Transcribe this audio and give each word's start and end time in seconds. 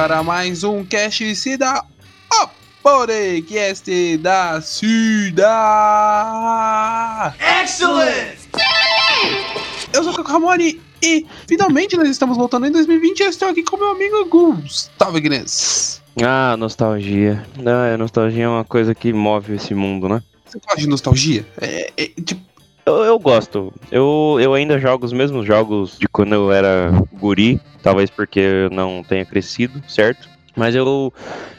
para 0.00 0.22
mais 0.22 0.64
um 0.64 0.82
Cast 0.82 1.36
Cida, 1.36 1.84
podcast 2.82 4.16
da 4.16 4.58
Cida. 4.62 5.46
Excellent! 7.62 8.38
Eu 9.92 10.02
sou 10.02 10.14
o 10.14 10.16
Caco 10.16 10.32
Ramone 10.32 10.80
e 11.02 11.26
finalmente 11.46 11.98
nós 11.98 12.08
estamos 12.08 12.38
voltando 12.38 12.66
em 12.66 12.72
2020 12.72 13.20
e 13.20 13.22
eu 13.24 13.28
estou 13.28 13.48
aqui 13.48 13.62
com 13.62 13.76
meu 13.76 13.90
amigo 13.90 14.24
Gustavo 14.24 15.18
Ignes. 15.18 16.00
Ah, 16.24 16.56
nostalgia. 16.56 17.44
Ah, 17.66 17.92
a 17.92 17.98
nostalgia 17.98 18.44
é 18.44 18.48
uma 18.48 18.64
coisa 18.64 18.94
que 18.94 19.12
move 19.12 19.56
esse 19.56 19.74
mundo, 19.74 20.08
né? 20.08 20.22
Você 20.46 20.58
gosta 20.60 20.80
de 20.80 20.88
nostalgia? 20.88 21.46
É, 21.60 21.92
é, 21.94 22.06
tipo, 22.24 22.40
Eu, 22.90 23.04
eu 23.04 23.18
gosto. 23.18 23.72
Eu, 23.90 24.38
eu 24.40 24.52
ainda 24.54 24.78
jogo 24.78 25.06
os 25.06 25.12
mesmos 25.12 25.46
jogos 25.46 25.98
de 25.98 26.08
quando 26.08 26.34
eu 26.34 26.52
era 26.52 26.90
guri. 27.12 27.60
Talvez 27.82 28.10
porque 28.10 28.40
eu 28.40 28.70
não 28.70 29.04
tenha 29.06 29.24
crescido, 29.24 29.82
certo? 29.88 30.28
Mas 30.56 30.74
eu, 30.74 31.12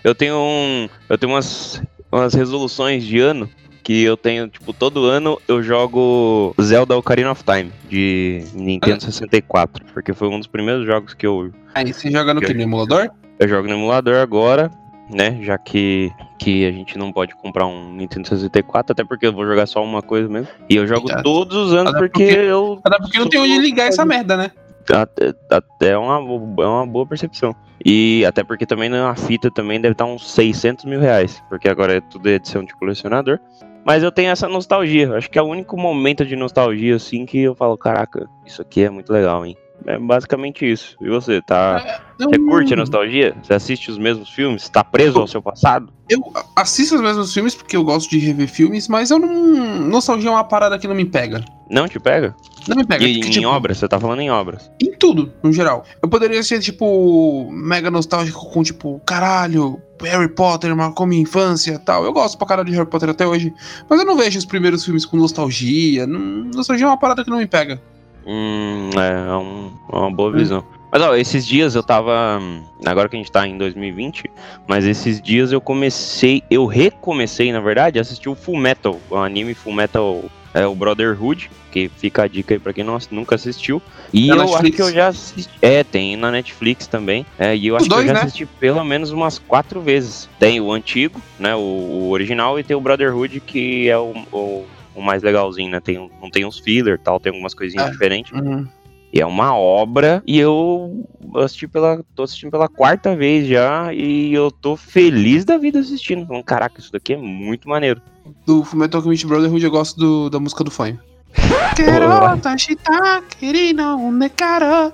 eu 0.04 0.14
tenho 0.14 0.36
um. 0.36 0.90
Eu 1.10 1.18
tenho 1.18 1.32
umas, 1.32 1.82
umas 2.12 2.34
resoluções 2.34 3.04
de 3.04 3.20
ano 3.20 3.50
que 3.84 4.04
eu 4.04 4.16
tenho, 4.16 4.48
tipo, 4.48 4.74
todo 4.74 5.06
ano 5.06 5.42
eu 5.48 5.64
jogo 5.64 6.54
Zelda 6.62 6.96
Ocarina 6.96 7.32
of 7.32 7.44
Time 7.44 7.72
de 7.90 8.44
Nintendo 8.54 9.04
64. 9.04 9.86
Porque 9.94 10.14
foi 10.14 10.28
um 10.28 10.38
dos 10.38 10.48
primeiros 10.48 10.86
jogos 10.86 11.14
que 11.14 11.26
eu, 11.26 11.52
aí 11.74 11.92
você 11.92 12.12
joga 12.12 12.34
no 12.34 12.42
que? 12.42 12.54
No 12.54 12.62
emulador? 12.62 13.10
Eu 13.40 13.48
jogo 13.48 13.68
no 13.68 13.74
emulador 13.74 14.18
agora, 14.18 14.70
né? 15.10 15.40
Já 15.42 15.58
que, 15.58 16.12
que 16.42 16.66
a 16.66 16.72
gente 16.72 16.98
não 16.98 17.12
pode 17.12 17.36
comprar 17.36 17.68
um 17.68 17.94
Nintendo 17.94 18.28
64, 18.28 18.94
até 18.94 19.04
porque 19.04 19.28
eu 19.28 19.32
vou 19.34 19.46
jogar 19.46 19.68
só 19.68 19.84
uma 19.84 20.02
coisa 20.02 20.28
mesmo. 20.28 20.48
E 20.68 20.76
eu 20.76 20.88
jogo 20.88 21.08
Eita. 21.08 21.22
todos 21.22 21.56
os 21.56 21.74
anos 21.74 21.94
porque, 21.94 22.26
porque- 22.26 22.40
eu. 22.40 22.80
Até 22.84 22.98
porque 22.98 23.20
não 23.20 23.30
tem 23.30 23.40
onde 23.40 23.60
ligar 23.60 23.88
essa 23.88 24.04
merda, 24.04 24.36
né? 24.36 24.52
Até, 24.92 25.34
até 25.52 25.90
é, 25.90 25.98
uma, 25.98 26.16
é 26.16 26.68
uma 26.68 26.88
boa 26.88 27.06
percepção. 27.06 27.56
E 27.86 28.26
até 28.26 28.44
porque 28.44 28.66
também 28.66 28.90
na 28.90 29.16
fita 29.16 29.52
também 29.52 29.80
deve 29.80 29.92
estar 29.92 30.06
uns 30.06 30.32
600 30.32 30.86
mil 30.86 31.00
reais, 31.00 31.42
porque 31.48 31.70
agora 31.70 31.98
é 31.98 32.02
tudo 32.02 32.28
edição 32.28 32.64
de 32.66 32.76
colecionador. 32.76 33.40
Mas 33.86 34.02
eu 34.02 34.12
tenho 34.12 34.32
essa 34.32 34.48
nostalgia. 34.48 35.16
Acho 35.16 35.30
que 35.30 35.38
é 35.38 35.42
o 35.42 35.46
único 35.46 35.78
momento 35.78 36.26
de 36.26 36.36
nostalgia, 36.36 36.96
assim, 36.96 37.26
que 37.26 37.40
eu 37.40 37.54
falo, 37.56 37.78
caraca, 37.78 38.28
isso 38.46 38.62
aqui 38.62 38.84
é 38.84 38.90
muito 38.90 39.14
legal, 39.14 39.46
hein? 39.46 39.56
É 39.86 39.98
basicamente 39.98 40.70
isso. 40.70 40.96
E 41.02 41.10
você, 41.10 41.42
tá. 41.42 42.02
Você 42.20 42.36
Eu- 42.36 42.46
curte 42.46 42.74
a 42.74 42.78
nostalgia? 42.78 43.36
Você 43.42 43.54
assiste 43.54 43.90
os 43.90 43.98
mesmos 43.98 44.30
filmes? 44.30 44.70
Tá 44.70 44.84
preso 44.84 45.20
ao 45.20 45.28
seu 45.28 45.42
passado? 45.42 45.92
Eu 46.08 46.22
assisto 46.56 46.96
os 46.96 47.02
mesmos 47.02 47.34
filmes 47.34 47.56
porque 47.56 47.76
eu 47.76 47.84
gosto 47.84 48.10
de 48.10 48.20
rever 48.20 48.48
filmes, 48.48 48.88
mas 48.88 49.10
eu 49.10 49.18
não. 49.18 49.80
Nostalgia 49.80 50.30
é 50.30 50.34
uma 50.34 50.44
parada 50.44 50.78
que 50.78 50.88
não 50.88 50.94
me 50.96 51.06
pega. 51.06 51.44
Não 51.70 51.88
te 51.88 52.00
pega? 52.00 52.36
Não 52.68 52.76
me 52.76 52.86
pega. 52.86 53.04
E 53.06 53.14
porque, 53.16 53.28
em 53.30 53.32
tipo, 53.32 53.48
obras? 53.48 53.78
Você 53.78 53.88
tá 53.88 54.00
falando 54.00 54.20
em 54.20 54.30
obras. 54.30 54.70
Em 54.80 54.92
tudo, 54.98 55.32
no 55.42 55.52
geral. 55.52 55.84
Eu 56.04 56.10
poderia 56.10 56.44
ser, 56.44 56.60
tipo, 56.60 57.50
mega 57.52 57.90
nostálgico 57.90 58.52
com, 58.52 58.62
tipo, 58.62 59.00
caralho, 59.06 59.82
Harry 60.04 60.28
Potter 60.28 60.76
marcou 60.76 61.08
minha 61.08 61.22
infância 61.22 61.72
e 61.74 61.80
tal. 61.80 62.04
Eu 62.04 62.14
gosto 62.14 62.38
pra 62.38 62.46
caralho 62.46 62.70
de 62.70 62.76
Harry 62.76 62.90
Potter 62.90 63.10
até 63.10 63.26
hoje. 63.26 63.52
Mas 63.90 64.00
eu 64.00 64.06
não 64.06 64.16
vejo 64.18 64.38
os 64.38 64.46
primeiros 64.46 64.84
filmes 64.84 65.06
com 65.06 65.18
nostalgia. 65.18 66.06
Não- 66.06 66.20
nostalgia 66.54 66.86
é 66.86 66.90
uma 66.90 67.00
parada 67.00 67.24
que 67.24 67.30
não 67.32 67.38
me 67.38 67.48
pega. 67.48 67.82
Hum, 68.26 68.90
é, 68.98 69.30
é 69.32 69.36
um- 69.36 69.72
é 69.92 69.96
uma 69.96 70.12
boa 70.12 70.32
visão. 70.32 70.64
Mas 70.92 71.02
ó, 71.02 71.16
esses 71.16 71.46
dias 71.48 71.74
eu 71.74 71.82
tava. 71.84 72.38
hum, 72.42 72.62
Agora 72.86 73.08
que 73.08 73.16
a 73.16 73.20
gente 73.20 73.32
tá 73.32 73.48
em 73.48 73.58
2020, 73.58 74.30
mas 74.68 74.86
esses 74.86 75.22
dias 75.22 75.52
eu 75.52 75.62
comecei. 75.62 76.44
Eu 76.52 76.66
recomecei, 76.66 77.52
na 77.54 77.62
verdade, 77.62 77.98
a 77.98 78.02
assistir 78.02 78.28
o 78.30 78.36
Full 78.36 78.58
Metal, 78.58 79.00
o 79.10 79.16
anime 79.16 79.54
Full 79.54 79.74
Metal. 79.74 80.24
É 80.54 80.68
o 80.68 80.76
Brotherhood, 80.76 81.50
que 81.72 81.88
fica 81.88 82.24
a 82.24 82.28
dica 82.28 82.54
aí 82.54 82.60
pra 82.60 82.74
quem 82.74 82.84
não, 82.84 82.98
nunca 83.10 83.36
assistiu. 83.36 83.82
E 84.12 84.28
Na 84.28 84.36
eu 84.36 84.42
acho 84.42 84.52
Netflix? 84.52 84.76
que 84.76 84.82
eu 84.82 84.92
já 84.94 85.08
assisti. 85.08 85.50
É, 85.62 85.82
tem 85.82 86.18
na 86.18 86.30
Netflix 86.30 86.88
também. 86.88 87.26
É, 87.40 87.56
e 87.56 87.68
eu 87.68 87.76
Os 87.78 87.84
acho 87.84 87.90
que 87.90 87.96
dois, 87.96 88.06
eu 88.10 88.14
já 88.14 88.20
né? 88.20 88.26
assisti 88.26 88.46
pelo 88.46 88.84
menos 88.84 89.12
umas 89.12 89.40
quatro 89.40 89.80
vezes. 89.80 90.28
Tem 90.38 90.60
o 90.60 90.70
antigo, 90.74 91.22
né? 91.40 91.56
O, 91.56 91.60
o 91.60 92.10
original, 92.10 92.60
e 92.60 92.64
tem 92.66 92.76
o 92.76 92.82
Brotherhood, 92.82 93.40
que 93.40 93.88
é 93.88 93.98
o, 93.98 94.14
o, 94.30 94.66
o 94.96 95.02
mais 95.02 95.24
legalzinho, 95.24 95.70
né? 95.72 95.80
Tem, 95.80 95.98
um- 96.00 96.10
não 96.22 96.30
tem 96.30 96.46
uns 96.46 96.60
filler 96.60 96.96
e 96.96 96.98
tal, 96.98 97.20
tem 97.20 97.32
algumas 97.32 97.54
coisinhas 97.54 97.88
É. 97.88 97.92
diferentes. 97.92 98.32
Uhum. 98.32 98.68
E 99.14 99.20
é 99.20 99.26
uma 99.26 99.58
obra 99.58 100.24
e 100.26 100.40
eu 100.40 101.06
assisti 101.36 101.68
pela, 101.68 102.02
tô 102.16 102.24
assistindo 102.24 102.50
pela 102.50 102.70
quarta 102.70 103.14
vez 103.14 103.46
já 103.46 103.94
e 103.94 104.34
eu 104.34 104.50
tô 104.50 104.78
feliz 104.78 105.44
da 105.44 105.58
vida 105.58 105.80
assistindo. 105.80 106.26
Falando, 106.26 106.44
caraca, 106.46 106.80
isso 106.80 106.92
daqui 106.94 107.14
é 107.14 107.18
muito 107.18 107.68
maneiro. 107.68 108.02
Do 108.46 108.64
Fullmetal 108.64 109.00
Alchemist 109.00 109.26
Brotherhood 109.28 109.66
eu 109.66 109.72
gosto 109.72 109.98
do- 110.00 110.30
da 110.30 110.40
música 110.40 110.64
do 110.64 110.72
Fanho. 110.72 110.98
Quero 111.76 112.38
tashita, 112.42 113.22
querendo 113.38 113.84
um 113.98 114.12
nekara. 114.14 114.94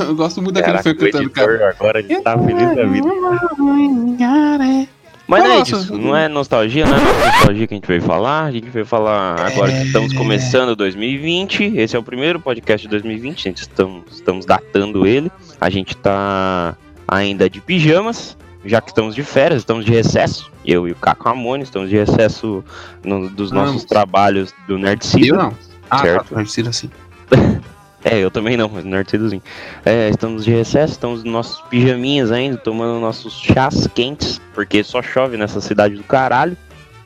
Eu 0.00 0.14
gosto 0.16 0.42
muito 0.42 0.54
daquele 0.56 0.82
Fanho 0.82 0.96
cantando, 0.96 1.30
cara. 1.30 1.70
agora 1.70 1.98
ele 2.00 2.20
tá 2.22 2.36
feliz 2.36 2.74
da 2.76 2.84
vida. 2.86 3.08
Mas 5.32 5.44
não 5.44 5.52
é 5.52 5.62
disso, 5.62 5.98
não 5.98 6.16
é 6.16 6.28
nostalgia, 6.28 6.86
não 6.86 6.96
é 6.96 7.00
nostalgia 7.36 7.66
que 7.66 7.74
a 7.74 7.76
gente 7.76 7.86
veio 7.86 8.02
falar. 8.02 8.44
A 8.44 8.52
gente 8.52 8.68
veio 8.68 8.86
falar 8.86 9.40
agora 9.40 9.72
que 9.72 9.86
estamos 9.86 10.12
começando 10.12 10.76
2020. 10.76 11.72
Esse 11.76 11.96
é 11.96 11.98
o 11.98 12.02
primeiro 12.02 12.38
podcast 12.38 12.86
de 12.86 12.90
2020, 12.90 13.42
gente. 13.42 13.62
Estamos, 13.62 14.04
estamos 14.12 14.44
datando 14.46 15.06
ele. 15.06 15.30
A 15.60 15.70
gente 15.70 15.96
tá 15.96 16.76
ainda 17.08 17.48
de 17.50 17.60
pijamas, 17.60 18.36
já 18.64 18.80
que 18.80 18.90
estamos 18.90 19.14
de 19.14 19.22
férias, 19.22 19.62
estamos 19.62 19.84
de 19.84 19.90
recesso. 19.92 20.50
Eu 20.64 20.86
e 20.86 20.92
o 20.92 20.94
Caco 20.96 21.24
Ramone 21.24 21.62
estamos 21.64 21.88
de 21.90 21.96
recesso 21.96 22.62
no- 23.04 23.28
dos 23.28 23.50
nossos 23.50 23.70
Vamos. 23.72 23.84
trabalhos 23.84 24.54
do 24.68 24.78
Nerd 24.78 25.04
City. 25.04 25.28
Eu 25.28 25.36
não. 25.36 25.52
Ah, 25.90 25.98
Certo. 25.98 26.28
tá, 26.28 26.34
pode 26.36 26.50
ser 26.50 26.68
assim. 26.68 26.90
É, 28.04 28.18
eu 28.18 28.30
também 28.30 28.56
não, 28.56 28.68
mas 28.68 28.84
Nerd 28.84 29.08
Cityzinho. 29.10 29.42
É, 29.84 30.08
estamos 30.10 30.44
de 30.44 30.50
recesso, 30.50 30.92
estamos 30.94 31.22
nos 31.22 31.32
nossos 31.32 31.60
pijaminhas 31.68 32.32
ainda, 32.32 32.56
tomando 32.56 33.00
nossos 33.00 33.34
chás 33.40 33.86
quentes, 33.94 34.40
porque 34.54 34.82
só 34.82 35.00
chove 35.02 35.36
nessa 35.36 35.60
cidade 35.60 35.94
do 35.94 36.02
caralho. 36.02 36.56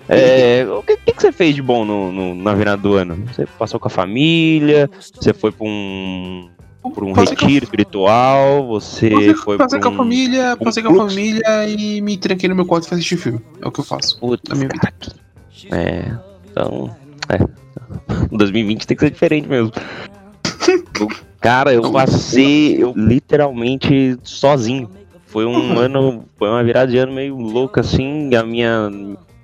É, 0.08 0.64
o 0.70 0.82
que, 0.82 0.96
que 0.96 1.20
você 1.20 1.32
fez 1.32 1.54
de 1.54 1.60
bom 1.60 1.84
no, 1.84 2.12
no- 2.12 2.34
na 2.34 2.54
virada 2.54 2.80
do 2.80 2.94
ano? 2.94 3.16
Você 3.26 3.44
passou 3.58 3.78
com 3.80 3.88
a 3.88 3.90
família, 3.90 4.88
você 5.20 5.34
foi 5.34 5.50
pra 5.50 5.66
um, 5.66 6.48
pra 6.94 7.04
um 7.04 7.12
Passei 7.12 7.36
retiro 7.36 7.64
espiritual, 7.64 8.66
você 8.68 9.10
Passei, 9.10 9.34
foi 9.34 9.58
passei 9.58 9.80
pra 9.80 9.88
com 9.90 9.94
um... 9.96 9.98
a 10.00 10.02
família, 10.04 10.54
um 10.60 10.64
passei 10.64 10.82
com 10.82 10.92
a 10.92 11.08
família 11.08 11.68
e 11.68 12.00
me 12.00 12.16
tranquei 12.16 12.48
no 12.48 12.54
meu 12.54 12.64
quarto 12.64 12.86
fui 12.88 12.94
assistir 12.96 13.16
filme. 13.16 13.40
É 13.60 13.66
o 13.66 13.72
que 13.72 13.80
eu 13.80 13.84
faço. 13.84 14.18
Putz, 14.20 14.42
da 14.48 14.54
minha 14.54 14.68
vida. 14.68 14.92
É, 15.72 16.14
então. 16.50 16.96
É. 17.28 17.38
2020 18.30 18.86
tem 18.86 18.96
que 18.96 19.04
ser 19.04 19.10
diferente 19.10 19.48
mesmo. 19.48 19.72
Cara, 21.40 21.72
eu 21.72 21.92
passei 21.92 22.82
eu 22.82 22.92
literalmente 22.96 24.16
sozinho. 24.22 24.88
Foi 25.26 25.44
um 25.44 25.54
Uhum. 25.72 25.78
ano, 25.78 26.24
foi 26.38 26.48
uma 26.48 26.62
virada 26.64 26.90
de 26.90 26.98
ano 26.98 27.12
meio 27.12 27.36
louca 27.36 27.80
assim. 27.80 28.34
A 28.34 28.42
minha 28.42 28.90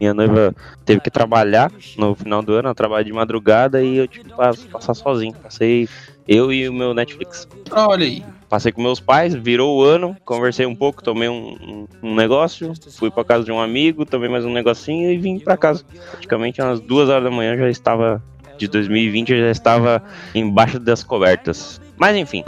minha 0.01 0.15
noiva 0.15 0.53
teve 0.85 1.01
que 1.01 1.11
trabalhar 1.11 1.71
no 1.97 2.15
final 2.17 2.43
do 2.43 2.53
ano, 2.55 2.67
ela 2.69 2.75
trabalha 2.75 3.05
de 3.05 3.13
madrugada 3.13 3.81
e 3.85 3.99
eu 3.99 4.09
tive 4.09 4.25
que 4.25 4.35
pas- 4.35 4.65
passar 4.65 4.95
sozinho. 4.95 5.33
Passei 5.41 5.89
eu 6.27 6.53
e 6.53 6.69
o 6.69 6.73
meu 6.73 6.93
Netflix. 6.93 7.47
Olha 7.71 8.05
aí. 8.05 8.25
Passei 8.49 8.73
com 8.73 8.83
meus 8.83 8.99
pais, 9.01 9.33
virou 9.33 9.79
o 9.79 9.83
ano, 9.85 10.17
conversei 10.25 10.67
um 10.67 10.75
pouco, 10.75 11.03
tomei 11.05 11.29
um, 11.29 11.57
um- 12.03 12.09
um 12.11 12.15
negócio, 12.17 12.73
fui 12.91 13.11
pra 13.13 13.25
casa 13.25 13.45
de 13.45 13.53
um 13.53 13.61
amigo, 13.61 14.05
tomei 14.05 14.29
mais 14.29 14.45
um 14.45 14.53
negocinho 14.53 15.11
e 15.11 15.17
vim 15.17 15.39
pra 15.39 15.57
casa. 15.57 15.85
Praticamente 16.11 16.61
umas 16.61 16.81
duas 16.81 17.09
horas 17.09 17.25
da 17.25 17.31
manhã 17.31 17.57
já 17.57 17.71
estava, 17.71 18.21
de 18.63 18.69
2020, 18.69 19.33
eu 19.33 19.41
já 19.41 19.51
estava 19.51 20.03
embaixo 20.35 20.79
das 20.79 21.03
cobertas. 21.03 21.81
Mas 21.97 22.17
enfim, 22.17 22.45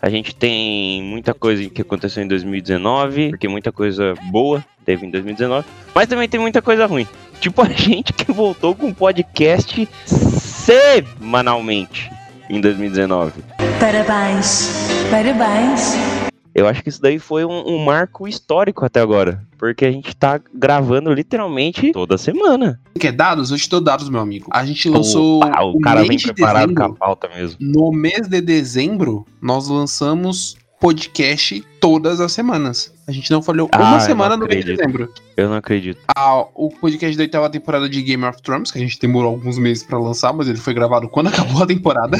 a 0.00 0.10
gente 0.10 0.34
tem 0.34 1.02
muita 1.02 1.34
coisa 1.34 1.68
que 1.68 1.82
aconteceu 1.82 2.22
em 2.22 2.28
2019, 2.28 3.30
porque 3.30 3.48
muita 3.48 3.72
coisa 3.72 4.14
boa 4.30 4.64
teve 4.84 5.06
em 5.06 5.10
2019, 5.10 5.66
mas 5.94 6.08
também 6.08 6.28
tem 6.28 6.40
muita 6.40 6.60
coisa 6.60 6.86
ruim. 6.86 7.06
Tipo 7.40 7.62
a 7.62 7.68
gente 7.68 8.12
que 8.12 8.30
voltou 8.30 8.74
com 8.74 8.92
podcast 8.92 9.88
semanalmente 10.06 12.10
em 12.48 12.60
2019. 12.60 13.42
Parabéns, 13.80 14.70
parabéns. 15.10 16.31
Eu 16.54 16.68
acho 16.68 16.82
que 16.82 16.88
isso 16.88 17.00
daí 17.00 17.18
foi 17.18 17.44
um, 17.44 17.66
um 17.66 17.84
marco 17.84 18.28
histórico 18.28 18.84
até 18.84 19.00
agora. 19.00 19.42
Porque 19.58 19.84
a 19.84 19.92
gente 19.92 20.14
tá 20.14 20.40
gravando 20.52 21.12
literalmente 21.12 21.92
toda 21.92 22.18
semana. 22.18 22.80
Quer 22.98 23.12
dados? 23.12 23.50
Eu 23.50 23.56
te 23.56 23.68
dou 23.68 23.80
dados, 23.80 24.08
meu 24.08 24.20
amigo. 24.20 24.48
A 24.52 24.64
gente 24.64 24.88
lançou. 24.88 25.38
Opa, 25.38 25.62
o 25.62 25.80
cara 25.80 26.00
mês 26.00 26.08
vem 26.08 26.18
preparado 26.18 26.68
dezembro. 26.68 26.84
com 26.84 26.92
a 26.92 26.94
pauta 26.94 27.28
mesmo. 27.28 27.58
No 27.60 27.90
mês 27.90 28.28
de 28.28 28.40
dezembro, 28.40 29.24
nós 29.40 29.68
lançamos 29.68 30.56
podcast 30.82 31.64
todas 31.80 32.20
as 32.20 32.32
semanas. 32.32 32.92
A 33.06 33.12
gente 33.12 33.30
não 33.30 33.40
falhou 33.40 33.68
Ah, 33.70 33.78
uma 33.78 34.00
semana 34.00 34.36
no 34.36 34.48
mês 34.48 34.64
de 34.64 34.74
dezembro. 34.74 35.08
Eu 35.36 35.48
não 35.48 35.54
acredito. 35.54 36.00
Ah, 36.08 36.44
o 36.56 36.70
podcast 36.70 37.16
da 37.16 37.22
oitava 37.22 37.48
temporada 37.48 37.88
de 37.88 38.02
Game 38.02 38.24
of 38.24 38.42
Thrones, 38.42 38.72
que 38.72 38.78
a 38.78 38.80
gente 38.80 38.98
demorou 38.98 39.30
alguns 39.30 39.58
meses 39.58 39.84
pra 39.84 39.96
lançar, 39.96 40.32
mas 40.32 40.48
ele 40.48 40.58
foi 40.58 40.74
gravado 40.74 41.08
quando 41.08 41.28
acabou 41.30 41.62
a 41.62 41.66
temporada. 41.68 42.18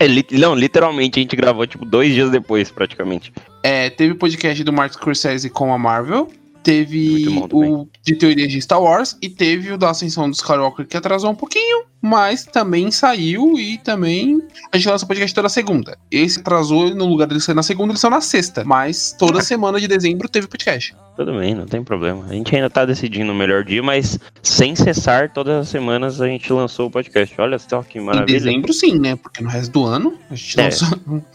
É, 0.00 0.08
não, 0.36 0.56
literalmente 0.56 1.20
a 1.20 1.22
gente 1.22 1.36
gravou 1.36 1.64
tipo 1.68 1.84
dois 1.84 2.12
dias 2.12 2.30
depois, 2.30 2.68
praticamente. 2.68 3.32
É, 3.62 3.88
teve 3.88 4.14
podcast 4.14 4.64
do 4.64 4.72
Martin 4.72 4.96
Scorsese 4.98 5.48
com 5.48 5.72
a 5.72 5.78
Marvel. 5.78 6.28
Teve 6.62 7.24
bom 7.48 7.82
o 7.82 7.88
de 8.04 8.14
teorias 8.16 8.50
de 8.50 8.60
Star 8.60 8.80
Wars 8.82 9.16
e 9.22 9.28
teve 9.28 9.72
o 9.72 9.78
da 9.78 9.90
Ascensão 9.90 10.28
do 10.28 10.34
Skywalker 10.34 10.86
que 10.86 10.96
atrasou 10.96 11.30
um 11.30 11.34
pouquinho, 11.34 11.84
mas 12.02 12.44
também 12.44 12.90
saiu 12.90 13.58
e 13.58 13.78
também 13.78 14.42
a 14.72 14.76
gente 14.76 14.88
lança 14.88 15.04
o 15.04 15.08
podcast 15.08 15.34
toda 15.34 15.48
segunda. 15.48 15.96
Esse 16.10 16.40
atrasou 16.40 16.94
no 16.94 17.06
lugar 17.06 17.28
de 17.28 17.40
ser 17.40 17.54
na 17.54 17.62
segunda, 17.62 17.92
eles 17.92 18.00
são 18.00 18.10
na 18.10 18.20
sexta, 18.20 18.64
mas 18.64 19.14
toda 19.18 19.40
semana 19.42 19.80
de 19.80 19.86
dezembro 19.88 20.28
teve 20.28 20.46
podcast. 20.46 20.94
Tudo 21.16 21.38
bem, 21.38 21.54
não 21.54 21.66
tem 21.66 21.82
problema. 21.84 22.24
A 22.28 22.32
gente 22.32 22.54
ainda 22.54 22.70
tá 22.70 22.84
decidindo 22.86 23.30
o 23.32 23.34
melhor 23.34 23.62
dia, 23.64 23.82
mas 23.82 24.18
sem 24.42 24.74
cessar, 24.74 25.30
todas 25.32 25.54
as 25.54 25.68
semanas 25.68 26.20
a 26.20 26.26
gente 26.26 26.50
lançou 26.52 26.86
o 26.86 26.90
podcast. 26.90 27.38
Olha 27.40 27.58
só 27.58 27.82
que 27.82 27.98
Em 27.98 28.02
maravilha. 28.02 28.38
dezembro 28.38 28.72
sim, 28.72 28.98
né? 28.98 29.16
Porque 29.16 29.42
no 29.42 29.50
resto 29.50 29.70
do 29.72 29.84
ano 29.84 30.14
a 30.30 30.34
gente 30.34 30.58
É. 30.58 30.64
lançou, 30.64 30.88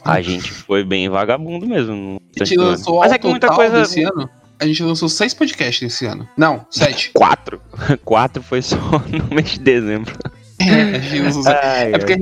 A 0.04 0.22
gente 0.22 0.52
foi 0.52 0.84
bem 0.84 1.08
vagabundo 1.10 1.68
mesmo. 1.68 2.20
a 2.40 2.44
gente 2.44 2.58
lançou 2.58 3.00
Mas 3.00 3.12
é 3.12 3.18
que 3.20 3.28
muita 3.28 3.48
coisa. 3.50 3.82
desse 3.82 4.02
ano. 4.04 4.28
A 4.60 4.66
gente 4.66 4.82
lançou 4.84 5.10
seis 5.10 5.34
podcasts 5.34 5.82
esse 5.94 6.06
ano. 6.06 6.28
Não, 6.38 6.66
sete. 6.70 7.12
Quatro. 7.16 7.62
Quatro 8.06 8.42
foi 8.44 8.62
só 8.62 8.78
no 9.08 9.36
mês 9.36 9.52
de 9.52 9.60
dezembro. 9.60 10.14
é, 10.60 10.96
a 10.96 11.00
gente 11.00 11.22
lançou. 11.22 11.44
Ai, 11.48 11.94
É 11.94 11.98
porque 11.98 12.16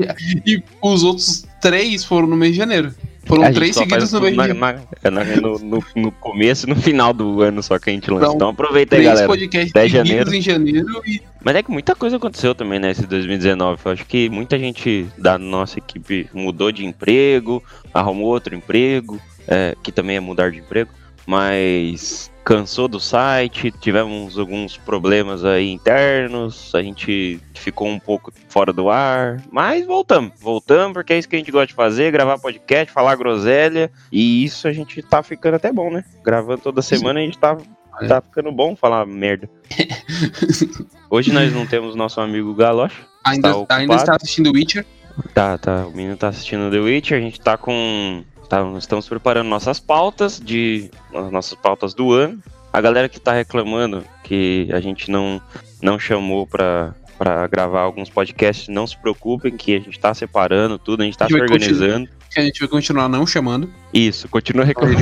e 0.46 0.64
os 0.82 1.04
outros 1.04 1.46
três 1.62 2.04
foram 2.04 2.28
no 2.28 2.36
mês 2.36 2.52
de 2.54 2.58
janeiro. 2.58 2.94
Foram 3.26 3.54
três 3.54 3.74
seguidos 3.78 4.12
no 4.12 4.20
mês 4.20 4.36
de 4.36 4.48
janeiro. 4.48 4.82
é 5.02 5.10
no, 5.40 5.58
no- 5.60 5.84
no 5.96 6.12
começo 6.12 6.66
e 6.66 6.70
no 6.70 6.76
final 6.76 7.14
do 7.14 7.42
ano 7.42 7.64
só 7.64 7.80
que 7.80 7.90
a 7.90 7.94
gente 7.94 8.12
lança. 8.12 8.26
Então, 8.26 8.36
Então 8.36 8.50
aproveita 8.50 8.96
aí, 8.96 9.04
Três 9.04 9.10
galera. 9.14 9.28
podcasts 9.28 9.72
10 9.72 9.92
de 9.92 9.98
seguidos 9.98 10.18
janeiro. 10.20 10.36
em 10.36 10.42
janeiro 10.42 11.02
e 11.08 11.22
Mas 11.42 11.56
é 11.56 11.64
que 11.64 11.72
muita 11.72 11.96
coisa 11.96 12.18
aconteceu 12.18 12.54
também 12.54 12.80
nesse 12.80 13.08
2019. 13.08 13.80
Eu 13.86 13.92
acho 13.94 14.06
que 14.06 14.28
muita 14.30 14.60
gente 14.60 15.08
da 15.18 15.38
nossa 15.38 15.78
equipe 15.80 16.28
mudou 16.34 16.70
de 16.70 16.86
emprego, 16.86 17.64
arrumou 17.94 18.28
outro 18.28 18.54
emprego, 18.56 19.18
é, 19.48 19.74
que 19.82 19.90
também 19.92 20.18
é 20.18 20.20
mudar 20.20 20.52
de 20.52 20.58
emprego, 20.60 20.90
mas 21.26 22.32
cansou 22.44 22.88
do 22.90 23.00
site, 23.00 23.72
tivemos 23.80 24.38
alguns 24.38 24.76
problemas 24.78 25.46
aí 25.46 25.72
internos, 25.72 26.76
a 26.76 26.82
gente 26.84 27.40
ficou 27.54 27.88
um 27.88 27.98
pouco 27.98 28.34
fora 28.50 28.74
do 28.74 28.90
ar, 28.90 29.42
mas 29.50 29.86
voltamos, 29.86 30.34
voltamos 30.42 30.94
porque 30.94 31.14
é 31.14 31.20
isso 31.20 31.30
que 31.30 31.38
a 31.38 31.40
gente 31.40 31.52
gosta 31.52 31.68
de 31.68 31.74
fazer, 31.74 32.12
gravar 32.12 32.38
podcast, 32.38 32.92
falar 32.94 33.16
groselha, 33.16 33.90
e 34.12 34.44
isso 34.44 34.68
a 34.68 34.74
gente 34.74 35.02
tá 35.02 35.24
ficando 35.24 35.56
até 35.56 35.72
bom, 35.72 35.90
né? 35.90 36.04
Gravando 36.24 36.62
toda 36.62 36.82
semana 36.82 37.22
a 37.22 37.24
gente 37.24 37.38
tá, 37.38 37.56
É. 38.02 38.08
tá 38.08 38.22
ficando 38.22 38.52
bom 38.52 38.76
falar 38.76 39.06
merda. 39.06 39.50
Hoje 41.10 41.32
nós 41.32 41.54
não 41.54 41.66
temos 41.66 41.96
nosso 41.96 42.20
amigo 42.20 42.54
Galoche. 42.54 42.98
ainda, 43.24 43.52
Está 43.52 43.76
ainda 43.78 43.96
está 43.96 44.16
assistindo 44.16 44.52
Witcher. 44.52 44.86
Tá, 45.34 45.58
tá. 45.58 45.86
O 45.88 45.92
menino 45.92 46.18
tá 46.18 46.28
assistindo 46.30 46.72
The 46.72 46.80
Witcher. 46.80 47.18
A 47.20 47.22
gente 47.22 47.40
tá 47.40 47.56
com. 47.56 48.24
Tá, 48.54 48.62
estamos 48.78 49.10
preparando 49.10 49.48
nossas 49.48 49.80
pautas 49.80 50.40
de. 50.40 50.92
As 51.12 51.32
nossas 51.32 51.58
pautas 51.58 51.96
do 51.96 52.12
ano. 52.12 52.38
A 52.72 52.80
galera 52.80 53.10
que 53.10 53.20
tá 53.20 53.34
reclamando 53.34 54.04
que 54.24 54.70
a 54.72 54.80
gente 54.80 55.10
não, 55.10 55.42
não 55.82 55.98
chamou 55.98 56.46
pra, 56.46 56.94
pra 57.18 57.48
gravar 57.48 57.82
alguns 57.82 58.12
podcasts, 58.12 58.68
não 58.68 58.86
se 58.86 58.96
preocupem, 58.96 59.58
que 59.58 59.76
a 59.76 59.80
gente 59.80 60.00
tá 60.00 60.14
separando 60.14 60.78
tudo, 60.78 61.02
a 61.02 61.06
gente 61.06 61.18
tá 61.18 61.26
A 61.26 61.30
se 61.30 61.34
organizando. 61.34 62.08
Que 62.34 62.40
a 62.40 62.44
gente 62.44 62.60
vai 62.60 62.68
continuar 62.70 63.08
não 63.08 63.28
chamando. 63.28 63.72
Isso, 63.94 64.28
continua 64.28 64.66
reclamando. 64.66 64.98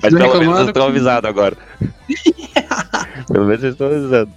pelo 0.00 0.12
menos 0.14 0.34
eu 0.34 0.40
reclamando 0.40 0.72
tô 0.72 0.80
que- 0.80 0.86
avisado 0.86 1.26
agora. 1.28 1.56
pelo 3.30 3.46
menos 3.46 3.62
eu 3.64 3.70
estou 3.72 3.86
avisando. 3.88 4.32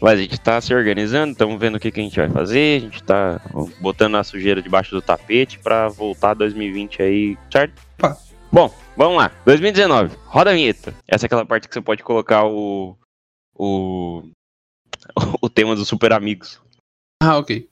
Mas 0.00 0.12
a 0.12 0.22
gente 0.22 0.40
tá 0.40 0.60
se 0.60 0.74
organizando, 0.74 1.32
estamos 1.32 1.58
vendo 1.58 1.76
o 1.76 1.80
que, 1.80 1.90
que 1.90 2.00
a 2.00 2.02
gente 2.02 2.16
vai 2.18 2.28
fazer. 2.28 2.76
A 2.76 2.80
gente 2.80 3.02
tá 3.02 3.40
botando 3.80 4.16
a 4.16 4.24
sujeira 4.24 4.60
debaixo 4.60 4.90
do 4.94 5.00
tapete 5.00 5.58
pra 5.58 5.88
voltar 5.88 6.34
2020 6.34 7.02
aí, 7.02 7.38
certo? 7.50 7.80
Pá. 7.96 8.16
Bom, 8.52 8.72
vamos 8.96 9.16
lá. 9.18 9.30
2019, 9.44 10.16
roda 10.26 10.50
a 10.50 10.54
vinheta. 10.54 10.94
Essa 11.06 11.24
é 11.24 11.26
aquela 11.26 11.44
parte 11.46 11.66
que 11.68 11.74
você 11.74 11.80
pode 11.80 12.02
colocar 12.02 12.44
o. 12.44 12.96
O. 13.54 14.22
O 15.40 15.48
tema 15.48 15.74
dos 15.74 15.88
super 15.88 16.12
amigos. 16.12 16.60
Ah, 17.22 17.38
ok. 17.38 17.66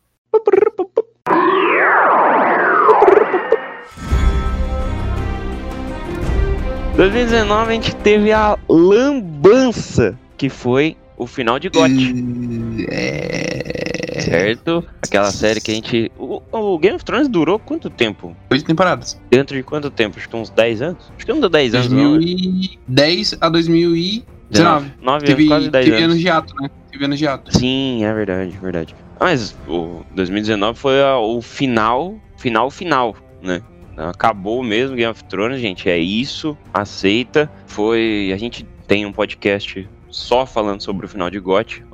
2019 6.96 7.70
a 7.70 7.74
gente 7.74 7.94
teve 7.96 8.32
a 8.32 8.58
lambança, 8.68 10.18
que 10.36 10.48
foi 10.48 10.96
o 11.16 11.26
final 11.26 11.58
de 11.58 11.68
GOT. 11.68 12.86
É... 12.88 14.20
Certo? 14.20 14.82
Aquela 15.02 15.30
série 15.30 15.60
que 15.60 15.70
a 15.70 15.74
gente. 15.74 16.10
O, 16.18 16.40
o 16.50 16.78
Game 16.78 16.96
of 16.96 17.04
Thrones 17.04 17.28
durou 17.28 17.58
quanto 17.58 17.90
tempo? 17.90 18.34
Oito 18.50 18.64
temporadas. 18.64 19.20
Dentro 19.30 19.54
de 19.56 19.62
quanto 19.62 19.90
tempo? 19.90 20.18
Acho 20.18 20.28
que 20.28 20.36
uns 20.36 20.48
10 20.50 20.82
anos? 20.82 21.12
Acho 21.16 21.26
que 21.26 21.32
não 21.32 21.40
deu 21.40 21.50
10 21.50 21.74
anos, 21.74 21.88
não. 21.92 22.12
né? 22.14 22.18
2010 22.18 23.36
a 23.40 23.48
2019. 23.50 24.92
9 25.02 25.16
anos, 25.16 25.22
Teve, 25.24 25.46
quase 25.46 25.70
10 25.70 25.84
teve 25.84 25.96
anos. 25.98 26.10
anos 26.10 26.20
de 26.20 26.28
ato, 26.30 26.54
né? 26.60 26.70
Teve 26.90 27.04
anos 27.04 27.18
de 27.18 27.26
ato. 27.28 27.58
Sim, 27.58 28.04
é 28.04 28.12
verdade, 28.14 28.58
verdade. 28.60 28.96
Mas 29.20 29.54
o 29.68 30.00
2019 30.14 30.78
foi 30.78 31.02
a- 31.02 31.18
o 31.18 31.40
final, 31.42 32.16
final, 32.38 32.70
final, 32.70 33.14
né? 33.42 33.60
Acabou 33.96 34.62
mesmo 34.62 34.96
Game 34.96 35.10
of 35.10 35.24
Thrones, 35.24 35.60
gente. 35.60 35.88
É 35.88 35.98
isso, 35.98 36.56
aceita. 36.72 37.50
Foi. 37.66 38.30
A 38.32 38.36
gente 38.36 38.66
tem 38.86 39.06
um 39.06 39.12
podcast 39.12 39.88
só 40.10 40.46
falando 40.46 40.82
sobre 40.82 41.06
o 41.06 41.08
final 41.08 41.30
de 41.30 41.38
GOT. 41.38 41.84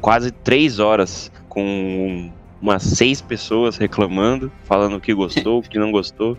Quase 0.00 0.30
três 0.30 0.78
horas 0.78 1.30
com 1.48 2.30
umas 2.60 2.82
seis 2.82 3.20
pessoas 3.20 3.76
reclamando, 3.76 4.50
falando 4.64 4.96
o 4.96 5.00
que 5.00 5.14
gostou, 5.14 5.60
o 5.60 5.62
que 5.62 5.78
não 5.78 5.90
gostou. 5.90 6.36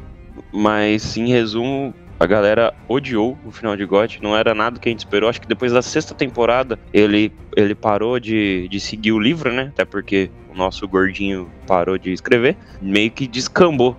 Mas, 0.52 1.16
em 1.18 1.28
resumo, 1.28 1.94
a 2.20 2.26
galera 2.26 2.74
odiou 2.88 3.38
o 3.46 3.52
final 3.52 3.76
de 3.76 3.86
GOT. 3.86 4.22
Não 4.22 4.36
era 4.36 4.56
nada 4.56 4.80
que 4.80 4.88
a 4.88 4.92
gente 4.92 5.00
esperou. 5.00 5.30
Acho 5.30 5.42
que 5.42 5.48
depois 5.48 5.74
da 5.74 5.82
sexta 5.82 6.14
temporada 6.14 6.80
ele, 6.94 7.32
ele 7.56 7.76
parou 7.76 8.20
de, 8.20 8.68
de 8.70 8.80
seguir 8.80 9.12
o 9.12 9.20
livro, 9.20 9.52
né? 9.52 9.72
Até 9.74 9.84
porque 9.84 10.32
o 10.50 10.58
nosso 10.58 10.88
gordinho 10.88 11.50
parou 11.68 11.98
de 11.98 12.12
escrever. 12.14 12.56
Meio 12.82 13.12
que 13.12 13.28
descambou. 13.28 13.98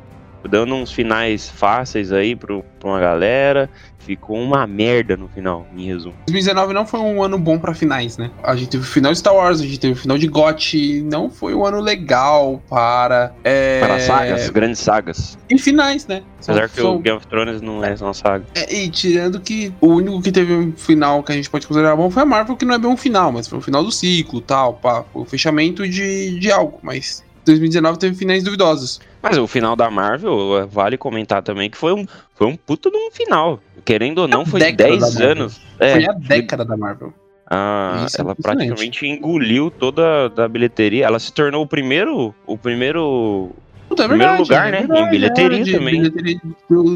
Dando 0.49 0.75
uns 0.75 0.93
finais 0.93 1.49
fáceis 1.49 2.12
aí 2.12 2.37
pro, 2.37 2.64
pra 2.79 2.88
uma 2.91 3.00
galera. 3.00 3.69
Ficou 3.99 4.37
uma 4.37 4.67
merda 4.67 5.17
no 5.17 5.29
final, 5.29 5.67
em 5.75 5.87
resumo. 5.87 6.14
2019 6.26 6.75
não 6.75 6.87
foi 6.87 7.00
um 7.00 7.23
ano 7.23 7.38
bom 7.38 7.58
pra 7.58 7.73
finais, 7.73 8.19
né? 8.19 8.31
A 8.43 8.55
gente 8.55 8.69
teve 8.69 8.85
o 8.85 8.87
final 8.87 9.11
de 9.11 9.19
Star 9.19 9.35
Wars, 9.35 9.61
a 9.61 9.64
gente 9.64 9.81
teve 9.81 9.94
o 9.94 9.96
final 9.96 10.19
de 10.19 10.26
GOT. 10.26 11.02
Não 11.11 11.31
foi 11.31 11.55
um 11.55 11.64
ano 11.64 11.81
legal 11.81 12.62
para. 12.69 13.32
É... 13.43 13.81
Para 13.81 13.99
sagas, 14.00 14.50
grandes 14.50 14.81
sagas. 14.81 15.38
E 15.49 15.58
finais, 15.58 16.06
né? 16.06 16.23
Apesar 16.43 16.69
que 16.69 16.82
são- 16.82 16.97
o 16.97 16.99
Game 16.99 17.17
of 17.17 17.26
Thrones 17.26 17.62
não 17.62 17.82
é 17.82 17.94
uma 17.99 18.12
saga. 18.12 18.44
É, 18.55 18.75
e 18.75 18.90
tirando 18.90 19.40
que 19.40 19.73
o 19.81 19.87
único 19.87 20.20
que 20.20 20.31
teve 20.31 20.52
um 20.52 20.73
final 20.73 21.23
que 21.23 21.32
a 21.32 21.35
gente 21.35 21.49
pode 21.49 21.67
considerar 21.67 21.97
bom 21.97 22.11
foi 22.11 22.23
a 22.25 22.26
Marvel, 22.26 22.56
que 22.56 22.67
não 22.67 22.75
é 22.75 22.79
bem 22.79 22.90
um 22.90 22.99
final, 22.99 23.32
mas 23.32 23.49
foi 23.49 23.58
o 23.58 23.62
final 23.62 23.82
do 23.82 23.90
ciclo 23.90 24.42
tal, 24.42 24.75
pá, 24.75 25.02
foi 25.14 25.23
o 25.23 25.25
fechamento 25.25 25.88
de, 25.88 26.38
de 26.38 26.52
algo. 26.52 26.78
Mas 26.83 27.25
2019 27.47 27.99
teve 27.99 28.14
finais 28.14 28.45
duvidosos. 28.45 29.00
Mas 29.25 29.38
o 29.38 29.47
final 29.47 29.75
da 29.75 29.90
Marvel, 29.90 30.59
eh, 30.61 30.66
vale 30.71 30.97
comentar 30.99 31.43
também 31.43 31.69
que 31.71 31.76
foi 31.78 31.93
um, 31.95 32.07
foi 32.35 32.47
um 32.47 32.54
puta 32.57 32.90
de 32.90 32.97
um 32.97 33.11
final. 33.11 33.59
Querendo 33.85 34.19
ou 34.19 34.28
não, 34.28 34.45
foi 34.47 34.61
década 34.61 34.88
10 34.90 35.00
da 35.00 35.07
Marvel. 35.09 35.31
anos. 35.31 35.61
É, 35.81 35.93
foi 35.95 36.07
a 36.07 36.12
década 36.12 36.64
da 36.64 36.76
Marvel. 36.76 37.12
a- 37.50 38.04
Isso 38.07 38.19
é 38.19 38.21
ela 38.21 38.35
praticamente 38.35 39.07
engoliu 39.07 39.71
toda 39.71 40.31
a 40.37 40.49
bilheteria. 40.49 41.07
Ela 41.07 41.19
se 41.19 41.33
tornou 41.33 41.62
o 41.62 41.66
primeiro. 41.66 42.35
O 42.47 42.57
primeiro. 42.59 43.50
Puta, 43.88 44.04
é 44.04 44.09
Primeiro 44.09 44.33
verdade, 44.33 44.43
lugar, 44.50 44.69
é 44.69 44.71
né? 44.73 44.78
verdade, 44.78 45.02
Em 45.07 45.11
bilheteria 45.11 45.62
é, 45.62 45.78
também. 45.78 45.95
bilheteria 46.02 46.40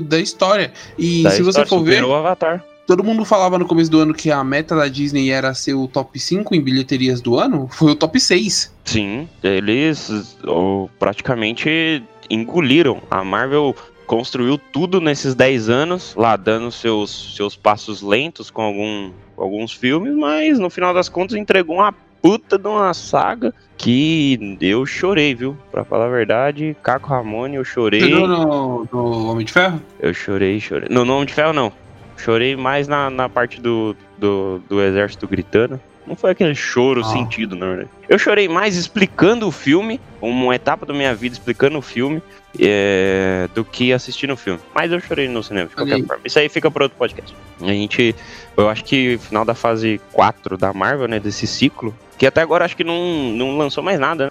da 0.04 0.18
história. 0.18 0.72
E 0.98 1.22
da 1.22 1.30
se 1.30 1.42
você 1.42 1.60
história, 1.62 1.68
for 1.68 1.82
ver, 1.84 2.02
o 2.02 2.14
Avatar. 2.14 2.64
todo 2.86 3.04
mundo 3.04 3.24
falava 3.26 3.58
no 3.58 3.66
começo 3.66 3.90
do 3.90 4.00
ano 4.00 4.14
que 4.14 4.30
a 4.30 4.42
meta 4.42 4.74
da 4.74 4.88
Disney 4.88 5.30
era 5.30 5.52
ser 5.52 5.74
o 5.74 5.86
top 5.86 6.18
5 6.18 6.54
em 6.54 6.60
bilheterias 6.62 7.20
do 7.20 7.38
ano. 7.38 7.68
Foi 7.70 7.92
o 7.92 7.94
top 7.94 8.18
6. 8.18 8.74
Sim, 8.86 9.28
eles 9.44 10.38
oh, 10.46 10.88
praticamente 10.98 12.02
engoliram. 12.30 13.02
A 13.10 13.24
Marvel 13.24 13.74
construiu 14.06 14.58
tudo 14.58 15.00
nesses 15.00 15.34
10 15.34 15.68
anos, 15.68 16.14
lá 16.16 16.36
dando 16.36 16.72
seus, 16.72 17.36
seus 17.36 17.54
passos 17.54 18.00
lentos 18.00 18.50
com 18.50 18.62
algum, 18.62 19.10
alguns 19.36 19.72
filmes, 19.72 20.14
mas 20.14 20.58
no 20.58 20.70
final 20.70 20.94
das 20.94 21.08
contas 21.08 21.36
entregou 21.36 21.76
uma 21.76 21.92
puta 22.22 22.58
de 22.58 22.66
uma 22.66 22.92
saga 22.94 23.54
que 23.76 24.56
eu 24.60 24.84
chorei, 24.84 25.34
viu? 25.34 25.56
Pra 25.70 25.84
falar 25.84 26.06
a 26.06 26.10
verdade, 26.10 26.76
Caco 26.82 27.08
Ramone, 27.08 27.56
eu 27.56 27.64
chorei. 27.64 28.00
Chegou 28.00 28.26
no, 28.26 28.88
no 28.90 29.30
Homem 29.30 29.44
de 29.44 29.52
Ferro? 29.52 29.80
Eu 30.00 30.12
chorei, 30.12 30.58
chorei. 30.58 30.88
No 30.90 31.04
nome 31.04 31.26
de 31.26 31.34
ferro, 31.34 31.52
não. 31.52 31.72
Chorei 32.16 32.56
mais 32.56 32.88
na, 32.88 33.08
na 33.08 33.28
parte 33.28 33.60
do, 33.60 33.94
do, 34.18 34.60
do 34.68 34.82
exército 34.82 35.28
gritando. 35.28 35.80
Não 36.08 36.16
foi 36.16 36.30
aquele 36.30 36.54
choro 36.54 37.02
Ah. 37.02 37.12
sentido, 37.12 37.54
na 37.54 37.66
verdade. 37.66 37.90
Eu 38.08 38.18
chorei 38.18 38.48
mais 38.48 38.76
explicando 38.76 39.46
o 39.46 39.52
filme, 39.52 40.00
uma 40.20 40.54
etapa 40.54 40.86
da 40.86 40.94
minha 40.94 41.14
vida 41.14 41.34
explicando 41.34 41.76
o 41.78 41.82
filme, 41.82 42.22
é, 42.58 43.48
do 43.54 43.62
que 43.64 43.92
assistindo 43.92 44.32
o 44.32 44.36
filme. 44.36 44.58
Mas 44.74 44.90
eu 44.90 44.98
chorei 45.00 45.28
no 45.28 45.42
cinema, 45.42 45.68
de 45.68 45.74
qualquer 45.74 46.02
forma. 46.04 46.22
Isso 46.24 46.38
aí 46.38 46.48
fica 46.48 46.70
para 46.70 46.84
outro 46.84 46.96
podcast. 46.98 47.34
A 47.60 47.66
gente, 47.66 48.14
eu 48.56 48.68
acho 48.68 48.84
que 48.84 49.18
final 49.18 49.44
da 49.44 49.54
fase 49.54 50.00
4 50.12 50.56
da 50.56 50.72
Marvel, 50.72 51.06
né, 51.08 51.20
desse 51.20 51.46
ciclo, 51.46 51.94
que 52.16 52.26
até 52.26 52.40
agora 52.40 52.64
acho 52.64 52.76
que 52.76 52.84
não, 52.84 53.30
não 53.34 53.58
lançou 53.58 53.84
mais 53.84 54.00
nada, 54.00 54.26
né? 54.26 54.30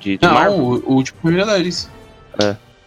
De, 0.00 0.16
de 0.16 0.26
Não, 0.26 0.32
Marvel. 0.34 0.58
o, 0.58 0.74
o 0.86 0.92
último 0.94 1.18
foi 1.20 1.32
Vingadores. 1.32 1.90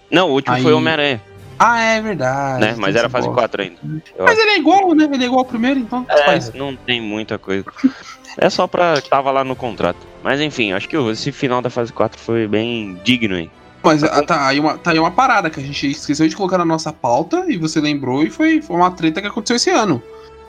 Não, 0.10 0.30
o 0.30 0.34
último 0.34 0.56
Aí- 0.56 0.64
foi 0.64 0.74
Homem-Aranha. 0.74 1.22
Ah, 1.58 1.80
é 1.82 2.02
verdade. 2.02 2.62
né? 2.62 2.76
Mas 2.78 2.96
era 2.96 3.10
fase 3.10 3.28
bola. 3.28 3.40
4 3.40 3.62
ainda. 3.62 3.76
Eu 4.18 4.26
Mas 4.26 4.38
ele 4.38 4.52
é 4.52 4.58
igual, 4.58 4.94
né? 4.94 5.08
Ele 5.12 5.24
é 5.24 5.28
igual 5.28 5.40
ao 5.40 5.46
primeiro, 5.46 5.80
então. 5.80 6.06
É, 6.10 6.58
não 6.58 6.76
tem 6.76 7.00
muita 7.02 7.38
coisa. 7.38 7.66
É 8.38 8.50
só 8.50 8.68
pra. 8.68 9.00
Tava 9.02 9.32
lá 9.32 9.44
no 9.44 9.56
contrato. 9.56 10.00
Mas 10.24 10.40
enfim, 10.42 10.72
acho 10.74 10.88
que 10.90 10.98
esse 10.98 11.32
final 11.32 11.62
da 11.62 11.70
fase 11.70 11.94
4 11.94 12.20
foi 12.20 12.48
bem 12.48 13.00
digno 13.04 13.36
aí. 13.36 13.50
Mas 13.84 14.04
ah, 14.04 14.24
tá, 14.24 14.48
aí 14.48 14.60
uma, 14.60 14.78
tá 14.78 14.92
aí 14.92 15.00
uma 15.00 15.12
parada 15.12 15.50
que 15.50 15.60
a 15.60 15.64
gente 15.64 15.92
esqueceu 15.92 16.28
de 16.28 16.36
colocar 16.36 16.58
na 16.58 16.64
nossa 16.64 16.94
pauta 16.94 17.46
e 17.50 17.58
você 17.58 17.82
lembrou 17.82 18.24
e 18.24 18.30
foi, 18.30 18.62
foi 18.62 18.76
uma 18.78 18.90
treta 18.92 19.22
que 19.22 19.28
aconteceu 19.28 19.58
esse 19.58 19.70
ano. 19.70 20.02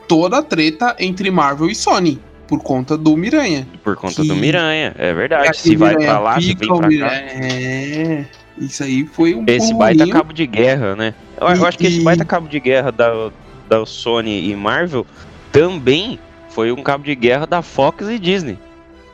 Toda 0.07 0.37
a 0.37 0.41
treta 0.43 0.95
entre 0.99 1.29
Marvel 1.29 1.69
e 1.69 1.75
Sony, 1.75 2.17
por 2.47 2.61
conta 2.63 2.97
do 2.97 3.17
Miranha. 3.17 3.67
Por 3.83 3.97
conta 3.97 4.21
Que- 4.21 4.27
do 4.27 4.35
Miranha, 4.35 4.95
é 4.97 5.13
verdade. 5.13 5.57
Se 5.57 5.75
vai 5.75 5.95
pra 5.97 6.17
lá, 6.19 6.39
se 6.39 6.55
vem 6.55 6.67
pra 6.67 6.87
cá. 6.87 7.13
É. 7.13 8.25
Isso 8.57 8.83
aí 8.83 9.05
foi 9.05 9.35
um 9.35 9.43
Esse 9.47 9.73
baita 9.73 10.07
cabo 10.07 10.31
de 10.33 10.45
guerra, 10.47 10.95
né? 10.95 11.13
Eu, 11.39 11.47
eu 11.47 11.55
E- 11.63 11.65
acho 11.65 11.77
que 11.77 11.87
esse 11.87 11.99
e- 11.99 12.03
baita 12.03 12.23
cabo 12.23 12.47
de 12.47 12.59
guerra 12.59 12.91
da, 12.91 13.29
da 13.67 13.85
Sony 13.85 14.49
e 14.49 14.55
Marvel 14.55 15.05
também 15.51 16.19
foi 16.49 16.71
um 16.71 16.81
cabo 16.81 17.03
de 17.03 17.13
guerra 17.15 17.45
da 17.45 17.61
Fox 17.61 18.07
e 18.07 18.17
Disney. 18.17 18.57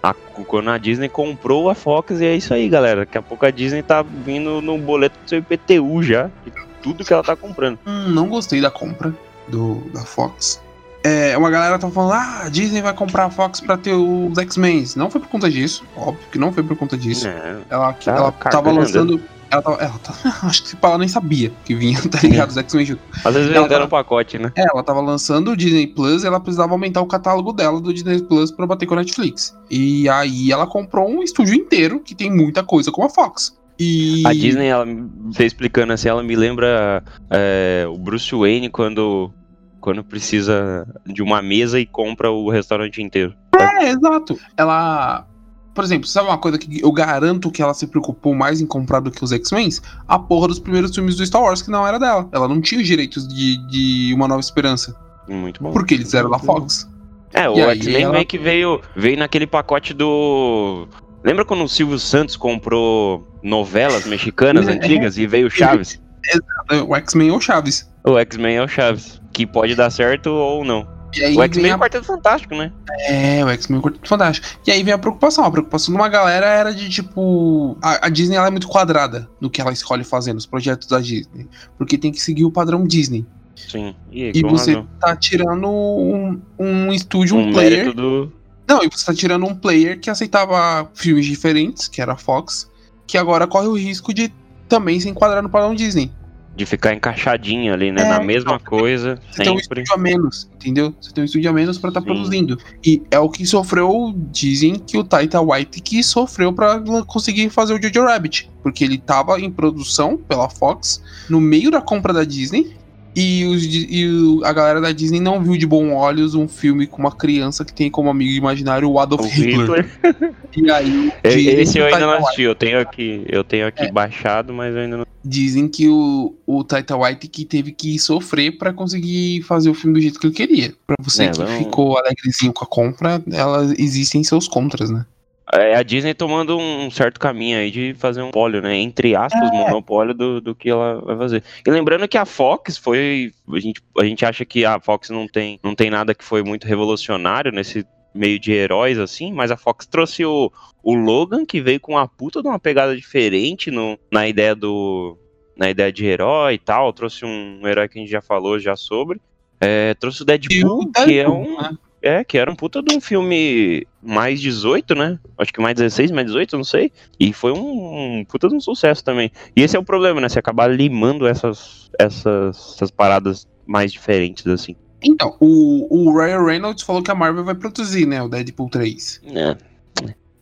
A- 0.04 0.14
quando 0.14 0.70
a 0.70 0.78
Disney 0.78 1.10
comprou 1.10 1.70
a 1.70 1.76
Fox 1.76 2.20
e 2.22 2.26
é 2.26 2.36
isso 2.36 2.54
aí, 2.54 2.68
galera. 2.70 3.02
Daqui 3.02 3.18
a 3.18 3.22
pouco 3.22 3.46
a 3.46 3.52
Disney 3.52 3.82
tá 3.84 4.02
vindo 4.04 4.62
no 4.62 4.78
boleto 4.78 5.18
do 5.24 5.30
seu 5.30 5.40
IPTU 5.40 6.02
já. 6.04 6.30
De 6.46 6.52
tudo 6.82 7.04
que 7.06 7.14
ela 7.14 7.24
tá 7.24 7.36
comprando. 7.36 7.78
Hum, 7.86 8.10
não 8.10 8.28
gostei 8.28 8.60
da 8.62 8.72
compra 8.72 9.14
do, 9.48 9.76
da 9.94 10.02
Fox. 10.02 10.62
É, 11.04 11.38
uma 11.38 11.50
galera 11.50 11.80
tá 11.80 11.90
falando, 11.90 12.14
ah, 12.14 12.42
a 12.46 12.50
Disney 12.50 12.82
vai 12.82 12.94
comprar 12.94 13.26
a 13.26 13.30
Fox 13.30 13.60
pra 13.60 13.78
ter 13.78 13.94
os 13.94 14.38
X-Men. 14.38 14.86
Não 14.96 15.10
foi 15.10 15.20
por 15.20 15.30
conta 15.30 15.50
disso, 15.50 15.84
óbvio 15.96 16.24
que 16.32 16.38
não 16.38 16.52
foi 16.52 16.64
por 16.64 16.78
conta 16.78 16.98
disso. 16.98 17.28
É, 17.28 17.58
Ela, 17.70 17.94
Tá 17.94 18.12
ela 18.12 18.32
tava 18.32 18.72
lançando. 18.72 19.22
Ela 19.50 19.62
tava, 19.62 19.78
ela 19.82 20.00
acho 20.44 20.64
que 20.64 20.78
ela 20.82 20.98
nem 20.98 21.08
sabia 21.08 21.52
que 21.66 21.76
vinha, 21.76 22.00
tá 22.10 22.20
ligado? 22.22 22.50
Os 22.52 22.58
X-Men 22.58 22.86
junto. 22.86 23.02
Às 23.26 23.34
vezes 23.34 23.52
Ela 23.52 23.64
venderam 23.64 23.86
um 23.86 23.90
pacote, 23.90 24.38
né? 24.38 24.52
É, 24.56 24.62
ela 24.62 24.84
tava 24.84 25.02
lançando 25.02 25.52
o 25.52 25.58
Disney 25.58 25.88
Plus 25.88 26.24
e 26.24 26.28
ela 26.28 26.40
precisava 26.40 26.72
aumentar 26.72 27.02
o 27.02 27.08
catálogo 27.08 27.52
dela 27.52 27.82
do 27.82 27.94
Disney 27.94 28.22
Plus 28.22 28.52
pra 28.52 28.68
bater 28.68 28.86
com 28.86 28.94
a 28.94 28.98
Netflix. 28.98 29.58
E 29.70 30.08
aí 30.08 30.52
ela 30.52 30.68
comprou 30.68 31.10
um 31.10 31.24
estúdio 31.24 31.56
inteiro 31.56 32.00
que 32.00 32.16
tem 32.16 32.32
muita 32.32 32.64
coisa 32.64 32.92
como 32.92 33.08
a 33.08 33.10
Fox. 33.10 33.60
E. 33.80 34.22
A 34.28 34.32
Disney, 34.34 34.68
ela, 34.68 34.86
você 35.32 35.46
explicando 35.46 35.92
assim, 35.92 36.08
ela 36.08 36.22
me 36.22 36.36
lembra 36.36 37.04
é, 37.32 37.86
o 37.90 37.98
Bruce 37.98 38.34
Wayne 38.36 38.70
quando, 38.70 39.34
quando 39.82 40.04
precisa 40.04 40.88
de 41.06 41.22
uma 41.22 41.42
mesa 41.42 41.80
e 41.80 41.86
compra 41.86 42.32
o 42.32 42.50
restaurante 42.50 43.02
inteiro. 43.02 43.34
É, 43.60 43.90
exato. 43.90 44.40
Ela. 44.56 45.28
Por 45.74 45.84
exemplo, 45.86 46.06
sabe 46.06 46.28
uma 46.28 46.38
coisa 46.38 46.58
que 46.58 46.82
eu 46.82 46.92
garanto 46.92 47.50
que 47.50 47.62
ela 47.62 47.74
se 47.74 47.88
preocupou 47.88 48.36
mais 48.36 48.60
em 48.62 48.66
comprar 48.68 49.00
do 49.00 49.10
que 49.10 49.24
os 49.24 49.32
X-Men? 49.32 49.70
A 50.08 50.20
porra 50.20 50.50
dos 50.50 50.60
primeiros 50.60 50.94
filmes 50.94 51.16
do 51.16 51.26
Star 51.26 51.42
Wars, 51.42 51.62
que 51.62 51.72
não 51.72 51.88
era 51.88 51.98
dela. 51.98 52.28
Ela 52.34 52.48
não 52.48 52.60
tinha 52.62 52.82
os 52.82 52.86
direitos 52.88 53.26
de, 53.28 53.58
de 53.68 54.14
Uma 54.14 54.28
Nova 54.28 54.42
Esperança. 54.42 54.94
Muito 55.30 55.64
bom. 55.64 55.72
Porque 55.72 55.94
eles 55.94 56.14
eram 56.14 56.30
da 56.30 56.38
Fox. 56.40 56.90
É, 57.34 57.48
o 57.50 57.56
X-Men 57.72 58.04
ela- 58.04 58.14
meio 58.14 58.26
que 58.26 58.38
veio, 58.38 58.82
veio 58.96 59.18
naquele 59.18 59.48
pacote 59.48 59.94
do. 59.94 60.88
Lembra 61.24 61.46
quando 61.46 61.64
o 61.64 61.70
Silvio 61.70 61.98
Santos 61.98 62.36
comprou 62.36 63.26
novelas 63.42 64.06
mexicanas 64.06 64.68
É. 64.68 64.74
antigas 64.74 65.18
e 65.18 65.26
veio 65.26 65.50
Chaves? 65.50 66.02
O 66.88 66.96
X-Men 66.98 67.32
ou 67.32 67.40
Chaves. 67.42 67.90
O 68.04 68.18
X-Men 68.18 68.58
é 68.58 68.64
o 68.64 68.68
Chaves. 68.68 69.22
Que 69.34 69.46
pode 69.46 69.76
dar 69.76 69.90
certo 69.90 70.28
ou 70.28 70.66
não. 70.66 70.88
O 71.36 71.44
X-Men 71.44 71.72
é 71.72 71.74
a 71.74 71.76
o 71.76 71.80
Quarteto 71.80 72.06
Fantástico, 72.06 72.56
né? 72.56 72.72
É, 73.08 73.44
o 73.44 73.50
X-Men 73.50 73.78
é 73.78 73.80
um 73.80 73.82
Quarteto 73.82 74.08
Fantástico. 74.08 74.48
E 74.66 74.72
aí 74.72 74.82
vem 74.82 74.94
a 74.94 74.98
preocupação. 74.98 75.44
A 75.44 75.52
preocupação 75.52 75.94
de 75.94 76.00
uma 76.00 76.08
galera 76.10 76.46
era 76.46 76.74
de, 76.74 76.90
tipo... 76.90 77.78
A, 77.82 78.08
a 78.08 78.10
Disney, 78.10 78.38
ela 78.38 78.48
é 78.48 78.50
muito 78.50 78.68
quadrada 78.68 79.30
no 79.40 79.50
que 79.50 79.60
ela 79.60 79.72
escolhe 79.74 80.04
fazer 80.04 80.34
nos 80.34 80.46
projetos 80.46 80.88
da 80.88 81.00
Disney. 81.00 81.48
Porque 81.78 81.98
tem 81.98 82.12
que 82.12 82.22
seguir 82.22 82.46
o 82.46 82.52
padrão 82.52 82.86
Disney. 82.86 83.26
Sim. 83.56 83.94
E, 84.12 84.32
E 84.34 84.42
você 84.42 84.74
razão. 84.74 84.88
tá 85.00 85.16
tirando 85.16 85.68
um, 85.70 86.42
um 86.58 86.94
estúdio, 86.94 87.36
um, 87.36 87.50
um 87.50 87.54
player... 87.54 87.94
do. 87.94 88.32
Não, 88.68 88.82
e 88.84 88.90
você 88.90 89.06
tá 89.06 89.14
tirando 89.14 89.46
um 89.46 89.54
player 89.54 90.00
que 90.00 90.10
aceitava 90.10 90.90
filmes 90.94 91.26
diferentes, 91.26 91.90
que 91.90 92.02
era 92.02 92.14
a 92.14 92.18
Fox, 92.18 92.70
que 93.06 93.18
agora 93.18 93.46
corre 93.46 93.68
o 93.68 93.78
risco 93.78 94.14
de 94.14 94.32
também 94.70 94.98
se 94.98 95.10
enquadrar 95.10 95.44
no 95.44 95.50
padrão 95.50 95.76
Disney. 95.76 96.10
De 96.56 96.66
ficar 96.66 96.94
encaixadinho 96.94 97.74
ali, 97.74 97.92
né? 97.92 98.02
É, 98.02 98.10
na 98.10 98.20
mesma 98.22 98.56
então, 98.56 98.78
coisa, 98.78 99.20
Você 99.32 99.44
tem 99.44 99.54
um 99.54 99.58
sempre. 99.58 99.82
estúdio 99.82 99.94
a 99.94 99.98
menos, 99.98 100.50
entendeu? 100.54 100.94
Você 101.00 101.12
tem 101.12 101.22
um 101.22 101.26
estúdio 101.26 101.50
a 101.50 101.54
menos 101.54 101.78
pra 101.78 101.90
estar 101.90 102.02
Sim. 102.02 102.06
produzindo. 102.06 102.58
E 102.86 103.02
é 103.10 103.18
o 103.20 103.30
que 103.30 103.46
sofreu, 103.46 104.14
dizem 104.32 104.76
que 104.76 104.98
o 104.98 105.04
Taita 105.04 105.42
White 105.42 105.80
que 105.82 106.04
sofreu 106.04 106.52
pra 106.52 106.82
conseguir 107.08 107.50
fazer 107.50 107.74
o 107.74 107.82
Jojo 107.82 108.06
Rabbit. 108.06 108.50
Porque 108.62 108.84
ele 108.84 108.98
tava 108.98 109.40
em 109.40 109.50
produção 109.50 110.18
pela 110.18 110.50
Fox, 110.50 111.02
no 111.30 111.40
meio 111.40 111.72
da 111.72 111.82
compra 111.82 112.12
da 112.14 112.24
Disney. 112.24 112.76
E, 113.16 113.44
os 113.46 113.64
e 113.66 114.40
a 114.44 114.54
galera 114.54 114.80
da 114.80 114.92
Disney 114.92 115.20
não 115.20 115.42
viu 115.44 115.58
de 115.58 115.68
bom 115.68 115.94
olhos 115.94 116.34
um 116.34 116.48
filme 116.48 116.88
com 116.88 116.98
uma 117.00 117.12
criança 117.12 117.66
que 117.66 117.74
tem 117.74 117.90
como 117.92 118.10
amigo 118.10 118.32
imaginário 118.32 118.90
o 118.90 118.98
Adolf 119.00 119.22
O 119.22 119.28
Hitler. 119.28 119.86
Hitler. 120.04 120.34
E 120.58 120.70
aí 120.70 121.12
Esse 121.24 121.78
eu 121.78 121.86
o 121.86 121.88
ainda 121.88 122.00
não 122.02 122.12
assisti, 122.26 122.42
eu 122.42 122.54
tenho 122.54 122.78
aqui, 122.78 123.24
eu 123.28 123.42
tenho 123.42 123.66
aqui 123.68 123.84
É. 123.84 123.92
baixado, 123.92 124.54
mas 124.54 124.76
eu 124.76 124.82
ainda 124.82 124.98
não. 124.98 125.06
Dizem 125.24 125.66
que 125.70 125.88
o, 125.88 126.36
o 126.46 126.62
Taita 126.64 126.98
White 126.98 127.28
que 127.30 127.46
teve 127.46 127.72
que 127.72 127.98
sofrer 127.98 128.58
pra 128.58 128.74
conseguir 128.74 129.44
fazer 129.44 129.70
o 129.70 129.74
filme 129.74 129.94
do 129.94 130.02
jeito 130.02 130.20
que 130.20 130.28
ele 130.28 130.34
queria. 130.34 130.74
Pra 130.86 130.98
você 131.00 131.24
É, 131.24 131.30
que 131.30 131.38
vamos- 131.38 131.54
ficou 131.58 131.98
alegrezinho 131.98 132.52
com 132.52 132.66
a 132.66 132.68
compra, 132.68 133.24
elas 133.32 133.72
existem 133.80 134.24
seus 134.26 134.46
contras, 134.48 134.90
né? 134.90 135.06
É 135.54 135.76
a 135.76 135.84
Disney 135.84 136.14
tomando 136.14 136.58
um 136.58 136.90
certo 136.90 137.20
caminho 137.20 137.58
aí 137.58 137.72
de 137.72 137.94
fazer 137.96 138.22
um 138.22 138.26
monopólio, 138.26 138.62
né? 138.62 138.78
Entre 138.78 139.16
aspas, 139.16 139.50
É. 139.50 139.52
monopólio 139.52 140.14
do, 140.14 140.40
do 140.40 140.56
que 140.56 140.70
ela 140.70 141.02
vai 141.02 141.18
fazer. 141.18 141.44
E 141.66 141.70
lembrando 141.70 142.08
que 142.08 142.18
a 142.18 142.26
Fox 142.26 142.78
foi. 142.78 143.34
A 143.52 143.60
gente, 143.60 143.82
a 144.00 144.06
gente 144.06 144.26
acha 144.26 144.46
que 144.46 144.64
a 144.64 144.80
Fox 144.80 145.10
não 145.10 145.28
tem, 145.28 145.60
não 145.64 145.76
tem 145.76 145.90
nada 145.90 146.14
que 146.16 146.24
foi 146.24 146.42
muito 146.44 146.66
revolucionário 146.68 147.52
nesse 147.52 147.86
meio 148.14 148.40
de 148.40 148.52
heróis, 148.52 148.98
assim, 149.00 149.32
mas 149.34 149.52
a 149.52 149.58
Fox 149.58 149.86
trouxe 149.86 150.24
o, 150.26 150.52
o 150.84 150.94
Logan, 150.96 151.46
que 151.46 151.62
veio 151.62 151.80
com 151.80 151.94
uma 151.94 152.08
puta 152.08 152.42
de 152.42 152.48
uma 152.48 152.60
pegada 152.60 152.96
diferente 152.96 153.72
no, 153.72 153.98
na 154.12 154.28
ideia 154.28 154.56
do. 154.56 155.18
Na 155.58 155.70
ideia 155.70 155.92
de 155.92 156.06
herói 156.06 156.54
e 156.54 156.60
tal. 156.60 156.94
Trouxe 156.94 157.26
um 157.26 157.62
herói 157.68 157.90
que 157.90 158.00
a 158.00 158.02
gente 158.02 158.12
já 158.12 158.22
falou 158.22 158.58
já 158.58 158.76
sobre. 158.76 159.20
É, 159.60 159.94
trouxe 159.96 160.22
o 160.22 160.26
Deadpool, 160.26 160.84
o 160.84 160.92
que 160.92 161.02
é 161.02 161.06
Deadpool, 161.26 161.42
um. 161.42 161.62
né? 161.62 161.78
É, 162.02 162.24
que 162.24 162.38
era 162.38 162.50
um 162.50 162.56
puta 162.56 162.82
de 162.82 162.92
um 162.96 163.00
filme 163.00 163.86
mais 164.02 164.42
18, 164.42 164.96
né? 164.96 165.20
Acho 165.38 165.54
que 165.54 165.62
mais 165.62 165.76
16, 165.76 166.10
mais 166.12 166.26
18, 166.26 166.58
não 166.58 166.64
sei. 166.64 166.92
E 167.20 167.32
foi 167.32 167.52
um, 167.52 168.20
um 168.20 168.26
puta 168.26 168.50
de 168.50 168.56
um 168.56 168.60
sucesso 168.60 169.04
também. 169.04 169.32
E 169.56 169.62
esse 169.62 169.76
é 169.76 169.80
o 169.80 169.84
problema, 169.84 170.20
né? 170.20 170.28
Você 170.28 170.40
acabar 170.40 170.66
limando 170.68 171.28
essas, 171.28 171.92
essas, 172.00 172.74
essas 172.76 172.90
paradas 172.90 173.48
mais 173.68 173.92
diferentes, 173.92 174.48
assim. 174.48 174.76
Então, 175.04 175.36
o, 175.40 175.88
o 176.10 176.18
Ryan 176.18 176.44
Reynolds 176.44 176.84
falou 176.84 177.04
que 177.04 177.12
a 177.12 177.16
Marvel 177.16 177.44
vai 177.44 177.56
produzir, 177.56 178.08
né? 178.08 178.22
O 178.22 178.28
Deadpool 178.28 178.70
3. 178.70 179.22
É, 179.36 179.58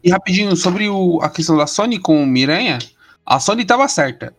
E 0.03 0.09
rapidinho, 0.09 0.55
sobre 0.55 0.87
o- 0.89 1.19
a 1.21 1.29
questão 1.29 1.57
da 1.57 1.67
Sony 1.67 1.99
com 1.99 2.23
o 2.23 2.25
Miranha, 2.25 2.79
a 3.25 3.39
Sony 3.39 3.65
tava 3.65 3.87
certa. 3.89 4.33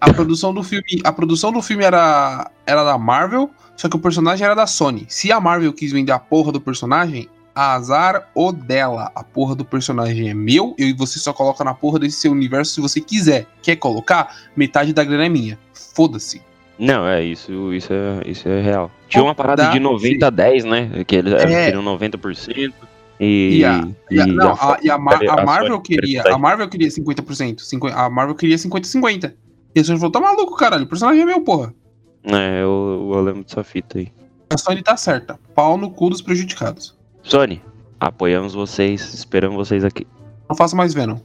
A 0.00 0.12
produção 0.12 0.54
do 0.54 0.62
filme, 0.62 1.00
a 1.04 1.12
produção 1.12 1.50
do 1.52 1.60
filme 1.60 1.84
era, 1.84 2.50
era 2.66 2.84
da 2.84 2.96
Marvel, 2.96 3.50
só 3.76 3.88
que 3.88 3.96
o 3.96 3.98
personagem 3.98 4.44
era 4.44 4.54
da 4.54 4.66
Sony. 4.66 5.06
Se 5.08 5.32
a 5.32 5.40
Marvel 5.40 5.72
quis 5.72 5.90
vender 5.92 6.12
a 6.12 6.18
porra 6.18 6.52
do 6.52 6.60
personagem, 6.60 7.28
azar 7.54 8.28
o 8.34 8.52
dela. 8.52 9.10
A 9.14 9.24
porra 9.24 9.54
do 9.56 9.64
personagem 9.64 10.28
é 10.30 10.34
meu 10.34 10.74
e 10.78 10.92
você 10.92 11.18
só 11.18 11.32
coloca 11.32 11.64
na 11.64 11.74
porra 11.74 11.98
desse 11.98 12.20
seu 12.20 12.30
universo 12.30 12.72
se 12.74 12.80
você 12.80 13.00
quiser. 13.00 13.46
Quer 13.60 13.76
colocar? 13.76 14.36
Metade 14.56 14.92
da 14.92 15.02
grana 15.02 15.26
é 15.26 15.28
minha. 15.28 15.58
Foda-se. 15.94 16.40
Não, 16.78 17.04
é 17.08 17.24
isso, 17.24 17.72
isso 17.74 17.92
é, 17.92 18.22
isso 18.30 18.48
é 18.48 18.60
real. 18.62 18.88
Tinha 19.08 19.24
uma 19.24 19.34
parada 19.34 19.64
Dá- 19.64 19.70
de 19.70 19.80
90 19.80 20.28
a 20.28 20.30
10, 20.30 20.64
né? 20.64 21.04
Que 21.04 21.16
eles 21.16 21.32
É. 21.32 21.64
queriam 21.66 21.82
90%. 21.82 22.72
E, 23.18 23.56
E 23.58 23.64
a, 23.64 23.88
e 24.12 24.20
a- 24.20 24.26
não, 24.28 24.52
a, 24.52 24.78
e 24.80 24.88
Marvel 25.44 25.80
queria, 25.80 26.22
a 26.22 26.38
Marvel 26.38 26.68
queria 26.68 26.88
50%. 26.88 27.62
cinqu- 27.62 27.88
A 27.92 28.08
Marvel 28.08 28.36
queria 28.36 28.56
50-50. 28.56 29.34
E 29.74 29.80
a 29.80 29.84
Sony 29.84 29.98
falou: 29.98 30.12
tá 30.12 30.20
maluco, 30.20 30.56
caralho. 30.56 30.84
O 30.84 30.88
personagem 30.88 31.22
é 31.22 31.24
meu, 31.26 31.40
porra. 31.42 31.74
É, 32.24 32.62
eu, 32.62 33.10
eu 33.14 33.20
lembro 33.22 33.44
dessa 33.44 33.62
fita 33.62 33.98
aí. 33.98 34.12
A 34.50 34.56
Sony 34.58 34.82
tá 34.82 34.96
certa. 34.96 35.38
Pau 35.54 35.76
no 35.76 35.90
cu 35.90 36.10
dos 36.10 36.22
prejudicados. 36.22 36.96
Sony, 37.22 37.62
apoiamos 38.00 38.54
vocês, 38.54 39.12
esperamos 39.14 39.56
vocês 39.56 39.84
aqui. 39.84 40.06
Não 40.48 40.56
faça 40.56 40.74
mais 40.74 40.94
Venom. 40.94 41.18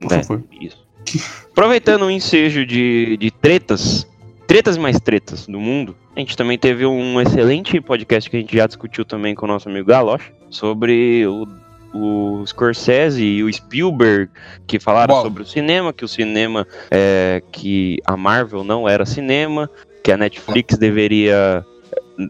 Por 0.00 0.12
É, 0.12 0.22
favor. 0.22 0.44
Isso. 0.60 0.86
Aproveitando 1.50 2.02
o 2.02 2.10
ensejo 2.10 2.64
de, 2.64 3.16
de 3.16 3.30
tretas, 3.30 4.06
tretas 4.46 4.76
e 4.76 4.80
mais 4.80 4.98
tretas 5.00 5.46
do 5.46 5.58
mundo, 5.58 5.96
a 6.14 6.20
gente 6.20 6.36
também 6.36 6.56
teve 6.58 6.86
um 6.86 7.20
excelente 7.20 7.80
podcast 7.80 8.30
que 8.30 8.36
a 8.36 8.40
gente 8.40 8.56
já 8.56 8.66
discutiu 8.66 9.04
também 9.04 9.34
com 9.34 9.44
o 9.46 9.48
nosso 9.48 9.68
amigo 9.68 9.86
Galoche 9.88 10.32
sobre 10.48 11.26
o, 11.26 11.46
o 11.92 12.44
Scorsese 12.46 13.22
e 13.24 13.42
o 13.42 13.52
Spielberg, 13.52 14.30
que 14.66 14.78
falaram 14.78 15.14
Bola. 15.14 15.24
sobre 15.24 15.42
o 15.42 15.46
cinema, 15.46 15.92
que 15.92 16.04
o 16.04 16.08
cinema 16.08 16.66
é 16.90 17.42
que 17.52 17.98
a 18.04 18.16
Marvel 18.16 18.64
não 18.64 18.88
era 18.88 19.04
cinema, 19.04 19.68
que 20.02 20.12
a 20.12 20.16
Netflix 20.16 20.78
deveria 20.78 21.64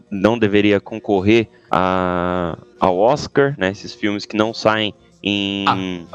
não 0.09 0.37
deveria 0.37 0.79
concorrer 0.79 1.49
a, 1.69 2.57
ao 2.79 2.97
Oscar, 2.97 3.55
né? 3.57 3.71
Esses 3.71 3.93
filmes 3.93 4.25
que 4.25 4.37
não 4.37 4.53
saem 4.53 4.93
em 5.21 6.07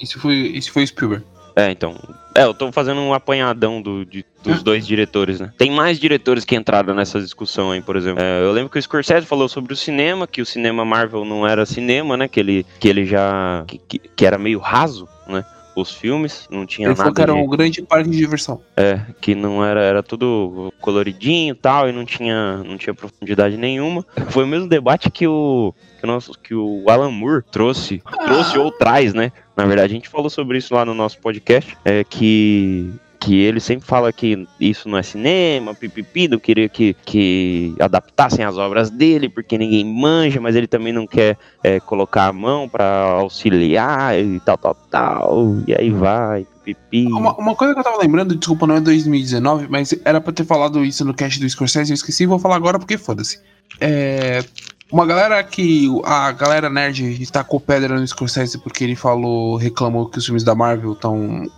Isso 0.00 0.18
foi, 0.18 0.34
isso 0.34 0.72
foi 0.72 0.86
Spielberg. 0.86 1.24
É, 1.56 1.70
então. 1.70 1.94
É, 2.34 2.44
eu 2.44 2.54
tô 2.54 2.72
fazendo 2.72 3.00
um 3.00 3.12
apanhadão 3.12 3.82
do, 3.82 4.04
de- 4.06 4.24
dos 4.42 4.60
Ah. 4.60 4.62
dois 4.64 4.86
diretores, 4.86 5.38
né? 5.40 5.52
Tem 5.58 5.70
mais 5.70 5.98
diretores 5.98 6.44
que 6.44 6.54
entraram 6.56 6.94
nessa 6.94 7.20
discussão 7.20 7.70
aí, 7.72 7.82
por 7.82 7.96
exemplo. 7.96 8.22
É, 8.22 8.42
eu 8.42 8.52
lembro 8.52 8.70
que 8.70 8.78
o 8.78 8.82
Scorsese 8.82 9.26
falou 9.26 9.48
sobre 9.48 9.72
o 9.72 9.76
cinema, 9.76 10.26
que 10.26 10.40
o 10.40 10.46
cinema 10.46 10.84
Marvel 10.84 11.24
não 11.24 11.46
era 11.46 11.66
cinema, 11.66 12.16
né? 12.16 12.28
Que 12.28 12.40
ele, 12.40 12.66
que 12.80 12.88
ele 12.88 13.04
já. 13.04 13.64
Que, 13.66 13.78
que, 13.98 14.26
era 14.26 14.38
meio 14.38 14.58
raso, 14.58 15.06
né? 15.28 15.44
Os 15.74 15.90
filmes, 15.90 16.46
não 16.50 16.66
tinha 16.66 16.88
Ele 16.88 16.94
falou 16.94 17.12
nada 17.12 17.16
que 17.16 17.22
era 17.22 17.32
de- 17.32 17.38
um 17.46 17.48
grande 17.48 17.80
parque 17.82 18.10
de 18.10 18.16
diversão. 18.18 18.60
É, 18.76 19.00
que 19.22 19.34
não 19.34 19.64
era, 19.64 19.80
era 19.82 20.02
tudo 20.02 20.70
coloridinho 20.82 21.52
e 21.52 21.56
tal, 21.56 21.88
e 21.88 21.92
não 21.92 22.04
tinha, 22.04 22.58
não 22.58 22.76
tinha 22.76 22.92
profundidade 22.92 23.56
nenhuma. 23.56 24.04
Foi 24.28 24.44
o 24.44 24.46
mesmo 24.46 24.68
debate 24.68 25.10
que 25.10 25.26
o, 25.26 25.72
que 25.98 26.04
o, 26.04 26.06
nosso, 26.06 26.32
que 26.38 26.54
o 26.54 26.84
Alan 26.90 27.10
Moore 27.10 27.42
trouxe, 27.50 28.02
trouxe 28.26 28.58
ou 28.58 28.70
traz, 28.70 29.14
né? 29.14 29.32
Na 29.56 29.66
verdade, 29.66 29.92
a 29.92 29.94
gente 29.94 30.08
falou 30.08 30.30
sobre 30.30 30.58
isso 30.58 30.74
lá 30.74 30.84
no 30.84 30.94
nosso 30.94 31.18
podcast, 31.18 31.76
é 31.84 32.04
que 32.04 32.92
que 33.22 33.38
ele 33.38 33.60
sempre 33.60 33.86
fala 33.86 34.12
que 34.12 34.48
isso 34.58 34.88
não 34.88 34.98
é 34.98 35.02
cinema, 35.02 35.74
pipipi, 35.74 36.26
não 36.26 36.40
queria 36.40 36.68
que, 36.68 36.96
que 37.04 37.72
adaptassem 37.78 38.44
as 38.44 38.58
obras 38.58 38.90
dele, 38.90 39.28
porque 39.28 39.56
ninguém 39.56 39.84
manja, 39.84 40.40
mas 40.40 40.56
ele 40.56 40.66
também 40.66 40.92
não 40.92 41.06
quer 41.06 41.38
é, 41.62 41.78
colocar 41.78 42.26
a 42.26 42.32
mão 42.32 42.68
pra 42.68 42.84
auxiliar 43.20 44.18
e 44.18 44.40
tal, 44.40 44.58
tal, 44.58 44.74
tal, 44.74 45.56
e 45.68 45.72
aí 45.72 45.90
vai, 45.90 46.44
pipipi. 46.64 47.06
Uma, 47.06 47.32
uma 47.36 47.54
coisa 47.54 47.74
que 47.74 47.78
eu 47.78 47.84
tava 47.84 47.98
lembrando, 47.98 48.34
desculpa, 48.34 48.66
não 48.66 48.74
é 48.74 48.80
2019, 48.80 49.68
mas 49.70 49.94
era 50.04 50.20
pra 50.20 50.32
ter 50.32 50.44
falado 50.44 50.84
isso 50.84 51.04
no 51.04 51.14
cast 51.14 51.38
do 51.38 51.48
Scorsese, 51.48 51.92
eu 51.92 51.94
esqueci, 51.94 52.26
vou 52.26 52.40
falar 52.40 52.56
agora 52.56 52.78
porque 52.78 52.98
foda-se. 52.98 53.40
É. 53.80 54.44
Uma 54.92 55.06
galera 55.06 55.42
que. 55.42 55.88
A 56.04 56.30
galera 56.32 56.68
nerd 56.68 57.26
tacou 57.30 57.58
pedra 57.58 57.98
no 57.98 58.06
Scorsese 58.06 58.58
porque 58.58 58.84
ele 58.84 58.94
falou, 58.94 59.56
reclamou 59.56 60.06
que 60.06 60.18
os 60.18 60.26
filmes 60.26 60.44
da 60.44 60.54
Marvel 60.54 60.92
estão 60.92 61.50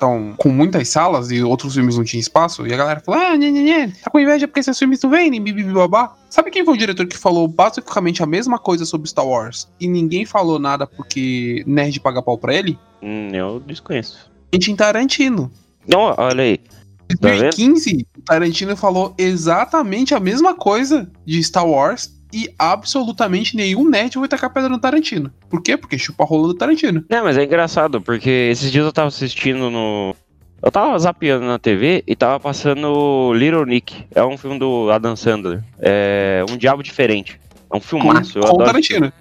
tão 0.00 0.32
com 0.38 0.48
muitas 0.48 0.88
salas 0.88 1.30
e 1.30 1.42
outros 1.42 1.74
filmes 1.74 1.98
não 1.98 2.04
tinham 2.04 2.20
espaço. 2.20 2.66
E 2.66 2.72
a 2.72 2.76
galera 2.76 3.00
falou: 3.00 3.20
ah, 3.20 3.36
nhê, 3.36 3.50
nhê, 3.50 3.62
nhê, 3.62 3.88
tá 3.88 4.10
com 4.10 4.18
inveja 4.18 4.48
porque 4.48 4.60
esses 4.60 4.78
filmes 4.78 5.02
não 5.02 5.10
vendem, 5.10 5.38
bibi, 5.38 5.64
babá. 5.64 6.14
Sabe 6.30 6.50
quem 6.50 6.64
foi 6.64 6.72
o 6.72 6.78
diretor 6.78 7.06
que 7.06 7.18
falou 7.18 7.46
basicamente 7.46 8.22
a 8.22 8.26
mesma 8.26 8.58
coisa 8.58 8.86
sobre 8.86 9.06
Star 9.06 9.26
Wars 9.26 9.68
e 9.78 9.86
ninguém 9.86 10.24
falou 10.24 10.58
nada 10.58 10.86
porque 10.86 11.62
nerd 11.66 12.00
paga 12.00 12.22
pau 12.22 12.38
pra 12.38 12.54
ele? 12.54 12.78
Hum, 13.02 13.28
eu 13.34 13.60
desconheço. 13.60 14.30
Quentin 14.50 14.76
Tarantino. 14.76 15.52
Não, 15.86 16.14
olha 16.16 16.42
aí. 16.42 16.60
Em 17.10 17.16
Tá 17.16 17.28
vendo? 17.28 17.40
2015, 17.40 18.06
o 18.16 18.22
Tarantino 18.22 18.76
falou 18.76 19.14
exatamente 19.18 20.14
a 20.14 20.20
mesma 20.20 20.54
coisa 20.54 21.10
de 21.26 21.42
Star 21.42 21.66
Wars 21.66 22.21
e 22.32 22.48
absolutamente 22.58 23.56
nenhum 23.56 23.88
nerd 23.88 24.18
vai 24.18 24.28
tacar 24.28 24.52
pedra 24.52 24.68
no 24.68 24.78
Tarantino. 24.78 25.30
Por 25.50 25.62
quê? 25.62 25.76
Porque 25.76 25.98
chupa 25.98 26.24
a 26.24 26.26
rola 26.26 26.48
do 26.48 26.54
Tarantino. 26.54 27.04
Não, 27.08 27.24
mas 27.24 27.36
é 27.36 27.44
engraçado, 27.44 28.00
porque 28.00 28.30
esses 28.50 28.70
dias 28.72 28.84
eu 28.84 28.92
tava 28.92 29.08
assistindo 29.08 29.70
no. 29.70 30.14
Eu 30.62 30.70
tava 30.70 30.96
zapeando 30.98 31.44
na 31.44 31.58
TV 31.58 32.04
e 32.06 32.14
tava 32.14 32.38
passando 32.38 33.32
Little 33.34 33.66
Nick. 33.66 34.04
É 34.14 34.22
um 34.24 34.38
filme 34.38 34.58
do 34.58 34.90
Adam 34.92 35.16
Sandler. 35.16 35.62
É 35.80 36.44
um 36.48 36.56
diabo 36.56 36.82
diferente. 36.82 37.40
É 37.72 37.76
um 37.76 37.80
Com, 37.80 37.80
filmaço. 37.80 38.34
com 38.38 38.46
o 38.46 38.48
adoro 38.48 38.64
Tarantino. 38.66 39.12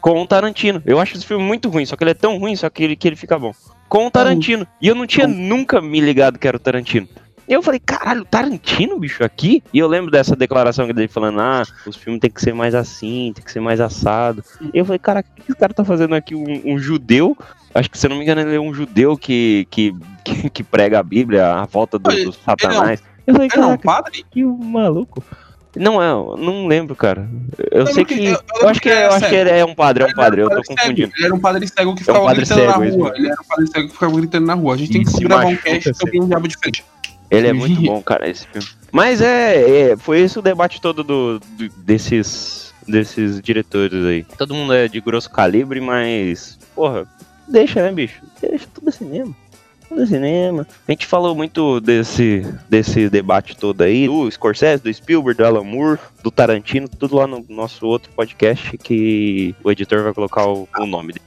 com 0.00 0.22
o 0.22 0.26
Tarantino. 0.26 0.82
Eu 0.84 1.00
acho 1.00 1.16
esse 1.16 1.24
filme 1.26 1.42
muito 1.42 1.68
ruim, 1.70 1.86
só 1.86 1.96
que 1.96 2.04
ele 2.04 2.10
é 2.10 2.14
tão 2.14 2.36
ruim, 2.38 2.54
só 2.54 2.68
que 2.68 2.82
ele, 2.84 2.96
que 2.96 3.08
ele 3.08 3.16
fica 3.16 3.38
bom. 3.38 3.52
Com 3.88 4.06
o 4.06 4.10
Tarantino. 4.10 4.66
E 4.82 4.88
eu 4.88 4.94
não 4.94 5.06
tinha 5.06 5.26
Com- 5.26 5.32
nunca 5.32 5.80
me 5.80 6.00
ligado 6.00 6.38
que 6.38 6.46
era 6.46 6.56
o 6.58 6.60
Tarantino. 6.60 7.08
Eu 7.48 7.62
falei, 7.62 7.80
caralho, 7.80 8.24
Tarantino, 8.26 8.98
bicho, 8.98 9.24
aqui? 9.24 9.62
E 9.72 9.78
eu 9.78 9.88
lembro 9.88 10.10
dessa 10.10 10.36
declaração 10.36 10.86
dele 10.86 11.08
falando, 11.08 11.40
ah, 11.40 11.62
os 11.86 11.96
filmes 11.96 12.20
tem 12.20 12.30
que 12.30 12.42
ser 12.42 12.52
mais 12.52 12.74
assim, 12.74 13.32
tem 13.34 13.42
que 13.42 13.50
ser 13.50 13.60
mais 13.60 13.80
assado. 13.80 14.44
E 14.72 14.78
eu 14.78 14.84
falei, 14.84 14.98
cara, 14.98 15.20
o 15.20 15.22
que 15.42 15.50
esse 15.50 15.58
cara 15.58 15.72
tá 15.72 15.82
fazendo 15.84 16.14
aqui? 16.14 16.34
Um, 16.34 16.74
um 16.74 16.78
judeu? 16.78 17.36
Acho 17.74 17.90
que, 17.90 17.96
se 17.98 18.06
eu 18.06 18.10
não 18.10 18.18
me 18.18 18.22
engano, 18.24 18.42
ele 18.42 18.54
é 18.56 18.60
um 18.60 18.74
judeu 18.74 19.16
que, 19.16 19.66
que, 19.70 19.94
que, 20.24 20.50
que 20.50 20.62
prega 20.62 20.98
a 20.98 21.02
Bíblia, 21.02 21.54
a 21.54 21.64
volta 21.64 21.98
do, 21.98 22.10
Ele- 22.10 22.24
do 22.26 22.32
satanás. 22.32 23.02
Eu 23.26 23.34
falei, 23.34 23.48
Ele 23.52 23.62
é 23.62 23.66
um 23.66 23.76
padre? 23.78 24.24
que 24.30 24.44
maluco. 24.44 25.22
Não 25.76 26.02
é, 26.02 26.10
eu 26.10 26.34
não 26.38 26.66
lembro, 26.66 26.96
cara. 26.96 27.28
Eu 27.70 27.78
lembro 27.84 27.94
sei 27.94 28.04
que- 28.04 28.14
que. 28.16 28.24
eu- 28.26 28.32
Eu, 28.32 28.62
eu 28.62 28.68
acho 28.68 28.80
que, 28.80 28.88
que 28.88 28.94
ele 28.94 29.04
eu 29.06 29.12
acho 29.12 29.28
que 29.28 29.34
ele 29.34 29.50
é 29.50 29.64
um 29.64 29.74
padre, 29.74 30.02
é 30.02 30.06
um 30.06 30.08
Ele 30.08 30.16
padre, 30.16 30.40
eu 30.42 30.50
tô 30.50 30.62
confundindo. 30.62 31.12
Ele 31.16 31.26
era 31.26 31.34
um 31.34 31.38
padre 31.40 31.68
cego 31.68 31.94
que 31.94 32.00
É 32.00 32.12
um 32.12 32.14
ficava 32.16 32.34
gritando 32.34 32.58
cego, 32.60 32.70
na 32.70 32.76
rua. 32.90 33.12
Ele 33.16 33.26
era 33.28 33.40
um 33.40 33.46
padre 33.46 33.66
cego 33.68 33.86
que 33.88 33.92
ficava 33.94 34.16
gritando 34.16 34.46
na 34.46 34.54
rua. 34.54 34.74
A 34.74 34.76
gente 34.78 34.92
tem 34.92 35.02
que 35.04 35.10
se 35.10 35.20
gravar 35.24 35.46
um 35.46 35.56
cast 35.56 35.94
sobre 35.94 36.20
um 36.20 36.26
diabo 36.26 36.48
diferente. 36.48 36.84
Ele 37.30 37.46
é 37.48 37.52
muito 37.52 37.80
bom, 37.82 38.02
cara, 38.02 38.28
esse 38.28 38.46
filme. 38.46 38.66
Mas 38.90 39.20
é, 39.20 39.90
é, 39.90 39.96
foi 39.96 40.20
esse 40.20 40.38
o 40.38 40.42
debate 40.42 40.80
todo 40.80 41.04
do, 41.04 41.38
do- 41.38 41.68
desses, 41.78 42.72
desses 42.86 43.40
diretores 43.40 44.04
aí. 44.04 44.24
Todo 44.36 44.54
mundo 44.54 44.72
é 44.72 44.88
de 44.88 45.00
grosso 45.00 45.30
calibre, 45.30 45.80
mas, 45.80 46.58
porra, 46.74 47.06
deixa, 47.46 47.82
né, 47.82 47.92
bicho? 47.92 48.22
Deixa 48.40 48.66
tudo 48.72 48.88
é 48.88 48.92
cinema. 48.92 49.36
Tudo 49.88 50.02
é 50.02 50.06
cinema. 50.06 50.66
A 50.86 50.90
gente 50.92 51.06
falou 51.06 51.34
muito 51.34 51.80
desse, 51.80 52.46
desse 52.68 53.08
debate 53.10 53.56
todo 53.56 53.82
aí, 53.82 54.06
do 54.06 54.30
Scorsese, 54.30 54.82
do 54.82 54.92
Spielberg, 54.92 55.36
do 55.38 55.46
Alan 55.46 55.64
Moore, 55.64 55.98
do 56.22 56.30
Tarantino, 56.30 56.88
tudo 56.88 57.16
lá 57.16 57.26
no 57.26 57.44
nosso 57.48 57.86
outro 57.86 58.10
podcast 58.12 58.76
que 58.78 59.54
o 59.62 59.70
editor 59.70 60.02
vai 60.02 60.14
colocar 60.14 60.46
o, 60.46 60.66
o 60.78 60.86
nome 60.86 61.12
dele. 61.12 61.24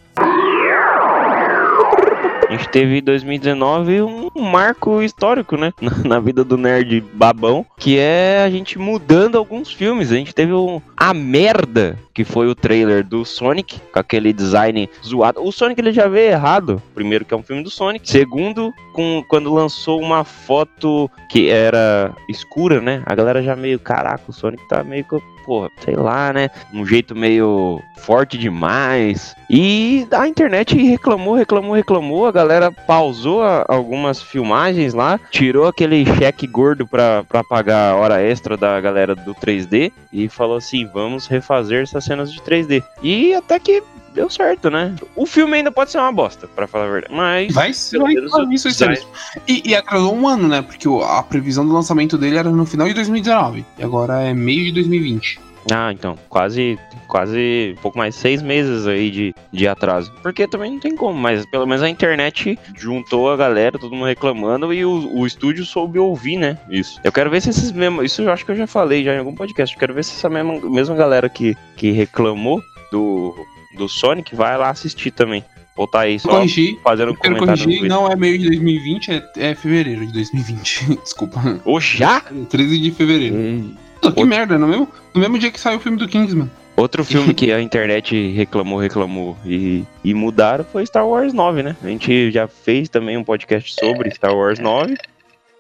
A 2.61 2.63
gente 2.63 2.73
teve 2.73 2.99
em 2.99 3.01
2019 3.01 4.01
um 4.03 4.29
marco 4.39 5.01
histórico, 5.01 5.57
né? 5.57 5.73
Na, 5.81 5.97
na 6.05 6.19
vida 6.19 6.43
do 6.43 6.57
nerd 6.57 7.01
babão, 7.13 7.65
que 7.75 7.97
é 7.97 8.43
a 8.45 8.49
gente 8.51 8.77
mudando 8.77 9.35
alguns 9.35 9.73
filmes. 9.73 10.11
A 10.11 10.15
gente 10.15 10.33
teve 10.33 10.53
um, 10.53 10.79
a 10.95 11.11
merda 11.11 11.97
que 12.13 12.23
foi 12.23 12.47
o 12.47 12.53
trailer 12.53 13.03
do 13.03 13.25
Sonic, 13.25 13.79
com 13.91 13.99
aquele 13.99 14.31
design 14.31 14.87
zoado. 15.03 15.43
O 15.43 15.51
Sonic 15.51 15.81
ele 15.81 15.91
já 15.91 16.07
veio 16.07 16.33
errado. 16.33 16.81
Primeiro, 16.93 17.25
que 17.25 17.33
é 17.33 17.37
um 17.37 17.41
filme 17.41 17.63
do 17.63 17.69
Sonic. 17.71 18.07
Segundo, 18.07 18.71
com, 18.91 19.23
quando 19.27 19.53
lançou 19.53 19.99
uma 19.99 20.23
foto 20.23 21.09
que 21.29 21.49
era 21.49 22.13
escura, 22.29 22.79
né? 22.81 23.01
A 23.05 23.15
galera 23.15 23.41
já 23.41 23.55
meio, 23.55 23.79
caraca, 23.79 24.23
o 24.27 24.33
Sonic 24.33 24.67
tá 24.67 24.83
meio 24.83 25.03
que, 25.03 25.17
porra, 25.45 25.69
sei 25.83 25.95
lá, 25.95 26.31
né? 26.33 26.49
Um 26.73 26.85
jeito 26.85 27.15
meio 27.15 27.81
forte 27.97 28.37
demais. 28.37 29.35
E 29.49 30.07
a 30.11 30.27
internet 30.27 30.75
reclamou, 30.77 31.35
reclamou, 31.35 31.73
reclamou. 31.75 32.25
A 32.27 32.31
galera 32.31 32.71
pausou 32.71 33.41
a- 33.43 33.65
algumas 33.67 34.21
filmagens 34.21 34.93
lá, 34.93 35.19
tirou 35.31 35.67
aquele 35.67 36.05
cheque 36.17 36.45
gordo 36.47 36.85
pra, 36.87 37.23
pra 37.23 37.43
pagar 37.43 37.91
a 37.91 37.95
hora 37.95 38.21
extra 38.21 38.55
da 38.55 38.79
galera 38.79 39.15
do 39.15 39.33
3D 39.35 39.91
e 40.13 40.27
falou 40.29 40.57
assim: 40.57 40.85
vamos 40.93 41.27
refazer 41.27 41.83
essas 41.83 42.03
cenas 42.03 42.31
de 42.31 42.41
3D. 42.41 42.83
E 43.01 43.33
até 43.33 43.59
que 43.59 43.81
deu 44.13 44.29
certo, 44.29 44.69
né? 44.69 44.95
O 45.15 45.25
filme 45.25 45.57
ainda 45.57 45.71
pode 45.71 45.91
ser 45.91 45.97
uma 45.99 46.11
bosta, 46.11 46.47
pra 46.47 46.67
falar 46.67 46.85
a 46.85 46.91
verdade. 46.91 47.13
Mas. 47.13 47.53
Vai 47.53 47.73
ser 47.73 47.99
vai- 47.99 48.13
isso, 48.13 48.51
isso, 48.51 48.67
design- 48.69 48.93
isso. 48.95 49.07
E, 49.47 49.69
e 49.69 49.75
atrasou 49.75 50.15
um 50.15 50.27
ano, 50.27 50.47
né? 50.47 50.61
Porque 50.61 50.87
a 51.03 51.23
previsão 51.23 51.65
do 51.65 51.73
lançamento 51.73 52.17
dele 52.17 52.37
era 52.37 52.49
no 52.49 52.65
final 52.65 52.87
de 52.87 52.93
2019. 52.93 53.65
E 53.77 53.83
agora 53.83 54.21
é 54.21 54.33
meio 54.33 54.63
de 54.65 54.71
2020. 54.73 55.39
Ah, 55.71 55.91
então, 55.93 56.17
quase, 56.27 56.79
quase 57.07 57.75
um 57.77 57.81
pouco 57.83 57.95
mais 57.95 58.15
seis 58.15 58.41
meses 58.41 58.87
aí 58.87 59.11
de, 59.11 59.35
de 59.53 59.67
atraso. 59.67 60.11
Porque 60.23 60.47
também 60.47 60.71
não 60.71 60.79
tem 60.79 60.95
como, 60.95 61.15
mas 61.19 61.45
pelo 61.45 61.67
menos 61.67 61.83
a 61.83 61.89
internet 61.89 62.57
juntou 62.75 63.31
a 63.31 63.37
galera, 63.37 63.77
todo 63.77 63.93
mundo 63.93 64.07
reclamando, 64.07 64.73
e 64.73 64.83
o, 64.83 65.19
o 65.19 65.27
estúdio 65.27 65.63
soube 65.63 65.99
ouvir, 65.99 66.37
né? 66.37 66.57
Isso. 66.67 66.99
Eu 67.03 67.11
quero 67.11 67.29
ver 67.29 67.41
se 67.41 67.51
esses 67.51 67.71
mesmos. 67.71 68.05
Isso 68.05 68.23
eu 68.23 68.31
acho 68.31 68.43
que 68.43 68.51
eu 68.51 68.55
já 68.55 68.65
falei 68.65 69.03
já 69.03 69.13
em 69.13 69.19
algum 69.19 69.35
podcast. 69.35 69.75
Eu 69.75 69.79
quero 69.79 69.93
ver 69.93 70.03
se 70.03 70.13
essa 70.17 70.29
mesma, 70.29 70.59
mesma 70.67 70.95
galera 70.95 71.29
que, 71.29 71.55
que 71.77 71.91
reclamou 71.91 72.59
do, 72.91 73.35
do 73.75 73.87
Sonic 73.89 74.35
vai 74.35 74.57
lá 74.57 74.69
assistir 74.69 75.11
também. 75.11 75.43
Voltar 75.75 76.01
aí 76.01 76.17
Vou 76.17 76.31
só 76.31 76.37
corrigir. 76.39 76.77
fazendo 76.83 77.13
um 77.13 77.15
Quero 77.15 77.37
corrigir, 77.37 77.87
não 77.87 78.07
é 78.11 78.15
meio 78.15 78.37
de 78.37 78.45
2020, 78.47 79.11
é, 79.11 79.23
é 79.37 79.55
fevereiro 79.55 80.05
de 80.05 80.13
2020. 80.13 80.97
Desculpa. 81.01 81.61
Ô, 81.63 81.79
já? 81.79 82.19
13 82.21 82.77
de 82.79 82.91
fevereiro. 82.91 83.35
Pô, 83.35 83.99
que 84.01 84.07
Outro- 84.07 84.27
merda, 84.27 84.57
no 84.57 84.67
mesmo, 84.67 84.87
no 85.13 85.21
mesmo 85.21 85.39
dia 85.39 85.49
que 85.49 85.59
saiu 85.59 85.77
o 85.77 85.79
filme 85.79 85.97
do 85.97 86.07
Kingsman. 86.07 86.49
Outro 86.75 87.05
filme 87.05 87.33
que 87.35 87.51
a 87.51 87.61
internet 87.61 88.31
reclamou, 88.31 88.79
reclamou 88.79 89.37
e, 89.45 89.83
e 90.03 90.13
mudaram 90.13 90.65
foi 90.65 90.85
Star 90.85 91.07
Wars 91.07 91.33
9, 91.33 91.63
né? 91.63 91.75
A 91.83 91.87
gente 91.87 92.31
já 92.31 92.47
fez 92.47 92.89
também 92.89 93.15
um 93.17 93.23
podcast 93.23 93.73
sobre 93.73 94.11
Star 94.11 94.35
Wars 94.35 94.59
9, 94.59 94.95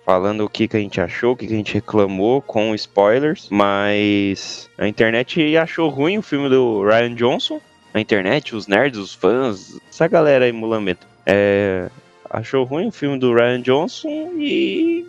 falando 0.05 0.43
o 0.43 0.49
que, 0.49 0.67
que 0.67 0.75
a 0.75 0.79
gente 0.79 0.99
achou, 0.99 1.33
o 1.33 1.35
que, 1.37 1.47
que 1.47 1.53
a 1.53 1.57
gente 1.57 1.73
reclamou 1.73 2.41
com 2.41 2.75
spoilers, 2.75 3.47
mas 3.49 4.69
a 4.77 4.87
internet 4.87 5.55
achou 5.57 5.89
ruim 5.89 6.17
o 6.17 6.21
filme 6.21 6.49
do 6.49 6.83
Ryan 6.83 7.15
Johnson. 7.15 7.61
A 7.93 7.99
internet, 7.99 8.55
os 8.55 8.67
nerds, 8.67 8.99
os 8.99 9.13
fãs, 9.13 9.77
essa 9.89 10.07
galera 10.07 10.45
aí 10.45 10.51
mulambenta. 10.51 11.05
É, 11.25 11.89
achou 12.29 12.63
ruim 12.63 12.87
o 12.87 12.91
filme 12.91 13.19
do 13.19 13.33
Ryan 13.33 13.61
Johnson 13.61 14.07
e 14.37 15.05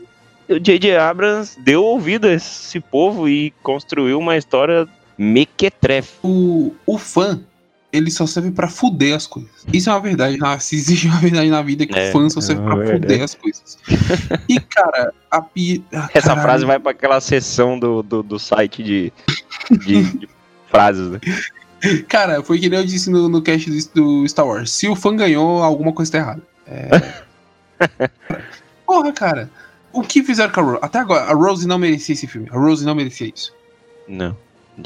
o 0.48 0.58
J.J. 0.58 0.96
Abrams 0.96 1.56
deu 1.60 1.84
ouvido 1.84 2.26
a 2.26 2.32
esse 2.32 2.80
povo 2.80 3.28
e 3.28 3.52
construiu 3.62 4.18
uma 4.18 4.36
história 4.36 4.86
mequetrefe. 5.16 6.14
O, 6.24 6.74
o 6.84 6.98
fã, 6.98 7.40
ele 7.92 8.10
só 8.10 8.26
serve 8.26 8.50
pra 8.50 8.68
fuder 8.68 9.14
as 9.14 9.26
coisas. 9.28 9.50
Isso 9.72 9.88
é 9.88 9.92
uma 9.92 10.00
verdade. 10.00 10.36
na- 10.38 10.58
se 10.58 10.74
existe 10.74 11.06
uma 11.06 11.20
verdade 11.20 11.48
na 11.50 11.62
vida, 11.62 11.84
é 11.84 11.86
que 11.86 11.96
É, 11.98 12.08
o 12.08 12.12
fã 12.12 12.28
só 12.28 12.40
serve 12.40 12.62
é 12.62 12.64
pra 12.64 12.74
uma 12.74 12.84
fuder 12.84 12.98
verdade. 13.00 13.22
as 13.22 13.34
coisas. 13.36 13.78
E, 14.48 14.58
cara, 14.58 15.12
a 15.30 15.40
pi... 15.40 15.84
ah, 15.94 16.08
Essa 16.12 16.28
caralho. 16.30 16.42
frase 16.42 16.64
vai 16.64 16.78
pra 16.80 16.90
aquela 16.90 17.20
seção 17.20 17.78
do, 17.78 18.02
do, 18.02 18.22
do 18.24 18.38
site 18.40 18.82
de, 18.82 19.12
de, 19.70 20.02
de 20.18 20.28
frases, 20.68 21.08
né? 21.10 21.20
Cara, 22.08 22.42
foi 22.42 22.58
que 22.58 22.68
nem 22.68 22.78
eu 22.78 22.86
disse 22.86 23.10
no, 23.10 23.28
no 23.28 23.42
cast 23.42 23.68
do, 23.70 24.22
do 24.22 24.28
Star 24.28 24.46
Wars. 24.46 24.70
Se 24.70 24.88
o 24.88 24.94
fã 24.94 25.14
ganhou, 25.16 25.62
alguma 25.62 25.92
coisa 25.92 26.12
tá 26.12 26.18
errada. 26.18 26.42
É, 26.66 26.88
Porra, 28.86 29.12
cara. 29.12 29.50
O 29.92 30.02
que 30.02 30.22
fizeram 30.22 30.52
com 30.52 30.60
a 30.60 30.62
Rose? 30.62 30.78
Até 30.80 30.98
agora, 31.00 31.24
a 31.24 31.34
Rose 31.34 31.66
não 31.66 31.78
merecia 31.78 32.14
esse 32.14 32.26
filme. 32.26 32.48
A 32.50 32.56
Rose 32.56 32.84
não 32.84 32.94
merecia 32.94 33.30
isso. 33.34 33.54
Não. 34.08 34.36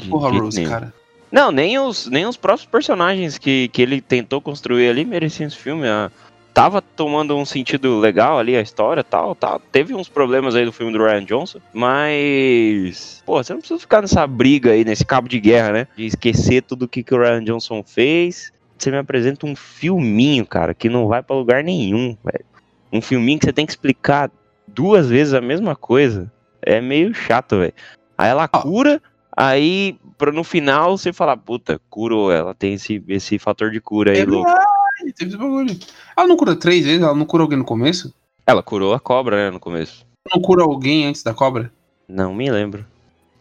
Porra, 0.09 0.29
Rose, 0.31 0.57
nenhum. 0.57 0.69
cara. 0.69 0.93
Não, 1.31 1.51
nem 1.51 1.77
os, 1.77 2.07
nem 2.07 2.25
os 2.25 2.37
próprios 2.37 2.65
personagens 2.65 3.37
que, 3.37 3.67
que 3.69 3.81
ele 3.81 4.01
tentou 4.01 4.41
construir 4.41 4.89
ali 4.89 5.05
mereciam 5.05 5.47
esse 5.47 5.57
filme. 5.57 5.87
ah, 5.87 6.11
tava 6.57 6.81
tomando 6.81 7.37
um 7.37 7.45
sentido 7.45 7.99
legal 7.99 8.39
ali 8.39 8.57
a 8.57 8.61
história 8.61 9.03
tal, 9.03 9.35
tal. 9.35 9.59
Teve 9.71 9.93
uns 9.93 10.09
problemas 10.09 10.55
aí 10.55 10.65
do 10.65 10.73
filme 10.73 10.91
do 10.91 10.97
Ryan 10.97 11.23
Johnson, 11.23 11.59
mas. 11.71 13.21
Pô, 13.23 13.43
você 13.43 13.53
não 13.53 13.59
precisa 13.59 13.79
ficar 13.79 14.01
nessa 14.01 14.25
briga 14.25 14.71
aí, 14.71 14.83
nesse 14.83 15.05
cabo 15.05 15.29
de 15.29 15.39
guerra, 15.39 15.71
né? 15.71 15.87
De 15.95 16.07
esquecer 16.07 16.63
tudo 16.63 16.87
que, 16.87 17.03
que 17.03 17.13
o 17.13 17.19
Ryan 17.19 17.43
Johnson 17.43 17.83
fez. 17.83 18.51
Você 18.75 18.89
me 18.89 18.97
apresenta 18.97 19.45
um 19.45 19.55
filminho, 19.55 20.47
cara, 20.47 20.73
que 20.73 20.89
não 20.89 21.07
vai 21.07 21.21
pra 21.21 21.35
lugar 21.35 21.63
nenhum, 21.63 22.17
velho. 22.23 22.45
Um 22.91 23.01
filminho 23.01 23.37
que 23.37 23.45
você 23.45 23.53
tem 23.53 23.65
que 23.65 23.71
explicar 23.71 24.31
duas 24.67 25.07
vezes 25.07 25.35
a 25.35 25.41
mesma 25.41 25.75
coisa. 25.75 26.31
É 26.59 26.81
meio 26.81 27.13
chato, 27.13 27.59
velho. 27.59 27.73
Aí 28.17 28.29
ela 28.29 28.49
Ó. 28.51 28.61
cura, 28.61 28.99
aí 29.35 29.95
pra 30.17 30.31
no 30.31 30.43
final 30.43 30.97
você 30.97 31.13
falar, 31.13 31.37
puta, 31.37 31.79
curou, 31.87 32.31
ela 32.31 32.55
tem 32.55 32.73
esse, 32.73 33.03
esse 33.07 33.37
fator 33.37 33.69
de 33.69 33.79
cura 33.79 34.11
aí, 34.11 34.21
É 34.21 34.25
louco. 34.25 34.49
Verdade, 34.97 35.13
teve 35.15 35.29
esse 35.31 35.37
bagulho. 35.37 35.77
Ela 36.17 36.27
não 36.27 36.37
cura 36.37 36.55
três 36.55 36.85
vezes? 36.85 37.01
Ela 37.01 37.15
não 37.15 37.25
cura 37.25 37.43
alguém 37.43 37.57
no 37.57 37.65
começo? 37.65 38.13
Ela 38.45 38.63
curou 38.63 38.93
a 38.93 38.99
cobra, 38.99 39.35
né, 39.35 39.51
no 39.51 39.59
começo. 39.59 40.05
Não 40.33 40.41
cura 40.41 40.63
alguém 40.63 41.05
antes 41.05 41.23
da 41.23 41.33
cobra? 41.33 41.71
Não 42.07 42.33
me 42.33 42.49
lembro. 42.49 42.85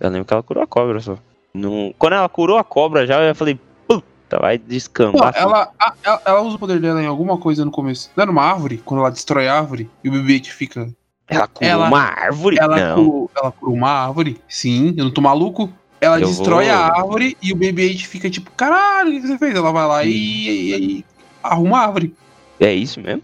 Eu 0.01 0.11
lembro 0.11 0.27
que 0.27 0.33
ela 0.33 0.43
curou 0.43 0.63
a 0.63 0.67
cobra 0.67 1.01
só. 1.01 1.17
Não... 1.55 1.95
Quando 1.99 2.15
ela 2.15 2.29
curou 2.29 2.59
a 2.59 2.65
cobra 2.65 3.07
já, 3.07 3.21
eu 3.23 3.35
falei, 3.35 3.59
puta, 3.89 4.39
vai 4.41 4.59
Pô, 4.59 4.65
descambar. 4.69 5.33
tudo. 5.33 5.43
ela, 5.43 5.71
a- 5.79 5.95
ela, 6.03 6.23
ela 6.25 6.41
usa 6.43 6.57
o 6.57 6.59
poder 6.59 6.81
dela 6.81 7.03
em 7.03 7.07
alguma 7.07 7.39
coisa 7.39 7.65
no 7.65 7.71
começo. 7.71 8.11
Não 8.17 8.25
é 8.25 8.27
numa 8.27 8.43
árvore? 8.43 8.79
Quando 8.85 9.01
ela 9.01 9.11
destrói 9.11 9.49
a 9.49 9.55
árvore 9.57 9.89
e 10.05 10.09
o 10.09 10.13
bebê 10.13 10.41
fica. 10.45 10.89
Ela 11.29 11.47
curou 11.49 11.71
ela- 11.71 11.89
uma 11.89 12.01
árvore? 12.03 12.57
Ela, 12.61 12.77
não. 12.77 13.05
curou, 13.05 13.31
ela 13.37 13.53
curou 13.53 13.75
uma 13.75 13.91
árvore? 13.91 14.41
Sim, 14.49 14.95
eu 14.97 15.05
não 15.05 15.11
tô 15.11 15.21
maluco. 15.21 15.73
Ela 16.01 16.21
Eu 16.21 16.27
destrói 16.29 16.67
vou- 16.67 16.75
a 16.75 16.79
árvore 16.99 17.37
e 17.43 17.53
o 17.53 17.57
bebê 17.57 17.95
fica 17.95 18.29
tipo, 18.29 18.51
caralho, 18.51 19.17
o 19.17 19.21
que 19.21 19.27
você 19.27 19.39
fez? 19.39 19.55
Ela 19.55 19.73
vai 19.73 19.87
lá 19.87 20.05
e, 20.05 20.11
e- 20.11 20.75
e 20.99 21.05
arruma 21.53 21.79
a 21.79 21.83
árvore. 21.87 22.15
É 22.61 22.73
isso 22.73 23.01
mesmo? 23.01 23.23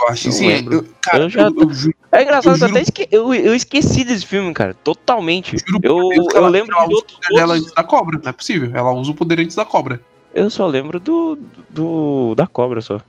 Eu 0.00 0.08
acho 0.08 0.28
é- 0.28 0.32
lembro. 0.46 0.74
eu- 0.74 0.86
cara, 1.00 1.24
Eu 1.24 1.30
já 1.30 1.42
eu, 1.48 1.54
eu 1.60 1.72
ju- 1.72 1.94
É 2.12 2.22
engraçado, 2.22 2.54
Eu 2.56 2.58
eu, 2.60 2.64
até 2.64 2.68
juro- 2.68 2.78
esque... 2.82 3.08
eu, 3.10 3.34
eu 3.34 3.54
esqueci 3.54 4.04
desse 4.04 4.26
filme, 4.26 4.52
cara. 4.52 4.74
Totalmente. 4.74 5.56
juro 5.58 5.80
Eu, 5.82 5.96
por 5.96 6.08
Deus 6.14 6.26
que 6.28 6.34
eu 6.34 6.38
ela- 6.38 6.48
lembro 6.48 6.76
ela 6.76 6.86
de 6.86 6.92
usa 6.92 6.96
outros. 7.02 7.16
o 7.18 7.20
poder 7.20 7.34
dela 7.36 7.54
antes 7.54 7.72
da 7.72 7.82
cobra. 7.84 8.20
Não 8.22 8.28
é 8.30 8.32
possível. 8.32 8.70
Ela 8.74 8.92
usa 8.92 9.10
o 9.10 9.14
poder 9.14 9.40
antes 9.40 9.56
da 9.56 9.64
cobra. 9.64 10.00
Eu 10.34 10.50
só 10.50 10.66
lembro 10.66 11.00
do, 11.00 11.38
do. 11.70 12.34
da 12.34 12.46
cobra 12.46 12.80
só. 12.82 13.00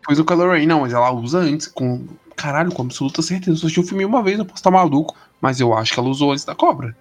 Depois 0.00 0.18
o 0.18 0.24
Kylo 0.24 0.50
Ren, 0.50 0.66
não, 0.66 0.80
mas 0.80 0.92
ela 0.92 1.12
usa 1.12 1.38
antes, 1.38 1.68
com. 1.68 2.04
Caralho, 2.34 2.72
com 2.72 2.82
absoluta 2.82 3.22
certeza. 3.22 3.50
Eu 3.50 3.54
assisti 3.54 3.78
o 3.78 3.84
filme 3.84 4.04
uma 4.04 4.20
vez, 4.22 4.36
eu 4.38 4.44
posso 4.44 4.58
estar 4.58 4.70
maluco. 4.70 5.14
Mas 5.40 5.60
eu 5.60 5.72
acho 5.74 5.92
que 5.92 6.00
ela 6.00 6.08
usou 6.08 6.32
antes 6.32 6.44
da 6.44 6.54
cobra. 6.56 6.96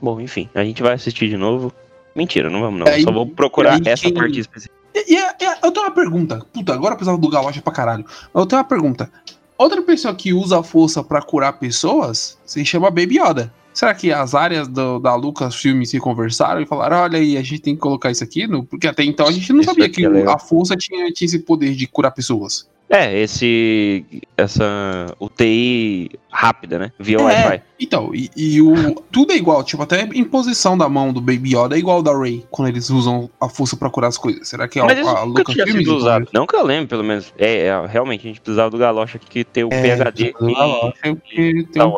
Bom, 0.00 0.20
enfim, 0.20 0.48
a 0.54 0.62
gente 0.62 0.82
vai 0.84 0.92
assistir 0.94 1.28
de 1.28 1.36
novo. 1.36 1.72
Mentira, 2.14 2.48
não 2.48 2.60
vamos 2.60 2.78
não. 2.80 2.86
Aí- 2.86 3.02
só 3.02 3.10
vou 3.10 3.26
procurar 3.26 3.74
aí 3.74 3.80
essa 3.86 4.04
quem- 4.04 4.14
parte 4.14 4.38
específica. 4.38 4.77
E, 5.08 5.16
é- 5.16 5.34
é- 5.40 5.58
eu 5.64 5.72
tenho 5.72 5.86
uma 5.86 5.92
pergunta. 5.94 6.44
Puta, 6.52 6.74
agora 6.74 6.92
eu 6.92 6.96
precisava 6.96 7.18
do 7.18 7.28
Galocha 7.30 7.62
pra 7.62 7.72
caralho. 7.72 8.04
Eu 8.34 8.44
tenho 8.46 8.60
uma 8.60 8.68
pergunta. 8.68 9.10
Outra 9.56 9.80
pessoa 9.82 10.14
que 10.14 10.32
usa 10.32 10.60
a 10.60 10.62
força 10.62 11.02
pra 11.02 11.22
curar 11.22 11.54
pessoas 11.54 12.38
se 12.44 12.64
chama 12.64 12.90
Baby 12.90 13.18
Yoda. 13.20 13.52
Será 13.72 13.94
que 13.94 14.12
as 14.12 14.34
áreas 14.34 14.66
do- 14.68 14.98
da 14.98 15.14
Lucasfilm 15.14 15.84
se 15.84 15.98
conversaram 16.00 16.60
e 16.60 16.66
falaram: 16.66 16.98
olha 16.98 17.18
aí, 17.18 17.36
a 17.36 17.42
gente 17.42 17.60
tem 17.60 17.74
que 17.74 17.80
colocar 17.80 18.10
isso 18.10 18.24
aqui? 18.24 18.46
No... 18.46 18.64
Porque 18.64 18.86
até 18.88 19.04
então 19.04 19.26
a 19.26 19.32
gente 19.32 19.52
não 19.52 19.60
Isso 19.60 19.70
sabia 19.70 19.88
que 19.88 20.04
é 20.04 20.26
a 20.28 20.38
força 20.38 20.76
tinha, 20.76 21.10
tinha 21.12 21.26
esse 21.26 21.38
poder 21.38 21.74
de 21.74 21.86
curar 21.86 22.10
pessoas. 22.10 22.68
É, 22.90 23.20
esse. 23.20 24.04
Essa 24.36 25.06
UTI 25.20 26.10
rápida, 26.30 26.78
né? 26.78 26.92
Via 26.98 27.18
É. 27.18 27.22
Wi-Fi. 27.22 27.62
Então, 27.80 28.14
e, 28.14 28.30
e 28.36 28.62
o. 28.62 28.94
Tudo 29.12 29.32
é 29.32 29.36
igual, 29.36 29.62
tipo, 29.62 29.82
até 29.82 30.02
a 30.02 30.04
imposição 30.14 30.76
da 30.78 30.88
mão 30.88 31.12
do 31.12 31.20
Baby 31.20 31.54
Yoda 31.56 31.76
é 31.76 31.78
igual 31.78 32.02
da 32.02 32.16
Ray, 32.16 32.44
quando 32.50 32.68
eles 32.68 32.88
usam 32.90 33.28
a 33.40 33.48
força 33.48 33.76
pra 33.76 33.90
curar 33.90 34.08
as 34.08 34.16
coisas. 34.16 34.48
Será 34.48 34.66
que 34.66 34.78
é 34.78 34.82
Mas 34.82 35.06
a, 35.06 35.20
a 35.22 35.26
nunca 35.26 35.44
tinha 35.52 35.66
sido 35.66 35.82
de- 35.82 35.90
usado. 35.90 36.28
Não 36.32 36.46
que 36.46 36.56
eu 36.56 36.64
lembre, 36.64 36.86
pelo 36.86 37.04
menos. 37.04 37.32
É, 37.36 37.66
é, 37.66 37.86
realmente, 37.86 38.20
a 38.22 38.28
gente 38.28 38.40
precisava 38.40 38.70
do 38.70 38.78
Galocha 38.78 39.18
que 39.18 39.44
ter 39.44 39.64
o 39.64 39.68
É, 39.72 39.82
PHD. 39.82 40.32
do 40.38 40.46
Galocha, 40.54 40.92
porque 41.02 41.52
tem 41.72 41.72
Star 41.72 41.90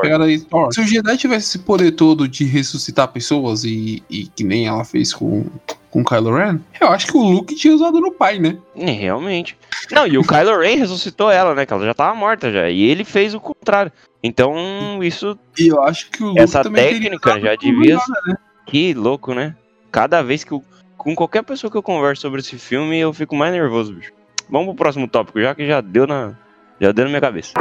Wars. 0.53 0.75
Se 0.75 0.81
o 0.81 0.85
Jedi 0.87 1.17
tivesse 1.17 1.47
esse 1.57 1.59
poder 1.61 1.93
todo 1.93 2.27
de 2.27 2.45
ressuscitar 2.45 3.09
pessoas 3.09 3.65
e, 3.65 4.03
e 4.11 4.27
que 4.27 4.43
nem 4.45 4.67
ela 4.67 4.85
fez 4.85 5.13
com, 5.15 5.45
com 5.91 6.05
Kylo 6.05 6.35
Ren, 6.35 6.61
eu 6.81 6.89
acho 6.89 7.09
que 7.09 7.17
o 7.17 7.23
Luke 7.23 7.55
tinha 7.55 7.75
usado 7.75 8.01
no 8.01 8.13
pai, 8.13 8.39
né? 8.39 8.57
É, 8.77 8.91
realmente. 8.91 9.59
Não, 9.91 10.07
e 10.07 10.17
o 10.17 10.23
Kylo 10.23 10.59
Ren 10.59 10.77
ressuscitou 10.77 11.31
ela, 11.31 11.55
né? 11.55 11.67
Que 11.67 11.73
ela 11.73 11.85
já 11.85 11.95
tava 11.95 12.15
morta 12.15 12.51
já. 12.51 12.71
E 12.71 12.83
ele 12.83 13.05
fez 13.05 13.35
o 13.35 13.41
contrário. 13.41 13.91
Então, 14.23 15.03
isso. 15.03 15.39
E 15.59 15.69
eu 15.69 15.83
acho 15.83 16.11
que 16.11 16.23
o 16.23 16.29
Luke 16.29 16.41
Essa 16.41 16.63
técnica 16.63 17.41
já 17.41 17.57
devia. 17.57 17.95
Yoda. 17.95 18.41
Que 18.67 18.95
louco, 18.95 19.35
né? 19.35 19.57
Cada 19.91 20.23
vez 20.23 20.45
que 20.45 20.53
eu. 20.53 20.63
Com 20.97 21.15
qualquer 21.15 21.43
pessoa 21.43 21.71
que 21.71 21.77
eu 21.79 21.83
converso 21.83 22.23
sobre 22.23 22.41
esse 22.41 22.59
filme, 22.59 22.99
eu 22.99 23.13
fico 23.13 23.35
mais 23.35 23.53
nervoso, 23.53 23.95
bicho. 23.95 24.13
Vamos 24.51 24.67
pro 24.69 24.77
próximo 24.77 25.09
tópico, 25.09 25.41
já 25.41 25.55
que 25.55 25.67
já 25.67 25.81
deu 25.81 26.07
na. 26.07 26.35
Já 26.79 26.93
deu 26.93 27.05
na 27.05 27.09
minha 27.09 27.21
cabeça. 27.21 27.53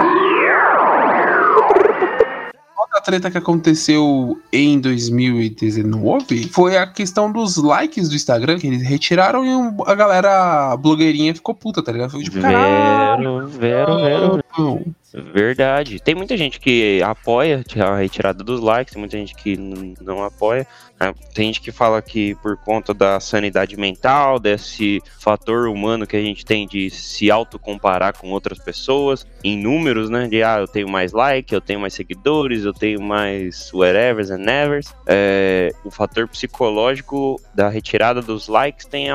Treta 3.10 3.32
que 3.32 3.40
aconteceu 3.40 4.40
em 4.54 4.80
2019 4.80 6.48
foi 6.50 6.78
a 6.78 6.86
questão 6.86 7.32
dos 7.32 7.58
likes 7.58 8.08
do 8.08 8.16
Instagram, 8.16 8.60
que 8.60 8.68
eles 8.68 8.84
retiraram 8.84 9.44
e 9.44 9.50
a 9.88 9.96
galera 9.96 10.78
blogueirinha 10.78 11.34
ficou 11.34 11.56
puta, 11.56 11.82
tá 11.82 11.92
ligado? 11.92 12.12
Ficou 12.12 12.24
tipo, 12.24 12.40
caralho. 12.40 13.48
Vero, 13.48 13.96
vero, 14.00 14.40
vero. 14.56 14.96
Não." 15.14 15.34
Verdade. 15.34 16.00
Tem 16.00 16.16
muita 16.16 16.38
gente 16.38 16.60
que 16.60 17.02
apoia 17.04 17.64
a 17.80 17.96
retirada 17.98 18.44
dos 18.44 18.60
likes, 18.60 18.94
tem 18.94 19.00
muita 19.00 19.18
gente 19.18 19.36
que 19.36 19.58
não 20.02 20.24
apoia. 20.24 20.68
né? 21.00 21.14
Tem 21.34 21.48
gente 21.48 21.62
que 21.62 21.72
fala 21.72 22.02
que 22.02 22.36
por 22.36 22.58
conta 22.58 22.94
da 22.94 23.20
sanidade 23.20 23.78
mental, 23.78 24.40
desse 24.40 25.02
fator 25.20 25.68
humano 25.68 26.06
que 26.06 26.16
a 26.16 26.22
gente 26.22 26.46
tem 26.46 26.68
de 26.68 26.90
se 26.90 27.32
autocomparar 27.32 28.18
com 28.18 28.30
outras 28.30 28.60
pessoas, 28.60 29.26
em 29.44 29.58
números, 29.58 30.10
né? 30.10 30.28
De 30.28 30.44
ah, 30.44 30.60
eu 30.60 30.68
tenho 30.68 30.90
mais 30.90 31.12
like, 31.12 31.54
eu 31.54 31.62
tenho 31.62 31.80
mais 31.80 31.94
seguidores, 31.94 32.64
eu 32.64 32.74
tenho 32.74 33.02
mais 33.02 33.72
whatevers 33.74 34.30
and 34.30 34.40
nevers. 34.40 34.94
É, 35.08 35.72
o 35.84 35.92
fator 35.92 36.28
psicológico 36.28 37.42
da 37.54 37.70
retirada 37.70 38.22
dos 38.22 38.48
likes 38.48 38.86
tem 38.86 39.08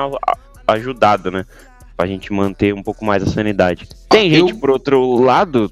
ajudado, 0.67 1.31
né? 1.31 1.45
Pra 1.97 2.05
gente 2.07 2.33
manter 2.33 2.73
um 2.73 2.83
pouco 2.83 3.05
mais 3.05 3.23
a 3.23 3.25
sanidade. 3.25 3.87
Tem 4.09 4.29
Eu- 4.33 4.47
gente, 4.47 4.59
por 4.59 4.69
outro 4.69 5.15
lado, 5.17 5.71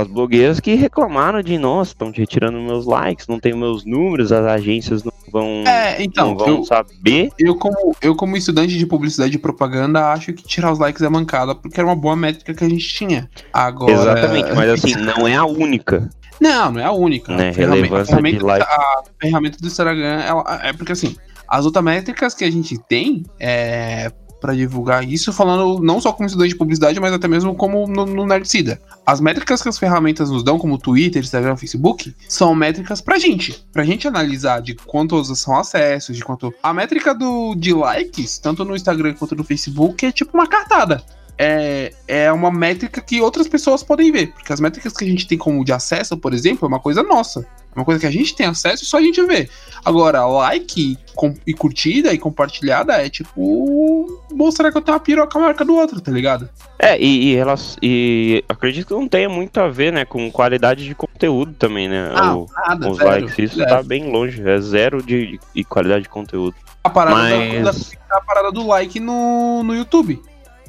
as 0.00 0.08
blogueiras 0.08 0.58
que 0.58 0.74
reclamaram 0.74 1.40
de, 1.42 1.56
nossa, 1.58 1.92
estão 1.92 2.10
retirando 2.10 2.58
meus 2.60 2.86
likes, 2.86 3.28
não 3.28 3.38
tem 3.38 3.54
meus 3.54 3.84
números, 3.84 4.32
as 4.32 4.44
agências 4.46 5.04
não 5.04 5.12
vão, 5.30 5.62
É, 5.66 6.02
então, 6.02 6.30
não 6.30 6.36
vão 6.36 6.48
eu, 6.58 6.64
saber. 6.64 7.28
eu, 7.38 7.54
como, 7.54 7.94
eu 8.02 8.16
como 8.16 8.36
estudante 8.36 8.76
de 8.76 8.84
publicidade 8.84 9.36
e 9.36 9.38
propaganda, 9.38 10.12
acho 10.12 10.32
que 10.32 10.42
tirar 10.42 10.72
os 10.72 10.78
likes 10.80 11.02
é 11.02 11.08
mancada, 11.08 11.54
porque 11.54 11.78
era 11.78 11.88
uma 11.88 11.94
boa 11.96 12.16
métrica 12.16 12.52
que 12.52 12.64
a 12.64 12.68
gente 12.68 12.88
tinha. 12.88 13.30
Agora... 13.52 13.92
Exatamente, 13.92 14.52
mas 14.54 14.70
assim, 14.70 14.94
não 14.96 15.28
é 15.28 15.36
a 15.36 15.44
única. 15.44 16.10
Não, 16.40 16.72
não 16.72 16.80
é 16.80 16.84
a 16.84 16.92
única. 16.92 17.32
Né, 17.36 17.50
A 17.50 17.52
ferramenta- 17.52 17.74
relevância 17.86 18.02
a 18.14 18.16
ferramenta, 18.16 18.46
like. 18.46 18.66
A 18.68 19.02
ferramenta 19.20 19.58
do 19.60 19.66
Instagram, 19.68 20.20
ela, 20.20 20.60
é 20.64 20.72
porque 20.72 20.92
assim, 20.92 21.14
as 21.46 21.64
outras 21.66 21.84
métricas 21.84 22.34
que 22.34 22.44
a 22.44 22.50
gente 22.50 22.78
tem 22.88 23.24
é 23.38 24.10
para 24.40 24.54
divulgar 24.54 25.06
isso, 25.06 25.32
falando 25.32 25.80
não 25.80 26.00
só 26.00 26.12
como 26.12 26.26
estudante 26.26 26.50
de 26.50 26.56
publicidade, 26.56 26.98
mas 26.98 27.12
até 27.12 27.28
mesmo 27.28 27.54
como 27.54 27.86
no, 27.86 28.06
no 28.06 28.26
Nerdcida. 28.26 28.80
As 29.04 29.20
métricas 29.20 29.62
que 29.62 29.68
as 29.68 29.78
ferramentas 29.78 30.30
nos 30.30 30.42
dão, 30.42 30.58
como 30.58 30.78
Twitter, 30.78 31.22
Instagram, 31.22 31.56
Facebook, 31.56 32.14
são 32.28 32.54
métricas 32.54 33.00
pra 33.00 33.18
gente. 33.18 33.64
Pra 33.72 33.84
gente 33.84 34.08
analisar 34.08 34.60
de 34.60 34.74
quantos 34.74 35.38
são 35.38 35.56
acessos, 35.56 36.16
de 36.16 36.24
quanto. 36.24 36.52
A 36.62 36.72
métrica 36.72 37.14
do, 37.14 37.54
de 37.54 37.72
likes, 37.72 38.38
tanto 38.38 38.64
no 38.64 38.74
Instagram 38.74 39.14
quanto 39.14 39.36
no 39.36 39.44
Facebook, 39.44 40.04
é 40.06 40.12
tipo 40.12 40.36
uma 40.36 40.46
cartada 40.46 41.04
é, 41.42 41.94
é 42.06 42.30
uma 42.30 42.50
métrica 42.50 43.00
que 43.00 43.18
outras 43.22 43.48
pessoas 43.48 43.82
podem 43.82 44.12
ver. 44.12 44.30
Porque 44.34 44.52
as 44.52 44.60
métricas 44.60 44.92
que 44.92 45.04
a 45.04 45.08
gente 45.08 45.26
tem 45.26 45.38
como 45.38 45.64
de 45.64 45.72
acesso, 45.72 46.18
por 46.18 46.34
exemplo, 46.34 46.66
é 46.66 46.68
uma 46.68 46.78
coisa 46.78 47.02
nossa. 47.02 47.46
É 47.74 47.78
uma 47.78 47.84
coisa 47.84 48.00
que 48.00 48.06
a 48.06 48.10
gente 48.10 48.34
tem 48.34 48.46
acesso 48.46 48.82
e 48.82 48.86
só 48.86 48.98
a 48.98 49.02
gente 49.02 49.22
vê. 49.24 49.48
Agora, 49.84 50.26
like 50.26 50.98
com- 51.14 51.34
e 51.46 51.54
curtida 51.54 52.12
e 52.12 52.18
compartilhada 52.18 52.94
é 52.94 53.08
tipo 53.08 54.06
mostrar 54.32 54.70
que 54.70 54.76
eu 54.78 54.82
tenho 54.82 54.96
uma 54.96 55.00
piroca 55.02 55.38
maior 55.38 55.54
que 55.54 55.62
a 55.62 55.66
do 55.66 55.74
outro, 55.76 56.00
tá 56.00 56.10
ligado? 56.10 56.48
É, 56.78 56.98
e, 57.00 57.28
e, 57.32 57.36
elas, 57.36 57.76
e 57.82 58.44
acredito 58.48 58.88
que 58.88 58.94
não 58.94 59.06
tenha 59.08 59.28
muito 59.28 59.58
a 59.60 59.68
ver, 59.68 59.92
né, 59.92 60.04
com 60.04 60.30
qualidade 60.30 60.84
de 60.84 60.94
conteúdo 60.94 61.52
também, 61.54 61.88
né? 61.88 62.10
Ah, 62.14 62.36
o- 62.36 62.46
nada, 62.66 62.90
os 62.90 62.98
zero, 62.98 63.10
likes, 63.10 63.38
isso 63.38 63.56
zero. 63.56 63.68
tá 63.70 63.82
bem 63.82 64.10
longe, 64.10 64.42
é 64.46 64.60
zero 64.60 65.02
de, 65.02 65.38
de 65.54 65.64
qualidade 65.64 66.02
de 66.02 66.08
conteúdo. 66.08 66.54
A 66.82 66.90
parada, 66.90 67.16
Mas- 67.16 67.62
da, 67.64 67.70
da- 67.72 68.16
a 68.16 68.20
parada 68.22 68.50
do 68.50 68.66
like 68.66 68.98
no, 68.98 69.62
no 69.62 69.74
YouTube, 69.74 70.20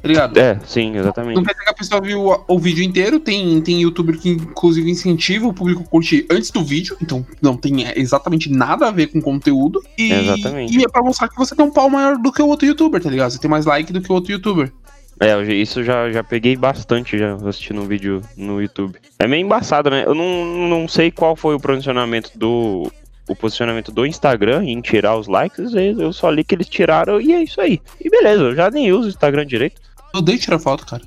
tá 0.02 0.08
ligado? 0.08 0.36
É, 0.38 0.58
sim, 0.66 0.96
exatamente. 0.96 1.36
Não 1.36 1.44
quer 1.44 1.52
dizer 1.52 1.64
que 1.64 1.70
a 1.70 1.74
pessoa 1.74 2.00
viu 2.00 2.26
o, 2.26 2.44
o 2.48 2.58
vídeo 2.58 2.82
inteiro, 2.82 3.20
tem, 3.20 3.60
tem 3.60 3.80
youtuber 3.80 4.18
que 4.18 4.30
inclusive 4.30 4.90
incentiva 4.90 5.46
o 5.46 5.54
público 5.54 5.82
a 5.82 5.86
curtir 5.88 6.26
antes 6.28 6.50
do 6.50 6.64
vídeo, 6.64 6.96
então 7.00 7.24
não 7.40 7.56
tem 7.56 7.86
é, 7.86 7.98
exatamente 7.98 8.50
nada 8.50 8.88
a 8.88 8.90
ver 8.90 9.06
com 9.06 9.20
conteúdo. 9.20 9.82
E, 9.96 10.12
Exatamente. 10.12 10.76
E 10.76 10.84
é 10.84 10.88
pra 10.88 11.02
mostrar 11.02 11.28
que 11.28 11.36
você 11.36 11.54
tem 11.54 11.64
um 11.64 11.70
pau 11.70 11.88
maior 11.88 12.18
do 12.18 12.32
que 12.32 12.42
o 12.42 12.48
outro 12.48 12.66
youtuber, 12.66 13.00
tá 13.00 13.08
ligado? 13.08 13.30
Você 13.30 13.38
tem 13.38 13.50
mais 13.50 13.64
like 13.64 13.92
do 13.92 14.00
que 14.00 14.10
o 14.10 14.14
outro 14.14 14.32
youtuber. 14.32 14.72
É, 15.20 15.40
isso 15.54 15.84
já, 15.84 16.10
já 16.10 16.24
peguei 16.24 16.56
bastante 16.56 17.16
já 17.16 17.36
assistindo 17.46 17.80
um 17.80 17.86
vídeo 17.86 18.20
no 18.36 18.60
YouTube. 18.60 18.98
É 19.20 19.28
meio 19.28 19.44
embaçado, 19.44 19.88
né? 19.88 20.02
Eu 20.04 20.16
não, 20.16 20.68
não 20.68 20.88
sei 20.88 21.12
qual 21.12 21.36
foi 21.36 21.54
o 21.54 21.60
posicionamento 21.60 22.32
do. 22.36 22.90
O 23.28 23.36
posicionamento 23.36 23.92
do 23.92 24.04
Instagram 24.04 24.64
em 24.64 24.80
tirar 24.80 25.16
os 25.16 25.28
likes, 25.28 25.72
eu 25.74 26.12
só 26.12 26.28
li 26.28 26.42
que 26.42 26.56
eles 26.56 26.68
tiraram 26.68 27.20
e 27.20 27.32
é 27.32 27.40
isso 27.40 27.60
aí. 27.60 27.80
E 28.04 28.10
beleza, 28.10 28.42
eu 28.42 28.54
já 28.56 28.68
nem 28.68 28.92
uso 28.92 29.06
o 29.06 29.10
Instagram 29.10 29.46
direito. 29.46 29.80
Eu 30.14 30.18
odeio 30.20 30.38
tirar 30.38 30.58
foto, 30.58 30.86
cara. 30.86 31.02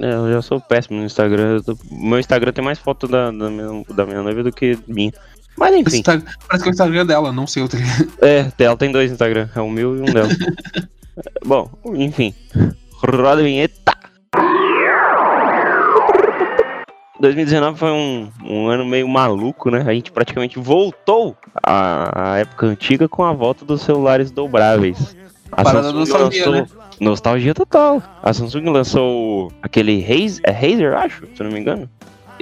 É, 0.00 0.12
eu 0.12 0.32
já 0.32 0.42
sou 0.42 0.60
péssimo 0.60 0.98
no 0.98 1.04
Instagram. 1.06 1.60
tô- 1.62 1.76
Meu 1.90 2.18
Instagram 2.18 2.52
tem 2.52 2.64
mais 2.64 2.78
foto 2.78 3.08
da, 3.08 3.30
da, 3.30 3.50
minha, 3.50 3.84
da 3.94 4.04
minha 4.06 4.22
noiva 4.22 4.42
do 4.42 4.52
que 4.52 4.78
minha. 4.86 5.12
Mas 5.56 5.74
enfim, 5.74 5.98
Insta- 5.98 6.22
Parece 6.46 6.62
que 6.64 6.68
é 6.68 6.70
o 6.70 6.74
Instagram 6.74 7.06
dela, 7.06 7.32
não 7.32 7.46
sei 7.46 7.62
o 7.62 7.68
ligado? 7.68 8.08
é, 8.22 8.52
ela 8.64 8.76
tem 8.76 8.92
dois 8.92 9.10
Instagram, 9.10 9.48
é 9.54 9.60
o 9.60 9.68
meu 9.70 9.96
e 9.96 10.00
um 10.00 10.04
dela. 10.12 10.28
Bom, 11.44 11.68
enfim. 11.94 12.32
Roda 13.02 13.32
a 13.32 13.44
vinheta. 13.44 13.96
2019 17.20 17.76
foi 17.78 17.90
um, 17.90 18.30
um 18.44 18.68
ano 18.68 18.84
meio 18.86 19.08
maluco, 19.08 19.70
né? 19.70 19.84
A 19.86 19.92
gente 19.92 20.12
praticamente 20.12 20.58
voltou 20.60 21.36
à, 21.60 22.34
à 22.34 22.38
época 22.38 22.66
antiga 22.66 23.08
com 23.08 23.24
a 23.24 23.32
volta 23.32 23.64
dos 23.64 23.82
celulares 23.82 24.30
dobráveis. 24.30 25.16
A 25.52 25.64
Parada 25.64 25.92
nostalgia, 25.92 26.50
né? 26.50 26.66
Nostalgia 27.00 27.54
total. 27.54 28.02
A 28.22 28.32
Samsung 28.32 28.68
lançou 28.70 29.52
aquele 29.62 30.00
Razer, 30.00 30.40
é 30.42 30.50
Razer, 30.50 30.94
acho, 30.94 31.26
se 31.34 31.40
eu 31.40 31.44
não 31.44 31.52
me 31.52 31.60
engano. 31.60 31.88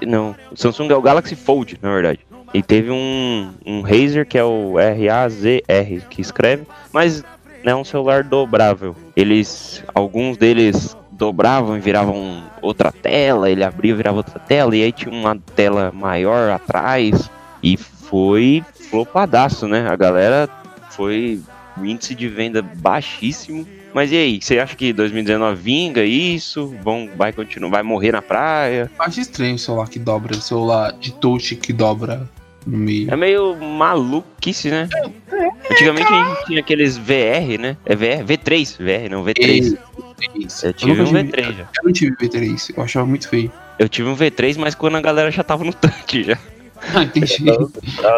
Não, 0.07 0.35
o 0.51 0.57
Samsung 0.57 0.91
é 0.91 0.97
o 0.97 1.03
Galaxy 1.03 1.35
Fold, 1.35 1.79
na 1.81 1.93
verdade. 1.93 2.21
E 2.53 2.63
teve 2.63 2.91
um, 2.91 3.51
um 3.65 3.81
Razer 3.81 4.27
que 4.27 4.39
é 4.39 4.45
o 4.45 4.79
R-A-Z-R 4.79 6.03
que 6.09 6.21
escreve, 6.21 6.67
mas 6.93 7.25
é 7.65 7.75
um 7.75 7.85
celular 7.85 8.23
dobrável. 8.23 8.95
Eles, 9.17 9.83
alguns 9.95 10.37
deles 10.37 10.97
dobravam 11.13 11.77
e 11.77 11.81
viravam 11.81 12.43
outra 12.61 12.93
tela, 12.93 13.51
ele 13.51 13.65
abria 13.65 13.93
e 13.93 13.97
virava 13.97 14.19
outra 14.19 14.39
tela, 14.39 14.77
e 14.77 14.83
aí 14.83 14.93
tinha 14.93 15.13
uma 15.13 15.37
tela 15.55 15.91
maior 15.93 16.51
atrás, 16.51 17.31
e 17.63 17.77
foi 17.77 18.63
flopadaço, 18.91 19.67
né? 19.67 19.89
A 19.89 19.97
galera 19.97 20.49
foi 20.91 21.41
o 21.79 21.85
índice 21.85 22.15
de 22.15 22.29
venda 22.29 22.63
baixíssimo. 22.63 23.67
Mas 23.95 24.13
e 24.13 24.17
aí, 24.17 24.39
você 24.43 24.59
acha 24.59 24.77
que 24.77 24.93
2019 24.93 25.61
vinga 25.63 26.05
isso? 26.05 26.75
Vão, 26.83 27.09
vai 27.17 27.33
continuar, 27.33 27.71
vai 27.71 27.83
morrer 27.83 28.13
na 28.13 28.21
praia? 28.21 28.91
Eu 28.99 29.03
Acho 29.05 29.21
estranho 29.21 29.55
o 29.55 29.59
celular 29.59 29.89
que 29.89 29.99
dobra, 29.99 30.37
o 30.37 30.41
celular 30.41 30.93
de 30.93 31.13
touch 31.15 31.57
que 31.57 31.73
dobra 31.73 32.29
no 32.67 32.77
meio. 32.77 33.11
É 33.11 33.17
meio 33.17 33.57
maluquice, 33.57 34.69
né? 34.71 34.89
Antigamente 35.71 36.13
a 36.13 36.25
gente 36.35 36.45
tinha 36.47 36.61
aqueles 36.61 36.99
VR, 36.99 37.59
né? 37.59 37.77
É 37.87 37.95
VR, 37.97 38.23
V3, 38.25 38.77
VR, 38.79 39.11
não 39.11 39.25
V3. 39.25 39.79
Isso. 40.35 40.67
Eu 40.67 40.73
tive 40.73 40.93
nunca 40.93 41.03
um 41.03 41.07
tive- 41.07 41.43
V3 41.43 41.57
já. 41.57 41.63
Eu 41.79 41.85
não 41.85 41.93
tive 41.93 42.17
V3, 42.17 42.75
eu 42.77 42.83
achava 42.83 43.07
muito 43.07 43.29
feio. 43.29 43.51
Eu 43.79 43.89
tive 43.89 44.09
um 44.09 44.17
V3, 44.17 44.57
mas 44.59 44.75
quando 44.75 44.97
a 44.97 45.01
galera 45.01 45.31
já 45.31 45.43
tava 45.43 45.65
no 45.65 45.73
tanque 45.73 46.23
já. 46.25 46.39
Ah, 46.95 47.03
entendi. 47.05 47.43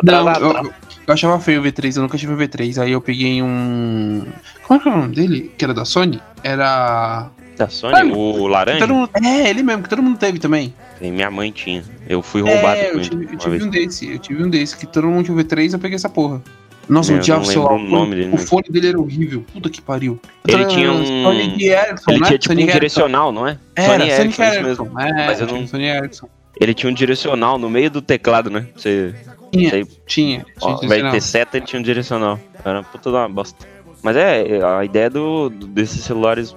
Não, 0.02 0.32
eu, 0.34 0.72
eu- 1.10 1.14
achava 1.14 1.40
feio 1.40 1.60
o 1.60 1.64
V3, 1.64 1.96
eu 1.96 2.02
nunca 2.02 2.16
tive 2.18 2.32
o 2.32 2.36
V3. 2.36 2.78
Aí 2.82 2.92
eu 2.92 3.00
peguei 3.00 3.42
um. 3.42 4.24
Como 4.62 4.78
é 4.78 4.82
que 4.82 4.88
é 4.88 4.92
o 4.92 4.96
nome 4.96 5.14
dele? 5.14 5.50
Que 5.56 5.64
era 5.64 5.74
da 5.74 5.84
Sony? 5.84 6.20
Era. 6.42 7.30
Da 7.56 7.68
Sony, 7.68 8.12
o 8.12 8.46
laranja, 8.46 8.86
mundo... 8.86 9.10
É, 9.20 9.50
ele 9.50 9.64
mesmo, 9.64 9.82
que 9.82 9.88
todo 9.88 10.00
mundo 10.00 10.16
teve 10.16 10.38
também. 10.38 10.72
e 11.00 11.10
minha 11.10 11.28
mãe 11.28 11.50
tinha. 11.50 11.82
Eu 12.08 12.22
fui 12.22 12.40
roubado 12.40 12.78
é, 12.78 12.84
com 12.84 12.98
eu 12.98 13.00
ele 13.00 13.08
tive, 13.08 13.24
eu 13.32 13.36
tive 13.38 13.64
um 13.64 13.68
desse, 13.70 14.12
eu 14.12 14.18
tive 14.20 14.44
um 14.44 14.48
desse, 14.50 14.76
que 14.76 14.86
todo 14.86 15.08
mundo 15.08 15.24
tinha 15.24 15.36
o 15.36 15.40
V3, 15.40 15.72
eu 15.72 15.78
peguei 15.80 15.96
essa 15.96 16.08
porra. 16.08 16.40
Nossa, 16.88 17.10
É, 17.10 17.14
eu 17.16 17.18
odiava 17.18 17.42
o 17.42 17.44
celular. 17.44 17.72
o 17.74 17.78
nome 17.80 18.14
dele, 18.14 18.28
O 18.28 18.36
né? 18.36 18.38
fone 18.38 18.62
dele 18.70 18.88
era 18.90 19.00
horrível. 19.00 19.44
Puta 19.52 19.68
que 19.68 19.82
pariu. 19.82 20.20
Ele 20.46 20.64
tinha 20.66 20.92
um- 20.92 21.04
Sony 21.04 21.64
Ericsson, 21.64 22.10
Ele 22.12 22.20
né? 22.20 22.26
tinha 22.28 22.38
tipo 22.38 22.52
Sony 22.54 22.62
um 22.62 22.64
Ericsson. 22.64 22.72
direcional, 22.78 23.32
não 23.32 23.46
é? 23.46 23.58
Era, 23.74 23.92
Sony 23.98 24.10
Ericsson, 24.10 24.42
Ericsson. 24.44 24.62
mesmo. 24.84 25.00
É, 25.00 25.26
Mas 25.26 25.40
eu 25.40 25.46
não- 25.48 25.66
Sony 25.66 25.84
Ericsson. 25.84 26.28
Ele 26.60 26.74
tinha 26.74 26.90
um 26.90 26.94
direcional 26.94 27.58
no 27.58 27.68
meio 27.68 27.90
do 27.90 28.00
teclado, 28.00 28.48
né? 28.50 28.68
Você, 28.76 29.14
Tinha, 29.52 29.86
tinha. 30.06 30.46
ó, 30.60 30.76
tinha 30.76 30.88
sinal. 30.96 31.12
ter 31.12 31.20
seta, 31.20 31.56
ele 31.56 31.66
tinha 31.66 31.80
um 31.80 31.82
direcional. 31.82 32.38
Era 32.64 32.78
uma 32.78 32.84
puta 32.84 33.10
uma 33.10 33.28
bosta. 33.28 33.66
Mas 34.02 34.16
é, 34.16 34.60
a 34.64 34.84
ideia 34.84 35.10
do, 35.10 35.50
desses 35.50 36.04
celulares 36.04 36.54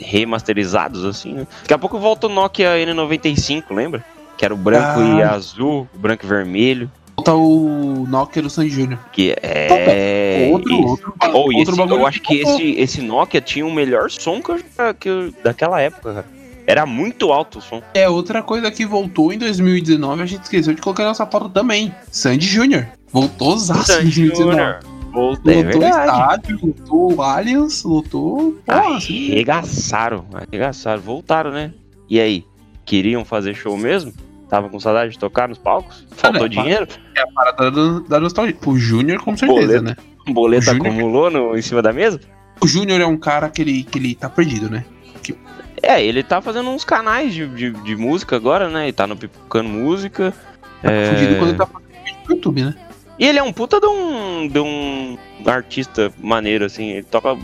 remasterizados, 0.00 1.04
assim, 1.04 1.32
né? 1.34 1.46
Daqui 1.62 1.74
a 1.74 1.78
pouco 1.78 1.98
volta 1.98 2.26
o 2.26 2.30
Nokia 2.30 2.70
N95, 2.76 3.64
lembra? 3.70 4.04
Que 4.36 4.44
era 4.44 4.52
o 4.54 4.56
branco 4.56 5.00
e 5.00 5.22
Ah. 5.22 5.32
azul, 5.32 5.88
o 5.94 5.98
branco 5.98 6.24
e 6.24 6.28
vermelho. 6.28 6.90
Volta 7.16 7.32
o 7.34 8.04
Nokia 8.08 8.42
do 8.42 8.50
Júnior. 8.68 8.98
Que 9.12 9.36
é. 9.40 10.48
outro, 10.52 10.72
isso. 10.72 10.82
outro, 10.88 11.14
ba- 11.16 11.28
Ou 11.28 11.44
outro 11.54 11.74
esse, 11.74 11.92
eu 11.94 12.06
acho 12.06 12.20
que 12.20 12.40
esse, 12.40 12.70
esse 12.72 13.02
Nokia 13.02 13.40
tinha 13.40 13.64
o 13.64 13.70
melhor 13.72 14.10
som 14.10 14.42
que 14.42 14.50
eu, 14.50 14.58
que 14.98 15.08
eu- 15.08 15.32
daquela 15.44 15.80
época, 15.80 16.12
cara. 16.14 16.26
Era 16.66 16.86
muito 16.86 17.32
alto 17.32 17.58
o 17.58 17.62
som. 17.62 17.82
É 17.92 18.08
outra 18.08 18.42
coisa 18.42 18.70
que 18.70 18.86
voltou 18.86 19.32
em 19.32 19.38
2019, 19.38 20.22
a 20.22 20.26
gente 20.26 20.42
esqueceu 20.42 20.74
de 20.74 20.80
colocar 20.80 21.04
nossa 21.04 21.26
pauta 21.26 21.48
também. 21.50 21.94
Sandy 22.10 22.46
Júnior. 22.46 22.86
Voltou 23.12 23.56
zaço 23.58 23.92
em 23.92 23.96
Sandy 23.96 24.28
2019. 24.28 24.50
Júnior. 24.50 24.78
Volta, 25.12 25.52
é 25.52 25.62
Lotou 25.62 25.84
estádio, 25.84 26.58
lotou 26.60 27.22
Allianz, 27.22 27.84
lotou. 27.84 28.58
Assim, 28.66 29.30
Arregaçaram, 29.30 30.24
arregaçaram, 30.34 31.00
voltaram, 31.00 31.52
né? 31.52 31.72
E 32.10 32.18
aí, 32.18 32.44
queriam 32.84 33.24
fazer 33.24 33.54
show 33.54 33.76
mesmo? 33.76 34.12
Tava 34.48 34.68
com 34.68 34.80
saudade 34.80 35.12
de 35.12 35.18
tocar 35.18 35.48
nos 35.48 35.56
palcos? 35.58 36.04
Faltou 36.10 36.40
Cara, 36.40 36.48
dinheiro? 36.48 36.88
é 37.16 37.20
a 37.20 37.26
parada 37.28 37.70
da, 37.70 37.98
da 38.00 38.20
nostalgia. 38.20 38.56
O 38.66 38.76
Júnior, 38.76 39.22
com 39.22 39.36
certeza, 39.36 39.60
Boleto. 39.66 39.84
né? 39.84 39.96
O 40.26 40.32
boleto 40.32 40.70
acumulou 40.70 41.30
no, 41.30 41.56
em 41.56 41.62
cima 41.62 41.80
da 41.80 41.92
mesa? 41.92 42.18
O 42.60 42.66
Júnior 42.66 43.00
é 43.00 43.06
um 43.06 43.16
cara 43.16 43.48
que 43.50 43.62
ele, 43.62 43.84
que 43.84 43.98
ele 43.98 44.14
tá 44.16 44.28
perdido, 44.28 44.68
né? 44.68 44.84
É, 45.82 46.02
ele 46.02 46.22
tá 46.22 46.40
fazendo 46.40 46.70
uns 46.70 46.84
canais 46.84 47.34
de, 47.34 47.46
de, 47.48 47.70
de 47.70 47.96
música 47.96 48.36
agora, 48.36 48.68
né? 48.68 48.84
Ele 48.84 48.92
tá 48.92 49.06
no 49.06 49.16
Pipocando 49.16 49.68
Música. 49.68 50.32
Tá 50.82 50.90
É, 50.90 51.10
fudido 51.10 51.36
quando 51.36 51.48
ele 51.50 51.58
tá 51.58 51.66
fazendo 51.66 52.04
vídeo 52.04 52.18
pro 52.24 52.34
YouTube, 52.34 52.62
né? 52.64 52.74
E 53.18 53.26
ele 53.26 53.38
é 53.38 53.42
um 53.42 53.52
puta 53.52 53.80
de 53.80 53.86
um, 53.86 54.48
de 54.48 54.58
um 54.58 55.16
artista 55.46 56.12
maneiro, 56.18 56.64
assim. 56.64 56.90
Ele 56.90 57.02
toca, 57.04 57.36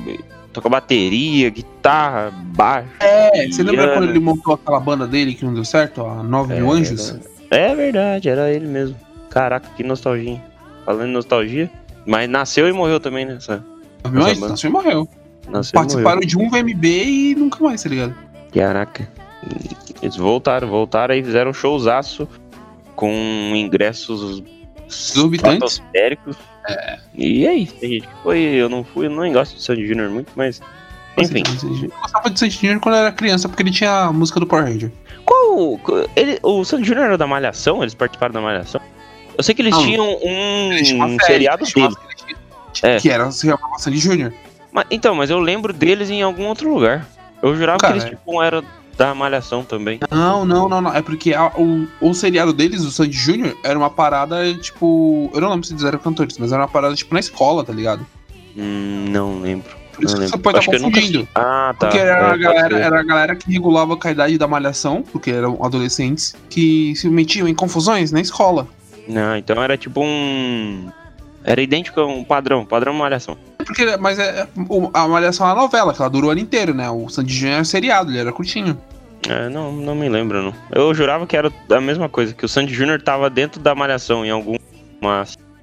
toca 0.53 0.69
bateria, 0.69 1.49
guitarra, 1.51 2.33
baixo. 2.33 2.89
É, 3.01 3.47
você 3.47 3.63
lembra 3.63 3.95
quando 3.95 4.11
ele 4.11 4.19
montou 4.19 4.55
aquela 4.55 4.81
banda 4.81 5.07
dele 5.07 5.35
que 5.35 5.45
não 5.45 5.55
deu 5.55 5.65
certo? 5.65 6.05
A 6.05 6.23
Nove 6.23 6.55
É, 6.55 6.59
Anjos? 6.61 7.19
É 7.51 7.75
verdade, 7.75 8.29
era 8.29 8.51
ele 8.53 8.67
mesmo. 8.67 8.97
Caraca, 9.31 9.69
que 9.77 9.85
nostalgia. 9.85 10.43
Falando 10.85 11.09
em 11.09 11.13
nostalgia. 11.13 11.71
Mas 12.07 12.29
nasceu 12.29 12.69
e 12.69 12.73
morreu 12.73 12.99
também, 12.99 13.25
né? 13.25 13.39
Nove 14.03 14.19
Anjos? 14.19 14.41
Nasceu 14.41 14.71
e 14.71 14.73
morreu. 14.73 15.09
Participaram 15.73 16.21
de 16.21 16.39
um 16.39 16.49
VMB 16.49 16.85
e 16.87 17.35
nunca 17.35 17.63
mais, 17.63 17.83
tá 17.83 17.89
ligado? 17.89 18.15
Caraca. 18.53 19.09
Eles 20.03 20.17
voltaram, 20.17 20.69
voltaram 20.69 21.15
e 21.15 21.23
fizeram 21.23 21.51
um 21.51 21.55
showzaço 21.55 22.29
com 22.95 23.13
ingressos 23.55 24.43
Exorbitantes. 24.89 25.73
estratosféricos. 25.75 26.37
E 27.15 27.47
é 27.47 27.55
isso, 27.55 27.75
gente. 27.81 28.09
Foi, 28.23 28.39
eu 28.39 28.69
não 28.69 28.85
fui, 28.85 29.07
eu 29.07 29.11
não 29.11 29.31
gosto 29.33 29.57
de 29.57 29.63
Sandy 29.63 29.87
Júnior 29.87 30.11
muito, 30.11 30.31
mas. 30.37 30.61
Enfim. 31.19 31.43
Eu 31.83 31.91
gostava 32.01 32.31
de 32.31 32.39
Sandy 32.39 32.55
Júnior 32.55 32.81
quando 32.81 32.95
eu 32.97 33.01
era 33.03 33.13
criança, 33.13 33.49
porque 33.49 33.63
ele 33.63 33.71
tinha 33.71 34.05
a 34.05 34.13
música 34.13 34.39
do 34.39 34.47
Power 34.47 34.65
Ranger. 34.65 34.93
Qual. 35.25 35.81
Ele, 36.17 36.39
o 36.43 36.65
Sandy 36.65 36.87
Júnior 36.87 37.07
era 37.07 37.19
da 37.19 37.27
Malhação? 37.27 37.83
Eles 37.83 37.95
participaram 37.95 38.33
da 38.33 38.41
Malhação? 38.41 38.81
Eu 39.37 39.43
sei 39.43 39.55
que 39.55 39.63
eles 39.63 39.73
Não. 39.73 39.83
tinham 39.83 40.05
um, 40.05 40.69
um 40.71 40.77
série, 40.77 41.19
seriado 41.25 41.65
dele. 41.65 41.95
série 42.75 42.97
É. 42.97 43.01
Que 43.01 43.11
era, 43.11 43.31
se 43.31 43.47
chamava 43.47 43.79
Sandy 43.79 43.99
Júnior. 43.99 44.33
Mas, 44.73 44.87
então, 44.91 45.15
mas 45.15 45.31
eu 45.31 45.39
lembro 45.41 45.73
deles 45.73 46.11
em 46.11 46.23
algum 46.23 46.47
outro 46.47 46.73
lugar. 46.73 47.07
Eu 47.43 47.57
jurava 47.57 47.79
Cara, 47.79 47.95
que 47.95 47.99
eles 48.01 48.11
tipo, 48.19 48.43
eram 48.43 48.63
da 48.97 49.15
Malhação 49.15 49.65
também. 49.65 49.99
Não, 50.11 50.45
não, 50.45 50.69
não, 50.69 50.81
não. 50.81 50.95
É 50.95 51.01
porque 51.03 51.33
a- 51.33 51.53
o, 51.57 51.87
o 52.01 52.13
seriado 52.15 52.53
deles, 52.53 52.83
o 52.85 52.91
Sandy 52.91 53.17
Júnior, 53.17 53.57
era 53.65 53.79
uma 53.79 53.89
parada, 53.91 54.53
tipo. 54.55 55.31
Eu 55.35 55.41
não 55.41 55.51
lembro 55.51 55.67
se 55.67 55.73
eles 55.73 55.85
eram 55.85 55.99
cantores, 55.99 56.37
mas 56.39 56.53
era 56.53 56.61
uma 56.63 56.69
parada, 56.69 56.95
tipo, 56.95 57.13
na 57.15 57.21
escola, 57.21 57.65
tá 57.65 57.73
ligado? 57.73 58.07
Hum, 58.57 59.07
não 59.11 59.41
lembro. 59.41 59.71
Por 59.95 60.05
isso 60.05 60.15
não 60.17 60.23
que 60.23 60.29
você 60.29 60.37
lembro. 60.37 60.39
pode 60.41 60.59
Acho 60.59 60.71
estar 60.71 60.83
nunca 60.83 61.01
confundindo. 61.01 61.19
assisti. 61.23 61.33
Ah, 61.35 61.75
tá. 61.79 61.87
Porque 61.87 61.99
era, 61.99 62.11
É, 62.11 62.15
a 62.25 62.29
pode 62.31 62.43
galera, 62.43 62.79
era 62.79 63.01
a 63.01 63.03
galera 63.03 63.37
que 63.37 63.51
regulava 63.51 63.97
com 63.97 64.09
a 64.09 64.11
idade 64.11 64.39
da 64.39 64.47
malhação, 64.47 65.03
porque 65.03 65.31
eram 65.31 65.65
adolescentes, 65.65 66.35
que 66.49 66.95
se 66.97 67.09
metiam 67.09 67.49
em 67.49 67.55
confusões 67.55 68.13
na 68.13 68.21
escola. 68.21 68.67
Não, 69.09 69.37
então 69.37 69.63
era 69.63 69.77
tipo 69.77 70.01
um. 70.05 70.91
Era 71.43 71.61
idêntico 71.63 72.01
a 72.01 72.07
um 72.07 72.23
padrão, 72.23 72.65
padrão 72.67 72.93
malhação. 72.93 73.37
Porque, 73.65 73.97
mas 73.97 74.19
é, 74.19 74.47
o- 74.69 74.91
a 74.93 75.07
malhação 75.09 75.47
é 75.49 75.53
uma 75.53 75.63
novela, 75.63 75.93
que 75.95 76.01
ela 76.01 76.11
durou 76.11 76.29
o 76.29 76.33
ano 76.33 76.41
inteiro, 76.41 76.73
né? 76.75 76.89
O 76.91 77.09
Sandy 77.09 77.33
Júnior 77.33 77.55
era 77.57 77.65
seriado, 77.65 78.11
ele 78.11 78.19
era 78.19 78.33
curtinho. 78.33 78.79
É, 79.29 79.49
não, 79.49 79.71
não 79.73 79.95
me 79.95 80.09
lembro, 80.09 80.43
não. 80.43 80.55
Eu 80.73 80.95
jurava 80.95 81.27
que 81.27 81.37
era 81.37 81.53
a 81.71 81.81
mesma 81.81 82.09
coisa, 82.09 82.33
que 82.35 82.45
o 82.45 82.49
Sandy 82.49 82.73
Júnior 82.73 83.03
tava 83.03 83.29
dentro 83.29 83.61
da 83.61 83.75
malhação 83.75 84.25
em 84.25 84.31
alguma 84.31 84.59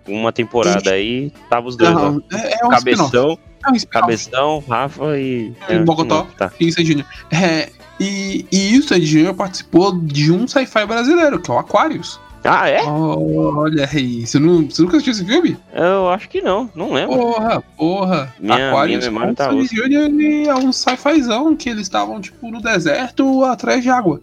uma 0.08 0.32
temporada. 0.32 0.92
Aí 0.92 1.32
tava 1.50 1.68
os 1.68 1.76
dois 1.76 1.94
lá. 1.94 2.12
Não, 2.12 2.24
é, 2.32 2.62
é 2.62 2.66
um. 2.66 2.70
Cabeção, 2.70 3.38
É 3.66 3.70
um. 3.72 3.80
Cabeção, 3.90 4.64
Rafa 4.70 5.18
e. 5.18 5.54
E 5.70 5.80
Bogotá. 5.80 6.16
não, 6.16 6.26
Tá. 6.38 6.52
E 6.60 6.72
Sandy 6.72 6.88
Júnior. 6.88 7.08
É, 7.32 7.70
e, 8.00 8.46
e 8.52 8.78
o 8.78 8.84
Sandy 8.84 9.06
Júnior 9.06 9.34
participou 9.34 9.98
de 10.00 10.32
um 10.32 10.48
sci-fi 10.48 10.86
brasileiro, 10.86 11.42
que 11.42 11.50
é 11.52 11.54
o 11.54 11.58
Aquarius. 11.58 12.20
Ah, 12.50 12.70
é? 12.70 12.82
Olha 12.84 13.90
aí. 13.92 14.26
Você, 14.26 14.40
não, 14.40 14.70
você 14.70 14.82
nunca 14.82 14.98
assistiu 14.98 15.12
esse 15.14 15.26
filme? 15.26 15.58
Eu 15.74 16.10
acho 16.10 16.30
que 16.30 16.42
não, 16.42 16.70
não 16.74 16.94
lembro. 16.94 17.18
Porra, 17.18 17.62
porra. 17.78 18.34
Minha- 18.40 18.70
Aquarius 18.70 19.00
minha 19.00 19.12
memória 19.12 19.36
tá 19.36 19.52
ele 19.52 20.48
é 20.48 20.56
um 20.56 20.72
sci-fizão 20.72 21.56
que 21.56 21.70
eles 21.70 21.82
estavam, 21.84 22.22
tipo, 22.22 22.50
no 22.50 22.62
deserto 22.62 23.44
atrás 23.44 23.84
de 23.84 23.90
água. 23.90 24.22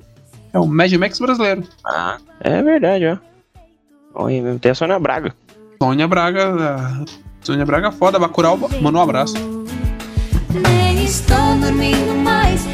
É 0.53 0.59
o 0.59 0.67
Mad 0.67 0.93
Max 0.95 1.19
brasileiro. 1.19 1.65
Ah, 1.87 2.17
é 2.41 2.63
verdade, 2.63 3.07
ó. 3.07 3.19
Olha, 4.15 4.41
mesmo, 4.43 4.59
tem 4.59 4.71
a 4.73 4.75
Sônia 4.75 4.99
Braga. 4.99 5.35
Sônia 5.83 6.07
Braga. 6.09 6.55
a- 6.55 7.05
Sônia 7.43 7.67
Braga 7.67 7.93
foda, 7.93 8.19
Bacurau, 8.19 8.57
manda 8.81 8.99
um 8.99 9.03
abraço. 9.03 9.35
Nem 10.51 11.05
estou 11.05 11.57
dormindo 11.61 12.15
mais, 12.23 12.65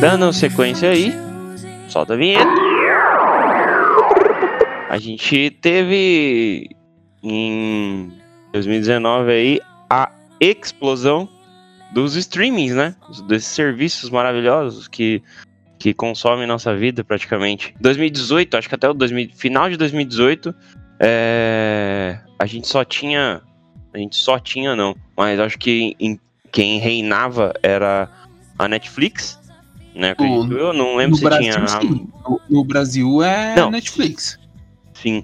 dando 0.00 0.32
sequência 0.32 0.90
aí, 0.90 1.12
solta 1.88 2.14
a 2.14 2.16
vinheta. 2.16 2.50
A 4.88 4.98
gente 4.98 5.50
teve 5.60 6.70
em 7.22 8.12
2019 8.52 9.30
aí 9.30 9.60
a 9.88 10.10
explosão 10.40 11.28
dos 11.92 12.16
streamings, 12.16 12.74
né? 12.74 12.94
Desses 13.28 13.48
serviços 13.48 14.10
maravilhosos 14.10 14.88
que, 14.88 15.22
que 15.78 15.92
consomem 15.94 16.46
nossa 16.46 16.74
vida 16.74 17.04
praticamente. 17.04 17.74
2018, 17.80 18.56
acho 18.56 18.68
que 18.68 18.74
até 18.74 18.88
o 18.88 18.94
2000, 18.94 19.30
final 19.34 19.68
de 19.70 19.76
2018, 19.76 20.54
é, 20.98 22.18
a 22.38 22.46
gente 22.46 22.66
só 22.66 22.84
tinha. 22.84 23.42
A 23.92 23.98
gente 23.98 24.16
só 24.16 24.38
tinha, 24.38 24.76
não. 24.76 24.94
Mas 25.16 25.40
acho 25.40 25.58
que 25.58 25.96
em- 25.98 26.18
quem 26.52 26.78
reinava 26.78 27.52
era 27.62 28.08
a 28.58 28.68
Netflix. 28.68 29.39
Né, 30.00 30.14
No- 30.18 30.50
eu 30.56 30.72
não 30.72 30.96
lembro 30.96 31.18
se 31.18 31.24
Brasil, 31.24 31.52
tinha. 31.52 31.66
sim. 31.66 32.08
No, 32.26 32.40
no 32.48 32.64
Brasil 32.64 33.22
é 33.22 33.54
Não. 33.54 33.70
Netflix. 33.70 34.38
Sim. 34.94 35.22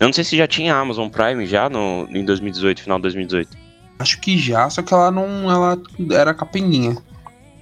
Eu 0.00 0.06
não 0.06 0.12
sei 0.12 0.24
se 0.24 0.34
já 0.38 0.46
tinha 0.46 0.74
Amazon 0.74 1.08
Prime 1.10 1.44
já 1.44 1.68
no, 1.68 2.08
em 2.10 2.24
2018, 2.24 2.80
final 2.82 2.96
de 2.98 3.02
2018. 3.02 3.50
Acho 3.98 4.18
que 4.18 4.38
já, 4.38 4.70
só 4.70 4.80
que 4.82 4.94
ela 4.94 5.10
não. 5.10 5.50
Ela 5.50 5.78
era 6.12 6.32
capelinha. 6.32 6.96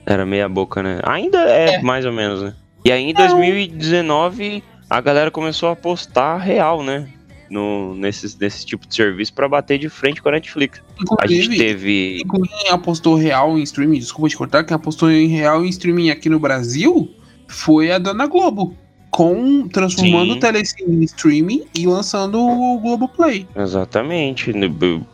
Era 0.07 0.25
meia 0.25 0.49
boca, 0.49 0.81
né? 0.81 1.01
Ainda 1.03 1.39
é, 1.39 1.83
mais 1.83 2.07
ou 2.07 2.13
menos, 2.13 2.41
né? 2.41 2.55
E 2.85 2.93
aí 2.93 3.03
em 3.11 3.15
2019 3.15 4.63
a 4.89 5.01
galera 5.01 5.31
começou 5.33 5.69
a 5.69 5.73
apostar 5.73 6.39
real, 6.39 6.85
né? 6.85 7.09
No, 7.51 7.95
nesses, 7.95 8.37
nesse 8.37 8.65
tipo 8.65 8.87
de 8.87 8.95
serviço 8.95 9.33
pra 9.33 9.49
bater 9.49 9.79
de 9.79 9.89
frente 9.89 10.23
com 10.23 10.29
a 10.29 10.33
Netflix. 10.33 10.83
A 11.19 11.27
gente 11.27 11.47
Inclusive, 11.47 11.59
teve. 11.59 12.21
inclusive, 12.23 12.55
quem 12.63 12.71
apostou 12.71 13.15
real 13.15 13.59
em 13.59 13.63
streaming, 13.63 13.99
desculpa 13.99 14.29
te 14.29 14.37
cortar, 14.37 14.65
quem 14.65 14.75
apostou 14.75 15.11
em 15.11 15.29
real 15.29 15.65
em 15.65 15.69
streaming 15.69 16.11
aqui 16.11 16.29
no 16.29 16.39
Brasil 16.39 17.11
foi 17.47 17.91
a 17.91 17.99
Dona 17.99 18.27
Globo. 18.27 18.77
Com, 19.11 19.69
transformando 19.69 20.33
Sim. 20.33 20.39
o 20.39 20.41
Telecine 20.41 20.97
em 20.97 21.05
streaming 21.05 21.65
e 21.73 21.87
lançando 21.87 22.41
o 22.41 22.81
Globoplay. 22.81 23.47
Exatamente, 23.55 24.53
de 24.53 24.69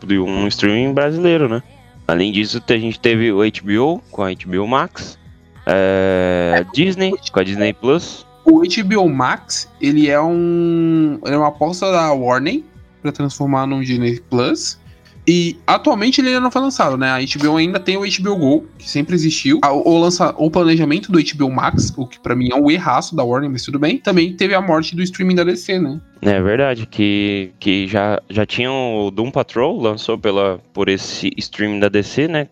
de 0.06 0.18
um 0.18 0.48
streaming 0.48 0.94
brasileiro, 0.94 1.48
né? 1.48 1.62
Além 2.08 2.32
disso, 2.32 2.62
a 2.66 2.78
gente 2.78 2.98
teve 2.98 3.30
o 3.30 3.38
HBO 3.38 4.02
com 4.10 4.22
a 4.22 4.32
HBO 4.32 4.66
Max, 4.66 5.18
é, 5.66 6.64
Disney 6.72 7.12
com 7.30 7.40
a 7.40 7.44
Disney 7.44 7.72
Plus. 7.74 8.26
O 8.50 8.62
HBO 8.62 9.08
Max, 9.08 9.70
ele 9.80 10.10
é 10.10 10.20
um. 10.20 11.20
Ele 11.24 11.34
é 11.34 11.38
uma 11.38 11.48
aposta 11.48 11.90
da 11.90 12.12
Warner 12.12 12.62
pra 13.00 13.12
transformar 13.12 13.64
num 13.64 13.80
Disney 13.80 14.20
Plus. 14.28 14.80
E 15.26 15.56
atualmente 15.64 16.20
ele 16.20 16.28
ainda 16.28 16.40
não 16.40 16.50
foi 16.50 16.62
lançado, 16.62 16.96
né? 16.96 17.10
A 17.10 17.18
HBO 17.20 17.56
ainda 17.56 17.78
tem 17.78 17.96
o 17.96 18.00
HBO 18.00 18.36
Go, 18.36 18.66
que 18.76 18.90
sempre 18.90 19.14
existiu. 19.14 19.60
O, 19.64 19.98
lança, 19.98 20.34
o 20.36 20.50
planejamento 20.50 21.12
do 21.12 21.20
HBO 21.22 21.48
Max, 21.48 21.92
o 21.96 22.06
que 22.06 22.18
pra 22.18 22.34
mim 22.34 22.48
é 22.50 22.56
um 22.56 22.68
erraço 22.68 23.14
da 23.14 23.22
Warner, 23.22 23.48
mas 23.48 23.62
tudo 23.62 23.78
bem. 23.78 23.98
Também 23.98 24.34
teve 24.34 24.54
a 24.54 24.60
morte 24.60 24.96
do 24.96 25.02
streaming 25.02 25.36
da 25.36 25.44
DC, 25.44 25.78
né? 25.78 26.00
É 26.22 26.40
verdade, 26.42 26.86
que, 26.86 27.52
que 27.60 27.86
já, 27.86 28.20
já 28.28 28.44
tinha 28.44 28.72
o 28.72 29.10
Doom 29.12 29.30
Patrol, 29.30 29.80
lançou 29.80 30.18
pela, 30.18 30.58
por 30.72 30.88
esse 30.88 31.30
streaming 31.36 31.78
da 31.78 31.88
DC, 31.88 32.26
né? 32.26 32.48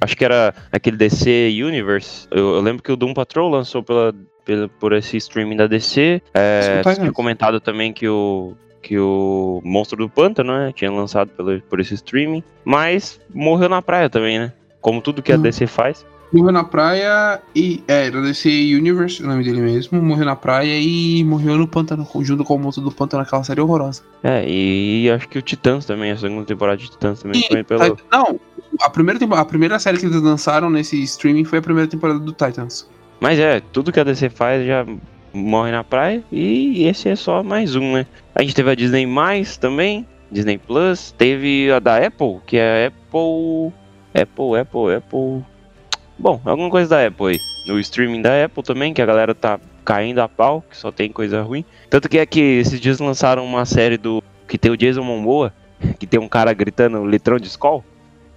Acho 0.00 0.16
que 0.16 0.24
era 0.24 0.52
aquele 0.70 0.96
DC 0.98 1.50
Universe. 1.64 2.26
Eu, 2.30 2.56
eu 2.56 2.60
lembro 2.60 2.82
que 2.82 2.92
o 2.92 2.96
Doom 2.96 3.14
Patrol 3.14 3.48
lançou 3.48 3.82
pela, 3.82 4.14
pela, 4.44 4.68
por 4.68 4.92
esse 4.92 5.16
streaming 5.16 5.56
da 5.56 5.66
DC. 5.66 6.22
É, 6.34 6.82
tá, 6.82 6.94
tinha 6.94 7.12
comentado 7.12 7.60
também 7.60 7.92
que 7.92 8.08
o, 8.08 8.54
que 8.80 8.98
o 8.98 9.60
Monstro 9.64 9.98
do 9.98 10.08
Pântano, 10.08 10.52
né? 10.52 10.72
Tinha 10.74 10.90
lançado 10.90 11.30
pelo, 11.30 11.60
por 11.62 11.80
esse 11.80 11.94
streaming. 11.94 12.42
Mas 12.64 13.20
morreu 13.32 13.68
na 13.68 13.80
praia 13.80 14.10
também, 14.10 14.38
né? 14.38 14.52
Como 14.80 15.00
tudo 15.00 15.22
que 15.22 15.32
a 15.32 15.36
Hum. 15.36 15.42
DC 15.42 15.66
faz. 15.66 16.04
Morreu 16.32 16.50
na 16.50 16.64
praia 16.64 17.42
e. 17.54 17.84
É, 17.86 18.10
da 18.10 18.20
DC 18.22 18.48
Universe, 18.74 19.22
o 19.22 19.26
nome 19.26 19.44
dele 19.44 19.60
mesmo. 19.60 20.00
Morreu 20.02 20.24
na 20.24 20.34
praia 20.34 20.78
e 20.80 21.22
morreu 21.24 21.58
no 21.58 21.68
pântano, 21.68 22.08
junto 22.20 22.42
com 22.42 22.54
o 22.54 22.58
monstro 22.58 22.82
do 22.82 22.90
pântano, 22.90 23.22
aquela 23.22 23.44
série 23.44 23.60
horrorosa. 23.60 24.02
É, 24.24 24.42
e 24.48 25.10
acho 25.10 25.28
que 25.28 25.38
o 25.38 25.42
Titãs 25.42 25.84
também, 25.84 26.10
a 26.10 26.16
segunda 26.16 26.46
temporada 26.46 26.78
de 26.78 26.90
Titãs 26.90 27.20
também 27.20 27.38
E 27.38 27.48
foi 27.48 27.62
pelo. 27.62 27.98
Não, 28.10 28.40
a 28.80 28.88
primeira, 28.88 29.20
a 29.36 29.44
primeira 29.44 29.78
série 29.78 29.98
que 29.98 30.06
eles 30.06 30.22
lançaram 30.22 30.70
nesse 30.70 31.02
streaming 31.02 31.44
foi 31.44 31.58
a 31.58 31.62
primeira 31.62 31.88
temporada 31.88 32.18
do 32.18 32.32
Titans. 32.32 32.88
Mas 33.22 33.38
é, 33.38 33.60
tudo 33.60 33.92
que 33.92 34.00
a 34.00 34.02
DC 34.02 34.30
faz 34.30 34.66
já 34.66 34.84
morre 35.32 35.70
na 35.70 35.84
praia 35.84 36.24
e 36.32 36.88
esse 36.88 37.08
é 37.08 37.14
só 37.14 37.40
mais 37.40 37.76
um, 37.76 37.92
né? 37.92 38.06
A 38.34 38.42
gente 38.42 38.52
teve 38.52 38.68
a 38.68 38.74
Disney 38.74 39.06
Mais 39.06 39.56
também, 39.56 40.04
Disney 40.28 40.58
Plus, 40.58 41.12
teve 41.12 41.70
a 41.70 41.78
da 41.78 42.04
Apple, 42.04 42.40
que 42.44 42.56
é 42.56 42.86
a 42.86 42.88
Apple. 42.88 43.72
Apple, 44.12 44.60
Apple, 44.60 44.96
Apple. 44.96 45.44
Bom, 46.18 46.40
alguma 46.44 46.68
coisa 46.68 46.90
da 46.90 47.06
Apple 47.06 47.26
aí. 47.28 47.40
No 47.64 47.78
streaming 47.78 48.22
da 48.22 48.44
Apple 48.44 48.64
também, 48.64 48.92
que 48.92 49.00
a 49.00 49.06
galera 49.06 49.36
tá 49.36 49.60
caindo 49.84 50.18
a 50.18 50.28
pau, 50.28 50.64
que 50.68 50.76
só 50.76 50.90
tem 50.90 51.12
coisa 51.12 51.42
ruim. 51.42 51.64
Tanto 51.88 52.08
que 52.08 52.18
é 52.18 52.26
que 52.26 52.40
esses 52.40 52.80
dias 52.80 52.98
lançaram 52.98 53.44
uma 53.44 53.64
série 53.64 53.96
do. 53.96 54.20
que 54.48 54.58
tem 54.58 54.72
o 54.72 54.76
Jason 54.76 55.04
Momoa, 55.04 55.54
que 55.96 56.08
tem 56.08 56.18
um 56.18 56.28
cara 56.28 56.52
gritando 56.52 57.06
litrão 57.06 57.38
de 57.38 57.46
Skol. 57.46 57.84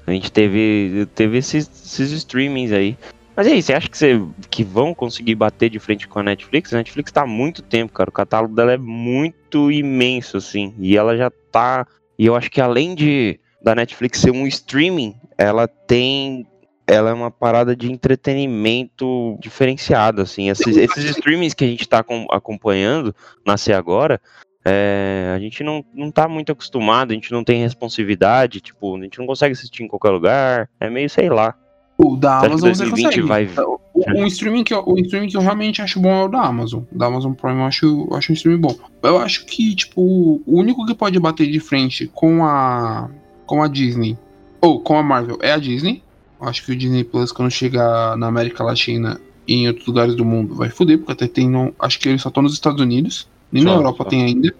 A 0.06 0.12
gente 0.12 0.32
teve, 0.32 1.08
teve 1.15 1.39
esses, 1.39 1.67
esses 1.67 2.12
streamings 2.12 2.71
aí. 2.71 2.95
Mas 3.36 3.48
e 3.48 3.52
aí, 3.52 3.62
você 3.62 3.74
acha 3.74 3.89
que, 3.89 3.98
você, 3.98 4.21
que 4.50 4.63
vão 4.63 4.93
conseguir 4.93 5.36
bater 5.36 5.69
de 5.69 5.78
frente 5.80 6.08
com 6.08 6.19
a 6.19 6.24
Netflix? 6.24 6.74
A 6.74 6.78
Netflix 6.78 7.12
tá 7.12 7.24
há 7.24 7.28
muito 7.28 7.62
tempo, 7.62 7.91
cara. 7.91 8.10
O 8.10 8.13
catálogo 8.13 8.56
dela 8.56 8.71
é 8.74 8.78
muito 8.78 9.69
imenso, 9.71 10.38
assim. 10.38 10.74
E 10.80 10.95
ela 10.95 11.17
já 11.17 11.30
tá. 11.52 11.86
E 12.17 12.26
eu 12.26 12.36
acho 12.36 12.50
que 12.50 12.62
além 12.62 12.95
de 12.95 13.39
da 13.62 13.76
Netflix 13.76 14.19
ser 14.19 14.32
um 14.32 14.48
streaming, 14.48 15.15
ela 15.38 15.67
tem. 15.67 16.48
Ela 16.88 17.10
é 17.10 17.13
uma 17.13 17.32
parada 17.32 17.76
de 17.76 17.91
entretenimento 17.91 19.38
diferenciado, 19.41 20.21
assim. 20.21 20.50
Esses, 20.50 20.78
esses 20.78 21.04
streamings 21.04 21.54
que 21.54 21.65
a 21.65 21.67
gente 21.67 21.88
tá 21.89 22.00
acom- 22.00 22.28
acompanhando 22.30 23.13
nascer 23.45 23.74
agora. 23.74 24.21
é, 24.63 25.34
a 25.36 25.39
gente 25.39 25.63
não, 25.63 25.84
não 25.93 26.10
tá 26.10 26.28
muito 26.28 26.52
acostumado, 26.52 27.12
a 27.12 27.13
gente 27.13 27.32
não 27.32 27.43
tem 27.43 27.62
responsividade, 27.62 28.62
tipo, 28.62 28.95
a 28.98 29.02
gente 29.02 29.19
não 29.19 29.26
consegue 29.28 29.54
assistir 29.54 29.84
em 29.84 29.88
qualquer 29.88 30.10
lugar. 30.12 30.69
É 30.80 30.89
meio, 30.89 31.10
sei 31.10 31.30
lá. 31.30 31.56
O 31.97 32.15
da 32.17 32.39
Será 32.41 32.41
que 32.41 32.45
Amazon 32.47 32.69
você 32.73 32.84
2020 32.89 33.21
consegue. 33.21 33.27
vai- 33.27 33.65
O- 33.65 33.79
Um 34.21 34.25
streaming, 34.27 34.63
que 34.65 34.73
eu, 34.73 34.84
o 34.86 34.99
streaming 34.99 35.29
que 35.29 35.38
eu 35.38 35.41
realmente 35.41 35.81
acho 35.81 35.99
bom 36.01 36.10
é 36.12 36.25
o 36.25 36.27
da 36.27 36.41
Amazon. 36.41 36.84
Da 36.91 37.05
Amazon 37.05 37.31
Prime 37.31 37.60
eu 37.60 37.65
acho, 37.65 38.08
eu 38.12 38.15
acho 38.17 38.31
um 38.31 38.36
streaming 38.36 38.60
bom. 38.60 38.75
Eu 39.01 39.17
acho 39.19 39.45
que, 39.45 39.73
tipo, 39.73 40.01
o 40.01 40.41
único 40.60 40.86
que 40.86 40.93
pode 40.93 41.17
bater 41.19 41.49
de 41.49 41.60
frente 41.62 42.08
com 42.13 42.43
a. 42.43 43.10
com 43.45 43.63
a 43.63 43.67
Disney. 43.69 44.17
Ou 44.60 44.81
com 44.81 44.97
a 44.97 45.03
Marvel 45.03 45.38
é 45.41 45.53
a 45.53 45.58
Disney. 45.58 46.03
Eu 46.41 46.47
acho 46.49 46.65
que 46.65 46.71
o 46.73 46.75
Disney 46.75 47.03
Plus, 47.05 47.31
quando 47.31 47.49
chegar 47.49 48.17
na 48.17 48.27
América 48.27 48.62
Latina 48.63 49.21
e 49.47 49.53
em 49.53 49.67
outros 49.69 49.88
lugares 49.88 50.15
do 50.15 50.25
mundo, 50.25 50.53
vai 50.55 50.69
foder, 50.69 50.97
porque 50.97 51.13
até 51.13 51.27
tem. 51.27 51.49
no- 51.49 51.73
acho 51.79 51.97
que 51.99 52.10
eles 52.10 52.21
só 52.21 52.27
estão 52.29 52.43
nos 52.43 52.53
Estados 52.53 52.81
Unidos. 52.81 53.29
Nem 53.51 53.63
na 53.63 53.71
Só, 53.71 53.77
Europa 53.77 54.03
só. 54.03 54.10
tem 54.10 54.23
ainda. 54.23 54.53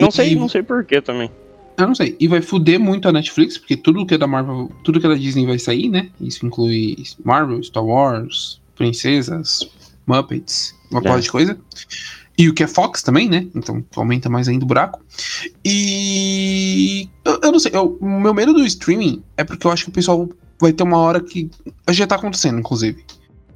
Não 0.00 0.08
E- 0.08 0.12
sei, 0.12 0.34
não 0.34 0.48
sei 0.48 0.62
porquê 0.62 1.02
também. 1.02 1.30
Eu 1.76 1.86
não 1.88 1.94
sei. 1.94 2.16
E 2.20 2.28
vai 2.28 2.40
fuder 2.40 2.78
muito 2.78 3.08
a 3.08 3.12
Netflix, 3.12 3.58
porque 3.58 3.76
tudo 3.76 4.06
que 4.06 4.14
é 4.14 4.18
da 4.18 4.26
Marvel, 4.26 4.70
tudo 4.84 5.00
que 5.00 5.06
é 5.06 5.08
da 5.08 5.14
Disney 5.16 5.46
vai 5.46 5.58
sair, 5.58 5.88
né? 5.88 6.08
Isso 6.20 6.46
inclui 6.46 6.96
Marvel, 7.24 7.62
Star 7.62 7.84
Wars, 7.84 8.60
Princesas, 8.76 9.68
Muppets, 10.06 10.74
uma 10.90 11.00
É. 11.00 11.02
porra 11.02 11.20
de 11.20 11.30
coisa. 11.30 11.58
E 12.36 12.48
o 12.48 12.54
que 12.54 12.62
é 12.64 12.66
Fox 12.66 13.02
também, 13.02 13.28
né? 13.28 13.46
Então 13.54 13.84
aumenta 13.96 14.28
mais 14.28 14.48
ainda 14.48 14.64
o 14.64 14.68
buraco. 14.68 15.00
E. 15.64 17.08
Eu, 17.24 17.40
eu 17.44 17.52
não 17.52 17.58
sei. 17.58 17.72
o 17.76 17.98
meu 18.20 18.34
medo 18.34 18.52
do 18.52 18.64
streaming 18.64 19.22
é 19.36 19.44
porque 19.44 19.66
eu 19.66 19.70
acho 19.70 19.84
que 19.84 19.90
o 19.90 19.92
pessoal 19.94 20.28
vai 20.60 20.72
ter 20.72 20.82
uma 20.82 20.98
hora 20.98 21.20
que. 21.20 21.50
Já 21.90 22.06
tá 22.06 22.16
acontecendo, 22.16 22.58
inclusive. 22.58 23.04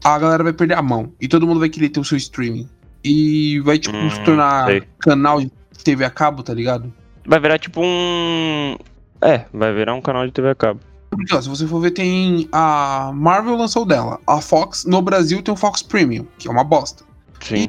A 0.05 0.19
galera 0.19 0.43
vai 0.45 0.53
perder 0.53 0.75
a 0.75 0.83
mão. 0.83 1.12
E 1.21 1.27
todo 1.29 1.47
mundo 1.47 1.61
vai 1.61 1.69
querer 1.69 1.89
ter 1.89 2.01
o 2.01 2.05
seu 2.05 2.16
streaming. 2.16 2.69
E 3.05 3.61
vai, 3.61 3.79
tipo, 3.79 3.97
Hum, 3.97 4.11
se 4.11 4.21
tornar 4.25 4.66
sei. 4.66 4.83
canal 5.01 5.41
de 5.41 5.51
TV 5.85 6.05
a 6.05 6.11
cabo, 6.11 6.43
tá 6.43 6.53
ligado? 6.55 6.93
Vai 7.29 7.39
virar 7.39 7.59
tipo 7.59 7.83
um. 7.85 8.74
É, 9.20 9.45
vai 9.53 9.74
virar 9.74 9.95
um 9.95 10.01
canal 10.01 10.24
de 10.24 10.33
TV 10.33 10.49
a 10.49 10.55
cabo. 10.55 10.81
Porque, 11.11 11.35
ó, 11.35 11.41
se 11.43 11.49
você 11.49 11.66
for 11.66 11.79
ver, 11.79 11.91
tem. 11.91 12.49
A 12.51 13.12
Marvel 13.14 13.55
lançou 13.55 13.85
dela. 13.85 14.18
A 14.26 14.41
Fox, 14.41 14.87
no 14.87 15.03
Brasil, 15.03 15.43
tem 15.43 15.53
o 15.53 15.57
Fox 15.57 15.83
Premium, 15.83 16.26
que 16.39 16.49
é 16.49 16.51
uma 16.51 16.64
bosta. 16.64 17.05
Sim. 17.41 17.68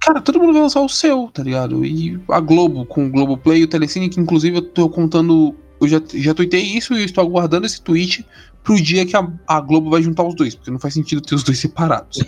Cara, 0.00 0.22
todo 0.22 0.38
mundo 0.38 0.54
vai 0.54 0.62
lançar 0.62 0.80
o 0.80 0.88
seu, 0.88 1.28
tá 1.32 1.42
ligado? 1.42 1.84
E 1.84 2.18
a 2.30 2.40
Globo, 2.40 2.86
com 2.86 3.06
o 3.06 3.10
Globoplay 3.10 3.60
e 3.60 3.64
o 3.64 3.68
Telecine, 3.68 4.08
que 4.08 4.18
inclusive 4.18 4.56
eu 4.56 4.62
tô 4.62 4.88
contando. 4.88 5.54
Eu 5.78 5.88
já, 5.88 6.00
já 6.14 6.32
tuitei 6.32 6.62
isso 6.62 6.94
e 6.94 7.00
eu 7.00 7.04
estou 7.04 7.22
aguardando 7.22 7.66
esse 7.66 7.82
tweet 7.82 8.24
pro 8.64 8.80
dia 8.80 9.04
que 9.04 9.14
a, 9.14 9.30
a 9.46 9.60
Globo 9.60 9.90
vai 9.90 10.02
juntar 10.02 10.22
os 10.22 10.34
dois, 10.34 10.54
porque 10.54 10.70
não 10.70 10.78
faz 10.78 10.94
sentido 10.94 11.20
ter 11.20 11.34
os 11.34 11.42
dois 11.42 11.58
separados. 11.58 12.24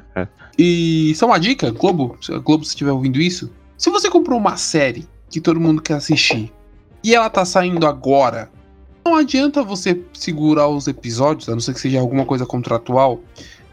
e 0.58 1.14
só 1.16 1.24
uma 1.26 1.40
dica, 1.40 1.70
Globo, 1.70 2.18
se 2.20 2.34
a 2.34 2.38
Globo 2.38 2.64
se 2.64 2.72
estiver 2.72 2.92
ouvindo 2.92 3.20
isso, 3.20 3.50
se 3.78 3.88
você 3.88 4.10
comprou 4.10 4.38
uma 4.38 4.56
série 4.58 5.06
que 5.32 5.40
todo 5.40 5.58
mundo 5.58 5.80
quer 5.80 5.94
assistir 5.94 6.52
e 7.04 7.14
ela 7.14 7.28
tá 7.28 7.44
saindo 7.44 7.86
agora, 7.86 8.48
não 9.04 9.16
adianta 9.16 9.64
você 9.64 10.00
segurar 10.12 10.68
os 10.68 10.86
episódios, 10.86 11.48
a 11.48 11.52
não 11.52 11.60
ser 11.60 11.74
que 11.74 11.80
seja 11.80 11.98
alguma 11.98 12.24
coisa 12.24 12.46
contratual. 12.46 13.20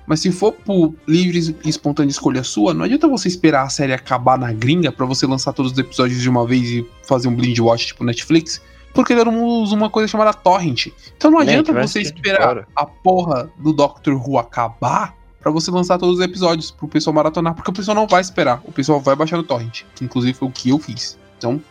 Mas 0.08 0.22
se 0.22 0.32
for 0.32 0.52
por 0.52 0.96
livre 1.08 1.56
e 1.64 1.70
espontânea 1.70 2.10
escolha 2.10 2.44
sua, 2.44 2.74
não 2.74 2.84
adianta 2.84 3.08
você 3.08 3.28
esperar 3.28 3.64
a 3.64 3.70
série 3.70 3.94
acabar 3.94 4.40
na 4.40 4.52
gringa 4.52 4.92
pra 4.92 5.06
você 5.06 5.28
lançar 5.28 5.54
todos 5.54 5.74
os 5.74 5.78
episódios 5.78 6.20
de 6.20 6.28
uma 6.28 6.48
vez 6.48 6.68
e 6.68 6.88
fazer 7.08 7.28
um 7.28 7.36
blind 7.36 7.60
watch 7.60 7.88
tipo 7.88 8.04
Netflix. 8.04 8.60
Porque 8.92 9.16
todo 9.16 9.32
mundo 9.32 9.62
usa 9.62 9.76
uma 9.76 9.92
coisa 9.92 10.08
chamada 10.08 10.34
torrent. 10.34 10.88
Então 11.16 11.30
não 11.30 11.38
adianta 11.38 11.72
vai 11.72 11.88
você 11.88 12.02
esperar 12.02 12.68
a 12.76 12.86
porra 12.88 13.52
do 13.60 13.72
Doctor 13.72 14.16
Who 14.16 14.40
acabar 14.40 15.16
pra 15.40 15.52
você 15.52 15.70
lançar 15.70 16.00
todos 16.00 16.18
os 16.18 16.26
episódios 16.26 16.72
pro 16.72 16.88
pessoal 16.88 17.14
maratonar. 17.14 17.54
Porque 17.54 17.70
o 17.70 17.74
pessoal 17.74 17.94
não 17.94 18.08
vai 18.08 18.22
esperar. 18.22 18.62
O 18.66 18.72
pessoal 18.72 19.00
vai 19.00 19.16
baixar 19.16 19.38
no 19.38 19.44
torrent. 19.44 19.84
Que 19.94 20.04
inclusive 20.04 20.34
foi 20.34 20.48
o 20.48 20.52
que 20.52 20.70
eu 20.70 20.80
fiz. 20.80 21.19
Então, 21.40 21.62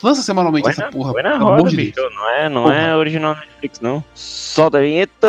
lança 0.00 0.22
semanalmente 0.22 0.68
essa 0.68 0.84
na, 0.84 0.92
porra. 0.92 1.12
põe 1.12 1.22
na 1.22 1.36
roda, 1.36 1.68
de 1.68 1.76
bicho. 1.76 2.00
Não 2.14 2.30
é, 2.30 2.48
não 2.48 2.62
Porra. 2.62 2.74
é 2.76 2.96
original 2.96 3.34
Netflix, 3.34 3.80
não. 3.80 4.02
Solta 4.14 4.78
a 4.78 4.80
vinheta. 4.80 5.28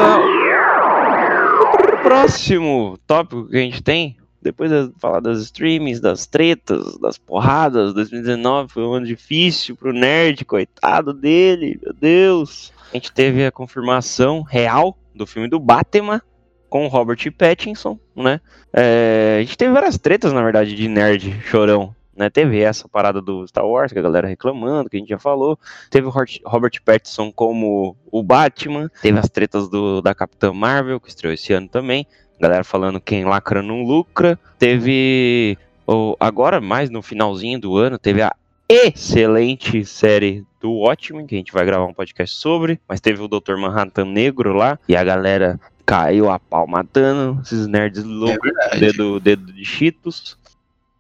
Próximo 2.04 2.98
tópico 3.08 3.50
que 3.50 3.58
a 3.58 3.60
gente 3.60 3.82
tem, 3.82 4.16
depois 4.42 4.70
de 4.72 4.92
falar 5.00 5.20
das 5.20 5.40
streamings, 5.42 6.00
das 6.00 6.26
tretas, 6.28 6.98
das 7.00 7.18
porradas, 7.18 7.94
2019 7.94 8.72
foi 8.72 8.84
um 8.84 8.94
ano 8.94 9.06
difícil 9.06 9.76
pro 9.76 9.92
nerd, 9.92 10.46
coitado 10.46 11.12
dele, 11.12 11.80
meu 11.84 11.94
Deus. 11.94 12.72
A 12.94 12.96
gente 12.96 13.12
teve 13.12 13.46
a 13.46 13.52
confirmação 13.52 14.44
real 14.44 14.96
do 15.14 15.26
filme 15.26 15.50
do 15.50 15.60
Batman 15.60 16.22
com 16.70 16.88
Robert 16.88 17.20
Pattinson, 17.38 17.98
né? 18.16 18.40
É, 18.72 19.38
a 19.40 19.44
gente 19.44 19.58
teve 19.58 19.74
várias 19.74 19.98
tretas, 19.98 20.32
na 20.32 20.44
verdade, 20.44 20.76
de 20.76 20.88
nerd 20.88 21.42
chorão. 21.46 21.96
Né, 22.18 22.32
teve 22.32 22.60
essa 22.60 22.90
parada 22.90 23.22
do 23.22 23.48
Star 23.48 23.66
Wars, 23.66 23.94
que 23.94 24.00
a 24.00 24.02
galera 24.02 24.28
reclamando, 24.28 24.90
que 24.90 24.98
a 24.98 25.00
gente 25.00 25.10
já 25.10 25.20
falou. 25.20 25.60
Teve 25.92 26.08
o 26.08 26.14
Robert 26.46 26.82
Pattinson 26.84 27.32
como 27.32 27.96
o 28.12 28.24
Batman. 28.24 28.90
Teve 29.02 29.20
as 29.20 29.30
tretas 29.30 29.70
do, 29.70 30.02
da 30.02 30.16
Capitã 30.16 30.52
Marvel, 30.52 31.00
que 31.00 31.10
estreou 31.10 31.32
esse 31.32 31.54
ano 31.54 31.68
também. 31.68 32.08
Galera 32.40 32.64
falando 32.64 33.00
quem 33.00 33.24
lacra 33.24 33.62
não 33.62 33.84
lucra. 33.84 34.40
Teve. 34.58 35.58
O, 35.86 36.16
agora, 36.20 36.60
mais 36.60 36.90
no 36.90 37.02
finalzinho 37.04 37.60
do 37.60 37.78
ano, 37.78 38.00
teve 38.00 38.22
a 38.22 38.34
excelente 38.68 39.86
série 39.86 40.44
do 40.60 40.72
Watchmen, 40.72 41.26
que 41.26 41.36
a 41.36 41.38
gente 41.38 41.54
vai 41.54 41.66
gravar 41.66 41.86
um 41.86 41.94
podcast 41.94 42.36
sobre. 42.36 42.80
Mas 42.88 43.00
teve 43.00 43.22
o 43.22 43.28
Dr. 43.28 43.58
Manhattan 43.58 44.06
Negro 44.06 44.54
lá. 44.54 44.80
E 44.88 44.96
a 44.96 45.04
galera 45.04 45.60
caiu 45.86 46.30
a 46.30 46.38
pau 46.38 46.68
matando 46.68 47.40
esses 47.42 47.66
nerds 47.66 48.04
loucos. 48.04 48.52
verdade. 48.52 48.80
dedo, 48.80 49.20
dedo 49.20 49.54
de 49.54 49.64
Cheetos. 49.64 50.38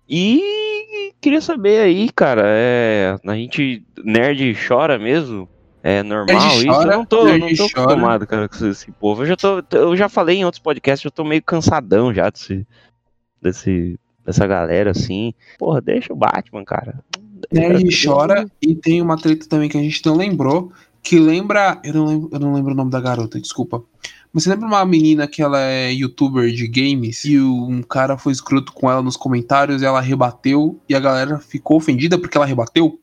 E 0.09 1.13
queria 1.19 1.41
saber 1.41 1.81
aí, 1.81 2.09
cara, 2.11 2.43
é, 2.45 3.17
a 3.25 3.35
gente 3.35 3.83
nerd 4.03 4.55
chora 4.67 4.97
mesmo? 4.97 5.49
É 5.83 6.01
normal 6.03 6.35
Nerd 6.35 6.57
isso? 6.57 6.67
chora, 6.67 6.93
eu 6.93 6.97
não 6.97 7.05
tô, 7.05 7.27
eu 7.27 7.39
não 7.39 7.47
tô 7.49 7.69
chora. 7.69 7.83
acostumado, 7.83 8.27
cara, 8.27 8.49
com 8.49 8.67
esse, 8.67 8.91
povo. 8.93 9.23
Eu 9.23 9.27
já 9.27 9.35
tô, 9.35 9.63
eu 9.71 9.95
já 9.95 10.09
falei 10.09 10.37
em 10.37 10.45
outros 10.45 10.61
podcasts, 10.61 11.05
eu 11.05 11.11
tô 11.11 11.23
meio 11.23 11.41
cansadão 11.41 12.13
já 12.13 12.29
desse, 12.29 12.65
desse 13.41 13.99
dessa 14.25 14.45
galera 14.45 14.91
assim. 14.91 15.33
Porra, 15.57 15.79
deixa 15.79 16.11
o 16.11 16.15
Batman, 16.15 16.65
cara. 16.65 16.99
Nerd 17.51 17.87
chora 18.05 18.45
e 18.61 18.75
tem 18.75 19.01
uma 19.01 19.17
treta 19.17 19.47
também 19.47 19.69
que 19.69 19.77
a 19.77 19.81
gente 19.81 20.05
não 20.05 20.17
lembrou, 20.17 20.71
que 21.01 21.17
lembra, 21.17 21.79
eu 21.83 21.93
não 21.93 22.05
lembro, 22.05 22.29
eu 22.33 22.39
não 22.39 22.53
lembro 22.53 22.73
o 22.73 22.75
nome 22.75 22.91
da 22.91 22.99
garota, 22.99 23.39
desculpa. 23.39 23.81
Você 24.39 24.51
lembra 24.51 24.67
uma 24.67 24.85
menina 24.85 25.27
que 25.27 25.41
ela 25.41 25.59
é 25.59 25.91
youtuber 25.91 26.51
de 26.51 26.67
games 26.67 27.25
e 27.25 27.39
um 27.39 27.81
cara 27.81 28.19
foi 28.19 28.31
escroto 28.31 28.71
com 28.71 28.89
ela 28.89 29.01
nos 29.01 29.17
comentários 29.17 29.81
e 29.81 29.85
ela 29.85 29.99
rebateu 29.99 30.79
e 30.87 30.93
a 30.93 30.99
galera 30.99 31.39
ficou 31.39 31.77
ofendida 31.77 32.19
porque 32.19 32.37
ela 32.37 32.45
rebateu? 32.45 32.99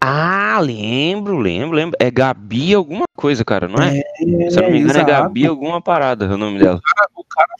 Ah, 0.00 0.58
lembro, 0.58 1.36
lembro, 1.36 1.76
lembro. 1.76 1.96
É 2.00 2.10
Gabi 2.10 2.74
alguma 2.74 3.04
coisa, 3.14 3.44
cara, 3.44 3.68
não 3.68 3.76
é? 3.82 4.00
Se 4.50 4.58
eu 4.58 4.62
não 4.62 4.70
me 4.70 4.78
engano, 4.78 4.98
é 4.98 5.02
exato. 5.02 5.06
Gabi 5.06 5.46
alguma 5.46 5.82
parada, 5.82 6.32
o 6.32 6.38
nome 6.38 6.58
dela. 6.58 6.78
O 6.78 6.82
cara 6.82 7.09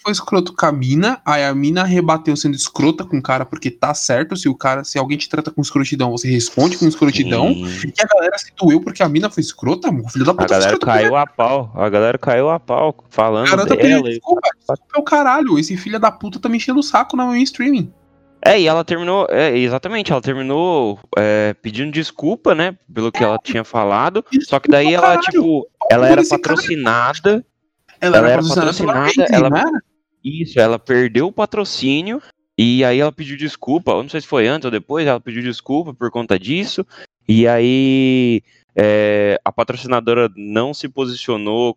foi 0.03 0.12
escroto 0.12 0.53
com 0.55 0.66
a 0.66 0.73
mina, 0.73 1.21
aí 1.25 1.45
a 1.45 1.55
mina 1.55 1.85
rebateu 1.85 2.37
sendo 2.37 2.55
escrota 2.55 3.05
com 3.05 3.18
o 3.18 3.23
cara 3.23 3.45
porque 3.45 3.71
tá 3.71 3.95
certo, 3.95 4.37
se 4.37 4.49
o 4.49 4.55
cara, 4.55 4.85
se 4.85 4.99
alguém 4.99 5.16
te 5.16 5.29
trata 5.29 5.51
com 5.51 5.61
escrotidão, 5.61 6.11
você 6.11 6.29
responde 6.29 6.77
com 6.79 6.87
escrotidão. 6.87 7.55
Sim. 7.55 7.93
E 7.97 8.03
a 8.03 8.07
galera 8.07 8.39
se 8.39 8.53
doeu 8.57 8.81
porque 8.81 9.03
a 9.03 9.09
mina 9.09 9.31
foi 9.31 9.43
escrota, 9.43 9.91
mano. 9.93 10.09
Filho 10.09 10.25
da 10.25 10.33
A 10.33 10.35
puta, 10.35 10.49
foi 10.49 10.59
galera 10.59 10.79
caiu 10.79 11.16
a 11.16 11.27
pau. 11.27 11.73
A 11.75 11.89
galera 11.89 12.18
caiu 12.18 12.51
a 12.51 12.59
pau 12.59 12.95
falando 13.11 13.53
A 13.53 13.57
dela. 13.57 13.77
pediu 13.77 13.99
e- 14.01 14.03
desculpa, 14.11 14.49
desculpa 14.59 14.85
é 14.97 14.99
o 14.99 15.03
caralho. 15.05 15.59
Esse 15.59 15.77
filho 15.77 16.01
da 16.01 16.11
puta 16.11 16.39
tá 16.39 16.49
me 16.49 16.57
enchendo 16.57 16.81
o 16.81 16.83
saco 16.83 17.16
no 17.16 17.27
meu 17.31 17.43
streaming. 17.43 17.93
É, 18.43 18.59
e 18.59 18.66
ela 18.66 18.83
terminou. 18.83 19.27
É, 19.29 19.57
exatamente, 19.57 20.11
ela 20.11 20.21
terminou 20.23 20.99
é, 21.16 21.55
pedindo 21.61 21.93
desculpa, 21.93 22.55
né? 22.55 22.75
Pelo 22.93 23.12
que 23.12 23.23
ela 23.23 23.39
tinha 23.43 23.62
falado. 23.64 24.25
Só 24.49 24.59
que 24.59 24.68
daí 24.71 24.95
ela, 24.95 25.18
tipo, 25.18 25.68
ela 25.91 26.07
era 26.07 26.25
cara. 26.25 26.29
patrocinada. 26.29 27.45
Ela, 28.01 28.18
Ela 28.18 28.30
era 28.30 28.42
patrocinada 28.42 29.11
ela-? 29.30 29.64
Isso, 30.24 30.59
ela 30.59 30.78
perdeu 30.78 31.26
o 31.26 31.32
patrocínio. 31.32 32.22
E 32.57 32.84
aí 32.84 33.01
ela 33.01 33.12
pediu 33.12 33.36
desculpa. 33.36 33.92
Eu 33.92 34.03
não 34.03 34.11
sei 34.11 34.20
se 34.20 34.26
foi 34.26 34.46
antes 34.46 34.66
ou 34.66 34.70
depois, 34.70 35.07
ela 35.07 35.20
pediu 35.20 35.42
desculpa 35.42 35.94
por 35.94 36.11
conta 36.11 36.38
disso. 36.38 36.86
E 37.26 37.46
aí 37.48 38.42
é, 38.76 39.40
a 39.44 39.51
patrocinadora 39.51 40.30
não 40.36 40.74
se 40.74 40.88
posicionou 40.88 41.76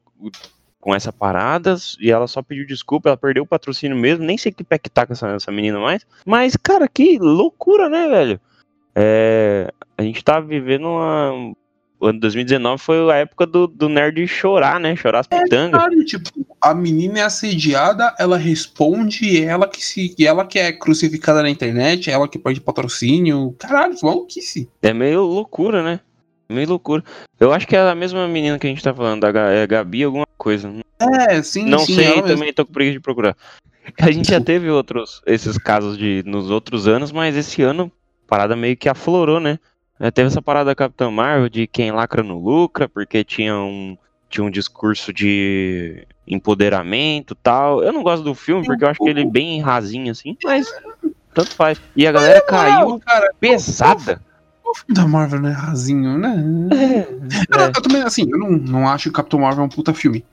com 0.80 0.93
essa 0.93 1.13
parada 1.13 1.76
e 1.99 2.11
ela 2.11 2.28
só 2.28 2.41
pediu 2.41 2.67
desculpa, 2.67 3.07
ela 3.07 3.17
perdeu 3.17 3.43
o 3.43 3.47
patrocínio 3.47 3.95
mesmo, 3.95 4.26
nem 4.26 4.38
sei 4.38 4.51
que 4.51 4.65
pé 4.65 4.78
que 4.78 4.89
tá 4.89 5.05
com 5.05 5.13
essa, 5.13 5.30
essa 5.30 5.51
menina 5.51 5.80
mais. 5.80 6.05
Mas, 6.26 6.57
cara, 6.57 6.89
que 6.89 7.17
loucura, 7.17 7.88
né, 7.88 8.07
velho? 8.09 8.41
É, 8.93 9.71
a 9.97 10.03
gente 10.03 10.24
tá 10.24 10.39
vivendo 10.39 10.88
uma. 10.88 11.53
O 12.04 12.08
ano 12.08 12.20
2019 12.20 12.82
foi 12.84 13.10
a 13.10 13.16
época 13.16 13.45
do, 13.45 13.66
do 13.66 13.88
nerd 13.88 14.28
chorar, 14.28 14.78
né? 14.78 14.93
Chorar 14.93 15.20
as 15.22 15.28
pitangas. 15.28 15.80
Caralho, 15.80 16.04
tipo, 16.04 16.30
a 16.60 16.74
menina 16.74 17.20
é 17.20 17.22
assediada, 17.22 18.14
ela 18.20 18.36
responde, 18.36 19.24
e 19.26 19.41
ela 19.45 19.66
que 19.70 19.82
se. 19.82 20.14
ela 20.20 20.45
que 20.45 20.60
é 20.60 20.74
crucificada 20.74 21.41
na 21.41 21.49
internet, 21.49 22.12
ela 22.12 22.28
que 22.28 22.38
perde 22.38 22.60
patrocínio. 22.60 23.56
Caralho, 23.58 23.95
maluquice. 24.04 24.70
É 24.82 24.91
meio 24.91 25.22
loucura, 25.22 25.82
né? 25.82 26.01
Meio 26.49 26.68
loucura. 26.68 27.01
Eu 27.39 27.54
acho 27.54 27.66
que 27.66 27.74
é 27.74 27.80
a 27.80 27.95
mesma 27.95 28.28
menina 28.28 28.60
que 28.60 28.68
a 28.68 28.70
gente 28.70 28.84
tá 28.84 28.93
falando, 28.93 29.24
a 29.24 29.32
Ga- 29.32 29.51
é 29.51 29.66
Gabi 29.66 30.04
alguma 30.04 30.28
coisa. 30.38 30.70
É, 30.99 31.41
sim, 31.41 31.70
Não 31.70 31.80
sim. 31.80 31.95
sei, 31.95 32.22
também 32.24 32.51
tô 32.51 32.66
com 32.66 32.74
preguiça 32.74 32.97
de 32.97 33.01
procurar. 33.01 33.38
A 34.01 34.12
gente 34.12 34.30
já 34.30 34.41
teve 34.41 34.70
outros, 34.70 35.22
esses 35.26 35.58
casos 35.58 35.97
de 35.97 36.22
nos 36.26 36.49
outros 36.49 36.86
anos, 36.86 37.14
mas 37.14 37.38
esse 37.38 37.62
ano 37.62 37.89
a 38.26 38.30
parada 38.30 38.58
meio 38.58 38.76
que 38.76 38.89
aflorou, 38.89 39.39
né? 39.39 39.58
É, 40.00 40.10
teve 40.12 40.28
essa 40.28 40.41
parada 40.41 40.72
da 40.72 40.76
Capitã 40.76 41.10
Marvel 41.10 41.50
de 41.50 41.68
quem 41.68 41.91
lacra 41.91 42.24
não 42.24 42.39
lucra, 42.39 42.89
porque 42.89 43.24
tinha 43.24 43.56
um, 43.56 43.98
tinha 44.30 44.44
um 44.44 44.50
discurso 44.50 45.14
de 45.14 46.06
empoderamento 46.28 47.34
e 47.34 47.38
tal. 47.41 47.84
Eu 47.84 47.94
não 47.94 48.04
gosto 48.04 48.24
do 48.24 48.34
filme, 48.34 48.66
porque 48.66 48.84
eu 48.84 48.89
acho 48.89 49.00
que 49.00 49.10
ele 49.10 49.22
é 49.22 49.26
bem 49.26 49.62
rasinho 49.62 50.12
assim, 50.12 50.36
mas 50.44 50.68
tanto 51.34 51.52
faz. 51.56 51.80
E 51.96 52.08
a 52.08 52.12
galera 52.12 52.41
caiu 52.41 52.89
Não, 52.89 53.00
cara, 53.00 53.34
pesada. 53.39 54.22
o 54.64 54.74
filme 54.76 54.94
da 54.96 55.08
Marvel 55.08 55.41
não 55.41 55.50
é 55.50 55.54
rasinho, 55.54 56.18
né? 56.18 56.44
Eu, 57.50 57.60
É. 57.60 57.68
eu 57.68 57.82
também, 57.82 58.02
assim, 58.02 58.28
eu 58.32 58.38
não, 58.39 58.52
não 58.52 58.88
acho 58.88 59.04
que 59.04 59.10
o 59.10 59.14
Capitão 59.14 59.39
Marvel 59.39 59.64
é 59.64 59.66
um 59.66 59.70
puta 59.70 59.94
filme. 59.94 60.24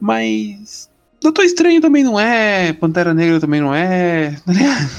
Mas. 0.00 0.90
Doutor 1.20 1.44
Estranho 1.44 1.80
também 1.80 2.04
não 2.04 2.20
é, 2.20 2.72
Pantera 2.74 3.14
Negra 3.14 3.40
também 3.40 3.60
não 3.60 3.74
é. 3.74 4.36
ligado? 4.46 4.90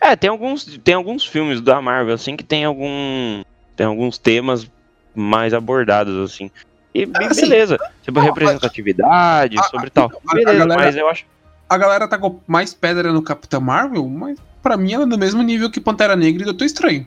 É, 0.00 0.14
tem 0.16 0.30
alguns, 0.30 0.64
tem 0.84 0.94
alguns 0.94 1.24
filmes 1.26 1.60
da 1.60 1.80
Marvel, 1.82 2.14
assim, 2.14 2.36
que 2.36 2.44
tem 2.44 2.64
algum. 2.64 3.42
Tem 3.76 3.86
alguns 3.86 4.18
temas 4.18 4.70
mais 5.14 5.52
abordados, 5.54 6.16
assim. 6.30 6.50
E, 6.94 7.00
e 7.02 7.24
Assim, 7.24 7.42
beleza. 7.42 7.78
Sobre 8.02 8.20
não, 8.20 8.26
representatividade, 8.28 9.58
a- 9.58 9.62
sobre 9.64 9.88
a- 9.88 9.90
tal. 9.90 10.10
a- 10.12 10.32
a 10.32 10.34
Beleza, 10.34 10.58
galera- 10.58 10.80
mas 10.82 10.96
eu 10.96 11.08
acho. 11.08 11.24
A 11.68 11.76
galera 11.76 12.08
tá 12.08 12.16
com 12.18 12.40
mais 12.46 12.72
pedra 12.72 13.12
no 13.12 13.20
Capitão 13.22 13.60
Marvel, 13.60 14.08
mas 14.08 14.38
pra 14.62 14.76
mim 14.76 14.92
ela 14.94 15.04
é 15.04 15.06
do 15.06 15.18
mesmo 15.18 15.42
nível 15.42 15.70
que 15.70 15.80
Pantera 15.80 16.16
Negra 16.16 16.42
e 16.42 16.44
Doutor 16.46 16.64
Estranho. 16.64 17.06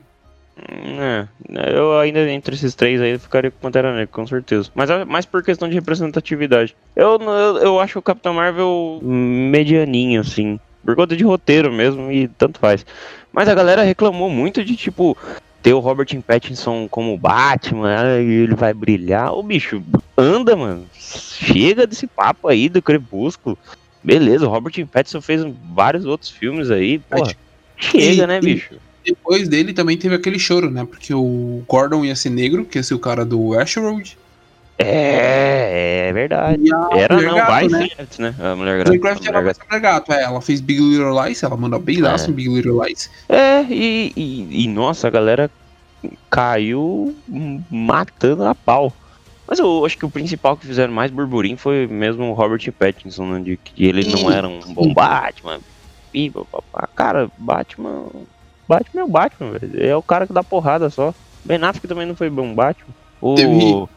hum, 0.56 0.98
É, 1.00 1.26
eu 1.76 1.98
ainda 1.98 2.30
entre 2.30 2.54
esses 2.54 2.74
três 2.74 3.00
aí 3.00 3.18
ficaria 3.18 3.50
com 3.50 3.58
Pantera 3.58 3.90
Negra, 3.90 4.06
com 4.06 4.26
certeza. 4.26 4.70
Mas 4.74 4.88
é 4.90 5.04
mais 5.04 5.26
por 5.26 5.42
questão 5.42 5.68
de 5.68 5.74
representatividade. 5.74 6.76
Eu, 6.94 7.18
eu, 7.20 7.56
eu 7.58 7.80
acho 7.80 7.98
o 7.98 8.02
Capitão 8.02 8.34
Marvel 8.34 9.00
medianinho, 9.02 10.20
assim. 10.20 10.60
Por 10.84 10.96
conta 10.96 11.16
de 11.16 11.24
roteiro 11.24 11.72
mesmo, 11.72 12.10
e 12.10 12.26
tanto 12.28 12.58
faz. 12.58 12.84
Mas 13.32 13.48
a 13.48 13.54
galera 13.54 13.82
reclamou 13.82 14.28
muito 14.28 14.64
de 14.64 14.76
tipo. 14.76 15.16
ter 15.62 15.72
o 15.74 15.78
Robert 15.78 16.08
Pattinson 16.26 16.88
como 16.88 17.16
Batman, 17.16 18.16
aí 18.16 18.28
ele 18.28 18.54
vai 18.56 18.74
brilhar. 18.74 19.32
Ô 19.32 19.42
bicho, 19.44 19.80
anda, 20.18 20.56
mano. 20.56 20.86
Chega 20.92 21.86
desse 21.86 22.06
papo 22.08 22.48
aí 22.48 22.68
do 22.68 22.82
Crepúsculo. 22.82 23.56
Beleza, 24.02 24.44
o 24.46 24.50
Robert 24.50 24.74
Pattinson 24.88 25.20
fez 25.20 25.46
vários 25.72 26.04
outros 26.04 26.30
filmes 26.30 26.68
aí, 26.70 26.98
porra. 26.98 27.32
Chega, 27.76 28.24
E- 28.24 28.26
né, 28.26 28.38
e- 28.38 28.40
bicho? 28.40 28.74
Depois 29.04 29.48
dele 29.48 29.72
também 29.72 29.96
teve 29.96 30.14
aquele 30.14 30.38
choro, 30.38 30.70
né? 30.70 30.84
Porque 30.84 31.12
o 31.14 31.62
Gordon 31.68 32.04
ia 32.04 32.14
ser 32.14 32.30
negro, 32.30 32.64
que 32.64 32.78
ia 32.78 32.82
ser 32.82 32.94
o 32.94 32.98
cara 33.00 33.24
do 33.24 33.56
Ashroad. 33.58 34.16
É, 34.78 36.08
é 36.08 36.12
verdade. 36.12 36.62
Era 36.92 37.14
Mulher 37.14 37.28
não, 37.28 37.36
Gato, 37.36 37.50
vai 37.50 37.68
né? 37.68 37.88
né? 38.18 38.34
A 38.38 38.56
mulher 38.56 38.80
A 38.80 38.84
grávida. 38.84 38.90
Minecraft 38.90 39.28
era 39.28 39.42
mais 39.42 39.58
Mulher 39.58 39.80
Gato, 39.80 40.12
é. 40.12 40.22
Ela 40.22 40.40
fez 40.40 40.60
Big 40.60 40.80
Little 40.80 41.22
Lies, 41.22 41.42
ela 41.42 41.56
manda 41.56 41.78
bem 41.78 42.00
laço 42.00 42.30
É. 42.30 42.32
Big 42.32 42.48
Little 42.48 42.84
Lies. 42.84 43.10
É, 43.28 43.62
e, 43.62 44.12
e, 44.16 44.64
e, 44.64 44.68
nossa, 44.68 45.08
a 45.08 45.10
galera 45.10 45.50
caiu 46.30 47.14
matando 47.70 48.44
a 48.44 48.54
pau. 48.54 48.92
Mas 49.46 49.58
eu 49.58 49.84
acho 49.84 49.98
que 49.98 50.06
o 50.06 50.10
principal 50.10 50.56
que 50.56 50.66
fizeram 50.66 50.92
mais 50.92 51.10
burburinho 51.10 51.58
foi 51.58 51.86
mesmo 51.86 52.24
o 52.24 52.32
Robert 52.32 52.72
Pattinson, 52.72 53.26
né? 53.26 53.40
De 53.40 53.56
que 53.56 53.84
ele 53.84 54.08
não 54.10 54.30
era 54.30 54.48
um 54.48 54.60
bom 54.72 54.92
Batman. 54.94 55.60
E. 56.14 56.32
Cara, 56.94 57.30
Batman. 57.36 58.06
Batman 58.66 59.00
é 59.02 59.04
o 59.04 59.08
Batman, 59.08 59.50
velho. 59.50 59.86
É 59.86 59.96
o 59.96 60.02
cara 60.02 60.26
que 60.26 60.32
dá 60.32 60.42
porrada 60.42 60.88
só. 60.88 61.14
Ben 61.44 61.62
Affleck 61.62 61.86
também 61.86 62.06
não 62.06 62.16
foi 62.16 62.30
bom 62.30 62.54
Batman. 62.54 62.94
O 63.20 63.88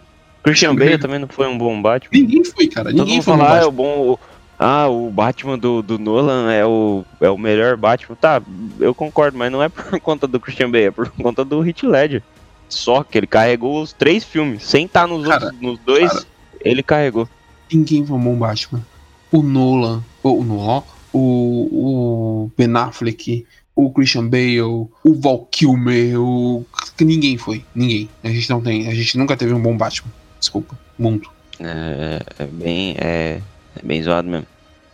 Christian 0.45 0.75
Bale 0.75 0.99
também 0.99 1.17
não 1.17 1.27
foi 1.27 1.47
um 1.47 1.57
bom 1.57 1.81
Batman. 1.81 2.09
Ninguém 2.13 2.43
foi, 2.43 2.67
cara. 2.67 2.91
Todo 2.91 2.99
Ninguém 2.99 3.15
mundo 3.15 3.23
foi 3.23 3.33
no 3.33 3.39
fala, 3.39 3.59
ah, 3.59 3.61
é 3.63 3.65
o 3.65 3.71
bom. 3.71 4.19
Ah, 4.59 4.87
o 4.87 5.09
Batman 5.09 5.57
do, 5.57 5.81
do 5.81 5.97
Nolan 5.97 6.51
é 6.51 6.63
o, 6.63 7.03
é 7.19 7.29
o 7.29 7.37
melhor 7.37 7.75
Batman. 7.75 8.15
Tá, 8.15 8.41
eu 8.79 8.93
concordo, 8.93 9.37
mas 9.37 9.51
não 9.51 9.63
é 9.63 9.69
por 9.69 9.83
conta 9.99 10.27
do 10.27 10.39
Christian 10.39 10.69
Bale, 10.69 10.85
é 10.85 10.91
por 10.91 11.09
conta 11.21 11.43
do 11.43 11.65
Heath 11.67 11.81
Ledger. 11.83 12.21
Só 12.69 13.03
que 13.03 13.17
ele 13.17 13.27
carregou 13.27 13.81
os 13.81 13.91
três 13.91 14.23
filmes, 14.23 14.63
sem 14.63 14.85
estar 14.85 15.07
nos 15.07 15.27
Cara, 15.27 15.45
outros, 15.45 15.61
nos 15.61 15.79
dois, 15.79 16.11
cara. 16.11 16.25
ele 16.61 16.83
carregou. 16.83 17.27
Ninguém 17.73 18.05
foi 18.05 18.15
um 18.15 18.19
bom 18.19 18.35
Batman. 18.35 18.85
O 19.31 19.41
Nolan, 19.41 20.03
o, 20.21 20.29
o 20.29 20.43
Nolan, 20.43 20.83
o, 21.11 22.43
o 22.43 22.51
Ben 22.55 22.75
Affleck, 22.77 23.45
o 23.75 23.91
Christian 23.91 24.27
Bale, 24.27 24.61
o 24.61 24.89
Val 25.19 25.47
Kilmer, 25.51 26.19
o... 26.19 26.65
Ninguém 26.99 27.35
foi. 27.37 27.65
Ninguém. 27.73 28.09
A 28.23 28.29
gente 28.29 28.49
não 28.49 28.61
tem. 28.61 28.87
A 28.87 28.93
gente 28.93 29.17
nunca 29.17 29.35
teve 29.35 29.53
um 29.53 29.61
bom 29.61 29.75
Batman. 29.75 30.11
Desculpa. 30.45 30.75
Mundo. 30.97 31.27
É, 31.59 32.43
é 32.43 32.45
bem, 32.45 32.95
é, 32.99 33.41
é 33.75 33.81
bem 33.83 34.01
zoado 34.03 34.29
mesmo. 34.29 34.45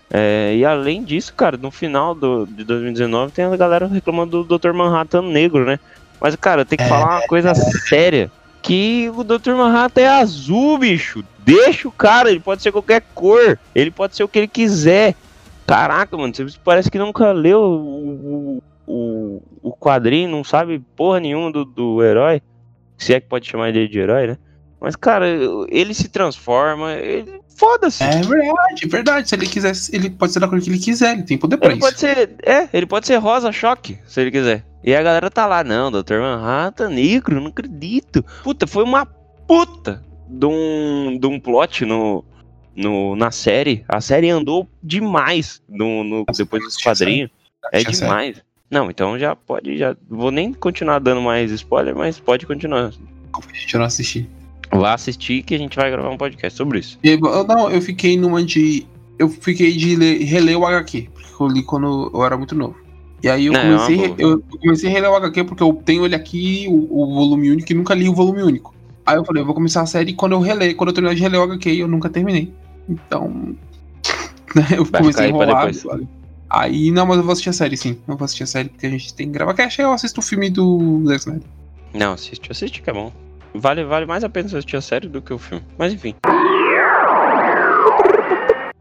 É, 0.09 0.55
e 0.55 0.63
além 0.65 1.03
disso, 1.03 1.33
cara, 1.33 1.57
no 1.57 1.69
final 1.71 2.15
do, 2.15 2.45
de 2.45 2.63
2019 2.63 3.33
tem 3.33 3.43
a 3.45 3.57
galera 3.57 3.87
reclamando 3.87 4.43
do 4.43 4.57
Dr. 4.57 4.71
Manhattan 4.71 5.23
negro, 5.23 5.65
né? 5.65 5.77
Mas, 6.21 6.35
cara, 6.37 6.63
tem 6.63 6.77
que 6.77 6.83
É. 6.83 6.87
falar 6.87 7.19
uma 7.19 7.27
coisa 7.27 7.53
séria. 7.53 8.31
Que 8.61 9.11
o 9.15 9.23
Dr. 9.23 9.51
Manhattan 9.57 10.01
é 10.01 10.07
azul, 10.07 10.77
bicho. 10.77 11.23
Deixa 11.39 11.87
o 11.87 11.91
cara, 11.91 12.29
ele 12.29 12.39
pode 12.39 12.61
ser 12.61 12.71
qualquer 12.71 13.01
cor. 13.13 13.59
Ele 13.75 13.91
pode 13.91 14.15
ser 14.15 14.23
o 14.23 14.27
que 14.27 14.39
ele 14.39 14.47
quiser. 14.47 15.15
Caraca, 15.67 16.15
mano, 16.15 16.33
você 16.33 16.45
parece 16.63 16.89
que 16.89 16.99
nunca 16.99 17.31
leu 17.31 17.59
o, 17.61 18.63
o, 18.87 19.41
o 19.63 19.71
quadrinho, 19.73 20.29
não 20.29 20.43
sabe 20.43 20.79
porra 20.95 21.19
nenhuma 21.19 21.51
do, 21.51 21.65
do 21.65 22.03
herói. 22.03 22.41
Se 22.97 23.13
é 23.13 23.19
que 23.19 23.27
pode 23.27 23.49
chamar 23.49 23.69
ele 23.69 23.87
de 23.87 23.99
herói, 23.99 24.27
né? 24.27 24.37
Mas, 24.81 24.95
cara, 24.95 25.27
ele 25.69 25.93
se 25.93 26.09
transforma, 26.09 26.93
ele... 26.93 27.39
foda-se. 27.55 28.03
É 28.03 28.19
verdade, 28.21 28.87
verdade. 28.87 29.29
Se 29.29 29.35
ele 29.35 29.45
quiser, 29.47 29.73
ele 29.93 30.09
pode 30.09 30.33
ser 30.33 30.39
da 30.39 30.47
cor 30.47 30.59
que 30.59 30.69
ele 30.69 30.79
quiser. 30.79 31.13
Ele 31.13 31.23
tem 31.23 31.37
poder 31.37 31.57
pra 31.57 31.67
Ele 31.69 31.77
isso. 31.77 31.87
pode 31.87 31.99
ser, 31.99 32.35
é, 32.43 32.67
ele 32.73 32.87
pode 32.87 33.05
ser 33.05 33.17
rosa 33.17 33.51
choque, 33.51 33.99
se 34.07 34.19
ele 34.19 34.31
quiser. 34.31 34.65
E 34.83 34.95
a 34.95 35.03
galera 35.03 35.29
tá 35.29 35.45
lá, 35.45 35.63
não, 35.63 35.91
Dr. 35.91 36.15
Manhattan, 36.19 36.89
negro, 36.89 37.39
não 37.39 37.49
acredito. 37.49 38.25
Puta, 38.43 38.65
foi 38.65 38.83
uma 38.83 39.05
puta 39.05 40.03
de 40.27 40.47
um, 40.47 41.15
de 41.19 41.27
um 41.27 41.39
plot 41.39 41.85
no, 41.85 42.25
no, 42.75 43.15
na 43.15 43.29
série. 43.29 43.85
A 43.87 44.01
série 44.01 44.31
andou 44.31 44.67
demais 44.81 45.61
no, 45.69 46.03
no- 46.03 46.25
depois 46.35 46.63
dos 46.63 46.77
quadrinhos. 46.77 47.29
É 47.71 47.83
demais. 47.83 48.41
Não, 48.71 48.89
então 48.89 49.19
já 49.19 49.35
pode, 49.35 49.77
já. 49.77 49.95
Vou 50.09 50.31
nem 50.31 50.51
continuar 50.51 50.97
dando 50.97 51.21
mais 51.21 51.51
spoiler, 51.51 51.95
mas 51.95 52.19
pode 52.19 52.47
continuar. 52.47 52.91
Eu 53.71 53.79
não 53.79 53.85
assistir. 53.85 54.27
Vá 54.73 54.93
assistir 54.93 55.43
que 55.43 55.53
a 55.53 55.57
gente 55.57 55.75
vai 55.75 55.91
gravar 55.91 56.09
um 56.09 56.17
podcast 56.17 56.57
sobre 56.57 56.79
isso. 56.79 56.97
E 57.03 57.17
não, 57.17 57.69
eu 57.69 57.81
fiquei 57.81 58.17
numa 58.17 58.43
de. 58.43 58.85
Eu 59.19 59.29
fiquei 59.29 59.73
de 59.75 59.95
ler- 59.95 60.23
reler 60.23 60.57
o 60.57 60.65
HQ, 60.65 61.09
porque 61.13 61.43
eu 61.43 61.47
li 61.47 61.63
quando 61.63 62.09
eu 62.13 62.23
era 62.23 62.37
muito 62.37 62.55
novo. 62.55 62.75
E 63.23 63.29
aí 63.29 63.45
eu 63.45 63.53
Não, 63.53 63.59
é 63.59 63.63
comecei, 63.63 64.07
boa. 64.07 64.15
eu 64.17 64.43
comecei 64.59 64.89
a 64.89 64.93
reler 64.93 65.11
o 65.11 65.15
HQ 65.15 65.43
porque 65.43 65.61
eu 65.61 65.73
tenho 65.85 66.05
ele 66.05 66.15
aqui, 66.15 66.65
o, 66.67 67.03
o 67.03 67.13
volume 67.13 67.51
único, 67.51 67.71
e 67.71 67.75
nunca 67.75 67.93
li 67.93 68.09
o 68.09 68.15
volume 68.15 68.41
único. 68.41 68.73
Aí 69.05 69.15
eu 69.15 69.25
falei, 69.25 69.41
eu 69.41 69.45
vou 69.45 69.53
começar 69.53 69.81
a 69.81 69.85
série 69.85 70.13
quando 70.13 70.31
eu 70.31 70.39
reler, 70.39 70.75
quando 70.75 70.89
eu 70.89 70.93
terminar 70.93 71.13
de 71.13 71.21
reler 71.21 71.39
o 71.39 71.43
HQ, 71.43 71.69
eu 71.69 71.87
nunca 71.87 72.09
terminei. 72.09 72.51
Então. 72.89 73.55
né, 74.55 74.67
eu 74.71 74.85
Vai 74.85 75.01
comecei 75.01 75.25
a 75.25 75.29
enrolar. 75.29 75.71
Aí, 76.49 76.91
não, 76.91 77.05
mas 77.05 77.17
eu 77.17 77.23
vou 77.23 77.31
assistir 77.31 77.49
a 77.49 77.53
série 77.53 77.77
sim. 77.77 77.97
Eu 78.07 78.17
vou 78.17 78.25
assistir 78.25 78.43
a 78.43 78.47
série 78.47 78.69
porque 78.69 78.85
a 78.87 78.89
gente 78.89 79.13
tem 79.13 79.27
que 79.27 79.33
gravar 79.33 79.55
aí 79.57 79.69
eu 79.79 79.93
assisto 79.93 80.19
o 80.19 80.23
filme 80.23 80.49
do 80.49 81.03
Zack 81.05 81.19
Snyder. 81.19 81.47
Não, 81.93 82.13
assiste, 82.13 82.51
assiste 82.51 82.81
que 82.81 82.89
é 82.89 82.93
bom. 82.93 83.11
Vale, 83.53 83.83
vale 83.83 84.05
mais 84.05 84.23
a 84.23 84.29
pena 84.29 84.47
assistir 84.47 84.77
a 84.77 84.81
série 84.81 85.07
do 85.07 85.21
que 85.21 85.33
o 85.33 85.37
filme. 85.37 85.63
Mas 85.77 85.93
enfim. 85.93 86.15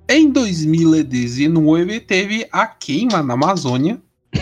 Em 0.08 0.30
2019 0.30 2.00
teve 2.00 2.48
a 2.50 2.66
queima 2.66 3.22
na 3.22 3.34
Amazônia. 3.34 4.00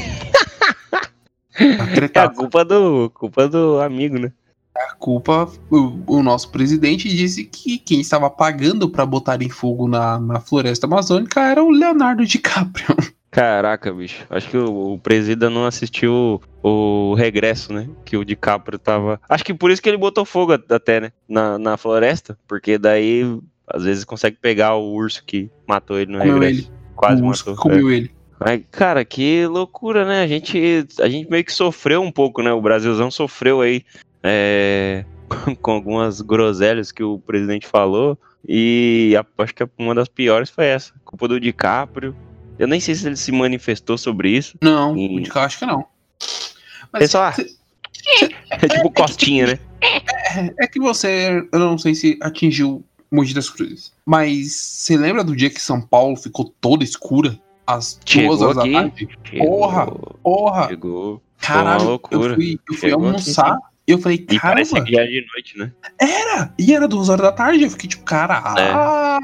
a 1.54 2.20
É 2.20 2.20
a 2.20 2.28
culpa 2.28 2.64
do, 2.64 3.10
culpa 3.10 3.48
do 3.48 3.80
amigo, 3.80 4.18
né? 4.18 4.32
a 4.78 4.94
culpa, 4.94 5.50
o, 5.70 6.18
o 6.18 6.22
nosso 6.22 6.50
presidente 6.50 7.08
disse 7.08 7.44
que 7.44 7.78
quem 7.78 8.00
estava 8.00 8.30
pagando 8.30 8.88
para 8.88 9.04
botar 9.04 9.42
em 9.42 9.48
fogo 9.48 9.88
na, 9.88 10.18
na 10.20 10.40
floresta 10.40 10.86
amazônica 10.86 11.40
era 11.40 11.62
o 11.62 11.70
Leonardo 11.70 12.24
DiCaprio. 12.24 12.96
Caraca, 13.30 13.92
bicho. 13.92 14.24
Acho 14.30 14.48
que 14.48 14.56
o, 14.56 14.94
o 14.94 14.98
presida 14.98 15.50
não 15.50 15.66
assistiu 15.66 16.40
o, 16.62 17.10
o 17.10 17.14
regresso, 17.14 17.72
né? 17.72 17.88
Que 18.04 18.16
o 18.16 18.24
DiCaprio 18.24 18.78
tava. 18.78 19.20
Acho 19.28 19.44
que 19.44 19.52
por 19.52 19.70
isso 19.70 19.82
que 19.82 19.88
ele 19.88 19.98
botou 19.98 20.24
fogo 20.24 20.52
até, 20.70 21.00
né? 21.00 21.12
Na, 21.28 21.58
na 21.58 21.76
floresta. 21.76 22.38
Porque 22.48 22.78
daí, 22.78 23.22
às 23.66 23.84
vezes, 23.84 24.04
consegue 24.04 24.38
pegar 24.40 24.74
o 24.76 24.92
urso 24.94 25.22
que 25.24 25.50
matou 25.66 25.98
ele 25.98 26.12
no 26.12 26.18
Comeu 26.18 26.38
regresso. 26.38 26.60
ele. 26.70 26.70
Quase 26.96 27.22
o 27.22 27.26
matou. 27.26 27.52
é. 27.52 27.56
comeu 27.56 27.90
ele. 27.90 28.10
Mas, 28.40 28.62
cara, 28.70 29.04
que 29.04 29.46
loucura, 29.46 30.04
né? 30.04 30.22
A 30.22 30.26
gente, 30.26 30.86
a 31.00 31.08
gente 31.08 31.28
meio 31.30 31.44
que 31.44 31.52
sofreu 31.52 32.00
um 32.00 32.10
pouco, 32.10 32.40
né? 32.42 32.52
O 32.52 32.62
Brasilzão 32.62 33.10
sofreu 33.10 33.60
aí 33.60 33.84
é, 34.22 35.04
com 35.60 35.72
algumas 35.72 36.20
groselhas 36.22 36.90
que 36.90 37.02
o 37.02 37.18
presidente 37.18 37.66
falou. 37.66 38.16
E 38.48 39.14
a- 39.18 39.42
acho 39.42 39.54
que 39.54 39.68
uma 39.76 39.94
das 39.94 40.08
piores 40.08 40.48
foi 40.48 40.64
essa. 40.66 40.94
Culpa 41.04 41.28
do 41.28 41.38
DiCaprio. 41.38 42.16
Eu 42.58 42.66
nem 42.66 42.80
sei 42.80 42.94
se 42.94 43.06
ele 43.06 43.16
se 43.16 43.30
manifestou 43.32 43.96
sobre 43.96 44.30
isso. 44.30 44.56
Não, 44.60 44.96
E- 44.96 45.28
acho 45.34 45.58
que 45.58 45.66
não. 45.66 45.84
Mas 46.92 47.00
Pessoal, 47.04 47.32
é 48.50 48.68
tipo 48.68 48.90
costinha, 48.90 49.46
né? 49.46 49.58
é 50.58 50.66
que 50.66 50.80
você, 50.80 51.46
eu 51.52 51.58
não 51.58 51.78
sei 51.78 51.94
se 51.94 52.18
atingiu 52.20 52.84
Mogi 53.10 53.32
das 53.32 53.48
Cruzes, 53.48 53.92
mas 54.04 54.52
você 54.52 54.96
lembra 54.96 55.22
do 55.24 55.34
dia 55.36 55.48
que 55.50 55.60
São 55.60 55.80
Paulo 55.80 56.16
ficou 56.16 56.52
toda 56.60 56.82
escura? 56.84 57.38
Às 57.66 58.00
Chegou 58.04 58.30
duas 58.36 58.42
horas 58.42 58.56
da 58.56 58.62
aqui. 58.62 58.72
tarde? 58.72 59.08
Chegou, 59.28 59.46
Porra! 59.48 59.86
Porra! 60.22 60.68
Chegou. 60.68 61.22
Caralho, 61.40 61.80
uma 61.82 61.90
loucura. 61.90 62.30
eu 62.32 62.34
fui, 62.34 62.58
eu 62.68 62.74
fui 62.74 62.92
aqui, 62.92 62.94
almoçar 62.94 63.58
e 63.86 63.92
eu 63.92 63.98
falei, 63.98 64.26
E 64.30 64.40
parece 64.40 64.82
que 64.82 64.92
já 64.92 65.02
é 65.02 65.06
de 65.06 65.26
noite, 65.34 65.58
né? 65.58 65.72
era! 66.00 66.52
E 66.58 66.74
era 66.74 66.88
duas 66.88 67.08
horas 67.08 67.22
da 67.22 67.32
tarde, 67.32 67.62
eu 67.64 67.70
fiquei 67.70 67.88
tipo, 67.90 68.04
caralho! 68.04 69.20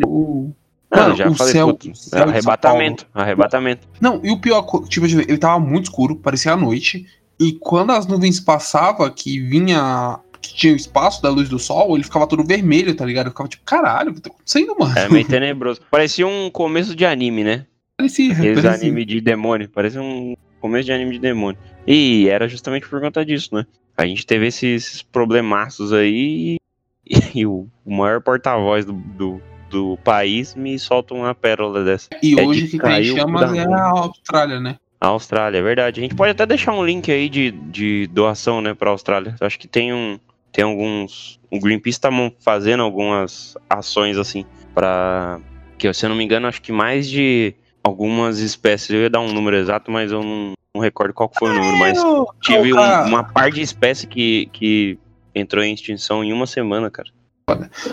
Não, 0.00 0.54
Eu 0.90 1.16
já 1.16 1.28
o 1.28 1.34
falei, 1.34 1.52
céu- 1.52 1.68
puto, 1.68 1.94
céu 1.96 2.28
arrebatamento, 2.28 3.06
arrebatamento. 3.12 3.88
Não, 4.00 4.20
e 4.24 4.30
o 4.30 4.38
pior, 4.40 4.62
co- 4.62 4.84
tipo, 4.86 5.04
ele 5.06 5.38
tava 5.38 5.58
muito 5.58 5.84
escuro, 5.86 6.16
parecia 6.16 6.52
a 6.52 6.56
noite, 6.56 7.06
e 7.40 7.52
quando 7.52 7.90
as 7.90 8.06
nuvens 8.06 8.38
passavam, 8.40 9.10
que 9.10 9.38
vinha, 9.40 10.18
que 10.40 10.54
tinha 10.54 10.72
o 10.72 10.76
espaço 10.76 11.20
da 11.22 11.28
luz 11.28 11.48
do 11.48 11.58
sol, 11.58 11.94
ele 11.96 12.04
ficava 12.04 12.26
todo 12.26 12.44
vermelho, 12.44 12.94
tá 12.94 13.04
ligado? 13.04 13.26
Eu 13.26 13.30
ficava 13.32 13.48
tipo, 13.48 13.64
caralho, 13.64 14.10
o 14.10 14.14
que 14.14 14.20
tá 14.20 14.30
acontecendo, 14.30 14.76
mano? 14.78 14.96
É 14.96 15.08
meio 15.08 15.26
tenebroso. 15.26 15.80
Parecia 15.90 16.26
um 16.26 16.48
começo 16.50 16.94
de 16.94 17.04
anime, 17.04 17.42
né? 17.42 17.66
Parecia, 17.98 18.32
Aqueles 18.32 18.62
parecia. 18.62 18.86
anime 18.88 19.04
de 19.04 19.20
demônio. 19.20 19.68
Parecia 19.68 20.00
um 20.00 20.34
começo 20.60 20.84
de 20.86 20.92
anime 20.92 21.12
de 21.12 21.18
demônio. 21.18 21.58
E 21.86 22.28
era 22.28 22.46
justamente 22.48 22.88
por 22.88 23.00
conta 23.00 23.24
disso, 23.24 23.54
né? 23.54 23.66
A 23.96 24.06
gente 24.06 24.24
teve 24.26 24.46
esses, 24.46 24.86
esses 24.86 25.02
problemaços 25.02 25.92
aí 25.92 26.56
e, 27.04 27.16
e 27.40 27.46
o, 27.46 27.66
o 27.84 27.96
maior 27.96 28.20
porta-voz 28.22 28.84
do, 28.84 28.92
do, 28.92 29.40
do 29.70 29.98
país 30.04 30.54
me 30.54 30.78
solta 30.78 31.14
uma 31.14 31.34
pérola 31.34 31.84
dessa. 31.84 32.08
E 32.22 32.38
É 32.38 32.42
hoje 32.44 32.62
de 32.62 32.66
o 32.66 32.70
que 32.70 32.78
tem 32.86 33.04
chamas 33.16 33.52
é 33.54 33.64
a 33.64 33.88
Austrália, 33.90 34.60
né? 34.60 34.76
A 35.00 35.08
Austrália, 35.08 35.58
é 35.58 35.62
verdade. 35.62 36.00
A 36.00 36.02
gente 36.02 36.14
pode 36.14 36.30
até 36.32 36.46
deixar 36.46 36.72
um 36.72 36.84
link 36.84 37.10
aí 37.12 37.28
de, 37.28 37.50
de 37.50 38.06
doação, 38.08 38.60
né, 38.60 38.72
pra 38.74 38.90
Austrália. 38.90 39.34
Eu 39.40 39.46
acho 39.46 39.58
que 39.58 39.68
tem 39.68 39.92
um. 39.92 40.18
Tem 40.52 40.64
alguns. 40.64 41.38
O 41.50 41.60
Greenpeace 41.60 42.00
tá 42.00 42.08
fazendo 42.40 42.82
algumas 42.82 43.56
ações 43.68 44.16
assim. 44.16 44.44
Pra. 44.74 45.38
Que 45.76 45.92
se 45.92 46.06
eu 46.06 46.10
não 46.10 46.16
me 46.16 46.24
engano, 46.24 46.46
acho 46.46 46.62
que 46.62 46.72
mais 46.72 47.08
de. 47.10 47.54
algumas 47.84 48.38
espécies. 48.38 48.90
Eu 48.90 49.00
ia 49.02 49.10
dar 49.10 49.20
um 49.20 49.32
número 49.32 49.56
exato, 49.56 49.90
mas 49.90 50.10
eu 50.10 50.22
não, 50.22 50.52
não 50.74 50.80
recordo 50.82 51.12
qual 51.12 51.30
foi 51.38 51.50
o 51.50 51.54
número. 51.54 51.76
Mas 51.78 51.98
tive 52.40 52.72
um- 52.72 53.06
uma 53.08 53.22
par 53.22 53.50
de 53.50 53.60
espécie 53.60 54.06
que, 54.06 54.48
que 54.52 54.98
entrou 55.34 55.62
em 55.62 55.74
extinção 55.74 56.24
em 56.24 56.32
uma 56.32 56.46
semana, 56.46 56.90
cara. 56.90 57.10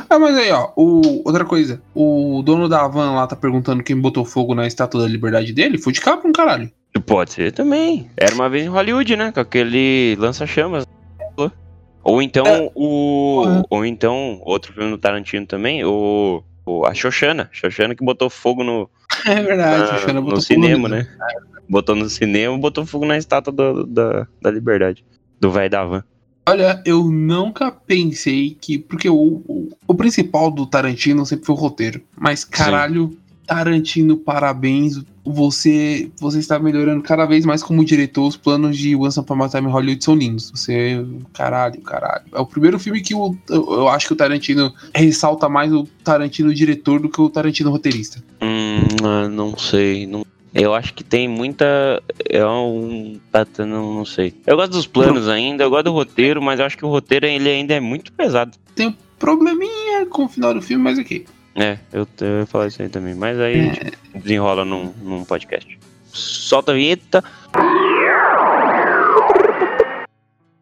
Ah, 0.10 0.18
mas 0.18 0.36
aí, 0.36 0.51
ó, 0.51 0.72
o, 0.76 1.22
outra 1.24 1.45
coisa. 1.45 1.80
O 1.93 2.41
dono 2.43 2.68
da 2.68 2.88
van 2.88 3.12
lá 3.14 3.28
tá 3.28 3.36
perguntando 3.36 3.84
quem 3.84 3.95
botou 3.95 4.26
fogo 4.26 4.56
na 4.56 4.66
estátua 4.66 5.01
da 5.04 5.08
liberdade 5.08 5.54
dele. 5.54 5.78
Foi 5.78 5.93
de 5.93 6.01
Capcom, 6.01 6.32
caralho. 6.32 6.72
Pode 7.06 7.34
ser 7.34 7.51
também. 7.51 8.10
Era 8.18 8.34
uma 8.34 8.49
vez 8.49 8.66
em 8.66 8.70
Hollywood, 8.70 9.16
né? 9.16 9.32
Com 9.32 9.39
aquele 9.39 10.16
lança-chamas. 10.18 10.86
Ou 12.04 12.20
então 12.22 12.45
É. 12.47 12.72
o. 12.74 13.43
Uhum. 13.45 13.64
Ou 13.70 13.86
então, 13.86 14.41
outro 14.43 14.74
filme 14.74 14.89
do 14.89 14.97
Tarantino 14.97 15.45
também, 15.45 15.86
o. 15.86 16.43
o 16.66 16.86
a 16.88 16.93
Xoxana. 16.95 17.47
Xoxana 17.51 17.93
que 17.93 18.04
botou 18.04 18.32
fogo 18.32 18.64
no, 18.64 18.89
É 19.26 19.36
verdade, 19.41 19.84
na- 19.91 19.93
a 19.93 19.97
Xana 19.99 20.14
no 20.14 20.22
botou 20.24 20.41
fogo 20.41 20.45
cinema, 20.47 20.89
no- 20.89 20.95
né? 20.95 21.08
Botou 21.70 21.95
no 21.95 22.10
cinema, 22.10 22.58
botou 22.58 22.86
fogo 22.88 23.06
na 23.06 23.18
estátua 23.18 23.54
do- 23.54 23.86
da, 23.86 24.28
da 24.41 24.49
liberdade. 24.51 25.06
Do 25.39 25.51
velho 25.51 25.70
da 25.70 25.84
van. 25.86 26.04
Olha, 26.46 26.82
eu 26.86 27.04
nunca 27.06 27.72
pensei 27.72 28.58
que. 28.60 28.78
Porque 28.78 29.10
o, 29.10 29.41
o, 29.48 29.70
o 29.88 29.96
principal 29.96 30.52
do 30.52 30.66
Tarantino 30.66 31.26
sempre 31.26 31.46
foi 31.46 31.56
o 31.56 31.58
roteiro. 31.58 32.02
Mas, 32.18 32.44
caralho, 32.44 33.18
Tarantino, 33.48 34.18
parabéns. 34.18 35.02
Você, 35.26 36.12
você 36.20 36.39
está 36.39 36.60
melhorando 36.60 37.02
cada 37.02 37.26
vez 37.26 37.46
mais 37.46 37.64
como 37.64 37.86
diretor. 37.86 38.28
Os 38.28 38.36
planos 38.36 38.78
de 38.78 38.94
Once 38.94 39.18
Upon 39.18 39.41
a 39.41 39.48
Time 39.48 39.70
Hollywood 39.70 40.04
são 40.04 40.16
lindos. 40.16 40.52
Você. 40.52 41.06
Caralho, 41.32 41.82
caralho. 41.82 42.26
É 42.34 42.39
o 42.39 42.46
primeiro 42.46 42.78
filme 42.78 43.02
que 43.02 43.14
eu, 43.14 43.38
eu 43.50 43.88
acho 43.88 44.08
que 44.08 44.14
o 44.14 44.18
Tarantino 44.18 44.74
ressalta 44.94 45.48
mais 45.48 45.72
o 45.72 45.88
Tarantino 46.04 46.54
diretor 46.54 47.00
do 47.00 47.08
que 47.08 47.22
o 47.22 47.30
Tarantino 47.30 47.72
roteirista. 47.72 48.22
Hum, 48.41 48.82
ah, 49.02 49.30
não 49.30 49.58
sei. 49.58 50.06
Não, 50.06 50.26
eu 50.54 50.74
acho 50.74 50.93
que 50.93 51.04
tem 51.04 51.28
muita. 51.28 52.01
É 52.30 52.45
um. 52.45 53.20
Não, 53.60 53.93
não 53.95 54.06
sei. 54.06 54.36
Eu 54.45 54.56
gosto 54.56 54.74
dos 54.74 54.86
planos 54.86 55.28
ainda, 55.28 55.64
eu 55.64 55.70
gosto 55.70 55.86
do 55.86 55.91
roteiro, 55.91 56.41
mas 56.41 56.60
eu 56.60 56.66
acho 56.66 56.78
que 56.78 56.86
o 56.86 56.89
roteiro 56.89 57.26
ele 57.26 57.49
ainda 57.49 57.74
é 57.74 57.80
muito 57.80 58.14
pesado. 58.14 58.58
Probleminha 59.18 60.06
com 60.08 60.26
o 60.26 60.30
final 60.30 60.54
do 60.54 60.62
filme, 60.62 60.84
mas 60.84 60.99
aqui. 60.99 61.26
É, 61.56 61.78
eu, 61.91 62.06
eu 62.20 62.39
ia 62.39 62.45
falar 62.45 62.68
isso 62.68 62.82
aí 62.82 62.89
também. 62.89 63.16
Mas 63.16 63.39
aí 63.39 63.60
a 63.60 63.64
gente 63.64 63.91
desenrola 64.16 64.66
num, 64.66 64.93
num 65.01 65.24
podcast. 65.24 65.80
Solta 66.06 66.72
a 66.72 66.76
vinheta. 66.76 67.24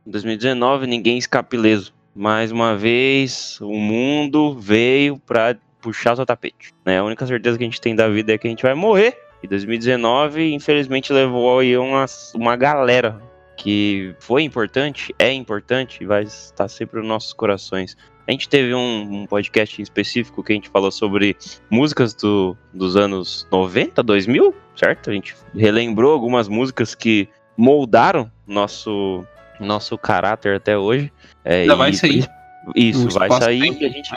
2019, 0.05 0.87
ninguém 0.87 1.17
escape 1.17 1.55
ileso. 1.55 1.93
Mais 2.13 2.51
uma 2.51 2.75
vez, 2.75 3.59
o 3.61 3.73
mundo 3.73 4.53
veio 4.53 5.17
pra 5.17 5.55
puxar 5.81 6.15
seu 6.15 6.25
tapete. 6.25 6.73
Né? 6.85 6.99
A 6.99 7.03
única 7.03 7.25
certeza 7.25 7.57
que 7.57 7.63
a 7.63 7.67
gente 7.67 7.81
tem 7.81 7.95
da 7.95 8.07
vida 8.09 8.33
é 8.33 8.37
que 8.37 8.47
a 8.47 8.49
gente 8.49 8.63
vai 8.63 8.75
morrer. 8.75 9.17
E 9.43 9.47
2019, 9.47 10.53
infelizmente, 10.53 11.11
levou 11.11 11.59
aí 11.59 11.77
uma, 11.77 12.05
uma 12.35 12.55
galera 12.55 13.19
que 13.57 14.15
foi 14.19 14.43
importante, 14.43 15.13
é 15.19 15.31
importante 15.31 16.03
e 16.03 16.05
vai 16.05 16.23
estar 16.23 16.67
sempre 16.67 16.99
nos 16.99 17.07
nossos 17.07 17.33
corações. 17.33 17.95
A 18.27 18.31
gente 18.31 18.47
teve 18.47 18.73
um, 18.73 19.21
um 19.21 19.25
podcast 19.25 19.81
em 19.81 19.83
específico 19.83 20.43
que 20.43 20.53
a 20.53 20.55
gente 20.55 20.69
falou 20.69 20.91
sobre 20.91 21.35
músicas 21.69 22.13
do, 22.13 22.55
dos 22.73 22.95
anos 22.95 23.47
90, 23.51 24.01
2000, 24.01 24.55
certo? 24.75 25.09
A 25.09 25.13
gente 25.13 25.35
relembrou 25.55 26.13
algumas 26.13 26.47
músicas 26.47 26.95
que 26.95 27.27
moldaram 27.57 28.31
nosso, 28.47 29.25
nosso 29.59 29.97
caráter 29.97 30.55
até 30.55 30.77
hoje. 30.77 31.11
É, 31.43 31.61
Ainda 31.61 31.75
vai 31.75 31.93
sair. 31.93 32.27
Isso, 32.75 33.09
vai 33.09 33.29
sair 33.29 33.69
a 33.69 33.89
gente 33.89 34.11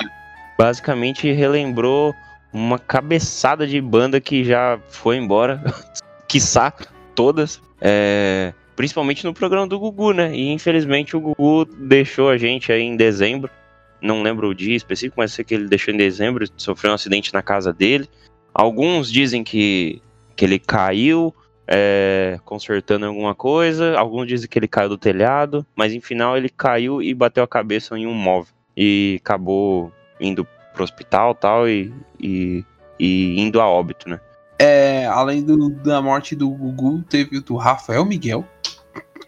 basicamente 0.58 1.30
relembrou 1.32 2.14
uma 2.54 2.78
cabeçada 2.78 3.66
de 3.66 3.80
banda 3.80 4.20
que 4.20 4.44
já 4.44 4.78
foi 4.88 5.16
embora, 5.16 5.60
quiçá 6.28 6.72
todas, 7.12 7.60
é, 7.80 8.54
principalmente 8.76 9.24
no 9.24 9.34
programa 9.34 9.66
do 9.66 9.78
Gugu, 9.78 10.12
né? 10.12 10.32
E 10.32 10.52
infelizmente 10.52 11.16
o 11.16 11.20
Gugu 11.20 11.64
deixou 11.64 12.30
a 12.30 12.38
gente 12.38 12.70
aí 12.70 12.82
em 12.82 12.96
dezembro, 12.96 13.50
não 14.00 14.22
lembro 14.22 14.48
o 14.48 14.54
dia 14.54 14.76
específico, 14.76 15.16
mas 15.18 15.32
sei 15.32 15.44
que 15.44 15.54
ele 15.54 15.66
deixou 15.66 15.92
em 15.92 15.96
dezembro, 15.96 16.46
sofreu 16.56 16.92
um 16.92 16.94
acidente 16.94 17.34
na 17.34 17.42
casa 17.42 17.72
dele. 17.72 18.08
Alguns 18.54 19.10
dizem 19.10 19.42
que, 19.42 20.00
que 20.36 20.44
ele 20.44 20.60
caiu, 20.60 21.34
é, 21.66 22.38
consertando 22.44 23.06
alguma 23.06 23.34
coisa, 23.34 23.98
alguns 23.98 24.28
dizem 24.28 24.48
que 24.48 24.56
ele 24.58 24.68
caiu 24.68 24.90
do 24.90 24.98
telhado, 24.98 25.66
mas 25.74 25.92
em 25.92 26.00
final 26.00 26.36
ele 26.36 26.48
caiu 26.48 27.02
e 27.02 27.12
bateu 27.12 27.42
a 27.42 27.48
cabeça 27.48 27.98
em 27.98 28.06
um 28.06 28.14
móvel 28.14 28.54
e 28.76 29.18
acabou 29.20 29.92
indo 30.20 30.46
pro 30.74 30.84
hospital 30.84 31.34
tal 31.34 31.66
e, 31.68 31.94
e, 32.20 32.64
e 32.98 33.40
indo 33.40 33.60
a 33.60 33.66
óbito, 33.66 34.08
né? 34.08 34.20
É, 34.58 35.06
além 35.06 35.42
do- 35.42 35.70
da 35.70 36.02
morte 36.02 36.34
do 36.36 36.48
Gugu, 36.50 37.02
teve 37.08 37.38
o 37.38 37.42
do 37.42 37.56
Rafael 37.56 38.04
Miguel. 38.04 38.44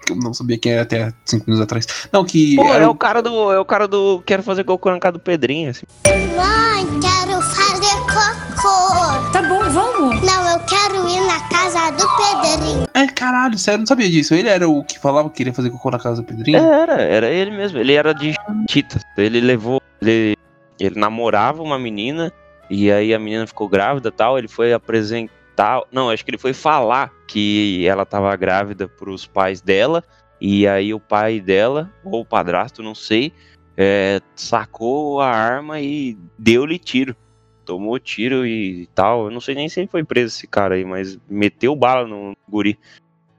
Que 0.05 0.13
eu 0.13 0.17
não 0.17 0.33
sabia 0.35 0.57
quem 0.59 0.73
era 0.73 0.83
até 0.83 1.13
cinco 1.25 1.47
minutos 1.47 1.65
atrás. 1.65 1.87
Não, 2.13 2.25
que 2.25 2.55
Pô, 2.55 2.65
era 2.65 2.85
é 2.85 2.87
o- 2.87 2.91
o 2.91 2.95
cara 2.95 3.21
do. 3.23 3.53
É 3.53 3.59
o 3.59 3.65
cara 3.65 3.89
do. 3.89 4.23
Quero 4.25 4.43
fazer 4.43 4.63
gol 4.63 4.79
na 4.85 5.01
casa 5.01 5.13
do 5.15 5.19
Pedrinho, 5.21 5.71
assim. 5.71 5.85
Mãe, 6.07 6.87
quero 7.01 7.41
fazer 7.43 7.97
cocô. 8.03 9.33
Tá 9.33 9.43
bom, 9.43 9.59
vamos. 9.71 10.23
Não, 10.23 10.49
eu 10.53 10.61
quero 10.61 11.09
ir 11.09 11.21
na 11.27 11.41
casa 11.49 11.91
do 11.91 12.07
Pedrinho. 12.17 12.87
É, 12.95 13.07
caralho, 13.09 13.59
sério, 13.59 13.81
não 13.81 13.87
sabia 13.87 14.09
disso. 14.09 14.33
Ele 14.35 14.49
era 14.49 14.69
o 14.69 14.85
que 14.85 14.97
falava 14.99 15.29
que 15.29 15.37
queria 15.39 15.53
fazer 15.53 15.71
cocô 15.71 15.91
na 15.91 15.99
casa 15.99 16.23
do 16.23 16.25
Pedrinho. 16.27 16.59
Era, 16.59 17.03
era 17.03 17.29
ele 17.29 17.51
mesmo. 17.51 17.79
Ele 17.79 17.93
era 17.95 18.15
de 18.15 18.33
Titas. 18.69 19.03
Ele 19.17 19.41
levou. 19.41 19.83
Ele, 20.01 20.37
ele 20.79 20.99
namorava 20.99 21.63
uma 21.63 21.79
menina. 21.79 22.33
E 22.69 22.91
aí 22.91 23.15
a 23.15 23.19
menina 23.19 23.47
ficou 23.47 23.69
grávida 23.69 24.11
tal. 24.11 24.39
Ele 24.39 24.49
foi 24.49 24.73
apresentar. 24.73 25.83
Não, 25.91 26.11
acho 26.11 26.25
que 26.25 26.31
ele 26.31 26.39
foi 26.39 26.53
falar 26.53 27.13
que 27.27 27.87
ela 27.87 28.05
tava 28.05 28.35
grávida 28.37 28.89
pros 28.89 29.27
pais 29.27 29.61
dela. 29.61 30.03
E 30.41 30.67
aí 30.67 30.93
o 30.93 31.01
pai 31.01 31.41
dela, 31.41 31.91
ou 32.05 32.21
o 32.21 32.25
padrasto, 32.25 32.83
não 32.83 32.95
sei, 32.95 33.33
é, 33.77 34.21
sacou 34.35 35.21
a 35.21 35.31
arma 35.31 35.81
e 35.81 36.17
deu-lhe 36.39 36.79
tiro. 36.79 37.17
Tomou 37.65 37.99
tiro 37.99 38.47
e 38.47 38.87
tal. 38.95 39.25
Eu 39.25 39.31
não 39.31 39.41
sei 39.41 39.55
nem 39.55 39.69
se 39.69 39.81
ele 39.81 39.89
foi 39.89 40.05
preso 40.05 40.37
esse 40.37 40.47
cara 40.47 40.75
aí, 40.75 40.85
mas 40.85 41.19
meteu 41.29 41.75
bala 41.75 42.07
no 42.07 42.37
guri. 42.49 42.79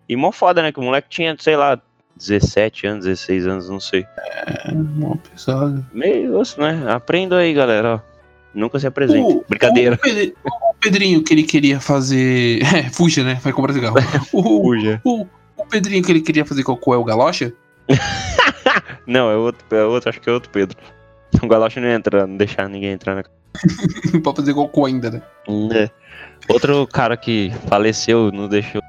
E 0.09 0.15
mó 0.15 0.31
foda, 0.31 0.61
né? 0.61 0.71
Que 0.71 0.79
o 0.79 0.83
moleque 0.83 1.09
tinha, 1.09 1.35
sei 1.39 1.55
lá, 1.55 1.81
17 2.17 2.87
anos, 2.87 3.05
16 3.05 3.47
anos, 3.47 3.69
não 3.69 3.79
sei. 3.79 4.05
É, 4.17 4.71
uma 4.71 5.17
pesada. 5.17 5.85
Meio 5.93 6.37
osso, 6.37 6.59
né? 6.59 6.83
Aprenda 6.89 7.37
aí, 7.37 7.53
galera, 7.53 7.95
ó. 7.95 7.99
Nunca 8.53 8.79
se 8.79 8.87
apresente. 8.87 9.19
O- 9.33 9.45
Brincadeira. 9.47 9.95
O, 9.95 9.97
Pedri- 9.99 10.35
o 10.43 10.73
Pedrinho 10.79 11.23
que 11.23 11.33
ele 11.33 11.43
queria 11.43 11.79
fazer. 11.79 12.61
É, 12.75 12.89
fuja, 12.89 13.23
né? 13.23 13.39
Vai 13.43 13.53
comprar 13.53 13.73
cigarro. 13.73 13.95
O, 14.33 14.41
Fuja. 14.63 14.99
o, 15.03 15.27
o 15.55 15.65
Pedrinho 15.65 16.03
que 16.03 16.11
ele 16.11 16.21
queria 16.21 16.45
fazer 16.45 16.63
cocô 16.63 16.93
é 16.93 16.97
o 16.97 17.03
Galocha? 17.03 17.53
Não, 19.05 19.29
é 19.31 19.35
outro, 19.35 19.63
é 19.75 19.83
outro, 19.83 20.09
acho 20.09 20.19
que 20.19 20.29
é 20.29 20.33
outro 20.33 20.49
Pedro. 20.49 20.77
O 21.41 21.47
Galocha 21.47 21.79
não 21.79 21.87
ia 21.87 21.95
entrar, 21.95 22.27
não 22.27 22.35
deixar 22.35 22.67
ninguém 22.67 22.91
entrar 22.91 23.15
na 23.15 23.23
pra 24.21 24.33
fazer 24.35 24.53
cocô 24.53 24.85
ainda, 24.85 25.09
né? 25.11 25.21
É. 25.73 25.89
Outro 26.49 26.85
cara 26.87 27.15
que 27.17 27.51
faleceu, 27.67 28.31
não 28.31 28.47
deixou 28.47 28.81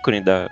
ícone 0.00 0.20
da, 0.20 0.48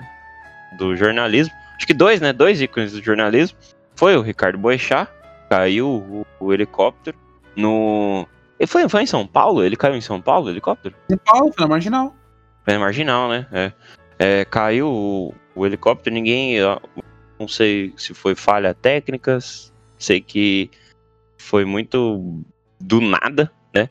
do 0.78 0.96
jornalismo. 0.96 1.52
Acho 1.82 1.86
que 1.88 1.94
dois, 1.94 2.20
né? 2.20 2.32
Dois 2.32 2.62
ícones 2.62 2.92
do 2.92 3.02
jornalismo. 3.02 3.58
Foi 3.96 4.16
o 4.16 4.22
Ricardo 4.22 4.56
Boechat, 4.56 5.10
caiu 5.50 5.88
o, 5.88 6.26
o 6.38 6.52
helicóptero 6.52 7.18
no. 7.56 8.24
Ele 8.56 8.68
foi, 8.68 8.88
foi 8.88 9.02
em 9.02 9.06
São 9.06 9.26
Paulo? 9.26 9.64
Ele 9.64 9.74
caiu 9.74 9.96
em 9.96 10.00
São 10.00 10.20
Paulo, 10.22 10.46
o 10.46 10.50
helicóptero? 10.50 10.94
São 11.10 11.18
Paulo, 11.18 11.52
foi 11.52 11.64
na 11.64 11.68
marginal. 11.68 12.14
É 12.68 12.78
marginal, 12.78 13.28
né? 13.28 13.48
É. 13.50 13.72
É, 14.16 14.44
caiu 14.44 14.86
o, 14.86 15.34
o 15.56 15.66
helicóptero, 15.66 16.14
ninguém. 16.14 16.54
Não 17.36 17.48
sei 17.48 17.92
se 17.96 18.14
foi 18.14 18.36
falha 18.36 18.72
técnica, 18.72 19.40
sei 19.98 20.20
que 20.20 20.70
foi 21.36 21.64
muito 21.64 22.44
do 22.78 23.00
nada, 23.00 23.50
né? 23.74 23.88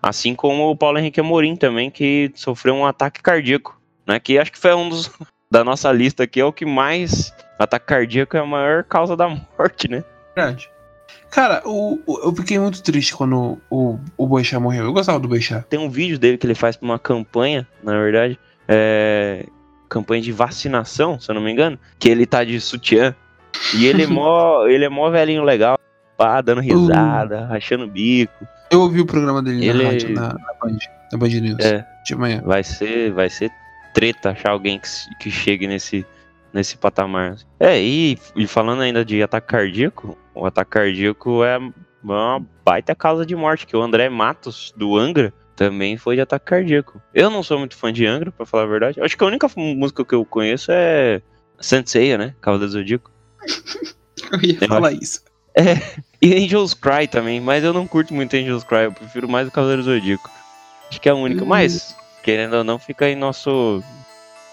Assim 0.00 0.32
como 0.32 0.70
o 0.70 0.76
Paulo 0.76 0.96
Henrique 0.96 1.18
Amorim 1.18 1.56
também, 1.56 1.90
que 1.90 2.30
sofreu 2.36 2.76
um 2.76 2.86
ataque 2.86 3.20
cardíaco, 3.20 3.82
né? 4.06 4.20
Que 4.20 4.38
acho 4.38 4.52
que 4.52 4.60
foi 4.60 4.72
um 4.76 4.88
dos. 4.88 5.10
Da 5.52 5.62
nossa 5.62 5.92
lista 5.92 6.22
aqui, 6.24 6.40
é 6.40 6.44
o 6.44 6.52
que 6.52 6.64
mais. 6.64 7.30
Ataque 7.58 7.84
cardíaco 7.86 8.36
é 8.36 8.40
a 8.40 8.46
maior 8.46 8.82
causa 8.84 9.14
da 9.14 9.28
morte, 9.58 9.86
né? 9.86 10.02
Verdade. 10.34 10.70
Cara, 11.30 11.62
o, 11.66 12.00
o- 12.06 12.20
eu 12.24 12.34
fiquei 12.34 12.58
muito 12.58 12.82
triste 12.82 13.14
quando 13.14 13.58
o, 13.70 13.98
o 14.16 14.26
Boechat 14.26 14.58
morreu. 14.60 14.84
Eu 14.86 14.92
gostava 14.94 15.18
do 15.20 15.28
Boechat. 15.28 15.64
Tem 15.68 15.78
um 15.78 15.90
vídeo 15.90 16.18
dele 16.18 16.38
que 16.38 16.46
ele 16.46 16.54
faz 16.54 16.74
pra 16.76 16.86
uma 16.86 16.98
campanha, 16.98 17.66
na 17.82 17.92
verdade. 17.92 18.38
É. 18.66 19.44
Campanha 19.90 20.22
de 20.22 20.32
vacinação, 20.32 21.20
se 21.20 21.30
eu 21.30 21.34
não 21.34 21.42
me 21.42 21.52
engano. 21.52 21.78
Que 21.98 22.08
ele 22.08 22.24
tá 22.24 22.42
de 22.44 22.58
sutiã. 22.58 23.14
E 23.74 23.84
ele 23.86 24.04
é 24.04 24.06
mó, 24.08 24.66
ele 24.66 24.86
é 24.86 24.88
mó 24.88 25.10
velhinho 25.10 25.44
legal. 25.44 25.78
Pá, 26.16 26.40
dando 26.40 26.62
risada, 26.62 27.44
rachando 27.46 27.84
o 27.84 27.88
bico. 27.88 28.46
Eu 28.70 28.80
ouvi 28.80 29.00
o 29.02 29.06
programa 29.06 29.42
dele 29.42 29.68
Ele- 29.68 29.84
na 29.84 29.90
rádio, 29.90 30.08
na, 30.14 30.28
na 30.28 30.54
Band, 30.62 30.78
na 31.12 31.18
Band 31.18 31.28
News, 31.28 31.58
É. 31.64 31.86
de 32.06 32.14
manhã. 32.16 32.40
Vai 32.42 32.64
ser, 32.64 33.12
vai 33.12 33.28
ser 33.28 33.50
treta 33.94 34.30
achar 34.30 34.50
alguém 34.50 34.78
que, 34.78 34.88
que 35.20 35.30
chegue 35.30 35.66
nesse, 35.66 36.04
nesse 36.52 36.76
patamar. 36.76 37.36
É, 37.60 37.80
e, 37.80 38.18
e 38.36 38.46
falando 38.46 38.82
ainda 38.82 39.04
de 39.04 39.22
ataque 39.22 39.48
cardíaco, 39.48 40.16
o 40.34 40.46
ataque 40.46 40.70
cardíaco 40.70 41.44
é 41.44 41.58
uma 42.02 42.44
baita 42.64 42.94
causa 42.94 43.24
de 43.24 43.34
morte, 43.36 43.66
que 43.66 43.76
o 43.76 43.82
André 43.82 44.08
Matos, 44.08 44.72
do 44.76 44.96
Angra, 44.96 45.32
também 45.54 45.96
foi 45.96 46.16
de 46.16 46.22
ataque 46.22 46.46
cardíaco. 46.46 47.00
Eu 47.14 47.30
não 47.30 47.42
sou 47.42 47.58
muito 47.58 47.76
fã 47.76 47.92
de 47.92 48.04
Angra, 48.06 48.32
pra 48.32 48.46
falar 48.46 48.64
a 48.64 48.66
verdade. 48.66 49.00
Acho 49.00 49.16
que 49.16 49.22
a 49.22 49.26
única 49.26 49.48
música 49.56 50.04
que 50.04 50.14
eu 50.14 50.24
conheço 50.24 50.72
é 50.72 51.20
Senseiya, 51.60 52.18
né? 52.18 52.34
Cavaleiro 52.40 52.72
do 52.72 52.78
Zodíaco. 52.78 53.10
Eu 54.32 54.40
ia 54.42 54.58
Eu 54.60 54.68
falar 54.68 54.92
isso. 54.92 55.22
E 56.22 56.34
Angels 56.44 56.72
Cry 56.74 57.06
também, 57.10 57.40
mas 57.40 57.62
eu 57.64 57.72
não 57.72 57.86
curto 57.86 58.14
muito 58.14 58.34
Angels 58.34 58.64
Cry, 58.64 58.84
eu 58.84 58.92
prefiro 58.92 59.28
mais 59.28 59.48
o 59.48 59.50
Cavaleiro 59.50 59.82
Zodíaco. 59.82 60.30
Acho 60.88 61.00
que 61.00 61.08
é 61.08 61.12
a 61.12 61.14
única, 61.14 61.44
Hum. 61.44 61.48
mas, 61.48 61.94
querendo 62.22 62.54
ou 62.54 62.64
não, 62.64 62.78
fica 62.78 63.04
aí 63.06 63.14
nosso. 63.16 63.82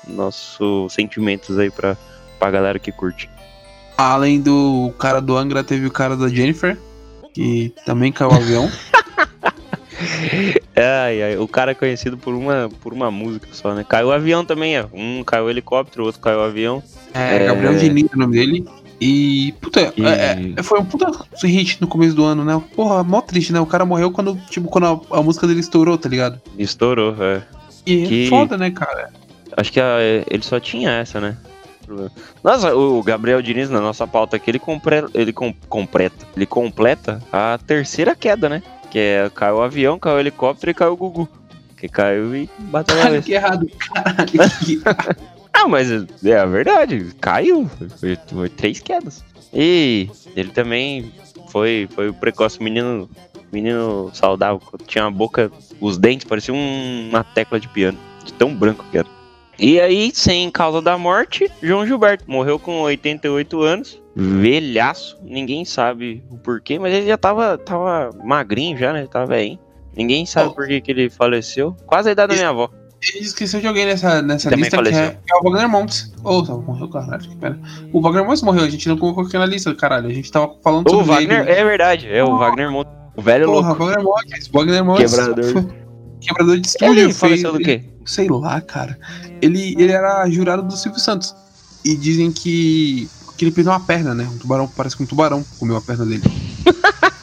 Nossos 0.07 0.93
sentimentos 0.93 1.59
aí 1.59 1.69
pra, 1.69 1.95
pra 2.39 2.49
galera 2.49 2.79
que 2.79 2.91
curte. 2.91 3.29
Além 3.97 4.41
do 4.41 4.93
cara 4.97 5.19
do 5.21 5.37
Angra, 5.37 5.63
teve 5.63 5.85
o 5.85 5.91
cara 5.91 6.15
da 6.15 6.27
Jennifer, 6.29 6.77
que 7.33 7.73
também 7.85 8.11
caiu 8.11 8.31
o 8.31 8.33
avião. 8.35 8.71
Ai, 10.75 11.21
ai, 11.21 11.37
o 11.37 11.45
cara 11.47 11.71
é 11.71 11.75
conhecido 11.75 12.17
por 12.17 12.33
uma, 12.33 12.69
por 12.81 12.93
uma 12.93 13.11
música 13.11 13.47
só, 13.51 13.73
né? 13.73 13.85
Caiu 13.87 14.07
o 14.07 14.11
avião 14.13 14.45
também, 14.45 14.77
é. 14.77 14.85
Um 14.93 15.23
caiu 15.25 15.45
o 15.45 15.49
helicóptero, 15.49 16.03
o 16.03 16.05
outro 16.05 16.21
caiu 16.21 16.39
o 16.39 16.43
avião. 16.43 16.81
É, 17.13 17.35
É. 17.35 17.45
Gabriel 17.47 17.75
Diniz 17.75 18.07
é 18.09 18.15
o 18.15 18.19
nome 18.19 18.33
dele. 18.37 18.65
E, 19.01 19.53
puta, 19.61 19.93
E- 19.97 20.05
é- 20.05 20.53
é- 20.57 20.63
foi 20.63 20.79
um 20.79 20.85
puta 20.85 21.11
hit 21.43 21.81
no 21.81 21.87
começo 21.87 22.15
do 22.15 22.23
ano, 22.23 22.45
né? 22.45 22.61
Porra, 22.75 23.03
mó 23.03 23.19
triste, 23.21 23.51
né? 23.51 23.59
O 23.59 23.65
cara 23.65 23.85
morreu 23.85 24.09
quando, 24.11 24.37
tipo, 24.49 24.69
quando 24.69 24.85
a, 25.11 25.17
a 25.17 25.21
música 25.21 25.45
dele 25.47 25.59
estourou, 25.59 25.97
tá 25.97 26.07
ligado? 26.07 26.41
Estourou, 26.57 27.13
é. 27.21 27.41
E 27.85 28.05
Que- 28.07 28.25
é 28.25 28.29
foda, 28.29 28.57
né, 28.57 28.71
cara? 28.71 29.11
Acho 29.57 29.71
que 29.71 29.79
a- 29.79 29.97
ele 30.29 30.43
só 30.43 30.59
tinha 30.59 30.91
essa, 30.91 31.19
né? 31.19 31.37
Nossa, 32.43 32.75
o 32.75 33.01
Gabriel 33.01 33.41
Diniz, 33.41 33.69
na 33.69 33.81
nossa 33.81 34.05
pauta 34.05 34.35
aqui, 34.35 34.51
ele, 34.51 34.59
compre, 34.59 35.05
ele 35.13 35.33
com, 35.33 35.51
completa, 35.67 36.27
ele 36.35 36.45
completa 36.45 37.19
a 37.31 37.57
terceira 37.65 38.15
queda, 38.15 38.47
né? 38.47 38.61
Que 38.91 38.99
é 38.99 39.31
caiu 39.33 39.55
o 39.57 39.61
avião, 39.61 39.97
caiu 39.97 40.17
o 40.17 40.19
helicóptero 40.19 40.69
e 40.71 40.73
caiu 40.73 40.93
o 40.93 40.97
Gugu. 40.97 41.27
Que 41.77 41.87
caiu 41.87 42.35
e 42.35 42.49
bateu 42.59 42.95
na 42.97 43.03
cabeça. 43.03 43.21
que 43.23 43.33
errado. 43.33 43.67
Caralho, 43.93 44.29
que... 44.65 44.81
Ah, 45.53 45.67
mas 45.67 45.89
é 46.23 46.37
a 46.37 46.45
verdade, 46.45 47.05
caiu. 47.19 47.69
Foi, 47.99 48.17
foi 48.27 48.49
três 48.49 48.79
quedas. 48.79 49.23
E 49.53 50.09
ele 50.35 50.51
também 50.51 51.11
foi, 51.49 51.87
foi 51.95 52.09
o 52.09 52.13
precoce 52.13 52.61
menino, 52.61 53.09
menino 53.51 54.09
saudável. 54.13 54.61
Tinha 54.87 55.05
uma 55.05 55.11
boca, 55.11 55.51
os 55.79 55.97
dentes 55.97 56.25
pareciam 56.27 56.57
uma 56.57 57.23
tecla 57.23 57.59
de 57.59 57.67
piano, 57.67 57.97
de 58.25 58.33
tão 58.33 58.53
branco 58.53 58.85
que 58.91 58.97
era. 58.97 59.07
E 59.57 59.79
aí, 59.79 60.11
sem 60.13 60.49
causa 60.49 60.81
da 60.81 60.97
morte, 60.97 61.51
João 61.61 61.85
Gilberto 61.85 62.23
morreu 62.27 62.57
com 62.57 62.79
88 62.81 63.61
anos, 63.61 64.01
velhaço, 64.15 65.17
ninguém 65.21 65.65
sabe 65.65 66.23
o 66.29 66.37
porquê, 66.37 66.79
mas 66.79 66.93
ele 66.93 67.07
já 67.07 67.17
tava, 67.17 67.57
tava 67.57 68.09
magrinho 68.23 68.77
já, 68.77 68.93
né? 68.93 69.05
Tava 69.05 69.33
aí. 69.35 69.59
Ninguém 69.97 70.25
sabe 70.25 70.49
Oh. 70.49 70.53
por 70.53 70.65
que, 70.67 70.79
que 70.79 70.91
ele 70.91 71.09
faleceu. 71.09 71.75
Quase 71.85 72.07
a 72.07 72.11
idade 72.13 72.29
da 72.29 72.35
minha 72.35 72.49
avó. 72.49 72.69
Ele 73.01 73.23
esqueceu 73.25 73.59
de 73.59 73.67
alguém 73.67 73.85
nessa, 73.85 74.21
nessa 74.21 74.49
Também 74.49 74.63
lista 74.65 74.77
que 74.77 74.83
faleceu. 74.83 75.03
é, 75.03 75.09
que 75.25 75.33
é 75.33 75.35
o 75.35 75.41
Wagner 75.43 75.69
Montes. 75.69 76.13
Ô, 76.23 76.39
oh, 76.39 76.57
morreu, 76.61 76.87
caralho. 76.89 77.21
que 77.21 77.35
pena. 77.35 77.59
O 77.91 78.01
Wagner 78.01 78.25
Montes 78.25 78.41
morreu, 78.43 78.63
a 78.63 78.69
gente 78.69 78.87
não 78.87 78.97
colocou 78.97 79.25
aqui 79.25 79.37
na 79.37 79.45
lista, 79.45 79.73
caralho. 79.75 80.07
A 80.09 80.13
gente 80.13 80.31
tava 80.31 80.53
falando 80.63 80.87
O 80.87 80.91
sobre 80.91 81.05
Wagner, 81.05 81.41
ele. 81.41 81.51
é 81.51 81.63
verdade, 81.65 82.07
é 82.09 82.23
o 82.23 82.37
Wagner 82.37 82.71
Monte. 82.71 82.89
O 83.19 83.21
velho 83.21 83.47
Porra, 83.47 83.67
louco. 83.73 83.83
Wagner 83.85 84.03
Montes. 84.03 84.47
Wagner 84.47 84.85
Montes. 84.85 85.11
Quebrador. 85.13 85.65
Quebrador 86.21 86.57
de 86.57 86.67
estúdio. 86.67 87.03
Ele 87.03 87.13
faleceu 87.13 87.51
do 87.51 87.59
quê? 87.59 87.83
Sei 88.05 88.29
lá, 88.29 88.61
cara. 88.61 88.97
Ele, 89.41 89.75
ele 89.77 89.91
era 89.91 90.25
jurado 90.29 90.63
do 90.63 90.77
Silvio 90.77 91.01
Santos. 91.01 91.35
E 91.83 91.97
dizem 91.97 92.31
que, 92.31 93.09
que 93.37 93.43
ele 93.43 93.51
perdeu 93.51 93.73
uma 93.73 93.79
perna, 93.81 94.15
né? 94.15 94.25
Um 94.33 94.37
tubarão, 94.37 94.69
parece 94.69 94.95
que 94.95 95.03
um 95.03 95.05
tubarão 95.05 95.43
comeu 95.59 95.75
a 95.75 95.81
perna 95.81 96.05
dele. 96.05 96.23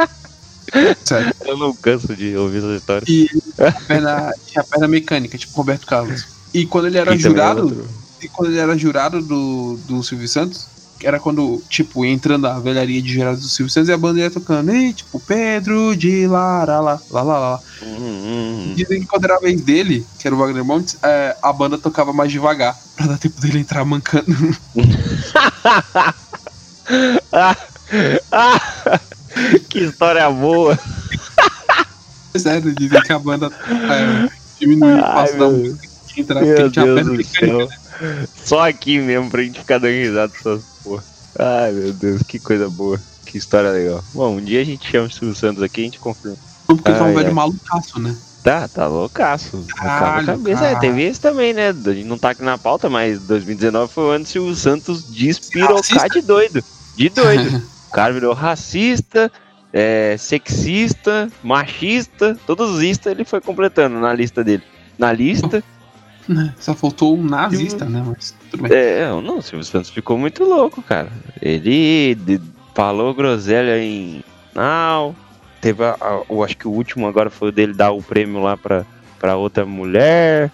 Sério. 1.03 1.33
Eu 1.47 1.57
não 1.57 1.75
canso 1.75 2.15
de 2.15 2.37
ouvir 2.37 2.59
essa 2.59 2.77
história. 2.77 3.05
E 3.09 3.27
a 3.59 3.73
perna, 3.73 4.31
tinha 4.47 4.61
a 4.61 4.65
perna 4.65 4.87
mecânica, 4.87 5.39
tipo 5.39 5.57
Roberto 5.57 5.87
Carlos. 5.87 6.27
E 6.53 6.67
quando 6.67 6.89
ele 6.89 6.99
era 6.99 7.13
E 7.13 7.17
é 7.17 7.19
jurado, 7.19 7.63
outro. 7.63 7.89
e 8.21 8.29
quando 8.29 8.51
ele 8.51 8.59
era 8.59 8.77
jurado 8.77 9.23
do, 9.23 9.79
do 9.89 10.03
Silvio 10.03 10.29
Santos, 10.29 10.67
era 11.03 11.21
quando, 11.21 11.63
tipo, 11.69 12.05
entrando 12.05 12.47
a 12.47 12.59
velharia 12.59 13.03
de 13.03 13.13
jurados 13.13 13.43
do 13.43 13.49
Silvio 13.49 13.73
Santos 13.73 13.89
e 13.89 13.93
a 13.93 13.99
banda 13.99 14.21
ia 14.21 14.31
tocando, 14.31 14.75
e, 14.75 14.93
tipo, 14.93 15.21
Pedro 15.21 15.97
de 15.97 16.27
Lara, 16.27 16.81
lá, 16.81 17.01
lá, 17.11 17.23
lá, 17.23 17.39
lá. 17.39 17.61
Hum, 17.83 17.97
hum, 17.99 18.23
hum. 18.25 18.75
Dizem 18.75 19.01
que 19.01 19.07
quando 19.07 19.25
era 19.25 19.37
a 19.37 19.41
vez 19.41 19.61
dele, 19.61 20.07
que 20.19 20.27
era 20.27 20.35
o 20.35 20.39
Wagner 20.39 20.65
Montes, 20.65 20.97
é, 21.03 21.37
a 21.43 21.53
banda 21.53 21.79
tocava 21.79 22.13
mais 22.13 22.31
devagar, 22.33 22.77
pra 22.97 23.07
dar 23.07 23.19
tempo 23.19 23.41
dele 23.41 23.59
entrar 23.59 23.85
mancando. 23.85 24.27
Ah, 27.33 27.57
ah, 28.33 29.01
que 29.69 29.81
história 29.81 30.31
boa. 30.31 30.79
Sério, 32.37 32.75
dizem 32.75 33.01
que 33.03 33.13
a 33.13 33.19
banda 33.19 33.51
é, 33.67 34.31
diminuiu 34.61 34.99
o 34.99 35.03
passo 35.03 35.37
da 35.39 35.49
música 35.49 35.97
entrar 36.21 36.43
Meu 36.43 36.71
Deus 36.71 37.07
do 37.07 37.25
céu. 37.25 37.69
Só 38.45 38.69
aqui 38.69 38.99
mesmo 38.99 39.31
pra 39.31 39.43
gente 39.43 39.61
ficar 39.61 39.79
dando 39.79 39.93
risada 39.93 40.29
dessas 40.29 40.76
porra. 40.87 41.03
Ai, 41.39 41.73
meu 41.73 41.93
Deus, 41.93 42.23
que 42.23 42.39
coisa 42.39 42.71
boa. 42.71 43.01
Que 43.25 43.37
história 43.37 43.71
legal. 43.71 44.03
Bom, 44.15 44.37
um 44.37 44.41
dia 44.41 44.61
a 44.61 44.65
gente 44.65 44.89
chama 44.89 45.09
o 45.09 45.11
Silvio 45.11 45.35
Santos 45.35 45.63
aqui 45.63 45.81
e 45.81 45.83
a 45.83 45.85
gente 45.87 45.99
confirma. 45.99 46.37
Não, 46.69 46.77
porque 46.77 46.91
ele 46.91 46.99
é 46.99 47.03
um 47.03 47.15
velho 47.15 47.35
malucaço, 47.35 48.01
né? 48.01 48.17
Tá, 48.43 48.69
tá 48.69 48.87
loucaço. 48.87 49.65
A 49.79 49.83
Caralho, 49.83 50.27
cabeça. 50.27 50.65
É, 50.65 50.79
teve 50.79 51.03
esse 51.03 51.21
também, 51.21 51.53
né? 51.53 51.71
A 51.71 51.73
gente 51.73 52.05
não 52.05 52.17
tá 52.17 52.31
aqui 52.31 52.43
na 52.43 52.57
pauta, 52.57 52.89
mas 52.89 53.21
2019 53.23 53.93
foi 53.93 54.05
o 54.05 54.11
ano 54.11 54.25
que 54.25 54.31
o 54.31 54.33
Silvio 54.33 54.55
Santos 54.55 55.05
despirocar 55.11 56.09
de 56.09 56.21
doido. 56.23 56.65
De 56.97 57.09
doido. 57.09 57.63
O 57.87 57.93
cara 57.97 58.13
virou 58.13 58.35
racista, 58.35 59.33
é, 59.73 60.17
sexista, 60.19 61.31
machista, 61.43 62.37
todos 62.47 62.73
os 62.73 62.83
istas 62.83 63.11
ele 63.11 63.25
foi 63.25 63.41
completando 63.41 63.99
na 63.99 64.13
lista 64.13 64.45
dele. 64.45 64.63
Na 64.99 65.13
lista, 65.13 65.65
Só 66.59 66.75
faltou 66.75 67.17
um 67.17 67.23
nazista, 67.23 67.85
né? 67.85 68.03
Mas 68.07 68.35
tudo 68.51 68.63
bem. 68.65 68.73
é, 68.77 69.09
não, 69.09 69.39
o 69.39 69.43
Silvio 69.43 69.65
Santos 69.65 69.91
ficou 69.91 70.17
muito 70.19 70.45
louco, 70.45 70.83
cara. 70.83 71.09
Ele 71.41 72.17
falou 72.75 73.15
groselha 73.15 73.79
em. 73.83 74.23
Não, 74.55 75.15
teve 75.61 75.85
a, 75.85 75.97
a- 76.01 76.23
eu 76.29 76.43
acho 76.43 76.57
que 76.57 76.67
o 76.67 76.71
último 76.73 77.07
agora 77.07 77.31
foi 77.31 77.49
o 77.49 77.53
dele 77.53 77.73
dar 77.75 77.93
o 77.93 78.03
prêmio 78.03 78.43
lá 78.43 78.57
pra, 78.57 78.85
pra 79.19 79.37
outra 79.37 79.65
mulher. 79.67 80.51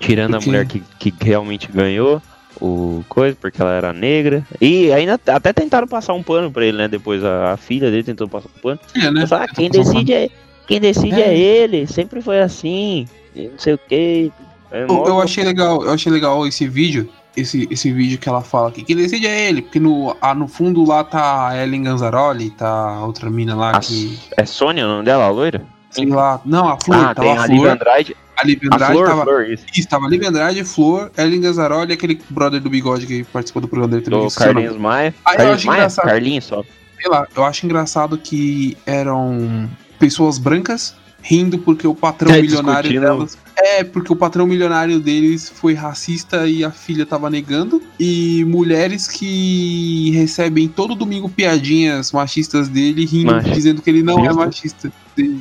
Tirando 0.00 0.34
a 0.34 0.38
porque- 0.38 0.50
mulher 0.50 0.66
que, 0.66 0.82
que 0.98 1.14
realmente 1.24 1.70
ganhou 1.72 2.20
o 2.60 3.02
coisa, 3.08 3.36
porque 3.40 3.60
ela 3.60 3.72
era 3.72 3.92
negra. 3.92 4.46
E 4.60 4.92
ainda 4.92 5.18
até 5.26 5.52
tentaram 5.52 5.86
passar 5.88 6.12
um 6.14 6.22
pano 6.22 6.50
pra 6.50 6.64
ele, 6.64 6.76
né? 6.76 6.88
Depois 6.88 7.24
a, 7.24 7.52
a 7.52 7.56
filha 7.56 7.90
dele 7.90 8.02
tentou 8.04 8.28
passar 8.28 8.48
um 8.56 8.60
pano. 8.60 8.80
É, 8.96 9.10
né? 9.10 9.24
Ah, 9.30 9.46
quem 9.48 9.70
decide 9.70 10.12
é, 10.12 10.28
quem 10.66 10.80
decide 10.80 11.20
é. 11.20 11.28
É. 11.34 11.38
ele, 11.38 11.86
sempre 11.86 12.20
foi 12.20 12.40
assim, 12.40 13.06
e 13.34 13.48
não 13.48 13.58
sei 13.58 13.74
o 13.74 13.78
que. 13.78 14.32
Eu, 14.70 14.88
eu 15.06 15.20
achei 15.20 15.44
legal, 15.44 15.82
eu 15.84 15.92
achei 15.92 16.10
legal 16.10 16.46
esse 16.46 16.66
vídeo. 16.68 17.08
Esse, 17.36 17.66
esse 17.68 17.92
vídeo 17.92 18.16
que 18.16 18.28
ela 18.28 18.42
fala 18.42 18.70
que 18.70 18.84
quem 18.84 18.94
decide 18.94 19.26
é 19.26 19.48
ele, 19.48 19.60
porque 19.60 19.80
no, 19.80 20.16
ah, 20.20 20.32
no 20.36 20.46
fundo 20.46 20.84
lá 20.86 21.02
tá 21.02 21.48
a 21.48 21.56
Ellen 21.60 21.82
Ganzaroli, 21.82 22.50
tá 22.50 22.68
a 22.68 23.04
outra 23.04 23.28
mina 23.28 23.56
lá 23.56 23.72
A- 23.72 23.80
que. 23.80 24.16
É 24.36 24.46
Sônia 24.46 24.84
o 24.84 24.88
nome 24.88 25.04
dela, 25.04 25.24
a 25.24 25.30
loira? 25.30 25.66
Sei 25.90 26.06
lá. 26.06 26.40
Não, 26.44 26.68
a 26.68 26.78
Flor, 26.80 26.96
ah, 27.06 27.12
tava 27.14 27.28
tem 27.28 27.36
a 27.36 27.42
a 27.42 27.46
Flor. 27.46 27.68
Andrade. 27.70 28.16
A 28.36 28.42
A 28.42 28.74
Andrade 28.74 28.92
Flor, 28.92 29.08
tava. 29.08 29.22
Flor, 29.24 29.50
isso. 29.50 29.64
Isso, 29.76 29.88
tava 29.88 30.08
Lívia 30.08 30.28
Andrade, 30.28 30.62
Flor, 30.64 31.10
Ellen 31.18 31.40
Ganzaroli 31.40 31.92
aquele 31.92 32.20
brother 32.30 32.60
do 32.60 32.70
bigode 32.70 33.04
que 33.04 33.24
participou 33.24 33.60
do 33.62 33.66
programa 33.66 33.90
dele 33.90 34.02
também. 34.04 34.28
Do. 34.28 34.32
Carlinhos 34.34 34.76
Maia. 34.76 35.08
Eu 35.08 35.24
Carlinhos 35.24 35.54
acho 35.56 35.66
Maia? 35.66 35.78
engraçado. 35.78 36.06
Carlinhos 36.06 36.44
só. 36.44 36.62
Sei 37.00 37.10
lá, 37.10 37.26
eu 37.36 37.44
acho 37.44 37.66
engraçado 37.66 38.16
que 38.16 38.76
eram 38.86 39.68
pessoas 39.98 40.38
brancas 40.38 40.94
rindo 41.26 41.56
porque 41.58 41.86
o 41.86 41.94
patrão 41.94 42.30
É, 42.34 42.42
milionário 42.42 42.90
discutindo. 42.90 43.00
delas. 43.00 43.38
É, 43.56 43.82
porque 43.82 44.12
o 44.12 44.16
patrão 44.16 44.46
milionário 44.46 45.00
deles 45.00 45.48
foi 45.48 45.72
racista 45.72 46.46
e 46.46 46.62
a 46.62 46.70
filha 46.70 47.06
tava 47.06 47.30
negando. 47.30 47.80
E 47.98 48.44
mulheres 48.44 49.08
que 49.08 50.10
recebem 50.10 50.68
todo 50.68 50.94
domingo 50.94 51.28
piadinhas 51.30 52.12
machistas 52.12 52.68
dele 52.68 53.06
rindo, 53.06 53.32
Macho. 53.32 53.50
dizendo 53.52 53.80
que 53.80 53.88
ele 53.88 54.02
não 54.02 54.22
é 54.26 54.32
machista. 54.34 54.92
Que, 55.16 55.40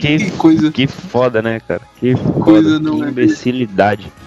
Que- 0.00 0.30
coisa. 0.32 0.72
Que 0.72 0.86
foda, 0.88 1.40
né, 1.40 1.60
cara? 1.60 1.82
Que 2.00 2.14
Coisa 2.16 2.70
foda. 2.70 2.80
não 2.80 2.96
que 2.98 3.04
é 3.04 3.08
imbecilidade. 3.08 4.06
O 4.06 4.21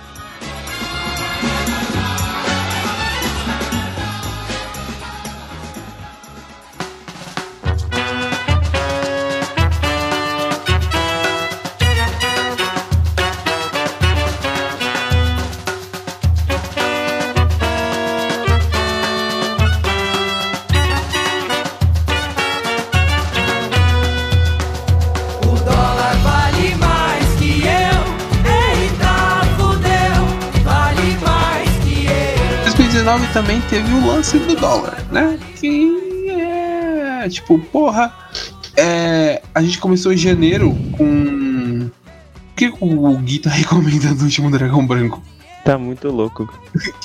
teve 33.76 33.94
o 33.94 34.08
lance 34.08 34.40
do 34.40 34.56
dólar, 34.56 35.06
né? 35.12 35.38
Que 35.58 36.30
é 36.30 37.28
tipo, 37.28 37.60
porra. 37.60 38.14
É, 38.78 39.42
a 39.54 39.62
gente 39.62 39.80
começou 39.80 40.14
em 40.14 40.18
janeiro 40.18 40.74
com 40.98 41.90
Por 41.90 42.56
que 42.56 42.74
o 42.80 43.18
Gui 43.18 43.40
tá 43.40 43.50
recomendando 43.52 44.22
o 44.22 44.24
último 44.24 44.50
Dragão 44.50 44.88
Branco? 44.88 45.22
Tá 45.66 45.78
muito 45.78 46.10
louco. 46.10 46.46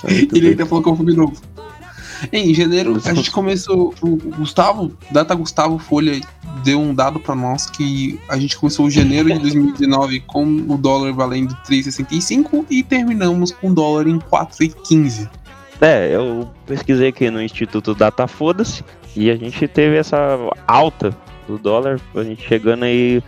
Tá 0.00 0.06
muito 0.14 0.36
Ele 0.36 0.50
ainda 0.50 0.64
falou 0.64 0.80
que 0.80 0.88
é 0.88 0.92
um 0.92 0.96
filme 0.96 1.12
novo. 1.12 1.34
Em 2.32 2.54
janeiro, 2.54 3.00
a 3.04 3.14
gente 3.14 3.32
começou. 3.32 3.92
O 4.00 4.16
Gustavo, 4.16 4.96
Data 5.10 5.34
Gustavo 5.34 5.76
Folha, 5.76 6.20
deu 6.62 6.80
um 6.80 6.94
dado 6.94 7.18
pra 7.18 7.34
nós 7.34 7.66
que 7.66 8.20
a 8.28 8.38
gente 8.38 8.56
começou 8.56 8.86
o 8.86 8.90
janeiro 8.90 9.32
de 9.32 9.40
2019 9.40 10.20
com 10.20 10.44
o 10.44 10.78
dólar 10.78 11.12
valendo 11.14 11.52
3,65 11.68 12.64
e 12.70 12.84
terminamos 12.84 13.50
com 13.50 13.70
o 13.70 13.74
dólar 13.74 14.06
em 14.06 14.18
4,15. 14.20 15.28
É, 15.80 16.14
eu 16.14 16.48
pesquisei 16.66 17.08
aqui 17.08 17.30
no 17.30 17.40
Instituto 17.40 17.94
Data 17.94 18.26
Foda-se 18.26 18.84
e 19.16 19.30
a 19.30 19.36
gente 19.36 19.66
teve 19.66 19.96
essa 19.96 20.38
alta 20.66 21.16
do 21.48 21.58
dólar, 21.58 21.98
a 22.14 22.22
gente 22.22 22.46
chegando 22.46 22.84
aí 22.84 23.22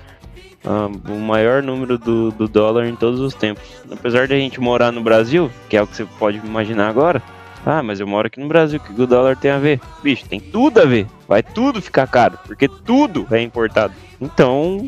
ah, 0.64 0.90
o 1.08 1.18
maior 1.18 1.62
número 1.62 1.96
do, 1.96 2.30
do 2.30 2.46
dólar 2.46 2.86
em 2.86 2.94
todos 2.94 3.20
os 3.20 3.34
tempos. 3.34 3.64
Apesar 3.90 4.26
de 4.26 4.34
a 4.34 4.38
gente 4.38 4.60
morar 4.60 4.92
no 4.92 5.00
Brasil, 5.00 5.50
que 5.68 5.76
é 5.76 5.82
o 5.82 5.86
que 5.86 5.96
você 5.96 6.04
pode 6.18 6.38
imaginar 6.38 6.88
agora, 6.88 7.22
ah, 7.64 7.82
mas 7.82 8.00
eu 8.00 8.06
moro 8.06 8.26
aqui 8.26 8.38
no 8.38 8.48
Brasil, 8.48 8.78
o 8.78 8.82
que 8.82 9.00
o 9.00 9.06
dólar 9.06 9.36
tem 9.36 9.50
a 9.50 9.58
ver? 9.58 9.80
Bicho, 10.02 10.28
tem 10.28 10.40
tudo 10.40 10.80
a 10.80 10.84
ver. 10.84 11.06
Vai 11.26 11.42
tudo 11.42 11.80
ficar 11.80 12.06
caro, 12.06 12.38
porque 12.44 12.68
tudo 12.68 13.26
é 13.30 13.40
importado. 13.40 13.94
Então, 14.20 14.78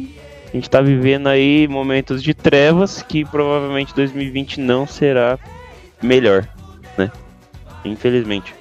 a 0.53 0.57
gente 0.57 0.69
tá 0.69 0.81
vivendo 0.81 1.29
aí 1.29 1.67
momentos 1.67 2.23
de 2.23 2.35
trevas 2.35 3.03
que 3.03 3.25
provavelmente 3.25 3.95
2020 3.95 4.61
não 4.61 4.87
será 4.87 5.39
melhor? 6.03 6.49
Infelizmente. 7.85 8.55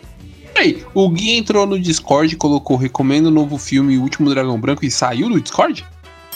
Aí, 0.55 0.83
o 0.93 1.09
Gui 1.09 1.31
entrou 1.31 1.65
no 1.65 1.79
Discord 1.79 2.33
e 2.33 2.37
colocou 2.37 2.77
recomendo 2.77 3.27
o 3.27 3.31
novo 3.31 3.57
filme 3.57 3.97
O 3.97 4.01
Último 4.01 4.29
Dragão 4.29 4.59
Branco 4.59 4.85
e 4.85 4.91
saiu 4.91 5.29
do 5.29 5.41
Discord? 5.41 5.85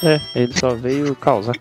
É, 0.03 0.19
ele 0.35 0.57
só 0.57 0.73
veio 0.75 1.15
causar. 1.15 1.55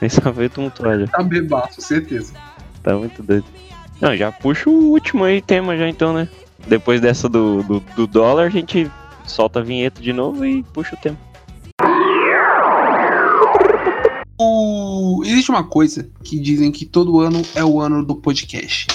Ele 0.00 0.10
só 0.10 0.30
veio 0.30 0.50
tumultuar 0.50 1.00
já. 1.00 1.06
Tá 1.06 1.22
bebaço, 1.22 1.80
certeza. 1.80 2.34
Tá 2.82 2.96
muito 2.96 3.22
doido. 3.22 3.46
Não, 4.00 4.16
já 4.16 4.30
puxa 4.30 4.68
o 4.68 4.90
último 4.90 5.24
aí 5.24 5.40
tema 5.40 5.76
já 5.76 5.88
então, 5.88 6.12
né? 6.12 6.28
Depois 6.66 7.00
dessa 7.00 7.28
do, 7.28 7.62
do, 7.62 7.80
do 7.96 8.06
dólar, 8.06 8.46
a 8.46 8.50
gente 8.50 8.90
solta 9.26 9.60
a 9.60 9.62
vinheta 9.62 10.02
de 10.02 10.12
novo 10.12 10.44
e 10.44 10.62
puxa 10.62 10.94
o 10.94 10.98
tema. 10.98 11.18
O... 14.38 15.22
Existe 15.24 15.50
uma 15.50 15.64
coisa 15.64 16.08
que 16.22 16.38
dizem 16.38 16.70
que 16.72 16.84
todo 16.84 17.20
ano 17.20 17.40
é 17.54 17.64
o 17.64 17.80
ano 17.80 18.04
do 18.04 18.14
podcast. 18.14 18.86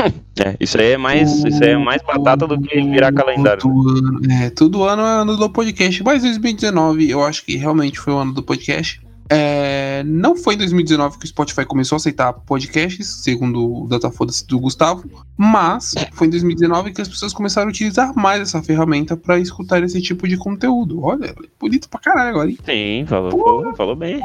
É, 0.42 0.56
isso 0.58 0.80
aí 0.80 0.92
é 0.92 0.96
mais, 0.96 1.44
isso 1.44 1.62
aí 1.62 1.70
é 1.70 1.76
mais 1.76 2.00
batata 2.02 2.46
do 2.46 2.58
que 2.58 2.80
virar 2.80 3.12
calendário. 3.12 3.60
Todo 3.60 3.90
ano, 3.90 4.20
é, 4.32 4.48
todo 4.48 4.84
ano 4.84 5.02
é 5.02 5.20
ano 5.20 5.36
do 5.36 5.50
podcast, 5.50 6.02
mas 6.02 6.22
2019 6.22 7.10
eu 7.10 7.22
acho 7.22 7.44
que 7.44 7.58
realmente 7.58 7.98
foi 7.98 8.14
o 8.14 8.16
ano 8.16 8.32
do 8.32 8.42
podcast. 8.42 9.02
É, 9.32 10.02
não 10.04 10.34
foi 10.34 10.54
em 10.54 10.58
2019 10.58 11.18
que 11.18 11.24
o 11.24 11.28
Spotify 11.28 11.64
começou 11.64 11.94
a 11.94 11.98
aceitar 11.98 12.32
podcasts, 12.32 13.06
segundo 13.22 13.84
o 13.84 13.86
Datafoda 13.86 14.32
do 14.48 14.58
Gustavo, 14.58 15.08
mas 15.36 15.94
foi 16.14 16.26
em 16.26 16.30
2019 16.30 16.92
que 16.92 17.00
as 17.00 17.08
pessoas 17.08 17.32
começaram 17.32 17.68
a 17.68 17.70
utilizar 17.70 18.12
mais 18.16 18.40
essa 18.40 18.60
ferramenta 18.60 19.16
para 19.16 19.38
escutar 19.38 19.84
esse 19.84 20.02
tipo 20.02 20.26
de 20.26 20.36
conteúdo. 20.36 21.04
Olha, 21.04 21.32
bonito 21.60 21.88
pra 21.88 22.00
caralho 22.00 22.30
agora, 22.30 22.50
hein? 22.50 22.58
Sim, 22.64 23.04
falou, 23.06 23.30
falou, 23.30 23.76
falou 23.76 23.96
bem. 23.96 24.20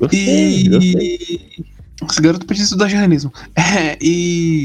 Gostei, 0.00 0.68
gostei. 0.68 1.18
E. 1.60 1.69
Esse 2.08 2.20
garoto 2.20 2.46
precisa 2.46 2.66
estudar 2.66 2.88
jornalismo. 2.88 3.32
É, 3.56 3.96
e. 4.00 4.64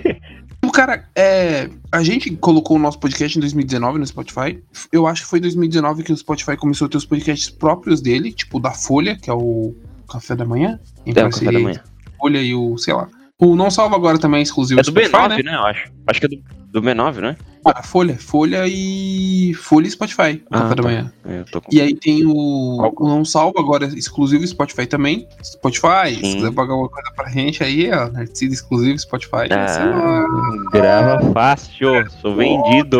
o 0.64 0.70
cara, 0.70 1.08
é, 1.14 1.68
a 1.90 2.02
gente 2.02 2.30
colocou 2.36 2.76
o 2.76 2.80
nosso 2.80 2.98
podcast 2.98 3.36
em 3.36 3.40
2019 3.40 3.98
no 3.98 4.06
Spotify. 4.06 4.62
Eu 4.90 5.06
acho 5.06 5.22
que 5.22 5.28
foi 5.28 5.38
em 5.38 5.42
2019 5.42 6.02
que 6.02 6.12
o 6.12 6.16
Spotify 6.16 6.56
começou 6.56 6.86
a 6.86 6.88
ter 6.88 6.96
os 6.96 7.06
podcasts 7.06 7.50
próprios 7.50 8.00
dele, 8.00 8.32
tipo 8.32 8.58
da 8.58 8.72
Folha, 8.72 9.16
que 9.16 9.30
é 9.30 9.34
o 9.34 9.74
Café 10.10 10.34
da 10.34 10.44
Manhã. 10.44 10.80
Em 11.06 11.10
É 11.16 11.24
o 11.24 11.30
café 11.30 11.52
da 11.52 11.58
manhã. 11.58 11.82
Folha 12.18 12.42
e 12.42 12.54
o, 12.54 12.76
sei 12.78 12.94
lá. 12.94 13.08
O 13.44 13.56
Não 13.56 13.72
Salva 13.72 13.96
agora 13.96 14.18
também 14.18 14.38
é 14.38 14.42
exclusivo 14.44 14.78
É 14.78 14.84
do 14.84 14.86
Spotify, 14.90 15.16
B9, 15.16 15.28
né? 15.28 15.42
né? 15.42 15.54
Eu 15.56 15.62
acho. 15.64 15.92
Acho 16.06 16.20
que 16.20 16.26
é 16.26 16.28
do, 16.28 16.42
do 16.70 16.80
B9, 16.80 17.16
né? 17.16 17.36
Ah, 17.66 17.82
Folha, 17.82 18.16
Folha 18.16 18.62
e. 18.68 19.52
Folha 19.54 19.88
e 19.88 19.90
Spotify, 19.90 20.40
Ah, 20.48 20.60
Café 20.60 20.74
da 20.76 20.82
tá. 20.82 20.82
Manhã. 20.82 21.12
Eu 21.24 21.44
tô 21.46 21.60
com... 21.60 21.68
E 21.74 21.80
aí 21.80 21.92
tem 21.92 22.24
o, 22.24 22.32
o 22.36 23.08
Não 23.08 23.24
Salva 23.24 23.58
agora, 23.58 23.86
exclusivo 23.86 24.46
Spotify 24.46 24.86
também. 24.86 25.26
Spotify, 25.42 26.14
se 26.14 26.20
Sim. 26.20 26.34
quiser 26.36 26.52
pagar 26.52 26.74
alguma 26.74 26.88
coisa 26.88 27.10
pra 27.16 27.28
gente 27.30 27.64
aí, 27.64 27.90
ó, 27.92 28.08
Narciso 28.10 28.52
exclusivo 28.54 28.96
Spotify. 28.96 29.48
Ah, 29.50 30.24
grava 30.72 31.32
fácil, 31.32 32.08
sou 32.20 32.36
vendido. 32.36 32.98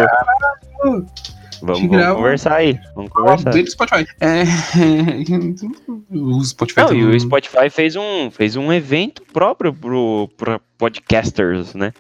Vamos, 1.62 1.80
vamos 1.88 2.16
conversar 2.16 2.54
aí. 2.56 2.78
Vamos 2.94 3.10
conversar. 3.10 3.50
Do 3.50 3.70
Spotify. 3.70 4.06
É. 4.20 4.42
o 6.10 6.44
Spotify 6.44 6.80
Não, 6.80 6.94
e 6.94 7.04
o 7.04 7.20
Spotify 7.20 7.70
fez 7.70 7.96
um, 7.96 8.30
fez 8.30 8.56
um 8.56 8.72
evento 8.72 9.22
próprio 9.32 9.72
pro, 9.72 10.28
pra 10.36 10.60
podcasters, 10.78 11.74
né? 11.74 11.92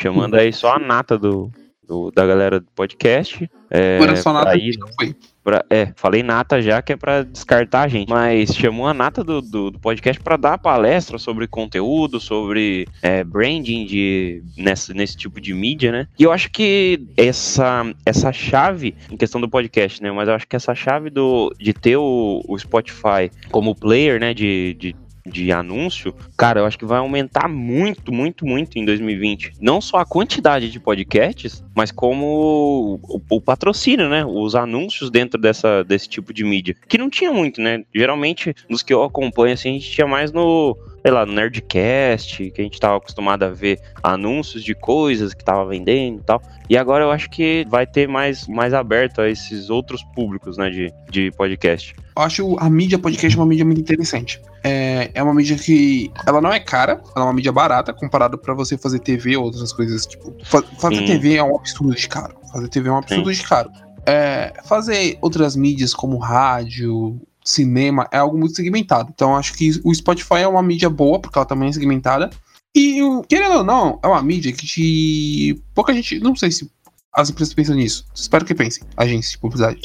Chamando 0.00 0.34
aí 0.36 0.52
só 0.52 0.74
a 0.74 0.78
nata 0.78 1.18
do, 1.18 1.50
do- 1.86 2.10
da 2.10 2.26
galera 2.26 2.60
do 2.60 2.66
podcast. 2.74 3.50
É, 3.70 3.96
Agora 3.96 4.16
só 4.16 4.40
pra 4.40 4.52
que 4.52 4.58
ir- 4.70 4.78
não 4.78 4.88
foi. 4.98 5.14
Pra- 5.42 5.64
é, 5.70 5.92
falei 5.96 6.22
nata 6.22 6.60
já 6.62 6.80
que 6.82 6.92
é 6.92 6.96
pra 6.96 7.22
descartar 7.22 7.82
a 7.82 7.88
gente. 7.88 8.08
Mas 8.08 8.54
chamou 8.54 8.86
a 8.86 8.94
nata 8.94 9.22
do, 9.24 9.40
do, 9.40 9.70
do 9.70 9.78
podcast 9.78 10.22
pra 10.22 10.36
dar 10.36 10.58
palestra 10.58 11.18
sobre 11.18 11.46
conteúdo, 11.46 12.20
sobre 12.20 12.86
é, 13.02 13.24
branding 13.24 13.84
de, 13.84 14.42
nessa, 14.56 14.92
nesse 14.94 15.16
tipo 15.16 15.40
de 15.40 15.52
mídia, 15.54 15.92
né? 15.92 16.06
E 16.18 16.22
eu 16.22 16.32
acho 16.32 16.50
que 16.50 17.06
essa, 17.16 17.84
essa 18.04 18.32
chave, 18.32 18.94
em 19.10 19.16
questão 19.16 19.40
do 19.40 19.48
podcast, 19.48 20.02
né? 20.02 20.10
Mas 20.10 20.28
eu 20.28 20.34
acho 20.34 20.46
que 20.46 20.56
essa 20.56 20.74
chave 20.74 21.10
do, 21.10 21.54
de 21.58 21.72
ter 21.72 21.96
o, 21.96 22.42
o 22.46 22.58
Spotify 22.58 23.30
como 23.50 23.74
player, 23.74 24.20
né? 24.20 24.34
De, 24.34 24.76
de, 24.78 24.96
de 25.30 25.52
anúncio, 25.52 26.14
cara, 26.36 26.60
eu 26.60 26.66
acho 26.66 26.78
que 26.78 26.84
vai 26.84 26.98
aumentar 26.98 27.48
muito, 27.48 28.12
muito, 28.12 28.44
muito 28.44 28.78
em 28.78 28.84
2020. 28.84 29.54
Não 29.60 29.80
só 29.80 29.98
a 29.98 30.04
quantidade 30.04 30.70
de 30.70 30.80
podcasts, 30.80 31.64
mas 31.74 31.90
como 31.90 33.00
o, 33.02 33.22
o 33.30 33.40
patrocínio, 33.40 34.08
né? 34.08 34.24
Os 34.24 34.54
anúncios 34.54 35.10
dentro 35.10 35.40
dessa, 35.40 35.84
desse 35.84 36.08
tipo 36.08 36.32
de 36.32 36.44
mídia. 36.44 36.76
Que 36.88 36.98
não 36.98 37.08
tinha 37.08 37.32
muito, 37.32 37.60
né? 37.60 37.84
Geralmente, 37.94 38.54
nos 38.68 38.82
que 38.82 38.92
eu 38.92 39.02
acompanho, 39.02 39.54
assim, 39.54 39.70
a 39.70 39.72
gente 39.72 39.90
tinha 39.90 40.06
mais 40.06 40.32
no, 40.32 40.76
sei 41.02 41.10
lá, 41.10 41.24
no 41.24 41.32
Nerdcast, 41.32 42.50
que 42.50 42.60
a 42.60 42.64
gente 42.64 42.78
tava 42.78 42.96
acostumado 42.96 43.44
a 43.44 43.48
ver 43.48 43.80
anúncios 44.02 44.62
de 44.62 44.74
coisas 44.74 45.34
que 45.34 45.44
tava 45.44 45.64
vendendo 45.66 46.20
e 46.20 46.24
tal. 46.24 46.42
E 46.68 46.76
agora 46.76 47.04
eu 47.04 47.10
acho 47.10 47.28
que 47.30 47.66
vai 47.68 47.86
ter 47.86 48.06
mais, 48.06 48.46
mais 48.46 48.74
aberto 48.74 49.20
a 49.20 49.28
esses 49.28 49.70
outros 49.70 50.02
públicos, 50.14 50.56
né, 50.56 50.70
de, 50.70 50.92
de 51.10 51.30
podcast. 51.32 51.94
Eu 52.16 52.22
acho 52.22 52.56
a 52.58 52.68
mídia 52.68 52.98
podcast 52.98 53.36
uma 53.36 53.46
mídia 53.46 53.64
muito 53.64 53.80
interessante. 53.80 54.40
É, 54.62 55.10
é 55.14 55.22
uma 55.22 55.34
mídia 55.34 55.56
que 55.56 56.10
ela 56.26 56.40
não 56.40 56.52
é 56.52 56.60
cara, 56.60 57.00
ela 57.16 57.24
é 57.24 57.28
uma 57.28 57.32
mídia 57.32 57.52
barata 57.52 57.92
comparado 57.92 58.36
pra 58.36 58.52
você 58.54 58.76
fazer 58.76 58.98
TV 58.98 59.36
ou 59.36 59.44
outras 59.44 59.72
coisas. 59.72 60.06
Tipo, 60.06 60.34
fa- 60.44 60.62
fazer 60.78 60.96
Sim. 60.98 61.06
TV 61.06 61.36
é 61.36 61.42
um 61.42 61.56
absurdo 61.56 61.94
de 61.94 62.08
caro. 62.08 62.36
Fazer 62.52 62.68
TV 62.68 62.88
é 62.88 62.92
um 62.92 62.98
absurdo 62.98 63.32
de 63.32 63.42
caro. 63.42 63.70
É, 64.06 64.52
fazer 64.64 65.18
outras 65.20 65.56
mídias 65.56 65.94
como 65.94 66.18
rádio, 66.18 67.20
cinema 67.44 68.08
é 68.12 68.18
algo 68.18 68.36
muito 68.38 68.54
segmentado. 68.54 69.10
Então 69.14 69.36
acho 69.36 69.54
que 69.54 69.80
o 69.84 69.94
Spotify 69.94 70.40
é 70.42 70.48
uma 70.48 70.62
mídia 70.62 70.90
boa 70.90 71.18
porque 71.18 71.38
ela 71.38 71.46
também 71.46 71.68
é 71.68 71.72
segmentada. 71.72 72.28
E 72.74 73.00
querendo 73.28 73.56
ou 73.56 73.64
não, 73.64 73.98
é 74.02 74.06
uma 74.06 74.22
mídia 74.22 74.52
que 74.52 74.66
te... 74.66 75.62
pouca 75.74 75.92
gente, 75.92 76.20
não 76.20 76.36
sei 76.36 76.50
se 76.50 76.70
as 77.12 77.30
empresas 77.30 77.52
pensam 77.54 77.74
nisso. 77.74 78.04
Espero 78.14 78.44
que 78.44 78.54
pensem, 78.54 78.84
agências 78.96 79.32
de 79.32 79.38
publicidade 79.38 79.80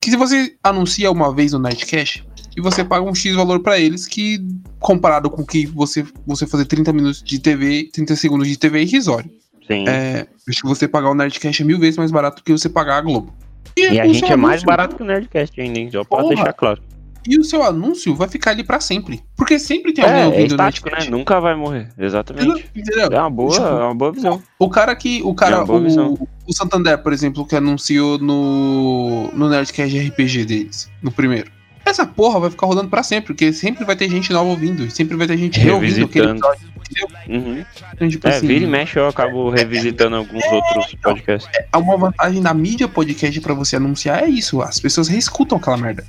que 0.00 0.10
se 0.10 0.18
você 0.18 0.54
anuncia 0.62 1.10
uma 1.10 1.34
vez 1.34 1.52
no 1.52 1.58
Nightcash 1.58 2.22
e 2.56 2.60
você 2.60 2.84
paga 2.84 3.04
um 3.04 3.14
X 3.14 3.34
valor 3.34 3.60
pra 3.60 3.78
eles 3.78 4.06
que 4.06 4.38
comparado 4.78 5.30
com 5.30 5.44
que 5.44 5.66
você 5.66 6.04
você 6.26 6.46
fazer 6.46 6.64
30 6.66 6.92
minutos 6.92 7.22
de 7.22 7.38
TV, 7.38 7.90
30 7.92 8.16
segundos 8.16 8.48
de 8.48 8.56
TV 8.58 8.78
é 8.78 8.82
irrisório. 8.82 9.30
Sim. 9.66 9.88
É, 9.88 10.26
acho 10.48 10.60
que 10.62 10.68
você 10.68 10.86
pagar 10.86 11.10
o 11.10 11.14
Nerdcast 11.14 11.62
é 11.62 11.64
mil 11.64 11.78
vezes 11.78 11.96
mais 11.96 12.10
barato 12.10 12.42
que 12.44 12.52
você 12.52 12.68
pagar 12.68 12.98
a 12.98 13.00
Globo. 13.00 13.32
e 13.76 13.98
a 13.98 14.04
o 14.04 14.12
gente 14.12 14.24
é 14.30 14.36
mais 14.36 14.52
anúncio- 14.62 14.66
barato 14.66 14.96
que 14.96 15.02
o 15.02 15.06
Nerdcast 15.06 15.60
ainda, 15.60 15.78
hein? 15.78 15.88
Só 15.90 16.04
pode 16.04 16.28
deixar 16.28 16.52
claro. 16.52 16.80
E 17.26 17.38
o 17.38 17.42
seu 17.42 17.62
anúncio 17.62 18.14
vai 18.14 18.28
ficar 18.28 18.50
ali 18.50 18.62
pra 18.62 18.78
sempre. 18.78 19.22
Porque 19.34 19.58
sempre 19.58 19.94
tem 19.94 20.04
alguém 20.04 20.20
É, 20.20 20.24
é 20.24 20.26
ouvindo 20.26 20.50
o 20.50 20.54
estático, 20.54 20.90
né? 20.90 21.06
Nunca 21.08 21.40
vai 21.40 21.54
morrer. 21.56 21.88
Exatamente. 21.98 22.66
Entendeu? 22.76 23.08
É 23.10 23.18
uma 23.18 23.30
boa, 23.30 23.50
Tipo, 23.50 23.64
é 23.66 23.84
uma 23.84 23.94
boa 23.94 24.12
visão. 24.12 24.42
O 24.58 24.68
cara 24.68 24.94
que. 24.94 25.22
O 25.22 25.30
É 25.30 25.34
cara. 25.34 25.56
uma 25.56 25.64
boa 25.64 25.80
visão. 25.80 26.12
o, 26.12 26.28
o 26.46 26.52
Santander, 26.52 26.98
por 27.02 27.14
exemplo, 27.14 27.46
que 27.46 27.56
anunciou 27.56 28.18
no. 28.18 29.30
No 29.32 29.48
Nerdcast 29.48 29.98
RPG 29.98 30.44
deles. 30.44 30.90
No 31.02 31.10
primeiro. 31.10 31.50
Essa 31.84 32.06
porra 32.06 32.40
vai 32.40 32.50
ficar 32.50 32.66
rodando 32.66 32.88
pra 32.88 33.02
sempre, 33.02 33.26
porque 33.28 33.52
sempre 33.52 33.84
vai 33.84 33.94
ter 33.94 34.08
gente 34.08 34.32
nova 34.32 34.48
ouvindo. 34.50 34.90
Sempre 34.90 35.16
vai 35.16 35.26
ter 35.26 35.36
gente 35.36 35.58
reouvindo 35.60 36.04
aquele 36.06 36.30
episódio. 36.30 36.74
Uhum. 37.28 37.64
Então, 37.94 38.08
tipo 38.08 38.28
É, 38.28 38.36
assim, 38.36 38.46
vira 38.46 38.64
e 38.64 38.66
mexe, 38.66 38.98
eu 38.98 39.08
acabo 39.08 39.50
revisitando 39.50 40.16
alguns 40.16 40.44
outros 40.44 40.94
podcasts. 41.02 41.50
é 41.72 41.76
uma 41.76 41.96
vantagem 41.96 42.42
da 42.42 42.52
mídia 42.54 42.86
podcast 42.88 43.40
pra 43.40 43.54
você 43.54 43.76
anunciar 43.76 44.22
é 44.22 44.26
isso. 44.28 44.60
As 44.62 44.78
pessoas 44.78 45.08
reescutam 45.08 45.58
aquela 45.58 45.76
merda. 45.76 46.04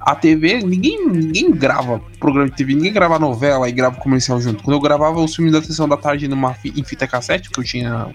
A 0.00 0.14
TV, 0.14 0.60
ninguém, 0.62 1.08
ninguém 1.08 1.50
grava 1.50 2.00
programa 2.18 2.48
de 2.48 2.56
TV, 2.56 2.74
ninguém 2.74 2.92
grava 2.92 3.18
novela 3.18 3.68
e 3.68 3.72
grava 3.72 3.96
comercial 3.96 4.40
junto. 4.40 4.62
Quando 4.62 4.76
eu 4.76 4.80
gravava 4.80 5.20
os 5.20 5.34
filmes 5.34 5.52
da 5.52 5.62
sessão 5.62 5.88
da 5.88 5.96
tarde 5.96 6.28
numa, 6.28 6.56
em 6.64 6.84
fita 6.84 7.06
cassete, 7.06 7.50
que 7.50 7.58
eu 7.58 7.64
tinha 7.64 8.08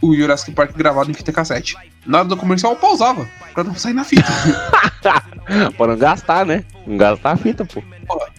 o, 0.00 0.08
o 0.08 0.16
Jurassic 0.16 0.52
Park 0.52 0.76
gravado 0.76 1.10
em 1.10 1.14
fita 1.14 1.32
cassete. 1.32 1.76
Na 2.06 2.18
hora 2.18 2.28
do 2.28 2.36
comercial 2.36 2.72
eu 2.72 2.78
pausava, 2.78 3.28
pra 3.52 3.64
não 3.64 3.74
sair 3.74 3.94
na 3.94 4.04
fita. 4.04 4.24
Pra 5.76 5.86
não 5.86 5.98
gastar, 5.98 6.46
né? 6.46 6.64
Não 6.86 6.96
gastar 6.96 7.32
a 7.32 7.36
fita, 7.36 7.66
pô. 7.66 7.82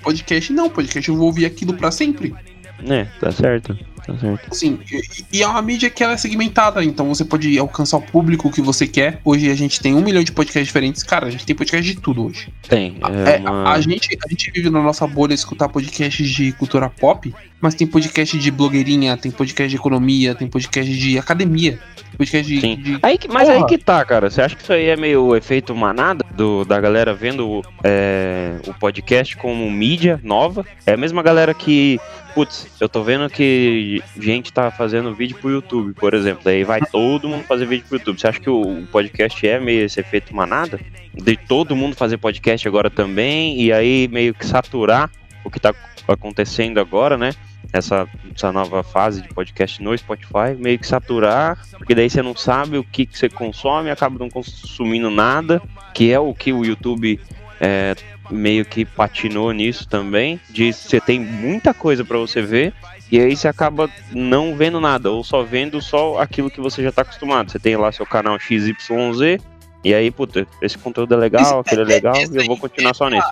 Podcast 0.01 0.51
não, 0.51 0.71
podcast 0.71 1.07
eu 1.07 1.15
vou 1.15 1.27
ouvir 1.27 1.45
aquilo 1.45 1.75
pra 1.75 1.91
sempre. 1.91 2.33
Né, 2.81 3.07
tá 3.19 3.31
certo. 3.31 3.77
Tá 4.05 4.17
certo. 4.17 4.47
Assim, 4.51 4.79
e, 4.91 5.37
e 5.39 5.43
é 5.43 5.47
uma 5.47 5.61
mídia 5.61 5.89
que 5.89 6.03
ela 6.03 6.13
é 6.13 6.17
segmentada, 6.17 6.83
então 6.83 7.07
você 7.13 7.25
pode 7.25 7.57
alcançar 7.57 7.97
o 7.97 8.01
público 8.01 8.51
que 8.51 8.61
você 8.61 8.85
quer. 8.85 9.19
Hoje 9.25 9.49
a 9.49 9.55
gente 9.55 9.79
tem 9.79 9.95
um 9.95 10.01
milhão 10.01 10.23
de 10.23 10.31
podcasts 10.31 10.67
diferentes. 10.67 11.01
Cara, 11.03 11.27
a 11.27 11.29
gente 11.29 11.45
tem 11.45 11.55
podcast 11.55 11.83
de 11.93 11.99
tudo 11.99 12.25
hoje. 12.27 12.49
Tem. 12.67 12.97
É, 13.25 13.35
É, 13.37 13.39
uma... 13.39 13.71
a, 13.71 13.81
gente, 13.81 14.17
a 14.25 14.29
gente 14.29 14.51
vive 14.51 14.69
na 14.69 14.81
nossa 14.81 15.07
bolha 15.07 15.33
escutar 15.33 15.69
podcasts 15.69 16.29
de 16.29 16.51
cultura 16.53 16.89
pop, 16.89 17.33
mas 17.59 17.73
tem 17.73 17.87
podcast 17.87 18.37
de 18.37 18.51
blogueirinha, 18.51 19.17
tem 19.17 19.31
podcast 19.31 19.69
de 19.69 19.75
economia, 19.75 20.35
tem 20.35 20.47
podcast 20.47 20.93
de 20.95 21.17
academia, 21.17 21.79
tem 21.95 22.17
podcast 22.17 22.53
de. 22.53 22.61
Sim. 22.61 22.75
de- 22.77 22.99
Aí, 23.01 23.17
que- 23.17 23.27
mas 23.27 23.49
aí 23.49 23.55
Porra. 23.57 23.67
que 23.69 23.77
tá, 23.79 24.05
cara. 24.05 24.29
Você 24.29 24.41
acha 24.41 24.55
que 24.55 24.61
isso 24.61 24.71
aí 24.73 24.85
é 24.87 24.95
meio 24.95 25.23
o 25.23 25.35
efeito 25.35 25.75
manada 25.75 26.23
do, 26.35 26.63
da 26.63 26.79
galera 26.79 27.13
vendo 27.13 27.63
é, 27.83 28.55
o 28.67 28.73
podcast 28.73 29.35
como 29.37 29.69
mídia 29.71 30.19
nova? 30.23 30.63
É 30.85 30.93
a 30.93 30.97
mesma 30.97 31.23
galera 31.23 31.53
que. 31.53 31.99
Putz, 32.35 32.67
eu 32.81 32.89
tô 32.89 33.01
vendo 33.01 33.29
que 33.29 34.03
gente 34.19 34.51
tá 34.51 34.69
fazendo 34.69 35.15
vídeo 35.15 35.37
pro 35.37 35.49
YouTube, 35.49 35.93
por 35.93 36.13
exemplo. 36.13 36.49
Aí 36.49 36.65
vai 36.65 36.81
todo 36.81 37.29
mundo 37.29 37.45
fazer 37.45 37.65
vídeo 37.65 37.85
pro 37.87 37.97
YouTube. 37.97 38.19
Você 38.19 38.27
acha 38.27 38.41
que 38.41 38.49
o, 38.49 38.85
podcast 38.91 39.47
é 39.47 39.57
meio 39.57 39.85
esse 39.85 40.01
efeito 40.01 40.35
manada? 40.35 40.77
De 41.13 41.37
todo 41.37 41.77
mundo 41.77 41.95
fazer 41.95 42.17
podcast 42.17 42.67
agora 42.67 42.89
também, 42.89 43.61
e 43.61 43.71
aí 43.71 44.09
meio 44.09 44.33
que 44.33 44.45
saturar 44.45 45.09
o 45.45 45.49
que 45.49 45.61
tá 45.61 45.73
acontecendo 46.09 46.77
agora, 46.77 47.17
né? 47.17 47.31
Essa, 47.71 48.05
essa 48.35 48.51
nova 48.51 48.83
fase 48.83 49.21
de 49.21 49.29
podcast 49.29 49.81
no 49.81 49.97
Spotify, 49.97 50.57
meio 50.59 50.77
que 50.77 50.85
saturar, 50.85 51.57
porque 51.77 51.95
daí 51.95 52.09
você 52.09 52.21
não 52.21 52.35
sabe 52.35 52.77
o 52.77 52.83
que, 52.83 53.05
que 53.05 53.17
você 53.17 53.29
consome, 53.29 53.89
acaba 53.89 54.19
não 54.19 54.29
consumindo 54.29 55.09
nada, 55.09 55.61
que 55.93 56.11
é 56.11 56.19
o 56.19 56.33
que 56.33 56.51
o 56.51 56.65
YouTube 56.65 57.17
é, 57.61 57.95
meio 58.31 58.65
que 58.65 58.83
patinou 58.85 59.51
nisso 59.51 59.87
também, 59.87 60.39
de 60.49 60.71
você 60.73 60.99
tem 60.99 61.19
muita 61.19 61.73
coisa 61.73 62.03
pra 62.03 62.17
você 62.17 62.41
ver, 62.41 62.73
e 63.11 63.19
aí 63.19 63.35
você 63.35 63.47
acaba 63.47 63.89
não 64.11 64.55
vendo 64.55 64.79
nada, 64.79 65.11
ou 65.11 65.23
só 65.23 65.43
vendo 65.43 65.81
só 65.81 66.19
aquilo 66.19 66.49
que 66.49 66.59
você 66.61 66.81
já 66.83 66.91
tá 66.91 67.01
acostumado. 67.03 67.51
Você 67.51 67.59
tem 67.59 67.75
lá 67.75 67.91
seu 67.91 68.05
canal 68.05 68.37
XYZ, 68.39 69.39
e 69.83 69.93
aí, 69.93 70.09
puta, 70.09 70.47
esse 70.61 70.77
conteúdo 70.77 71.13
é 71.13 71.17
legal, 71.17 71.41
Isso- 71.43 71.55
aquele 71.59 71.81
é 71.81 71.85
legal, 71.85 72.15
isso 72.15 72.33
e 72.33 72.37
eu 72.37 72.45
vou 72.45 72.57
continuar 72.57 72.93
só 72.95 73.09
nesse. 73.09 73.27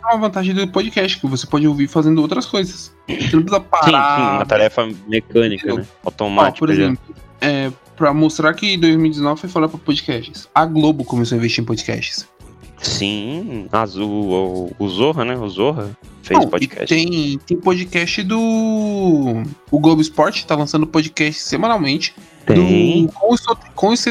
É 0.00 0.06
uma 0.14 0.16
vantagem 0.28 0.54
do 0.54 0.66
podcast, 0.68 1.18
que 1.20 1.26
você 1.26 1.44
pode 1.46 1.66
ouvir 1.66 1.88
fazendo 1.88 2.22
outras 2.22 2.46
coisas. 2.46 2.94
Você 3.08 3.34
não 3.36 3.42
precisa 3.42 3.58
Sim, 3.60 3.66
parar. 3.68 4.16
sim, 4.16 4.36
uma 4.36 4.46
tarefa 4.46 4.88
mecânica, 5.08 5.74
né? 5.74 5.84
Automática 6.04 6.58
por 6.60 6.68
já. 6.72 6.84
exemplo, 6.84 7.14
é, 7.40 7.70
pra 7.96 8.14
mostrar 8.14 8.54
que 8.54 8.76
2019 8.76 9.40
foi 9.40 9.50
falar 9.50 9.68
pra 9.68 9.78
podcasts. 9.78 10.48
A 10.54 10.64
Globo 10.64 11.04
começou 11.04 11.34
a 11.34 11.38
investir 11.38 11.62
em 11.62 11.66
podcasts. 11.66 12.26
Sim, 12.82 13.66
Azul, 13.70 14.10
o, 14.10 14.72
o 14.84 14.88
Zorra, 14.88 15.24
né? 15.24 15.36
O 15.36 15.48
Zorra 15.48 15.90
fez 16.22 16.38
Não, 16.40 16.48
podcast. 16.48 16.86
tem, 16.94 17.38
tem 17.46 17.56
podcast 17.56 18.22
do. 18.22 19.42
O 19.70 19.78
Globo 19.78 20.02
Esporte 20.02 20.46
tá 20.46 20.54
lançando 20.56 20.86
podcast 20.86 21.40
semanalmente. 21.42 22.14
Tem. 22.44 23.06
Do, 23.06 23.12
com, 23.12 23.32
os, 23.32 23.40
com 23.74 23.88
os 23.88 24.04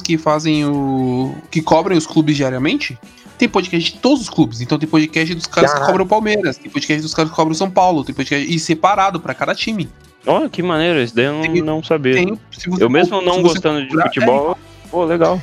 que 0.00 0.16
fazem 0.16 0.64
o. 0.64 1.34
que 1.50 1.60
cobrem 1.60 1.98
os 1.98 2.06
clubes 2.06 2.36
diariamente. 2.36 2.96
Tem 3.38 3.48
podcast 3.48 3.92
de 3.92 3.98
todos 3.98 4.20
os 4.22 4.30
clubes. 4.30 4.60
Então 4.60 4.78
tem 4.78 4.88
podcast 4.88 5.34
dos 5.34 5.46
caras 5.46 5.74
que 5.74 5.80
cobram 5.84 6.04
o 6.04 6.08
Palmeiras, 6.08 6.58
tem 6.58 6.70
podcast 6.70 7.02
dos 7.02 7.12
caras 7.12 7.30
que 7.30 7.36
cobram 7.36 7.52
o 7.52 7.56
São 7.56 7.68
Paulo, 7.70 8.04
tem 8.04 8.14
podcast. 8.14 8.48
E 8.54 8.58
separado 8.58 9.18
pra 9.18 9.34
cada 9.34 9.52
time. 9.54 9.88
Olha 10.24 10.48
que 10.48 10.62
maneiro, 10.62 11.00
isso 11.02 11.16
daí 11.16 11.24
eu 11.24 11.32
não, 11.32 11.42
Tem- 11.42 11.62
não 11.62 11.82
sabia. 11.82 12.14
Tem, 12.14 12.38
eu 12.78 12.88
mesmo 12.88 13.20
não 13.20 13.42
gostando 13.42 13.80
de 13.80 13.88
procurar- 13.88 14.06
futebol, 14.06 14.58
pô, 14.88 15.04
legal. 15.04 15.42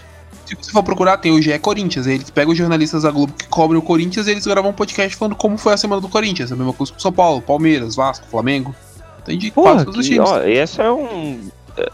Se 0.50 0.56
você 0.56 0.72
for 0.72 0.84
procurar, 0.84 1.18
tem 1.18 1.32
o 1.32 1.42
GE 1.42 1.58
Corinthians. 1.60 2.08
aí 2.08 2.16
Eles 2.16 2.30
pegam 2.30 2.52
os 2.52 2.58
jornalistas 2.58 3.04
da 3.04 3.12
Globo 3.12 3.34
que 3.34 3.48
cobrem 3.48 3.80
o 3.80 3.82
Corinthians 3.82 4.28
e 4.28 4.32
eles 4.32 4.46
gravam 4.46 4.72
um 4.72 4.74
podcast 4.74 5.16
falando 5.16 5.36
como 5.36 5.58
foi 5.58 5.74
a 5.74 5.78
semana 5.78 6.02
do 6.02 6.10
Corinthians. 6.10 6.52
A 6.52 6.56
mesma 6.56 6.74
coisa 6.74 6.92
com 6.92 7.00
São 7.00 7.12
Paulo, 7.12 7.42
Palmeiras, 7.42 7.96
Vasco, 7.96 8.26
Flamengo. 8.28 8.74
Tem 9.26 9.38
de 9.38 9.52
Porra, 9.52 9.74
quase 9.74 9.86
todos 9.86 10.00
os 10.00 10.08
que, 10.08 10.20
ó, 10.20 10.44
esse 10.44 10.82
é 10.82 10.92
um. 10.92 11.40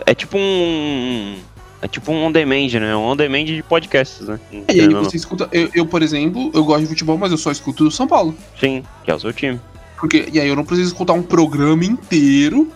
É 0.06 0.14
tipo 0.14 0.38
um. 0.38 1.36
É 1.82 1.88
tipo 1.88 2.12
um 2.12 2.26
on-demand, 2.26 2.80
né? 2.80 2.96
Um 2.96 3.12
on-demand 3.12 3.46
de 3.46 3.62
podcasts, 3.62 4.28
né? 4.28 4.40
E 4.52 4.82
aí 4.82 4.88
não. 4.88 5.04
você 5.04 5.18
escuta. 5.18 5.48
Eu, 5.52 5.70
eu, 5.74 5.86
por 5.86 6.02
exemplo, 6.02 6.50
eu 6.54 6.64
gosto 6.64 6.82
de 6.82 6.88
futebol, 6.88 7.18
mas 7.18 7.32
eu 7.32 7.38
só 7.38 7.52
escuto 7.52 7.84
do 7.84 7.92
São 7.92 8.08
Paulo. 8.08 8.36
Sim, 8.60 8.84
que 9.04 9.12
é 9.12 9.16
o 9.16 9.20
seu 9.20 9.34
time. 9.34 9.60
Porque, 9.98 10.30
e 10.32 10.40
aí 10.40 10.48
eu 10.48 10.56
não 10.56 10.66
preciso 10.66 10.90
escutar 10.90 11.14
um 11.14 11.22
programa 11.22 11.84
inteiro 11.84 12.72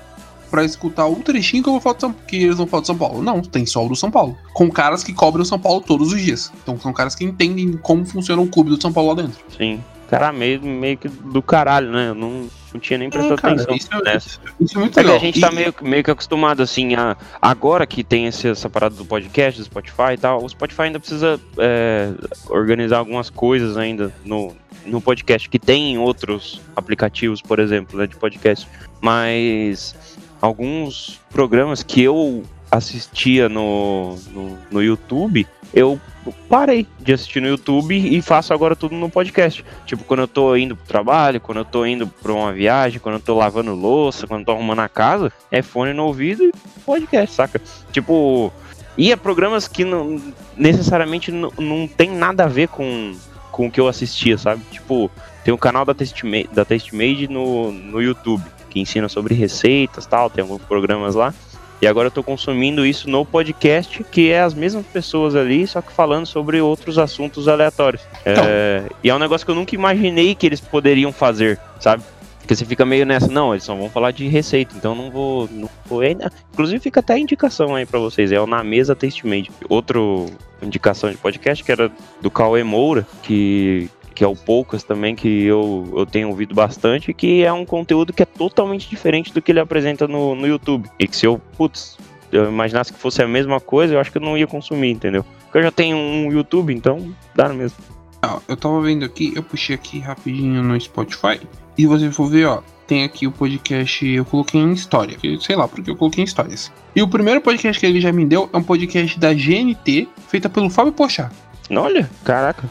pra 0.49 0.63
escutar 0.63 1.07
o 1.07 1.15
trechinho 1.17 1.61
que 1.63 1.69
eu 1.69 1.73
vou 1.73 1.81
falar 1.81 1.99
São, 1.99 2.13
que 2.13 2.37
eles 2.43 2.57
vão 2.57 2.67
falar 2.67 2.81
de 2.81 2.87
São 2.87 2.97
Paulo. 2.97 3.21
Não, 3.21 3.41
tem 3.41 3.65
só 3.65 3.85
o 3.85 3.89
do 3.89 3.95
São 3.95 4.09
Paulo. 4.11 4.37
Com 4.53 4.69
caras 4.69 5.03
que 5.03 5.13
cobrem 5.13 5.43
o 5.43 5.45
São 5.45 5.59
Paulo 5.59 5.81
todos 5.81 6.11
os 6.13 6.21
dias. 6.21 6.51
Então 6.63 6.79
são 6.79 6.91
caras 6.93 7.15
que 7.15 7.23
entendem 7.23 7.73
como 7.77 8.05
funciona 8.05 8.41
o 8.41 8.47
clube 8.47 8.69
do 8.69 8.81
São 8.81 8.91
Paulo 8.91 9.09
lá 9.09 9.21
dentro. 9.21 9.39
Sim. 9.57 9.83
Cara, 10.09 10.31
meio, 10.33 10.59
meio 10.63 10.97
que 10.97 11.07
do 11.07 11.39
caralho, 11.39 11.91
né? 11.91 12.09
Eu 12.09 12.15
não, 12.15 12.47
não 12.73 12.79
tinha 12.79 12.97
nem 12.97 13.11
prestado 13.11 13.33
É, 13.37 13.41
cara, 13.43 13.53
atenção 13.53 13.75
isso, 13.75 13.89
é, 13.93 14.03
nessa. 14.13 14.39
isso 14.59 14.75
é 14.75 14.79
muito 14.79 14.99
É 14.99 15.03
legal. 15.03 15.17
a 15.17 15.19
gente 15.19 15.39
tá 15.39 15.51
E- 15.51 15.55
meio, 15.55 15.75
meio 15.83 16.03
que 16.03 16.09
acostumado, 16.09 16.63
assim, 16.63 16.95
a, 16.95 17.15
agora 17.39 17.85
que 17.85 18.03
tem 18.03 18.25
esse, 18.25 18.47
essa 18.47 18.67
parada 18.67 18.95
do 18.95 19.05
podcast, 19.05 19.59
do 19.59 19.65
Spotify 19.65 20.13
e 20.13 20.17
tal, 20.17 20.43
o 20.43 20.49
Spotify 20.49 20.81
ainda 20.83 20.99
precisa 20.99 21.39
é, 21.59 22.11
organizar 22.49 22.97
algumas 22.97 23.29
coisas 23.29 23.77
ainda 23.77 24.11
no, 24.25 24.51
no 24.83 24.99
podcast, 24.99 25.47
que 25.47 25.59
tem 25.59 25.93
em 25.93 25.99
outros 25.99 26.59
aplicativos, 26.75 27.39
por 27.39 27.59
exemplo, 27.59 27.99
né, 27.99 28.07
de 28.07 28.15
podcast. 28.15 28.67
Mas 28.99 29.95
alguns 30.41 31.19
programas 31.29 31.83
que 31.83 32.01
eu 32.01 32.43
assistia 32.71 33.49
no, 33.49 34.15
no, 34.31 34.57
no 34.71 34.83
YouTube, 34.83 35.47
eu 35.73 35.99
parei 36.47 36.85
de 36.99 37.13
assistir 37.13 37.41
no 37.41 37.47
YouTube 37.47 37.95
e 37.95 38.21
faço 38.21 38.53
agora 38.53 38.75
tudo 38.75 38.95
no 38.95 39.09
podcast. 39.09 39.63
Tipo, 39.85 40.03
quando 40.03 40.21
eu 40.21 40.27
tô 40.27 40.55
indo 40.55 40.75
pro 40.75 40.85
trabalho, 40.85 41.41
quando 41.41 41.59
eu 41.59 41.65
tô 41.65 41.85
indo 41.85 42.07
pra 42.07 42.33
uma 42.33 42.53
viagem, 42.53 42.99
quando 42.99 43.15
eu 43.15 43.21
tô 43.21 43.35
lavando 43.35 43.73
louça, 43.73 44.27
quando 44.27 44.41
eu 44.41 44.45
tô 44.45 44.51
arrumando 44.51 44.79
a 44.79 44.89
casa, 44.89 45.31
é 45.51 45.61
fone 45.61 45.93
no 45.93 46.05
ouvido 46.05 46.43
e 46.43 46.51
podcast, 46.85 47.35
saca? 47.35 47.61
Tipo, 47.91 48.51
e 48.97 49.11
é 49.11 49.15
programas 49.15 49.67
que 49.67 49.83
não 49.83 50.21
necessariamente 50.57 51.31
não, 51.31 51.51
não 51.57 51.87
tem 51.87 52.09
nada 52.09 52.45
a 52.45 52.47
ver 52.47 52.67
com, 52.67 53.15
com 53.51 53.67
o 53.67 53.71
que 53.71 53.79
eu 53.79 53.87
assistia, 53.87 54.37
sabe? 54.37 54.61
Tipo, 54.71 55.09
tem 55.43 55.53
o 55.53 55.57
canal 55.57 55.85
da 55.85 55.93
Testmade, 55.93 56.49
da 56.51 56.65
Testmade 56.65 57.27
no, 57.27 57.71
no 57.71 58.01
YouTube, 58.01 58.43
que 58.69 58.79
ensina 58.79 59.09
sobre 59.09 59.33
receitas 59.33 60.05
tal, 60.05 60.29
tem 60.29 60.41
alguns 60.41 60.61
programas 60.61 61.15
lá. 61.15 61.33
E 61.81 61.87
agora 61.87 62.07
eu 62.07 62.11
tô 62.11 62.21
consumindo 62.21 62.85
isso 62.85 63.09
no 63.09 63.25
podcast, 63.25 64.03
que 64.03 64.29
é 64.29 64.41
as 64.41 64.53
mesmas 64.53 64.85
pessoas 64.85 65.33
ali, 65.33 65.65
só 65.65 65.81
que 65.81 65.93
falando 65.93 66.25
sobre 66.25 66.59
outros 66.59 66.97
assuntos 66.97 67.47
aleatórios. 67.47 68.01
Então. 68.21 68.43
É, 68.45 68.83
e 69.01 69.09
é 69.09 69.15
um 69.15 69.19
negócio 69.19 69.45
que 69.45 69.51
eu 69.51 69.55
nunca 69.55 69.75
imaginei 69.75 70.35
que 70.35 70.45
eles 70.45 70.59
poderiam 70.59 71.13
fazer, 71.13 71.57
sabe? 71.79 72.03
Porque 72.39 72.53
você 72.55 72.65
fica 72.65 72.83
meio 72.83 73.05
nessa, 73.05 73.27
não, 73.27 73.53
eles 73.53 73.63
só 73.63 73.75
vão 73.75 73.89
falar 73.89 74.11
de 74.11 74.27
receita, 74.27 74.75
então 74.75 74.93
não 74.93 75.09
vou. 75.09 75.47
Não 75.51 75.69
vou 75.85 76.01
inclusive 76.03 76.79
fica 76.79 76.99
até 76.99 77.13
a 77.13 77.19
indicação 77.19 77.75
aí 77.75 77.85
pra 77.85 77.99
vocês, 77.99 78.31
é 78.31 78.41
o 78.41 78.47
Na 78.47 78.63
Mesa 78.63 78.95
Tastemade. 78.95 79.51
Outro 79.69 80.25
indicação 80.61 81.09
de 81.09 81.17
podcast 81.17 81.63
que 81.63 81.71
era 81.71 81.91
do 82.21 82.29
Cauê 82.29 82.63
Moura, 82.63 83.07
que, 83.23 83.89
que 84.19 84.23
é 84.25 84.27
o 84.27 84.35
Poucas 84.35 84.83
também, 84.83 85.15
que 85.15 85.45
eu, 85.45 85.93
eu 85.95 86.05
tenho 86.05 86.27
ouvido 86.27 86.53
bastante, 86.53 87.13
que 87.13 87.41
é 87.41 87.53
um 87.53 87.63
conteúdo 87.63 88.11
que 88.11 88.21
é 88.21 88.25
totalmente 88.25 88.89
diferente 88.89 89.33
do 89.33 89.41
que 89.41 89.49
ele 89.49 89.61
apresenta 89.61 90.09
no, 90.09 90.35
no 90.35 90.45
YouTube. 90.45 90.89
E 90.99 91.07
que 91.07 91.15
se 91.15 91.25
eu, 91.25 91.39
putz, 91.55 91.97
eu 92.29 92.49
imaginasse 92.49 92.91
que 92.91 92.99
fosse 92.99 93.23
a 93.23 93.27
mesma 93.29 93.61
coisa, 93.61 93.93
eu 93.93 93.99
acho 93.99 94.11
que 94.11 94.17
eu 94.17 94.21
não 94.21 94.37
ia 94.37 94.45
consumir, 94.45 94.91
entendeu? 94.91 95.23
Porque 95.43 95.59
eu 95.59 95.63
já 95.63 95.71
tenho 95.71 95.95
um 95.95 96.29
YouTube, 96.33 96.73
então 96.73 97.15
dá 97.33 97.47
no 97.47 97.55
mesmo. 97.55 97.77
Ó, 98.21 98.41
eu 98.45 98.57
tava 98.57 98.81
vendo 98.81 99.05
aqui, 99.05 99.31
eu 99.33 99.41
puxei 99.41 99.73
aqui 99.73 99.99
rapidinho 99.99 100.61
no 100.61 100.77
Spotify. 100.81 101.39
E 101.77 101.85
você 101.85 102.11
for 102.11 102.29
ver, 102.29 102.43
ó, 102.43 102.61
tem 102.85 103.05
aqui 103.05 103.25
o 103.25 103.31
podcast, 103.31 104.05
eu 104.05 104.25
coloquei 104.25 104.59
em 104.59 104.73
história. 104.73 105.17
Sei 105.39 105.55
lá, 105.55 105.65
porque 105.65 105.91
eu 105.91 105.95
coloquei 105.95 106.25
em 106.25 106.27
histórias. 106.27 106.69
E 106.93 107.01
o 107.01 107.07
primeiro 107.07 107.39
podcast 107.39 107.79
que 107.79 107.85
ele 107.85 108.01
já 108.01 108.11
me 108.11 108.25
deu 108.25 108.49
é 108.51 108.57
um 108.57 108.63
podcast 108.63 109.17
da 109.17 109.33
GNT, 109.33 110.09
feita 110.27 110.49
pelo 110.49 110.69
Fábio 110.69 110.91
Pochá. 110.91 111.31
Olha, 111.71 112.09
caraca. 112.25 112.69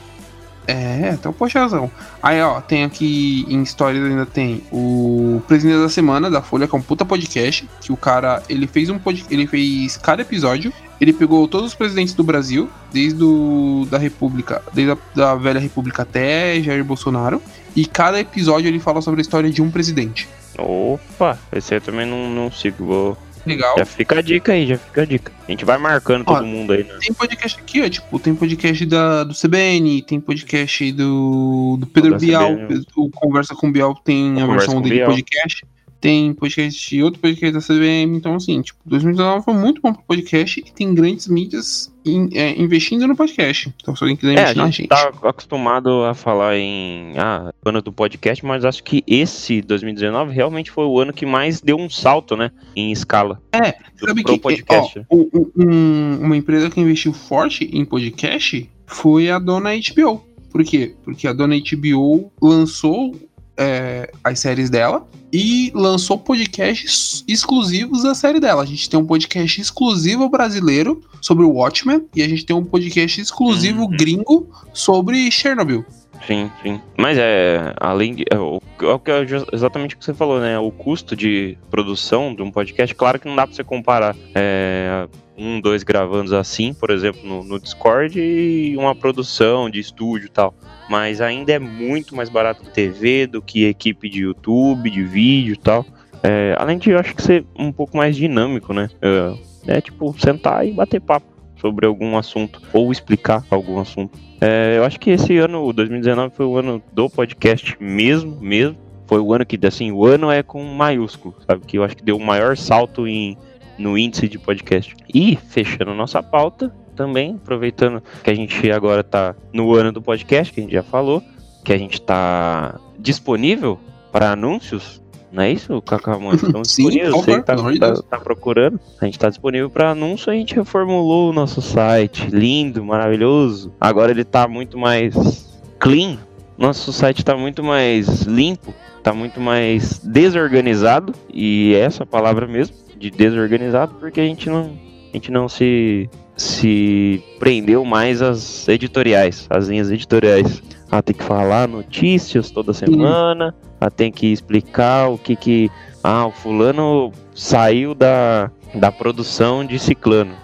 É, 0.68 1.12
até 1.14 1.26
o 1.26 1.32
Pochazão. 1.32 1.90
Aí, 2.22 2.42
ó, 2.42 2.60
tem 2.60 2.84
aqui 2.84 3.46
em 3.48 3.62
histórias 3.62 4.04
ainda 4.04 4.26
tem 4.26 4.62
o 4.70 5.42
Presidente 5.48 5.80
da 5.80 5.88
Semana 5.88 6.30
da 6.30 6.42
Folha, 6.42 6.68
que 6.68 6.76
é 6.76 6.78
um 6.78 6.82
puta 6.82 7.06
podcast. 7.06 7.66
Que 7.80 7.90
o 7.90 7.96
cara, 7.96 8.42
ele 8.50 8.66
fez 8.66 8.90
um 8.90 8.98
pod, 8.98 9.24
ele 9.30 9.46
fez 9.46 9.96
cada 9.96 10.20
episódio. 10.20 10.70
Ele 11.00 11.14
pegou 11.14 11.48
todos 11.48 11.68
os 11.68 11.74
presidentes 11.74 12.12
do 12.12 12.22
Brasil, 12.22 12.68
desde 12.92 13.22
o, 13.24 13.86
da 13.90 13.96
República, 13.96 14.60
desde 14.74 14.92
a 14.92 14.98
da 15.14 15.34
velha 15.36 15.58
República 15.58 16.02
até 16.02 16.60
Jair 16.60 16.84
Bolsonaro. 16.84 17.40
E 17.74 17.86
cada 17.86 18.20
episódio 18.20 18.68
ele 18.68 18.78
fala 18.78 19.00
sobre 19.00 19.20
a 19.20 19.22
história 19.22 19.48
de 19.48 19.62
um 19.62 19.70
presidente. 19.70 20.28
Opa, 20.58 21.38
esse 21.50 21.74
eu 21.74 21.80
também 21.80 22.04
não, 22.04 22.28
não 22.28 22.50
sigo. 22.50 22.84
Vou, 22.84 23.18
Legal. 23.48 23.78
Já 23.78 23.84
fica 23.84 24.18
a 24.18 24.22
dica 24.22 24.52
aí, 24.52 24.66
já 24.66 24.78
fica 24.78 25.02
a 25.02 25.04
dica. 25.04 25.32
A 25.46 25.50
gente 25.50 25.64
vai 25.64 25.78
marcando 25.78 26.24
Ó, 26.26 26.34
todo 26.34 26.46
mundo 26.46 26.72
aí, 26.72 26.84
né? 26.84 26.94
Tem 27.00 27.12
podcast 27.12 27.58
aqui, 27.58 27.82
ó, 27.82 27.88
tipo, 27.88 28.18
tem 28.18 28.34
podcast 28.34 28.86
da, 28.86 29.24
do 29.24 29.34
CBN, 29.34 30.02
tem 30.02 30.20
podcast 30.20 30.92
do, 30.92 31.76
do 31.80 31.86
Pedro 31.86 32.18
Bial, 32.18 32.54
CBN. 32.54 32.86
o 32.96 33.10
Conversa 33.10 33.54
com 33.54 33.68
o 33.68 33.72
Bial 33.72 33.94
tem 33.94 34.40
a 34.40 34.46
versão 34.46 34.82
dele 34.82 34.96
Bial. 34.96 35.10
podcast, 35.10 35.66
tem 36.00 36.32
podcast 36.32 36.88
de 36.88 37.02
outro 37.02 37.20
podcast 37.20 37.52
da 37.52 37.60
CBN, 37.74 38.16
então 38.16 38.34
assim, 38.34 38.62
tipo, 38.62 38.78
2019 38.86 39.44
foi 39.44 39.54
muito 39.54 39.80
bom 39.82 39.92
pro 39.92 40.02
podcast 40.04 40.60
e 40.60 40.72
tem 40.72 40.94
grandes 40.94 41.26
mídias 41.28 41.92
in- 42.04 42.28
é, 42.34 42.56
investindo 42.60 43.06
no 43.06 43.16
podcast. 43.16 43.74
Então 43.82 43.96
se 43.96 44.04
alguém 44.04 44.16
quiser 44.16 44.34
É, 44.34 44.38
a 44.38 44.42
investir 44.42 44.56
na 44.58 44.66
gente 44.66 44.76
gente. 44.76 44.88
tá 44.88 45.12
acostumado 45.28 46.04
a 46.04 46.14
falar 46.14 46.56
em 46.56 47.14
ah, 47.16 47.52
ano 47.64 47.82
do 47.82 47.92
podcast, 47.92 48.44
mas 48.46 48.64
acho 48.64 48.82
que 48.84 49.02
esse 49.06 49.60
2019 49.60 50.32
realmente 50.32 50.70
foi 50.70 50.84
o 50.84 51.00
ano 51.00 51.12
que 51.12 51.26
mais 51.26 51.60
deu 51.60 51.76
um 51.76 51.90
salto, 51.90 52.36
né? 52.36 52.50
Em 52.76 52.92
escala. 52.92 53.40
É, 53.52 53.72
do, 53.98 54.06
Sabe 54.06 54.22
que, 54.22 54.38
podcast. 54.38 55.00
ó, 55.10 55.16
um- 55.16 55.50
um- 55.56 56.18
uma 56.22 56.36
empresa 56.36 56.70
que 56.70 56.80
investiu 56.80 57.12
forte 57.12 57.64
em 57.72 57.84
podcast 57.84 58.70
foi 58.86 59.30
a 59.30 59.38
dona 59.38 59.70
HBO. 59.74 60.24
Por 60.50 60.64
quê? 60.64 60.94
Porque 61.04 61.28
a 61.28 61.32
dona 61.32 61.54
HBO 61.56 62.32
lançou 62.40 63.14
é, 63.58 64.10
as 64.22 64.38
séries 64.38 64.70
dela 64.70 65.06
e 65.32 65.70
lançou 65.74 66.16
podcasts 66.18 67.22
exclusivos 67.28 68.02
da 68.02 68.14
série 68.14 68.40
dela. 68.40 68.62
A 68.62 68.66
gente 68.66 68.88
tem 68.88 68.98
um 68.98 69.04
podcast 69.04 69.60
exclusivo 69.60 70.28
brasileiro 70.28 71.02
sobre 71.20 71.44
o 71.44 71.50
Watchmen 71.50 72.06
e 72.14 72.22
a 72.22 72.28
gente 72.28 72.46
tem 72.46 72.56
um 72.56 72.64
podcast 72.64 73.20
exclusivo 73.20 73.82
Uhum. 73.82 73.90
gringo 73.90 74.48
sobre 74.72 75.30
Chernobyl. 75.30 75.84
Sim, 76.26 76.50
sim. 76.62 76.80
Mas 76.96 77.16
é, 77.18 77.74
além 77.80 78.14
de. 78.14 78.24
É, 78.30 78.38
o, 78.38 78.60
é 78.80 79.54
exatamente 79.54 79.94
o 79.94 79.98
que 79.98 80.04
você 80.04 80.12
falou, 80.12 80.40
né? 80.40 80.58
O 80.58 80.70
custo 80.70 81.14
de 81.14 81.56
produção 81.70 82.34
de 82.34 82.42
um 82.42 82.50
podcast, 82.50 82.94
claro 82.94 83.20
que 83.20 83.28
não 83.28 83.36
dá 83.36 83.46
pra 83.46 83.54
você 83.54 83.62
comparar 83.62 84.16
é, 84.34 85.06
um, 85.38 85.60
dois 85.60 85.82
gravando 85.82 86.36
assim, 86.36 86.74
por 86.74 86.90
exemplo, 86.90 87.20
no, 87.24 87.44
no 87.44 87.60
Discord, 87.60 88.20
e 88.20 88.76
uma 88.76 88.94
produção 88.94 89.70
de 89.70 89.78
estúdio 89.78 90.26
e 90.26 90.30
tal. 90.30 90.54
Mas 90.90 91.20
ainda 91.20 91.52
é 91.52 91.58
muito 91.58 92.16
mais 92.16 92.28
barato 92.28 92.62
que 92.62 92.70
TV 92.70 93.26
do 93.26 93.40
que 93.40 93.64
equipe 93.64 94.08
de 94.08 94.22
YouTube, 94.22 94.90
de 94.90 95.04
vídeo 95.04 95.54
e 95.54 95.56
tal. 95.56 95.86
É, 96.22 96.56
além 96.58 96.78
de, 96.78 96.90
eu 96.90 96.98
acho 96.98 97.14
que 97.14 97.22
ser 97.22 97.46
um 97.56 97.70
pouco 97.70 97.96
mais 97.96 98.16
dinâmico, 98.16 98.72
né? 98.72 98.90
É, 99.00 99.76
é 99.76 99.80
tipo, 99.80 100.14
sentar 100.18 100.66
e 100.66 100.72
bater 100.72 101.00
papo 101.00 101.26
sobre 101.60 101.86
algum 101.86 102.16
assunto, 102.16 102.60
ou 102.72 102.90
explicar 102.90 103.44
algum 103.50 103.78
assunto. 103.78 104.18
É, 104.40 104.74
eu 104.76 104.84
acho 104.84 104.98
que 104.98 105.10
esse 105.10 105.36
ano, 105.38 105.64
o 105.64 105.72
2019, 105.72 106.34
foi 106.34 106.46
o 106.46 106.56
ano 106.56 106.82
do 106.92 107.10
podcast 107.10 107.76
mesmo, 107.80 108.40
mesmo. 108.40 108.76
Foi 109.06 109.20
o 109.20 109.32
ano 109.32 109.44
que, 109.44 109.58
assim, 109.66 109.90
o 109.90 110.04
ano 110.04 110.30
é 110.30 110.42
com 110.42 110.62
maiúsculo, 110.62 111.34
sabe? 111.46 111.64
Que 111.66 111.78
eu 111.78 111.84
acho 111.84 111.96
que 111.96 112.04
deu 112.04 112.16
o 112.16 112.20
maior 112.20 112.56
salto 112.56 113.08
em, 113.08 113.36
no 113.78 113.96
índice 113.96 114.28
de 114.28 114.38
podcast. 114.38 114.94
E, 115.12 115.36
fechando 115.36 115.94
nossa 115.94 116.22
pauta, 116.22 116.74
também, 116.98 117.36
aproveitando 117.36 118.02
que 118.24 118.30
a 118.30 118.34
gente 118.34 118.70
agora 118.72 119.04
tá 119.04 119.36
no 119.52 119.72
ano 119.72 119.92
do 119.92 120.02
podcast, 120.02 120.52
que 120.52 120.58
a 120.58 120.62
gente 120.64 120.72
já 120.72 120.82
falou, 120.82 121.22
que 121.64 121.72
a 121.72 121.78
gente 121.78 122.00
tá 122.02 122.78
disponível 122.98 123.78
para 124.10 124.32
anúncios. 124.32 125.00
Não 125.30 125.42
é 125.42 125.52
isso, 125.52 125.80
Cacamão? 125.82 126.34
Estamos 126.34 126.70
Sim, 126.72 126.88
disponíveis. 126.88 127.24
Você 127.24 127.36
que 127.36 127.78
tá, 127.78 127.92
tá- 128.02 128.18
procurando. 128.18 128.80
A 129.00 129.04
gente 129.04 129.18
tá 129.18 129.28
disponível 129.28 129.70
para 129.70 129.90
anúncio. 129.90 130.32
A 130.32 130.34
gente 130.34 130.54
reformulou 130.56 131.30
o 131.30 131.32
nosso 131.32 131.60
site. 131.62 132.28
Lindo, 132.30 132.84
maravilhoso. 132.84 133.72
Agora 133.80 134.10
ele 134.10 134.24
tá 134.24 134.48
muito 134.48 134.76
mais 134.78 135.46
clean. 135.78 136.18
Nosso 136.56 136.92
site 136.92 137.24
tá 137.24 137.36
muito 137.36 137.62
mais 137.62 138.22
limpo. 138.22 138.74
Tá 139.02 139.12
muito 139.12 139.38
mais 139.40 139.98
desorganizado. 139.98 141.14
E 141.32 141.74
é 141.74 141.80
essa 141.80 142.02
a 142.02 142.06
palavra 142.06 142.46
mesmo, 142.48 142.74
de 142.98 143.10
desorganizado, 143.10 143.94
porque 143.98 144.20
a 144.20 144.24
gente 144.24 144.48
não, 144.50 144.72
a 145.10 145.16
gente 145.16 145.30
não 145.30 145.48
se, 145.48 146.08
se 146.36 147.22
prendeu 147.38 147.84
mais 147.84 148.20
às 148.20 148.68
editoriais, 148.68 149.46
às 149.48 149.68
linhas 149.68 149.90
editoriais. 149.90 150.62
Ah, 150.90 151.02
tem 151.02 151.14
que 151.14 151.24
falar 151.24 151.68
notícias 151.68 152.50
toda 152.50 152.72
semana. 152.72 153.54
Ah, 153.80 153.90
tem 153.90 154.10
que 154.10 154.26
explicar 154.32 155.08
o 155.08 155.18
que 155.18 155.36
que. 155.36 155.70
Ah, 156.02 156.26
o 156.26 156.30
fulano 156.30 157.12
saiu 157.34 157.94
da, 157.94 158.50
da 158.74 158.90
produção 158.90 159.64
de 159.64 159.78
ciclano. 159.78 160.34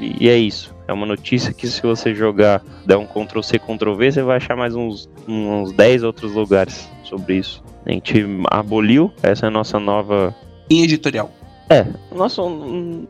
E 0.00 0.28
é 0.28 0.36
isso. 0.36 0.74
É 0.88 0.92
uma 0.92 1.06
notícia 1.06 1.52
que 1.52 1.66
se 1.68 1.82
você 1.82 2.14
jogar, 2.14 2.62
der 2.86 2.96
um 2.96 3.06
Ctrl 3.06 3.42
C, 3.42 3.58
Ctrl 3.58 3.94
V, 3.94 4.12
você 4.12 4.22
vai 4.22 4.36
achar 4.38 4.56
mais 4.56 4.74
uns, 4.74 5.08
uns 5.28 5.72
10 5.72 6.02
outros 6.02 6.32
lugares 6.32 6.90
sobre 7.04 7.36
isso. 7.36 7.62
A 7.86 7.92
gente 7.92 8.24
aboliu, 8.50 9.12
essa 9.22 9.46
é 9.46 9.48
a 9.48 9.50
nossa 9.50 9.78
nova 9.78 10.34
Em 10.70 10.82
editorial. 10.82 11.30
É, 11.72 11.86
nosso, 12.14 12.48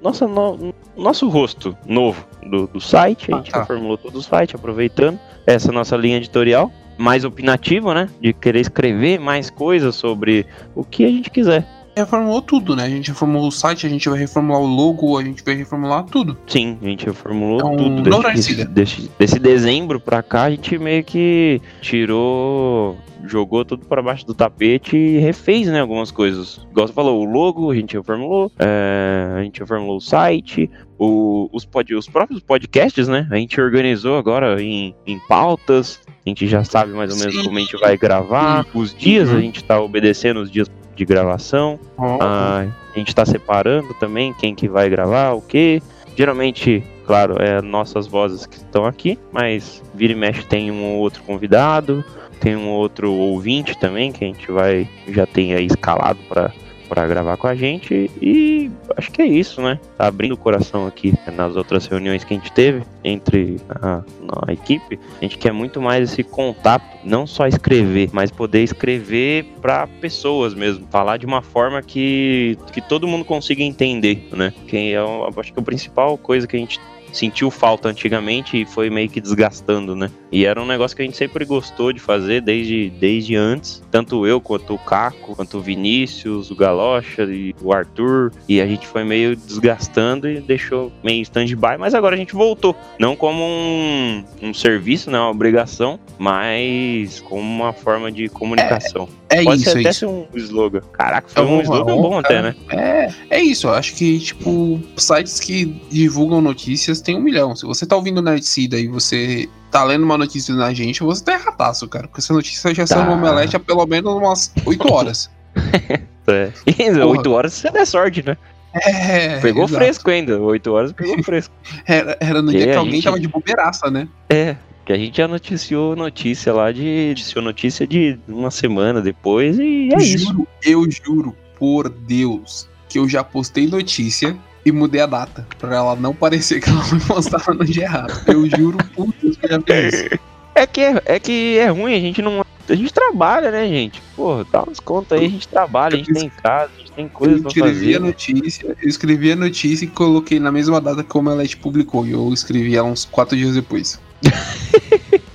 nossa, 0.02 0.26
no- 0.26 0.72
nosso 0.96 1.28
rosto 1.28 1.76
novo 1.86 2.24
do, 2.46 2.66
do 2.66 2.80
site, 2.80 3.32
a 3.32 3.36
Ah, 3.36 3.38
gente 3.38 3.50
tá. 3.50 3.60
reformulou 3.60 3.98
todo 3.98 4.16
o 4.16 4.22
site, 4.22 4.54
aproveitando 4.56 5.18
essa 5.46 5.72
nossa 5.72 5.96
linha 5.96 6.16
editorial, 6.18 6.70
mais 6.98 7.24
opinativa, 7.24 7.94
né? 7.94 8.08
De 8.20 8.32
querer 8.32 8.60
escrever 8.60 9.18
mais 9.18 9.50
coisas 9.50 9.94
sobre 9.96 10.46
o 10.74 10.84
que 10.84 11.04
a 11.04 11.08
gente 11.08 11.30
quiser. 11.30 11.66
Reformulou 11.96 12.40
tudo, 12.40 12.74
né? 12.76 12.84
A 12.84 12.88
gente 12.88 13.08
reformulou 13.10 13.48
o 13.48 13.52
site, 13.52 13.86
a 13.86 13.90
gente 13.90 14.08
vai 14.08 14.18
reformular 14.18 14.60
o 14.62 14.66
logo, 14.66 15.18
a 15.18 15.22
gente 15.24 15.42
vai 15.44 15.54
reformular 15.54 16.04
tudo. 16.04 16.38
Sim, 16.46 16.78
a 16.80 16.84
gente 16.86 17.04
reformulou 17.04 17.56
Então, 17.56 17.76
tudo. 17.76 18.08
não 18.10 18.22
Desse, 18.22 18.64
desse, 18.64 19.10
desse 19.18 19.38
dezembro 19.38 20.00
pra 20.00 20.22
cá, 20.22 20.44
a 20.44 20.50
gente 20.50 20.78
meio 20.78 21.04
que 21.04 21.60
tirou, 21.82 22.96
jogou 23.26 23.64
tudo 23.64 23.86
pra 23.86 24.02
baixo 24.02 24.26
do 24.26 24.34
tapete 24.34 24.96
e 24.96 25.18
refez, 25.18 25.66
né, 25.68 25.80
algumas 25.80 26.10
coisas. 26.10 26.66
Igual 26.70 26.86
você 26.88 26.92
falou, 26.92 27.20
o 27.20 27.24
logo 27.30 27.70
a 27.70 27.74
gente 27.74 27.96
reformulou, 27.96 28.50
é, 28.58 29.28
a 29.38 29.42
gente 29.42 29.60
reformulou 29.60 29.96
o 29.96 30.00
site, 30.00 30.70
o- 30.98 31.48
os, 31.52 31.64
pod, 31.64 31.94
os 31.94 32.08
próprios 32.08 32.40
podcasts, 32.42 33.08
né, 33.08 33.28
a 33.30 33.36
gente 33.36 33.60
organizou 33.60 34.16
agora 34.16 34.60
em, 34.62 34.94
em 35.06 35.18
pautas, 35.28 36.00
a 36.08 36.28
gente 36.28 36.46
já 36.46 36.64
sabe 36.64 36.92
mais 36.92 37.12
ou 37.12 37.18
menos 37.18 37.34
Sim. 37.36 37.44
como 37.44 37.56
a 37.58 37.60
gente 37.60 37.76
vai 37.78 37.96
gravar, 37.96 38.66
os 38.74 38.94
dias 38.94 39.28
Uhum. 39.28 39.36
a 39.36 39.40
gente 39.40 39.62
tá 39.64 39.80
obedecendo 39.80 40.40
os 40.40 40.50
dias 40.50 40.68
de 40.94 41.04
gravação, 41.04 41.78
ah, 41.98 42.66
a 42.94 42.98
gente 42.98 43.14
tá 43.14 43.24
separando 43.24 43.94
também 43.94 44.32
quem 44.34 44.54
que 44.54 44.68
vai 44.68 44.88
gravar, 44.90 45.32
o 45.32 45.40
que. 45.40 45.82
Geralmente, 46.14 46.84
claro, 47.06 47.36
é 47.42 47.62
nossas 47.62 48.06
vozes 48.06 48.44
que 48.44 48.56
estão 48.56 48.84
aqui, 48.84 49.18
mas 49.32 49.82
vira 49.94 50.12
e 50.12 50.16
mexe 50.16 50.44
tem 50.44 50.70
um 50.70 50.84
ou 50.84 50.98
outro 51.00 51.22
convidado, 51.22 52.04
tem 52.43 52.57
um 52.57 52.68
outro 52.68 53.12
ouvinte 53.12 53.78
também 53.78 54.11
que 54.11 54.24
a 54.24 54.26
gente 54.26 54.51
vai 54.51 54.88
já 55.09 55.24
tem 55.24 55.55
aí 55.55 55.66
escalado 55.66 56.18
para 56.28 56.53
para 56.88 57.07
gravar 57.07 57.38
com 57.38 57.47
a 57.47 57.55
gente 57.55 58.11
e 58.20 58.70
acho 58.99 59.11
que 59.11 59.22
é 59.22 59.24
isso, 59.24 59.62
né? 59.62 59.80
Tá 59.97 60.09
abrindo 60.09 60.32
o 60.32 60.36
coração 60.36 60.86
aqui 60.86 61.14
nas 61.34 61.57
outras 61.57 61.86
reuniões 61.86 62.22
que 62.22 62.34
a 62.34 62.36
gente 62.36 62.53
teve 62.53 62.82
entre 63.03 63.57
a, 63.70 64.03
a 64.47 64.53
equipe. 64.53 65.01
A 65.18 65.24
gente 65.24 65.38
quer 65.38 65.55
muito 65.55 65.80
mais 65.80 66.11
esse 66.11 66.22
contato, 66.22 66.84
não 67.03 67.26
só 67.26 67.47
escrever, 67.47 68.11
mas 68.12 68.30
poder 68.30 68.62
escrever 68.62 69.47
para 69.62 69.86
pessoas 69.86 70.53
mesmo, 70.53 70.86
falar 70.90 71.16
de 71.16 71.24
uma 71.24 71.40
forma 71.40 71.80
que, 71.80 72.59
que 72.74 72.82
todo 72.82 73.09
mundo 73.09 73.24
consiga 73.24 73.62
entender, 73.62 74.28
né? 74.30 74.53
Que 74.68 74.93
é, 74.93 74.99
acho 75.38 75.51
que 75.51 75.61
a 75.61 75.62
principal 75.62 76.18
coisa 76.18 76.47
que 76.47 76.57
a 76.57 76.61
gente 76.61 76.78
sentiu 77.12 77.50
falta 77.50 77.88
antigamente 77.88 78.60
e 78.60 78.64
foi 78.64 78.88
meio 78.90 79.08
que 79.08 79.20
desgastando, 79.20 79.94
né? 79.94 80.10
E 80.30 80.44
era 80.46 80.60
um 80.60 80.66
negócio 80.66 80.96
que 80.96 81.02
a 81.02 81.04
gente 81.04 81.16
sempre 81.16 81.44
gostou 81.44 81.92
de 81.92 82.00
fazer 82.00 82.40
desde, 82.40 82.88
desde 82.90 83.36
antes. 83.36 83.82
Tanto 83.90 84.26
eu, 84.26 84.40
quanto 84.40 84.74
o 84.74 84.78
Caco, 84.78 85.36
quanto 85.36 85.58
o 85.58 85.60
Vinícius, 85.60 86.50
o 86.50 86.56
Galocha 86.56 87.24
e 87.24 87.54
o 87.60 87.72
Arthur. 87.72 88.32
E 88.48 88.60
a 88.60 88.66
gente 88.66 88.86
foi 88.86 89.04
meio 89.04 89.36
desgastando 89.36 90.28
e 90.28 90.40
deixou 90.40 90.90
meio 91.04 91.20
stand-by, 91.22 91.76
mas 91.78 91.94
agora 91.94 92.14
a 92.14 92.18
gente 92.18 92.34
voltou. 92.34 92.74
Não 92.98 93.14
como 93.14 93.42
um, 93.42 94.24
um 94.40 94.54
serviço, 94.54 95.10
né? 95.10 95.18
Uma 95.18 95.30
obrigação, 95.30 96.00
mas 96.18 97.20
como 97.20 97.42
uma 97.42 97.72
forma 97.72 98.10
de 98.10 98.28
comunicação. 98.28 99.08
É 99.28 99.42
Pode 99.42 99.62
isso, 99.62 99.70
ser 99.70 99.76
é 99.78 99.80
até 99.80 99.90
isso. 99.90 99.98
ser 100.00 100.06
um 100.06 100.26
slogan. 100.34 100.80
Caraca, 100.92 101.28
foi 101.28 101.42
É 101.42 101.46
um 101.46 101.56
um- 101.58 101.60
slogan 101.62 101.92
é 101.92 101.96
bom 101.96 102.18
até, 102.18 102.42
né? 102.42 102.54
É, 102.70 103.08
é 103.30 103.40
isso, 103.42 103.66
eu 103.66 103.72
acho 103.74 103.94
que, 103.94 104.18
tipo, 104.18 104.80
sites 104.96 105.40
que 105.40 105.64
divulgam 105.90 106.40
notícias 106.40 107.00
tem 107.03 107.16
um 107.16 107.20
milhão. 107.20 107.54
Se 107.57 107.64
você 107.66 107.84
tá 107.87 107.96
ouvindo 107.96 108.18
o 108.18 108.22
Nerdcida 108.22 108.79
e 108.79 108.87
você 108.88 109.49
tá 109.70 109.83
lendo 109.84 110.03
uma 110.04 110.16
notícia 110.18 110.54
na 110.54 110.72
gente, 110.72 111.03
você 111.03 111.24
tá 111.24 111.33
erradaço, 111.34 111.87
cara. 111.88 112.07
Porque 112.08 112.20
essa 112.20 112.33
notícia 112.33 112.74
já 112.74 112.87
saiu 112.87 113.03
Tá. 113.03 113.07
no 113.08 113.14
Omelete 113.14 113.57
há 113.57 113.61
pelo 113.61 113.84
menos 113.87 114.12
umas 114.14 114.53
8 114.64 114.92
horas. 114.92 115.30
É. 116.29 116.53
E 116.66 116.72
Porra. 116.95 117.07
8 117.07 117.33
horas 117.33 117.53
você 117.53 117.68
der 117.70 117.84
sorte, 117.84 118.24
né? 118.24 118.37
É, 118.72 119.41
Pegou 119.41 119.64
exato. 119.64 119.74
fresco 119.83 120.08
ainda. 120.08 120.38
8 120.41 120.72
horas 120.72 120.92
pegou 120.92 121.20
fresco. 121.24 121.53
Era, 121.84 122.16
era 122.20 122.41
no 122.41 122.50
E 122.53 122.57
dia 122.58 122.66
que 122.66 122.72
a 122.72 122.79
alguém 122.79 122.95
gente- 122.95 123.04
tava 123.04 123.18
de 123.20 123.26
bobeiraça, 123.29 123.91
né? 123.91 124.07
É. 124.30 124.57
Que 124.84 124.92
a 124.92 124.96
gente 124.96 125.16
já 125.16 125.26
noticiou 125.29 125.95
notícia 125.96 126.53
lá 126.53 126.70
de. 126.72 127.08
Noticiou 127.08 127.42
notícia 127.45 127.87
de 127.87 128.18
uma 128.29 128.50
semana 128.53 129.00
depois 129.00 129.58
e 129.58 129.91
é 129.92 129.96
isso. 129.99 130.26
juro, 130.26 130.49
eu 130.64 130.88
juro 130.91 131.37
por 131.58 131.88
Deus 131.88 132.68
que 132.88 132.99
eu 133.00 133.08
já 133.08 133.22
postei 133.24 133.66
notícia 133.66 134.37
e 134.64 134.72
mudei 134.72 135.01
a 135.01 135.07
data. 135.07 135.47
Pra 135.59 135.76
ela 135.76 135.97
não 135.97 136.14
parecer 136.14 136.61
que 136.61 136.68
ela 136.71 136.83
foi 136.84 136.99
postada 137.01 137.55
no 137.55 137.64
dia 137.64 137.84
errado. 137.84 138.13
Eu 138.26 138.49
juro 138.49 138.79
por 138.95 139.13
Deus 139.22 139.37
que 139.37 139.47
eu 139.47 139.51
já 139.51 139.61
fiz 139.61 139.95
isso. 139.95 140.18
É 140.55 140.67
que 140.67 140.83
é, 140.83 141.03
é 141.07 141.18
que 141.18 141.57
é 141.57 141.68
ruim, 141.68 141.95
a 141.97 141.99
gente 141.99 142.21
não. 142.21 142.45
A 142.68 142.75
gente 142.75 142.93
trabalha, 142.93 143.51
né, 143.51 143.67
gente? 143.67 144.03
Porra, 144.14 144.45
dá 144.53 144.63
uns 144.64 144.79
contos 144.79 145.11
aí, 145.13 145.25
a 145.25 145.29
gente 145.30 145.49
trabalha, 145.49 145.95
a 145.95 145.97
gente 145.97 146.13
tem 146.13 146.29
casa, 146.29 146.71
a 146.76 146.79
gente 146.79 146.93
tem 146.93 147.05
Eu 147.07 147.11
coisa 147.11 147.39
pra 147.41 147.49
escrevi 147.49 147.95
a 147.95 147.99
fazer. 147.99 147.99
notícia, 148.07 148.76
eu 148.83 148.87
escrevi 148.89 149.33
a 149.33 149.37
notícia 149.37 149.87
e 149.87 149.89
coloquei 149.89 150.39
na 150.39 150.53
mesma 150.53 150.79
data 150.79 151.03
que 151.03 151.17
o 151.17 151.21
Omelete 151.21 151.57
publicou. 151.57 152.07
E 152.07 152.11
eu 152.13 152.30
escrevi 152.34 152.76
ela 152.76 152.87
uns 152.87 153.07
quatro 153.07 153.34
dias 153.34 153.55
depois. 153.55 153.99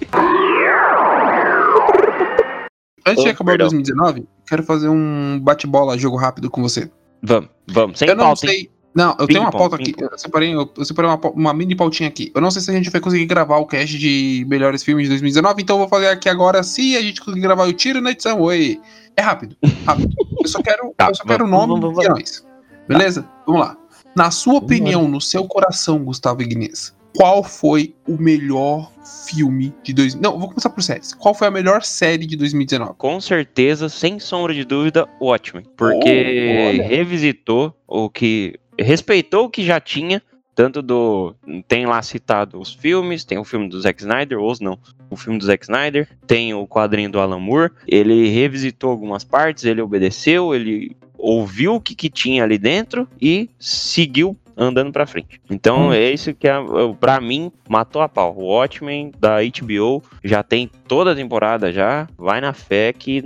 Antes 3.06 3.24
de 3.24 3.30
Oh, 3.30 3.32
acabar 3.32 3.52
perdão. 3.54 3.70
2019, 3.70 4.28
quero 4.48 4.64
fazer 4.64 4.90
um 4.90 5.40
bate-bola, 5.42 5.98
jogo 5.98 6.18
rápido 6.18 6.50
com 6.50 6.62
você. 6.62 6.92
Vamos, 7.24 7.50
vamos. 7.68 7.98
Sem 8.00 8.10
eu 8.10 8.16
não 8.16 8.26
pauta, 8.26 8.52
hein? 8.52 8.70
Não, 8.96 9.16
eu 9.20 9.28
tenho 9.28 9.42
uma 9.42 9.52
pauta 9.52 9.76
aqui. 9.76 9.94
Eu 9.98 10.18
separei, 10.18 10.56
eu, 10.56 10.72
separei 10.84 11.12
uma, 11.12 11.20
uma 11.32 11.54
mini 11.54 11.76
pautinha 11.76 12.10
aqui. 12.10 12.32
Eu 12.34 12.42
não 12.42 12.50
sei 12.50 12.62
se 12.62 12.72
a 12.72 12.74
gente 12.74 12.90
vai 12.90 13.00
conseguir 13.00 13.26
gravar 13.26 13.58
o 13.58 13.66
cast 13.68 13.98
de 13.98 14.44
melhores 14.50 14.82
filmes 14.84 15.04
de 15.04 15.10
2019, 15.10 15.62
então 15.62 15.76
eu 15.76 15.80
vou 15.82 15.88
fazer 15.88 16.08
aqui 16.08 16.28
agora. 16.28 16.64
Se 16.64 16.98
a 16.98 17.02
gente 17.02 17.22
conseguir 17.22 17.42
gravar, 17.42 17.68
eu 17.68 17.74
tiro 17.74 18.02
na 18.02 18.12
edição. 18.12 18.42
Oi. 18.42 18.80
É 19.16 19.22
rápido, 19.22 19.56
rápido. 19.86 20.14
Eu 20.40 20.48
só 20.48 20.62
quero, 20.62 20.94
Tá, 20.98 21.10
eu 21.10 21.16
só 21.16 21.24
quero 21.24 21.46
o 21.46 21.48
nome 21.48 21.80
vamos, 21.80 22.04
e 22.06 22.10
nós. 22.10 22.46
Beleza? 22.88 23.28
Vamos 23.46 23.62
lá. 23.62 23.78
Na 24.16 24.32
sua 24.32 24.56
opinião, 24.56 25.08
no 25.08 25.22
seu 25.22 25.46
coração, 25.46 26.00
Gustavo 26.04 26.42
Ignez, 26.42 26.96
qual 27.16 27.44
foi 27.44 27.96
o 28.08 28.16
melhor 28.18 28.92
filme 29.28 29.74
de 29.84 29.94
dois... 29.94 30.14
Não, 30.16 30.38
vou 30.40 30.50
começar 30.50 30.70
por 30.70 30.82
séries. 30.84 31.14
Qual 31.14 31.34
foi 31.34 31.48
a 31.48 31.52
melhor 31.52 31.84
série 31.84 32.26
de 32.28 32.36
2019? 32.36 32.94
Com 32.98 33.20
certeza, 33.20 33.90
sem 33.90 34.20
sombra 34.20 34.54
de 34.54 34.64
dúvida, 34.64 35.08
o 35.20 35.28
Watchmen. 35.28 35.66
Porque 35.76 36.80
Oh, 36.84 36.88
revisitou 36.88 37.76
o 37.88 38.10
que. 38.10 38.60
Respeitou 38.78 39.46
o 39.46 39.50
que 39.50 39.64
já 39.64 39.80
tinha. 39.80 40.22
Tanto 40.56 40.82
do. 40.82 41.36
Tem 41.68 41.86
lá 41.86 42.02
citado 42.02 42.60
os 42.60 42.74
filmes, 42.74 43.24
tem 43.24 43.38
o 43.38 43.44
filme 43.44 43.70
do 43.70 43.80
Zack 43.80 44.02
Snyder, 44.02 44.40
ou 44.40 44.56
não. 44.60 44.80
O 45.08 45.16
filme 45.16 45.38
do 45.38 45.46
Zack 45.46 45.66
Snyder, 45.66 46.10
tem 46.26 46.52
o 46.56 46.66
quadrinho 46.66 47.12
do 47.12 47.20
Alan 47.20 47.40
Moore. 47.40 47.72
Ele 47.88 48.28
revisitou 48.30 48.90
algumas 48.90 49.24
partes, 49.24 49.66
ele 49.66 49.84
obedeceu, 49.84 50.56
ele 50.56 50.98
ouviu 51.16 51.76
o 51.76 51.82
que, 51.82 51.94
que 51.94 52.10
tinha 52.10 52.44
ali 52.44 52.58
dentro 52.58 53.08
e 53.22 53.52
seguiu 53.60 54.36
andando 54.58 54.92
pra 54.92 55.06
frente. 55.06 55.40
Então 55.50 55.90
Hum. 55.90 55.94
é 55.94 56.12
isso 56.12 56.34
que, 56.34 56.48
é, 56.48 56.56
pra 57.00 57.22
mim, 57.22 57.52
matou 57.70 58.02
a 58.02 58.10
pau. 58.10 58.36
O 58.38 58.46
Watchmen 58.46 59.12
da 59.20 59.38
HBO 59.44 60.02
já 60.24 60.42
tem 60.42 60.70
toda 60.88 61.12
a 61.12 61.16
temporada 61.16 61.72
já. 61.72 62.08
Vai 62.18 62.42
na 62.42 62.54
fé 62.54 62.92
que 62.92 63.22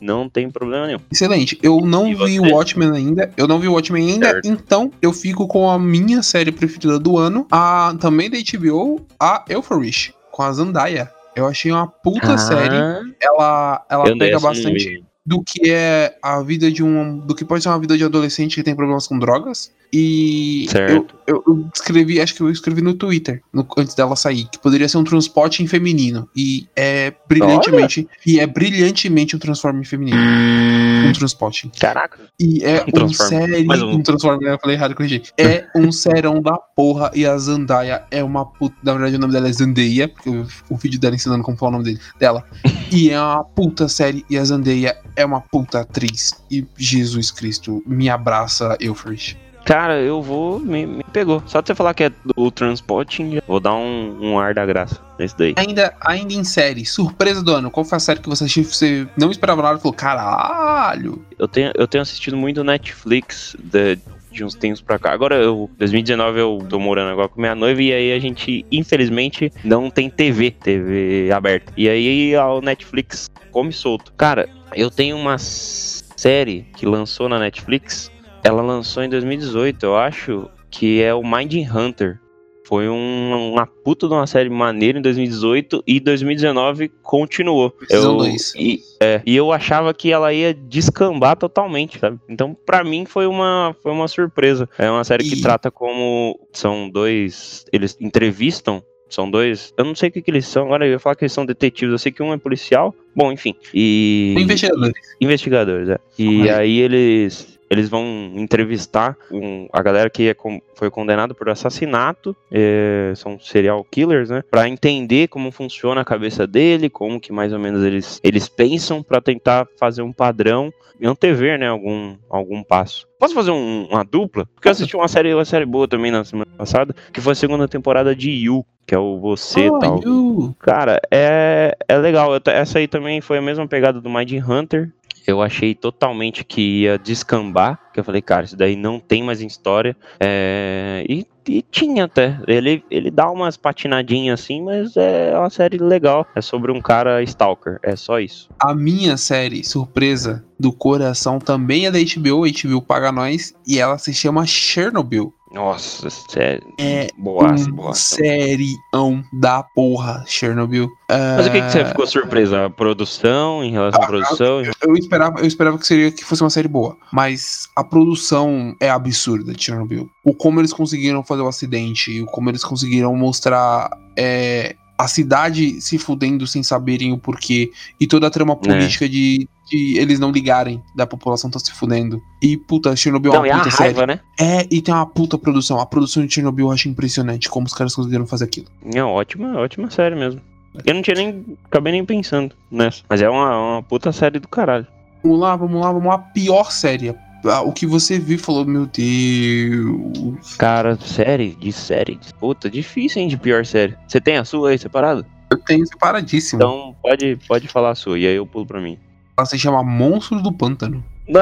não 0.00 0.28
tem 0.28 0.50
problema 0.50 0.86
nenhum. 0.86 1.00
Excelente. 1.12 1.58
Eu 1.62 1.80
não 1.80 2.08
E 2.08 2.14
vi 2.14 2.40
o 2.40 2.54
Watchmen 2.54 2.90
ainda. 2.92 3.30
Eu 3.36 3.46
não 3.46 3.58
vi 3.58 3.68
o 3.68 3.72
Watchmen 3.74 4.12
ainda. 4.12 4.30
Certo. 4.30 4.46
Então, 4.48 4.90
eu 5.02 5.12
fico 5.12 5.46
com 5.46 5.68
a 5.70 5.78
minha 5.78 6.22
série 6.22 6.50
preferida 6.52 6.98
do 6.98 7.18
ano. 7.18 7.46
A 7.50 7.94
também 8.00 8.30
da 8.30 8.38
HBO, 8.38 9.06
a 9.20 9.44
Euphorish, 9.48 10.12
com 10.30 10.42
a 10.42 10.52
Zendaya. 10.52 11.10
Eu 11.36 11.46
achei 11.46 11.70
uma 11.72 11.86
puta 11.86 12.38
série. 12.38 12.76
Ela, 13.20 13.84
ela 13.90 14.08
Eu 14.08 14.16
pega 14.16 14.38
bastante 14.38 15.02
do 15.26 15.42
que 15.42 15.70
é 15.70 16.16
a 16.22 16.42
vida 16.42 16.70
de 16.70 16.82
um. 16.82 17.18
do 17.18 17.34
que 17.34 17.44
pode 17.44 17.62
ser 17.62 17.70
uma 17.70 17.78
vida 17.78 17.96
de 17.96 18.04
adolescente 18.04 18.54
que 18.54 18.62
tem 18.62 18.76
problemas 18.76 19.06
com 19.06 19.18
drogas. 19.18 19.72
E 19.96 20.66
eu, 20.88 21.06
eu, 21.24 21.44
eu 21.46 21.68
escrevi, 21.72 22.20
acho 22.20 22.34
que 22.34 22.40
eu 22.40 22.50
escrevi 22.50 22.82
no 22.82 22.94
Twitter, 22.94 23.40
no- 23.52 23.64
antes 23.78 23.94
dela 23.94 24.16
sair, 24.16 24.48
que 24.50 24.58
poderia 24.58 24.88
ser 24.88 24.98
um 24.98 25.04
transporte 25.04 25.64
feminino. 25.68 26.28
E 26.36 26.66
é 26.74 27.14
brilhantemente. 27.28 28.08
E 28.26 28.40
é 28.40 28.46
brilhantemente 28.46 29.36
um 29.36 29.38
transforme 29.38 29.84
feminino. 29.84 30.18
Um 30.18 31.12
transporte. 31.12 31.70
Caraca. 31.78 32.18
E 32.40 32.64
é 32.64 32.84
Um 32.92 33.04
um, 33.04 33.08
série. 33.12 33.64
Um. 33.68 33.94
Um 33.94 34.02
Transformer, 34.02 34.52
eu 34.52 34.58
falei 34.58 34.76
errado, 34.76 34.94
corrigi. 34.96 35.22
É 35.38 35.66
um 35.76 35.92
serão 35.92 36.42
da 36.42 36.56
porra. 36.56 37.12
E 37.14 37.24
a 37.24 37.38
Zendaya 37.38 38.04
é 38.10 38.24
uma 38.24 38.44
puta. 38.44 38.74
Na 38.82 38.92
verdade, 38.94 39.14
o 39.14 39.18
nome 39.20 39.32
dela 39.32 39.48
é 39.48 39.52
Zendaya, 39.52 40.08
porque 40.08 40.28
o, 40.28 40.44
o 40.70 40.76
vídeo 40.76 40.98
dela 40.98 41.14
ensinando 41.14 41.44
como 41.44 41.56
falar 41.56 41.68
o 41.70 41.72
nome 41.72 41.84
dele, 41.84 42.00
dela. 42.18 42.44
E 42.90 43.10
é 43.10 43.20
uma 43.20 43.44
puta 43.44 43.88
série. 43.88 44.24
E 44.28 44.36
a 44.36 44.44
Zendaya 44.44 44.96
é 45.14 45.24
uma 45.24 45.40
puta 45.40 45.80
atriz. 45.80 46.34
E 46.50 46.66
Jesus 46.76 47.30
Cristo, 47.30 47.80
me 47.86 48.08
abraça, 48.08 48.76
Euphorish. 48.80 49.36
Cara, 49.64 50.00
eu 50.00 50.20
vou. 50.20 50.60
Me, 50.60 50.86
me 50.86 51.04
pegou. 51.12 51.42
Só 51.46 51.60
de 51.60 51.68
você 51.68 51.74
falar 51.74 51.94
que 51.94 52.04
é 52.04 52.12
do 52.36 52.50
Transporting, 52.50 53.40
vou 53.46 53.58
dar 53.58 53.74
um, 53.74 54.18
um 54.20 54.38
ar 54.38 54.54
da 54.54 54.66
graça 54.66 55.00
nesse 55.18 55.36
daí. 55.36 55.54
Ainda, 55.56 55.94
ainda 56.00 56.34
em 56.34 56.44
série, 56.44 56.84
surpresa 56.84 57.42
do 57.42 57.52
ano. 57.52 57.70
Qual 57.70 57.84
foi 57.84 57.96
a 57.96 58.00
série 58.00 58.20
que 58.20 58.28
você 58.28 58.44
assistiu? 58.44 58.64
Você 58.64 59.08
não 59.16 59.30
esperava 59.30 59.62
nada 59.62 59.78
e 59.78 59.80
falou: 59.80 59.94
caralho. 59.94 61.24
Eu 61.38 61.48
tenho, 61.48 61.72
eu 61.74 61.88
tenho 61.88 62.02
assistido 62.02 62.36
muito 62.36 62.62
Netflix 62.62 63.56
de, 63.58 63.98
de 64.30 64.44
uns 64.44 64.54
tempos 64.54 64.82
pra 64.82 64.98
cá. 64.98 65.12
Agora, 65.12 65.36
eu, 65.36 65.70
2019, 65.78 66.38
eu 66.38 66.66
tô 66.68 66.78
morando 66.78 67.12
agora 67.12 67.28
com 67.28 67.40
minha 67.40 67.54
noiva 67.54 67.82
e 67.82 67.92
aí 67.92 68.12
a 68.12 68.18
gente, 68.18 68.66
infelizmente, 68.70 69.50
não 69.64 69.88
tem 69.88 70.10
TV, 70.10 70.50
TV 70.50 71.30
aberta. 71.32 71.72
E 71.76 71.88
aí 71.88 72.36
a 72.36 72.60
Netflix 72.60 73.30
come 73.50 73.72
solto. 73.72 74.12
Cara, 74.16 74.48
eu 74.74 74.90
tenho 74.90 75.16
uma 75.16 75.38
série 75.38 76.66
que 76.76 76.84
lançou 76.84 77.28
na 77.28 77.38
Netflix. 77.38 78.10
Ela 78.44 78.62
lançou 78.62 79.02
em 79.02 79.08
2018, 79.08 79.84
eu 79.86 79.96
acho, 79.96 80.48
que 80.70 81.00
é 81.02 81.14
o 81.14 81.22
Mind 81.22 81.54
Hunter. 81.74 82.20
Foi 82.66 82.88
um- 82.88 83.52
uma 83.52 83.66
puta 83.66 84.08
de 84.08 84.14
uma 84.14 84.26
série 84.26 84.48
maneira 84.48 84.98
em 84.98 85.02
2018 85.02 85.82
e 85.86 86.00
2019 86.00 86.88
continuou. 87.02 87.74
Eu-. 87.90 88.24
E, 88.56 88.80
é, 89.02 89.20
e 89.26 89.36
eu 89.36 89.52
achava 89.52 89.92
que 89.92 90.10
ela 90.10 90.32
ia 90.32 90.54
descambar 90.54 91.36
totalmente, 91.36 91.98
sabe? 91.98 92.18
Então, 92.28 92.56
pra 92.64 92.82
mim, 92.82 93.04
foi 93.04 93.26
uma, 93.26 93.76
foi 93.82 93.92
uma 93.92 94.08
surpresa. 94.08 94.66
É 94.78 94.90
uma 94.90 95.04
série 95.04 95.24
que 95.24 95.34
E- 95.36 95.42
trata 95.42 95.70
como. 95.70 96.38
São 96.52 96.88
dois. 96.88 97.66
Eles 97.70 97.96
entrevistam. 98.00 98.82
São 99.10 99.30
dois. 99.30 99.72
Eu 99.76 99.84
não 99.84 99.94
sei 99.94 100.08
o 100.08 100.12
que, 100.12 100.22
que 100.22 100.30
eles 100.30 100.46
são. 100.46 100.64
Agora 100.64 100.86
eu 100.86 100.92
ia 100.92 100.98
falar 100.98 101.14
que 101.16 101.24
eles 101.24 101.32
são 101.32 101.44
detetives. 101.44 101.92
Eu 101.92 101.98
sei 101.98 102.10
que 102.12 102.22
um 102.22 102.32
é 102.32 102.38
policial. 102.38 102.94
Bom, 103.14 103.30
enfim. 103.30 103.54
E. 103.74 104.34
Investigadores. 104.38 104.94
Investigadores, 105.20 105.88
é. 105.90 105.98
E 106.18 106.42
Aí. 106.44 106.50
aí 106.50 106.78
eles. 106.80 107.53
Eles 107.70 107.88
vão 107.88 108.04
entrevistar 108.36 109.16
um- 109.30 109.66
a 109.72 109.82
galera 109.82 110.08
que 110.10 110.28
é 110.28 110.34
com- 110.34 110.60
foi 110.74 110.90
condenada 110.90 111.34
por 111.34 111.48
assassinato, 111.48 112.36
é, 112.50 113.12
são 113.16 113.38
serial 113.40 113.84
killers, 113.90 114.30
né? 114.30 114.42
Pra 114.50 114.68
entender 114.68 115.28
como 115.28 115.50
funciona 115.50 116.00
a 116.00 116.04
cabeça 116.04 116.46
dele, 116.46 116.88
como 116.90 117.20
que 117.20 117.32
mais 117.32 117.52
ou 117.52 117.58
menos 117.58 117.82
eles, 117.82 118.20
eles 118.22 118.48
pensam 118.48 119.02
pra 119.02 119.20
tentar 119.20 119.66
fazer 119.78 120.02
um 120.02 120.12
padrão 120.12 120.72
e 121.00 121.06
antever, 121.06 121.58
né? 121.58 121.68
Algum, 121.68 122.16
algum 122.30 122.62
passo. 122.62 123.06
Posso 123.18 123.34
fazer 123.34 123.50
um- 123.50 123.86
uma 123.90 124.04
dupla? 124.04 124.46
Porque 124.54 124.68
eu 124.68 124.72
assisti 124.72 124.96
uma 124.96 125.08
série, 125.08 125.34
uma 125.34 125.44
série 125.44 125.64
boa 125.66 125.88
também 125.88 126.10
na 126.10 126.24
semana 126.24 126.50
passada, 126.56 126.94
que 127.12 127.20
foi 127.20 127.32
a 127.32 127.36
segunda 127.36 127.66
temporada 127.66 128.14
de 128.14 128.30
You, 128.30 128.64
que 128.86 128.94
é 128.94 128.98
o 128.98 129.18
Você 129.18 129.70
Oh, 129.70 129.78
tal. 129.78 130.00
you. 130.04 130.54
Cara, 130.60 131.00
é, 131.10 131.76
é 131.88 131.96
legal. 131.98 132.30
Essa 132.46 132.78
aí 132.78 132.86
também 132.86 133.20
foi 133.20 133.38
a 133.38 133.42
mesma 133.42 133.66
pegada 133.66 134.00
do 134.00 134.10
Mind 134.10 134.32
Hunter. 134.46 134.92
Eu 135.26 135.40
achei 135.40 135.74
totalmente 135.74 136.44
que 136.44 136.82
ia 136.82 136.98
descambar. 136.98 137.78
Que 137.92 138.00
eu 138.00 138.04
falei, 138.04 138.20
cara, 138.20 138.44
isso 138.44 138.56
daí 138.56 138.76
não 138.76 139.00
tem 139.00 139.22
mais 139.22 139.40
história. 139.40 139.96
É, 140.20 141.04
e, 141.08 141.26
e 141.48 141.62
tinha 141.62 142.04
até. 142.04 142.38
Ele, 142.46 142.84
ele 142.90 143.10
dá 143.10 143.30
umas 143.30 143.56
patinadinhas 143.56 144.40
assim, 144.40 144.62
mas 144.62 144.96
é 144.96 145.36
uma 145.36 145.50
série 145.50 145.78
legal. 145.78 146.26
É 146.34 146.40
sobre 146.40 146.72
um 146.72 146.80
cara 146.80 147.22
stalker. 147.22 147.78
É 147.82 147.96
só 147.96 148.20
isso. 148.20 148.48
A 148.60 148.74
minha 148.74 149.16
série 149.16 149.64
surpresa 149.64 150.44
do 150.58 150.72
coração 150.72 151.38
também 151.38 151.86
é 151.86 151.90
da 151.90 151.98
HBO, 151.98 152.42
HBO 152.42 152.82
paga 152.82 153.10
nós, 153.10 153.54
e 153.66 153.78
ela 153.78 153.98
se 153.98 154.12
chama 154.12 154.46
Chernobyl. 154.46 155.32
Nossa, 155.54 156.10
sério. 156.10 156.74
É 156.78 157.06
Boaça, 157.16 157.70
um 157.70 157.92
serião 157.94 159.24
da 159.32 159.62
porra, 159.62 160.24
Chernobyl. 160.26 160.90
Mas 161.08 161.46
o 161.46 161.50
que, 161.50 161.60
que 161.60 161.70
você 161.70 161.78
É, 161.78 161.84
ficou 161.84 162.06
surpresa? 162.06 162.66
A 162.66 162.70
produção, 162.70 163.62
em 163.62 163.70
relação 163.70 164.00
à 164.02 164.04
Ah, 164.04 164.08
produção? 164.08 164.62
Eu 164.82 164.96
esperava, 164.96 165.38
eu 165.38 165.46
esperava 165.46 165.78
que 165.78 165.86
seria 165.86 166.10
que 166.10 166.24
fosse 166.24 166.42
uma 166.42 166.50
série 166.50 166.66
boa, 166.68 166.96
mas 167.12 167.68
a 167.76 167.84
produção 167.84 168.74
é 168.80 168.90
absurda 168.90 169.52
de 169.52 169.62
Chernobyl. 169.62 170.10
O 170.24 170.34
como 170.34 170.60
eles 170.60 170.72
conseguiram 170.72 171.22
fazer 171.22 171.42
o 171.42 171.48
acidente, 171.48 172.20
o 172.20 172.26
como 172.26 172.50
eles 172.50 172.64
conseguiram 172.64 173.14
mostrar 173.14 173.90
é, 174.18 174.74
a 174.98 175.08
cidade 175.08 175.80
se 175.80 175.98
fudendo 175.98 176.46
sem 176.46 176.62
saberem 176.62 177.12
o 177.12 177.18
porquê 177.18 177.70
e 178.00 178.06
toda 178.06 178.26
a 178.26 178.30
trama 178.30 178.56
política 178.56 179.08
de, 179.08 179.48
de 179.66 179.98
eles 179.98 180.18
não 180.20 180.30
ligarem 180.30 180.82
da 180.94 181.06
população 181.06 181.50
tá 181.50 181.58
se 181.58 181.72
fudendo. 181.72 182.20
E 182.42 182.56
puta, 182.56 182.94
Chernobyl 182.94 183.32
é 183.32 183.36
Não, 183.36 183.46
e 183.46 183.50
uma 183.50 183.56
a 183.56 183.58
puta 183.64 183.70
série. 183.70 183.94
raiva, 183.94 184.06
né? 184.06 184.20
É, 184.38 184.66
e 184.70 184.80
tem 184.82 184.92
uma 184.94 185.06
puta 185.06 185.38
produção. 185.38 185.80
A 185.80 185.86
produção 185.86 186.24
de 186.24 186.32
Chernobyl 186.34 186.66
eu 186.66 186.72
acho 186.72 186.88
impressionante 186.88 187.48
como 187.48 187.66
os 187.66 187.72
caras 187.72 187.94
conseguiram 187.94 188.26
fazer 188.26 188.44
aquilo. 188.44 188.66
Não, 188.84 189.10
ótima, 189.10 189.58
ótima 189.58 189.90
série 189.90 190.14
mesmo. 190.14 190.40
Eu 190.84 190.94
não 190.94 191.02
tinha 191.02 191.14
nem. 191.16 191.44
Acabei 191.64 191.92
nem 191.92 192.04
pensando 192.04 192.54
nessa. 192.70 193.02
Mas 193.08 193.22
é 193.22 193.28
uma, 193.30 193.74
uma 193.74 193.82
puta 193.82 194.10
série 194.12 194.38
do 194.40 194.48
caralho. 194.48 194.86
Vamos 195.22 195.38
lá, 195.40 195.56
vamos 195.56 195.80
lá, 195.80 195.92
vamos 195.92 196.08
lá. 196.08 196.14
A 196.14 196.18
pior 196.18 196.70
série. 196.72 197.14
Ah, 197.46 197.60
O 197.62 197.72
que 197.72 197.86
você 197.86 198.18
viu 198.18 198.38
falou, 198.38 198.64
meu 198.64 198.86
Deus. 198.86 200.56
Cara, 200.56 200.96
série, 201.00 201.54
de 201.54 201.72
série. 201.72 202.18
Puta, 202.40 202.68
difícil, 202.70 203.22
hein, 203.22 203.28
de 203.28 203.36
pior 203.36 203.64
série. 203.64 203.96
Você 204.08 204.20
tem 204.20 204.36
a 204.36 204.44
sua 204.44 204.70
aí 204.70 204.78
separada? 204.78 205.24
Eu 205.50 205.58
tenho 205.58 205.86
separadíssimo. 205.86 206.60
Então 206.62 206.96
pode, 207.02 207.38
pode 207.46 207.68
falar 207.68 207.90
a 207.90 207.94
sua, 207.94 208.18
e 208.18 208.26
aí 208.26 208.34
eu 208.34 208.46
pulo 208.46 208.66
pra 208.66 208.80
mim. 208.80 208.98
Ela 209.36 209.46
se 209.46 209.58
chama 209.58 209.82
Monstros 209.82 210.42
do 210.42 210.52
Pântano. 210.52 211.04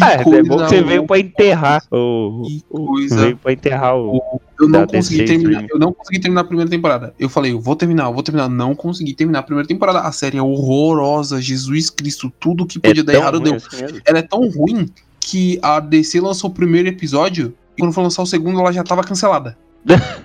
Ah, 0.00 0.12
é, 0.12 0.20
é 0.20 0.22
bom 0.22 0.30
que 0.32 0.44
você 0.44 0.68
coisa 0.68 0.82
veio 0.84 1.04
pra 1.06 1.18
enterrar 1.18 1.82
o. 1.90 2.42
Que 2.46 2.62
o- 2.70 2.86
coisa. 2.86 3.20
Veio 3.22 3.36
pra 3.36 3.52
enterrar 3.52 3.96
o. 3.96 4.40
Eu 4.60 4.68
não 4.68 4.86
consegui 4.86 5.24
terminar. 5.24 5.66
Eu 5.68 5.78
não 5.78 5.92
consegui 5.92 6.20
terminar 6.20 6.42
a 6.42 6.44
primeira 6.44 6.70
temporada. 6.70 7.12
Eu 7.18 7.28
falei, 7.28 7.52
eu 7.52 7.60
vou 7.60 7.74
terminar, 7.74 8.04
eu 8.04 8.14
vou 8.14 8.22
terminar. 8.22 8.48
Não 8.48 8.74
consegui 8.74 9.14
terminar 9.14 9.40
a 9.40 9.42
primeira 9.42 9.66
temporada. 9.66 10.00
A 10.00 10.12
série 10.12 10.38
é 10.38 10.42
horrorosa. 10.42 11.40
Jesus 11.42 11.90
Cristo, 11.90 12.32
tudo 12.38 12.66
que 12.66 12.78
podia 12.78 13.00
é 13.00 13.04
dar 13.04 13.14
errado 13.14 13.40
deu. 13.40 13.56
assim. 13.56 13.84
Ela 14.06 14.18
é 14.20 14.22
tão 14.22 14.48
ruim 14.48 14.88
que 15.18 15.58
a 15.60 15.80
DC 15.80 16.20
lançou 16.20 16.50
o 16.50 16.54
primeiro 16.54 16.88
episódio 16.88 17.52
e 17.76 17.80
quando 17.80 17.92
for 17.92 18.02
lançar 18.02 18.22
o 18.22 18.26
segundo 18.26 18.60
ela 18.60 18.72
já 18.72 18.84
tava 18.84 19.02
cancelada. 19.02 19.56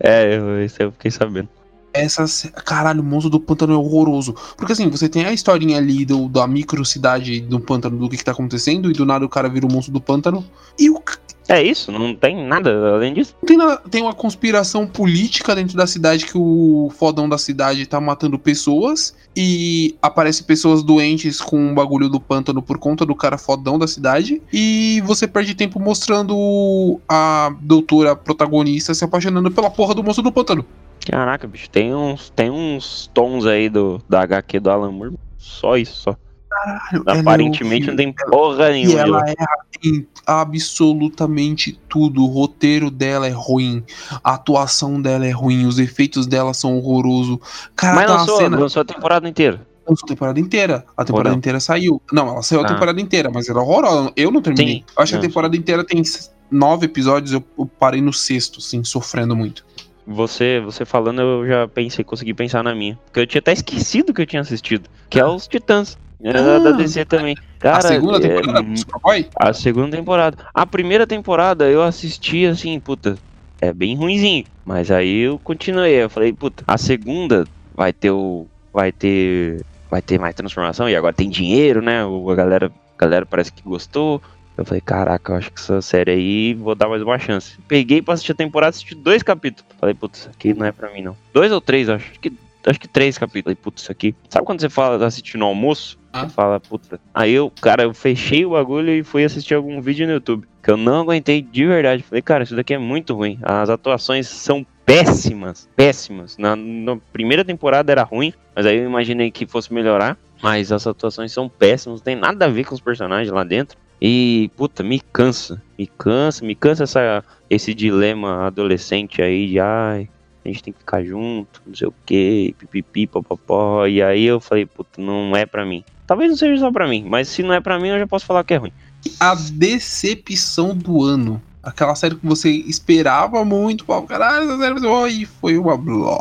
É, 0.00 0.34
eu, 0.36 0.64
isso 0.64 0.82
eu 0.82 0.90
fiquei 0.92 1.10
sabendo. 1.10 1.46
Essa. 1.92 2.26
sé- 2.26 2.50
Caralho, 2.50 3.00
o 3.00 3.04
monstro 3.04 3.30
do 3.30 3.40
pântano 3.40 3.72
é 3.72 3.76
horroroso. 3.76 4.34
Porque 4.56 4.72
assim, 4.72 4.88
você 4.88 5.08
tem 5.08 5.24
a 5.24 5.32
historinha 5.32 5.78
ali 5.78 6.04
do, 6.04 6.28
da 6.28 6.46
microcidade 6.46 7.40
do 7.40 7.58
pântano, 7.60 7.98
do 7.98 8.08
que, 8.08 8.16
que 8.16 8.24
tá 8.24 8.32
acontecendo, 8.32 8.90
e 8.90 8.92
do 8.94 9.04
nada 9.06 9.24
o 9.24 9.28
cara 9.28 9.48
vira 9.48 9.66
o 9.66 9.72
monstro 9.72 9.92
do 9.92 10.00
pântano. 10.00 10.44
E 10.78 10.90
o, 10.90 11.02
É 11.48 11.62
isso, 11.62 11.90
não 11.90 12.14
tem 12.14 12.46
nada 12.46 12.70
além 12.94 13.14
disso. 13.14 13.34
Tem, 13.46 13.56
tem 13.90 14.02
uma 14.02 14.12
conspiração 14.12 14.86
política 14.86 15.54
dentro 15.54 15.76
da 15.76 15.86
cidade 15.86 16.26
que 16.26 16.36
o 16.36 16.92
fodão 16.96 17.26
da 17.28 17.38
cidade 17.38 17.86
tá 17.86 17.98
matando 18.00 18.38
pessoas 18.38 19.14
e 19.34 19.96
aparece 20.02 20.42
pessoas 20.44 20.82
doentes 20.82 21.40
com 21.40 21.72
o 21.72 21.74
bagulho 21.74 22.08
do 22.10 22.20
pântano 22.20 22.60
por 22.60 22.76
conta 22.78 23.06
do 23.06 23.14
cara 23.14 23.38
fodão 23.38 23.78
da 23.78 23.88
cidade 23.88 24.42
e 24.52 25.02
você 25.06 25.26
perde 25.26 25.54
tempo 25.54 25.80
mostrando 25.80 27.00
a 27.08 27.50
doutora 27.62 28.14
protagonista 28.14 28.92
se 28.92 29.04
apaixonando 29.04 29.50
pela 29.50 29.70
porra 29.70 29.94
do 29.94 30.02
monstro 30.04 30.22
do 30.22 30.30
pântano. 30.32 30.64
Caraca, 31.10 31.46
bicho, 31.46 31.68
tem 31.70 31.94
uns, 31.94 32.30
tem 32.30 32.50
uns 32.50 33.10
tons 33.14 33.46
aí 33.46 33.68
do, 33.68 34.00
da 34.08 34.20
HQ 34.22 34.60
do 34.60 34.70
Alan 34.70 34.90
Moore. 34.92 35.14
Só 35.38 35.76
isso, 35.76 35.94
só. 36.02 36.16
Caralho, 36.50 37.04
é 37.06 37.20
Aparentemente 37.20 37.86
não 37.86 37.94
horrível. 37.94 37.96
tem 38.14 38.30
porra 38.30 38.70
E 38.70 38.72
nenhuma. 38.72 38.94
de 38.94 39.00
ela 39.00 39.20
erra 39.28 39.58
em 39.84 40.06
absolutamente 40.26 41.78
tudo. 41.88 42.22
O 42.22 42.26
roteiro 42.26 42.90
dela 42.90 43.26
é 43.26 43.30
ruim, 43.30 43.84
a 44.24 44.34
atuação 44.34 45.00
dela 45.00 45.26
é 45.26 45.30
ruim, 45.30 45.66
os 45.66 45.78
efeitos 45.78 46.26
dela 46.26 46.52
são 46.54 46.76
horrorosos. 46.76 47.38
Cara, 47.76 47.94
Mas 47.96 48.06
tá 48.06 48.14
lançou, 48.16 48.36
cena... 48.38 48.58
lançou 48.58 48.82
a 48.82 48.84
temporada 48.84 49.28
inteira. 49.28 49.66
lançou 49.88 50.04
a 50.06 50.08
temporada 50.08 50.40
inteira. 50.40 50.84
A 50.96 51.04
temporada 51.04 51.30
não? 51.30 51.38
inteira 51.38 51.60
saiu. 51.60 52.00
Não, 52.12 52.28
ela 52.28 52.42
saiu 52.42 52.60
a 52.60 52.64
Ah. 52.64 52.68
temporada 52.68 53.00
inteira, 53.00 53.30
mas 53.32 53.48
era 53.48 53.58
horrorosa. 53.60 54.12
Eu 54.16 54.30
não 54.30 54.42
terminei. 54.42 54.76
Sim. 54.78 54.84
Eu 54.96 55.02
acho 55.02 55.12
que 55.12 55.18
Não, 55.18 55.24
a 55.24 55.28
temporada 55.28 55.56
inteira 55.56 55.84
tem 55.84 56.02
nove 56.50 56.86
episódios, 56.86 57.32
eu 57.32 57.42
parei 57.78 58.00
no 58.00 58.12
sexto, 58.12 58.58
assim, 58.58 58.82
sofrendo 58.84 59.36
muito. 59.36 59.64
Você, 60.10 60.58
você 60.60 60.86
falando, 60.86 61.20
eu 61.20 61.46
já 61.46 61.68
pensei, 61.68 62.02
consegui 62.02 62.32
pensar 62.32 62.64
na 62.64 62.74
minha. 62.74 62.98
Porque 63.04 63.20
eu 63.20 63.26
tinha 63.26 63.40
até 63.40 63.52
esquecido 63.52 64.14
que 64.14 64.22
eu 64.22 64.26
tinha 64.26 64.40
assistido. 64.40 64.88
Que 65.10 65.20
é 65.20 65.26
os 65.26 65.46
Titãs. 65.46 65.98
É 66.22 66.30
Ah. 66.30 66.58
da 66.58 66.70
DC 66.72 67.04
também. 67.04 67.36
Cara, 67.58 67.76
a 67.78 67.80
segunda 67.82 68.16
é, 68.16 68.20
temporada 68.20 68.62
do 68.62 68.78
Superboy? 68.78 69.26
A 69.36 69.52
segunda 69.52 69.96
temporada. 69.96 70.38
A 70.54 70.64
primeira 70.66 71.06
temporada 71.06 71.68
eu 71.68 71.82
assisti 71.82 72.46
assim, 72.46 72.80
puta, 72.80 73.18
é 73.60 73.72
bem 73.72 73.94
ruinzinho. 73.94 74.44
Mas 74.64 74.90
aí 74.90 75.20
eu 75.20 75.38
continuei. 75.38 75.92
Eu 76.02 76.08
falei, 76.10 76.32
puta, 76.32 76.64
a 76.66 76.78
segunda 76.78 77.44
vai 77.74 77.92
ter 77.92 78.10
o. 78.10 78.46
Vai 78.72 78.90
ter. 78.90 79.62
Vai 79.90 80.00
ter 80.02 80.18
mais 80.18 80.34
transformação. 80.34 80.88
E 80.88 80.96
agora 80.96 81.12
tem 81.12 81.28
dinheiro, 81.30 81.82
né? 81.82 82.00
A 82.02 82.34
galera, 82.34 82.66
a 82.66 83.00
galera 83.00 83.26
parece 83.26 83.52
que 83.52 83.62
gostou. 83.62 84.22
Eu 84.58 84.64
falei, 84.64 84.80
caraca, 84.80 85.32
eu 85.32 85.36
acho 85.36 85.52
que 85.52 85.60
essa 85.60 85.80
série 85.80 86.10
aí 86.10 86.54
vou 86.54 86.74
dar 86.74 86.88
mais 86.88 87.00
uma 87.00 87.16
chance. 87.16 87.56
Peguei 87.68 88.02
pra 88.02 88.14
assistir 88.14 88.32
a 88.32 88.34
temporada, 88.34 88.70
assisti 88.70 88.92
dois 88.92 89.22
capítulos. 89.22 89.72
Falei, 89.78 89.94
putz, 89.94 90.18
isso 90.18 90.28
aqui 90.30 90.52
não 90.52 90.66
é 90.66 90.72
pra 90.72 90.92
mim, 90.92 91.00
não. 91.00 91.16
Dois 91.32 91.52
ou 91.52 91.60
três, 91.60 91.88
acho. 91.88 92.10
Acho 92.10 92.18
que, 92.18 92.32
acho 92.66 92.80
que 92.80 92.88
três 92.88 93.16
capítulos. 93.16 93.44
Falei, 93.44 93.54
putz, 93.54 93.82
isso 93.82 93.92
aqui. 93.92 94.16
Sabe 94.28 94.44
quando 94.44 94.60
você 94.60 94.68
fala 94.68 95.06
assistir 95.06 95.38
no 95.38 95.46
almoço? 95.46 95.96
Ah. 96.12 96.24
Você 96.24 96.34
fala, 96.34 96.58
puta. 96.58 97.00
Aí 97.14 97.32
eu, 97.32 97.52
cara, 97.60 97.84
eu 97.84 97.94
fechei 97.94 98.44
o 98.44 98.50
bagulho 98.50 98.90
e 98.90 99.04
fui 99.04 99.22
assistir 99.22 99.54
algum 99.54 99.80
vídeo 99.80 100.08
no 100.08 100.14
YouTube. 100.14 100.44
Que 100.60 100.72
eu 100.72 100.76
não 100.76 101.02
aguentei 101.02 101.40
de 101.40 101.64
verdade. 101.64 102.02
Falei, 102.02 102.20
cara, 102.20 102.42
isso 102.42 102.56
daqui 102.56 102.74
é 102.74 102.78
muito 102.78 103.14
ruim. 103.14 103.38
As 103.42 103.70
atuações 103.70 104.26
são 104.26 104.66
péssimas. 104.84 105.68
Péssimas. 105.76 106.36
Na, 106.36 106.56
na 106.56 106.96
primeira 107.12 107.44
temporada 107.44 107.92
era 107.92 108.02
ruim, 108.02 108.34
mas 108.56 108.66
aí 108.66 108.78
eu 108.78 108.86
imaginei 108.86 109.30
que 109.30 109.46
fosse 109.46 109.72
melhorar. 109.72 110.18
Mas 110.42 110.72
as 110.72 110.84
atuações 110.84 111.30
são 111.30 111.48
péssimas, 111.48 112.00
não 112.00 112.04
tem 112.04 112.16
nada 112.16 112.46
a 112.46 112.48
ver 112.48 112.64
com 112.64 112.74
os 112.74 112.80
personagens 112.80 113.32
lá 113.32 113.44
dentro. 113.44 113.78
E, 114.00 114.50
puta, 114.56 114.82
me 114.82 115.00
cansa. 115.00 115.60
Me 115.78 115.86
cansa, 115.86 116.44
me 116.44 116.54
cansa 116.54 116.84
essa, 116.84 117.24
esse 117.48 117.74
dilema 117.74 118.46
adolescente 118.46 119.20
aí 119.20 119.48
de 119.48 119.60
ai, 119.60 120.08
a 120.44 120.48
gente 120.48 120.62
tem 120.62 120.72
que 120.72 120.78
ficar 120.78 121.02
junto, 121.04 121.62
não 121.66 121.74
sei 121.74 121.88
o 121.88 121.94
que, 122.06 122.54
pipipi, 122.58 123.06
popopó. 123.06 123.86
E 123.86 124.02
aí 124.02 124.24
eu 124.24 124.40
falei, 124.40 124.66
puta, 124.66 125.00
não 125.00 125.36
é 125.36 125.44
pra 125.44 125.64
mim. 125.64 125.84
Talvez 126.06 126.30
não 126.30 126.36
seja 126.36 126.60
só 126.60 126.72
pra 126.72 126.88
mim, 126.88 127.04
mas 127.06 127.28
se 127.28 127.42
não 127.42 127.52
é 127.52 127.60
pra 127.60 127.78
mim, 127.78 127.88
eu 127.88 127.98
já 127.98 128.06
posso 128.06 128.24
falar 128.24 128.44
que 128.44 128.54
é 128.54 128.56
ruim. 128.56 128.72
A 129.20 129.34
decepção 129.34 130.74
do 130.74 131.04
ano. 131.04 131.42
Aquela 131.62 131.94
série 131.94 132.14
que 132.14 132.26
você 132.26 132.50
esperava 132.50 133.44
muito, 133.44 133.84
pô, 133.84 134.00
caralho, 134.02 134.44
essa 134.44 134.58
série 134.58 134.80
boa, 134.80 135.08
e 135.08 135.26
foi 135.26 135.58
uma 135.58 135.76
bló. 135.76 136.18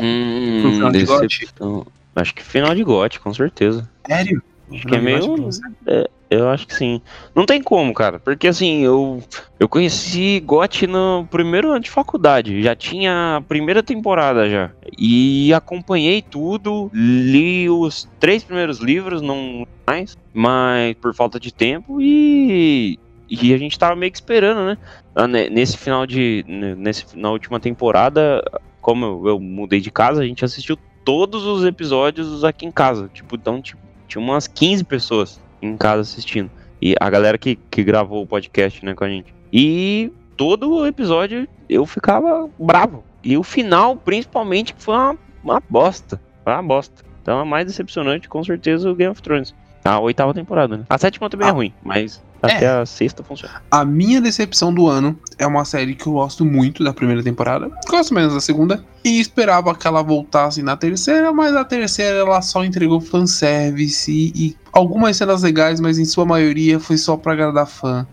Hum, 0.00 0.72
final 0.74 0.92
de 0.92 1.04
decepção. 1.04 1.86
Acho 2.16 2.34
que 2.34 2.42
final 2.42 2.74
de 2.74 2.82
GOT, 2.82 3.20
com 3.20 3.34
certeza. 3.34 3.88
Sério? 4.06 4.42
Acho 4.72 4.86
que 4.86 4.94
é 4.94 5.00
meio. 5.00 5.50
é, 5.86 6.10
eu 6.30 6.48
acho 6.48 6.66
que 6.66 6.74
sim. 6.74 7.00
Não 7.34 7.46
tem 7.46 7.62
como, 7.62 7.92
cara. 7.94 8.18
Porque 8.18 8.48
assim, 8.48 8.82
eu, 8.84 9.22
eu 9.58 9.68
conheci 9.68 10.40
GOT 10.40 10.86
no 10.86 11.26
primeiro 11.30 11.70
ano 11.70 11.80
de 11.80 11.90
faculdade. 11.90 12.62
Já 12.62 12.74
tinha 12.76 13.36
a 13.36 13.40
primeira 13.40 13.82
temporada 13.82 14.48
já. 14.48 14.70
E 14.98 15.52
acompanhei 15.54 16.20
tudo. 16.22 16.90
Li 16.92 17.68
os 17.70 18.08
três 18.20 18.44
primeiros 18.44 18.78
livros, 18.78 19.22
não 19.22 19.66
mais. 19.86 20.16
Mas 20.32 20.94
por 21.00 21.14
falta 21.14 21.40
de 21.40 21.52
tempo. 21.52 22.00
E. 22.00 22.98
E 23.30 23.52
a 23.52 23.58
gente 23.58 23.78
tava 23.78 23.94
meio 23.94 24.10
que 24.10 24.16
esperando, 24.16 24.64
né? 24.64 24.78
Ah, 25.14 25.26
ne- 25.28 25.50
Nesse 25.50 25.76
final 25.76 26.06
de. 26.06 26.44
ne- 26.48 26.74
Nesse, 26.74 27.04
na 27.18 27.30
última 27.30 27.60
temporada, 27.60 28.42
como 28.80 29.04
eu, 29.04 29.28
eu 29.28 29.40
mudei 29.40 29.80
de 29.80 29.90
casa, 29.90 30.22
a 30.22 30.26
gente 30.26 30.44
assistiu 30.44 30.78
todos 31.04 31.44
os 31.44 31.64
episódios 31.64 32.42
aqui 32.44 32.64
em 32.66 32.70
casa. 32.70 33.10
Tipo, 33.12 33.36
então, 33.36 33.60
tipo, 33.60 33.80
tinha 34.06 34.22
umas 34.22 34.46
15 34.46 34.82
pessoas 34.84 35.40
em 35.60 35.76
casa 35.76 36.00
assistindo. 36.02 36.50
E 36.80 36.94
a 37.00 37.10
galera 37.10 37.36
que, 37.38 37.56
que 37.70 37.82
gravou 37.82 38.22
o 38.22 38.26
podcast, 38.26 38.84
né, 38.84 38.94
com 38.94 39.04
a 39.04 39.08
gente. 39.08 39.34
E 39.52 40.12
todo 40.36 40.70
o 40.72 40.86
episódio 40.86 41.48
eu 41.68 41.84
ficava 41.86 42.48
bravo. 42.58 43.02
E 43.24 43.36
o 43.36 43.42
final, 43.42 43.96
principalmente, 43.96 44.74
foi 44.78 44.94
uma, 44.94 45.16
uma 45.42 45.62
bosta. 45.68 46.20
Foi 46.44 46.52
uma 46.52 46.62
bosta. 46.62 47.04
Então, 47.20 47.40
a 47.40 47.44
mais 47.44 47.66
decepcionante, 47.66 48.28
com 48.28 48.42
certeza, 48.44 48.90
o 48.90 48.94
Game 48.94 49.10
of 49.10 49.20
Thrones. 49.20 49.54
A 49.84 49.98
oitava 49.98 50.32
temporada, 50.32 50.76
né? 50.78 50.84
A 50.88 50.96
sétima 50.98 51.28
também 51.28 51.46
é 51.48 51.50
Ah. 51.50 51.54
ruim, 51.54 51.72
mas 51.82 52.22
É. 52.42 52.54
até 52.54 52.68
a 52.68 52.86
sexta 52.86 53.22
funciona. 53.22 53.62
A 53.70 53.84
minha 53.84 54.20
decepção 54.20 54.72
do 54.72 54.86
ano 54.86 55.18
é 55.38 55.46
uma 55.46 55.64
série 55.64 55.94
que 55.94 56.06
eu 56.06 56.12
gosto 56.12 56.44
muito 56.44 56.84
da 56.84 56.92
primeira 56.92 57.22
temporada, 57.22 57.70
gosto 57.88 58.14
menos 58.14 58.34
da 58.34 58.40
segunda, 58.40 58.84
e 59.04 59.20
esperava 59.20 59.74
que 59.74 59.86
ela 59.86 60.02
voltasse 60.02 60.62
na 60.62 60.76
terceira, 60.76 61.32
mas 61.32 61.54
a 61.56 61.64
terceira 61.64 62.18
ela 62.18 62.40
só 62.42 62.64
entregou 62.64 63.00
fanservice 63.00 64.10
e, 64.12 64.32
e 64.34 64.56
algumas 64.72 65.16
cenas 65.16 65.42
legais, 65.42 65.80
mas 65.80 65.98
em 65.98 66.04
sua 66.04 66.24
maioria 66.24 66.78
foi 66.78 66.96
só 66.96 67.16
pra 67.16 67.32
agradar 67.32 67.66
fã. 67.66 68.06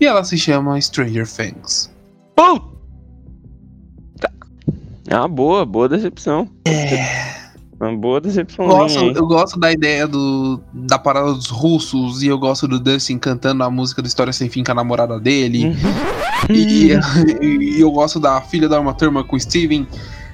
E 0.00 0.06
ela 0.06 0.24
se 0.24 0.36
chama 0.36 0.80
Stranger 0.80 1.26
Things. 1.28 1.90
Puta! 2.34 2.72
É 5.08 5.16
uma 5.16 5.28
boa, 5.28 5.66
boa 5.66 5.88
decepção. 5.88 6.48
É. 6.66 7.41
Uma 7.82 7.96
boa 7.96 8.20
decepção. 8.20 8.66
gosto, 8.66 9.00
eu 9.00 9.26
gosto 9.26 9.58
da 9.58 9.72
ideia 9.72 10.06
do, 10.06 10.62
da 10.72 10.98
parada 10.98 11.32
dos 11.32 11.48
russos 11.48 12.22
e 12.22 12.28
eu 12.28 12.38
gosto 12.38 12.68
do 12.68 12.78
Dustin 12.78 13.18
cantando 13.18 13.64
a 13.64 13.70
música 13.70 14.00
do 14.00 14.06
História 14.06 14.32
Sem 14.32 14.48
Fim 14.48 14.62
com 14.62 14.70
a 14.72 14.74
namorada 14.74 15.18
dele. 15.18 15.76
E, 16.50 16.90
e 17.40 17.80
eu 17.80 17.90
gosto 17.92 18.18
da 18.18 18.40
filha 18.40 18.68
da 18.68 18.80
Uma 18.80 18.92
Turma 18.92 19.22
com 19.22 19.36
o 19.36 19.40
Steven. 19.40 19.86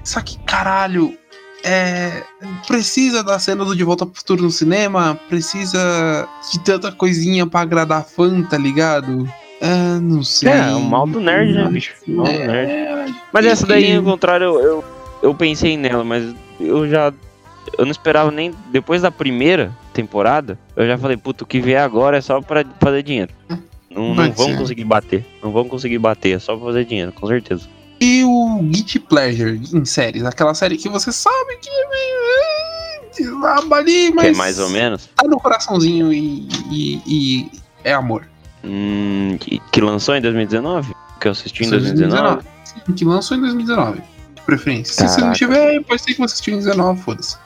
Só 0.02 0.22
que, 0.22 0.38
caralho, 0.38 1.14
é, 1.62 2.22
precisa 2.66 3.22
da 3.22 3.38
cena 3.38 3.62
do 3.62 3.76
De 3.76 3.84
Volta 3.84 4.06
pro 4.06 4.14
Futuro 4.16 4.42
no 4.42 4.50
cinema, 4.50 5.20
precisa 5.28 6.26
de 6.50 6.60
tanta 6.60 6.90
coisinha 6.90 7.46
pra 7.46 7.60
agradar 7.60 8.04
fã, 8.04 8.42
tá 8.42 8.56
ligado? 8.56 9.28
Ah, 9.60 9.98
não 10.00 10.22
sei. 10.22 10.50
É, 10.50 10.74
o 10.74 10.80
mal 10.80 11.06
do 11.06 11.20
nerd, 11.20 11.52
né, 11.52 11.68
bicho? 11.68 11.94
Mal 12.06 12.24
do 12.24 12.30
É, 12.30 12.46
nerd. 12.46 13.14
Mas 13.32 13.46
essa 13.46 13.66
daí, 13.66 13.96
ao 13.96 14.02
contrário, 14.02 14.44
eu, 14.46 14.60
eu, 14.60 14.84
eu 15.22 15.34
pensei 15.34 15.76
nela, 15.76 16.04
mas 16.04 16.34
eu 16.60 16.88
já. 16.88 17.12
Eu 17.76 17.84
não 17.84 17.92
esperava 17.92 18.30
nem. 18.30 18.54
Depois 18.70 19.02
da 19.02 19.10
primeira 19.10 19.72
temporada, 19.92 20.58
eu 20.76 20.86
já 20.86 20.96
falei, 20.96 21.16
puto, 21.16 21.44
o 21.44 21.46
que 21.46 21.60
vier 21.60 21.82
agora 21.82 22.16
é 22.16 22.20
só 22.20 22.40
pra 22.40 22.64
fazer 22.80 23.02
dinheiro. 23.02 23.32
Não, 23.90 24.14
não 24.14 24.32
vão 24.32 24.56
conseguir 24.56 24.84
bater. 24.84 25.26
Não 25.42 25.50
vão 25.50 25.68
conseguir 25.68 25.98
bater, 25.98 26.36
é 26.36 26.38
só 26.38 26.56
pra 26.56 26.66
fazer 26.66 26.84
dinheiro, 26.84 27.12
com 27.12 27.26
certeza. 27.26 27.68
E 28.00 28.22
o 28.24 28.60
Guilty 28.62 29.00
Pleasure 29.00 29.60
em 29.74 29.84
séries, 29.84 30.24
aquela 30.24 30.54
série 30.54 30.76
que 30.76 30.88
você 30.88 31.10
sabe 31.10 31.56
que 31.60 31.68
é 31.68 31.88
meio. 31.88 33.74
ali, 33.74 34.12
mas. 34.12 34.24
Que 34.26 34.30
é 34.30 34.36
mais 34.36 34.58
ou 34.58 34.70
menos. 34.70 35.08
Tá 35.16 35.26
no 35.26 35.38
coraçãozinho 35.40 36.12
e, 36.12 36.48
e, 36.70 37.02
e 37.06 37.50
é 37.82 37.92
amor. 37.92 38.24
Hum, 38.62 39.36
que, 39.40 39.60
que 39.72 39.80
lançou 39.80 40.14
em 40.14 40.20
2019? 40.20 40.94
Que 41.20 41.28
eu 41.28 41.32
assisti 41.32 41.64
em 41.64 41.70
2019? 41.70 42.42
Sim, 42.64 42.92
que 42.92 43.04
lançou 43.04 43.36
em 43.36 43.40
2019. 43.40 44.00
De 44.34 44.42
preferência. 44.42 44.94
Se 44.94 45.02
você 45.02 45.20
não 45.20 45.32
Caraca. 45.32 45.38
tiver, 45.38 45.82
pode 45.82 46.02
ser 46.02 46.12
que 46.12 46.18
você 46.18 46.24
assistiu 46.24 46.52
em 46.54 46.56
2019, 46.62 47.02
foda-se. 47.02 47.36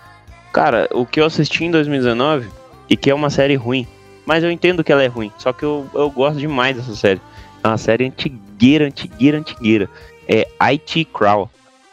Cara, 0.52 0.86
o 0.92 1.06
que 1.06 1.18
eu 1.18 1.24
assisti 1.24 1.64
em 1.64 1.70
2019 1.70 2.48
e 2.88 2.96
que 2.96 3.10
é 3.10 3.14
uma 3.14 3.30
série 3.30 3.54
ruim. 3.54 3.86
Mas 4.26 4.44
eu 4.44 4.50
entendo 4.50 4.84
que 4.84 4.92
ela 4.92 5.02
é 5.02 5.06
ruim. 5.06 5.32
Só 5.38 5.52
que 5.52 5.64
eu, 5.64 5.88
eu 5.94 6.10
gosto 6.10 6.38
demais 6.38 6.76
dessa 6.76 6.94
série. 6.94 7.20
É 7.64 7.68
uma 7.68 7.78
série 7.78 8.04
antigueira, 8.04 8.86
antigueira, 8.86 9.38
antigueira. 9.38 9.88
É 10.28 10.46
IT 10.72 11.06
Crawl. 11.06 11.50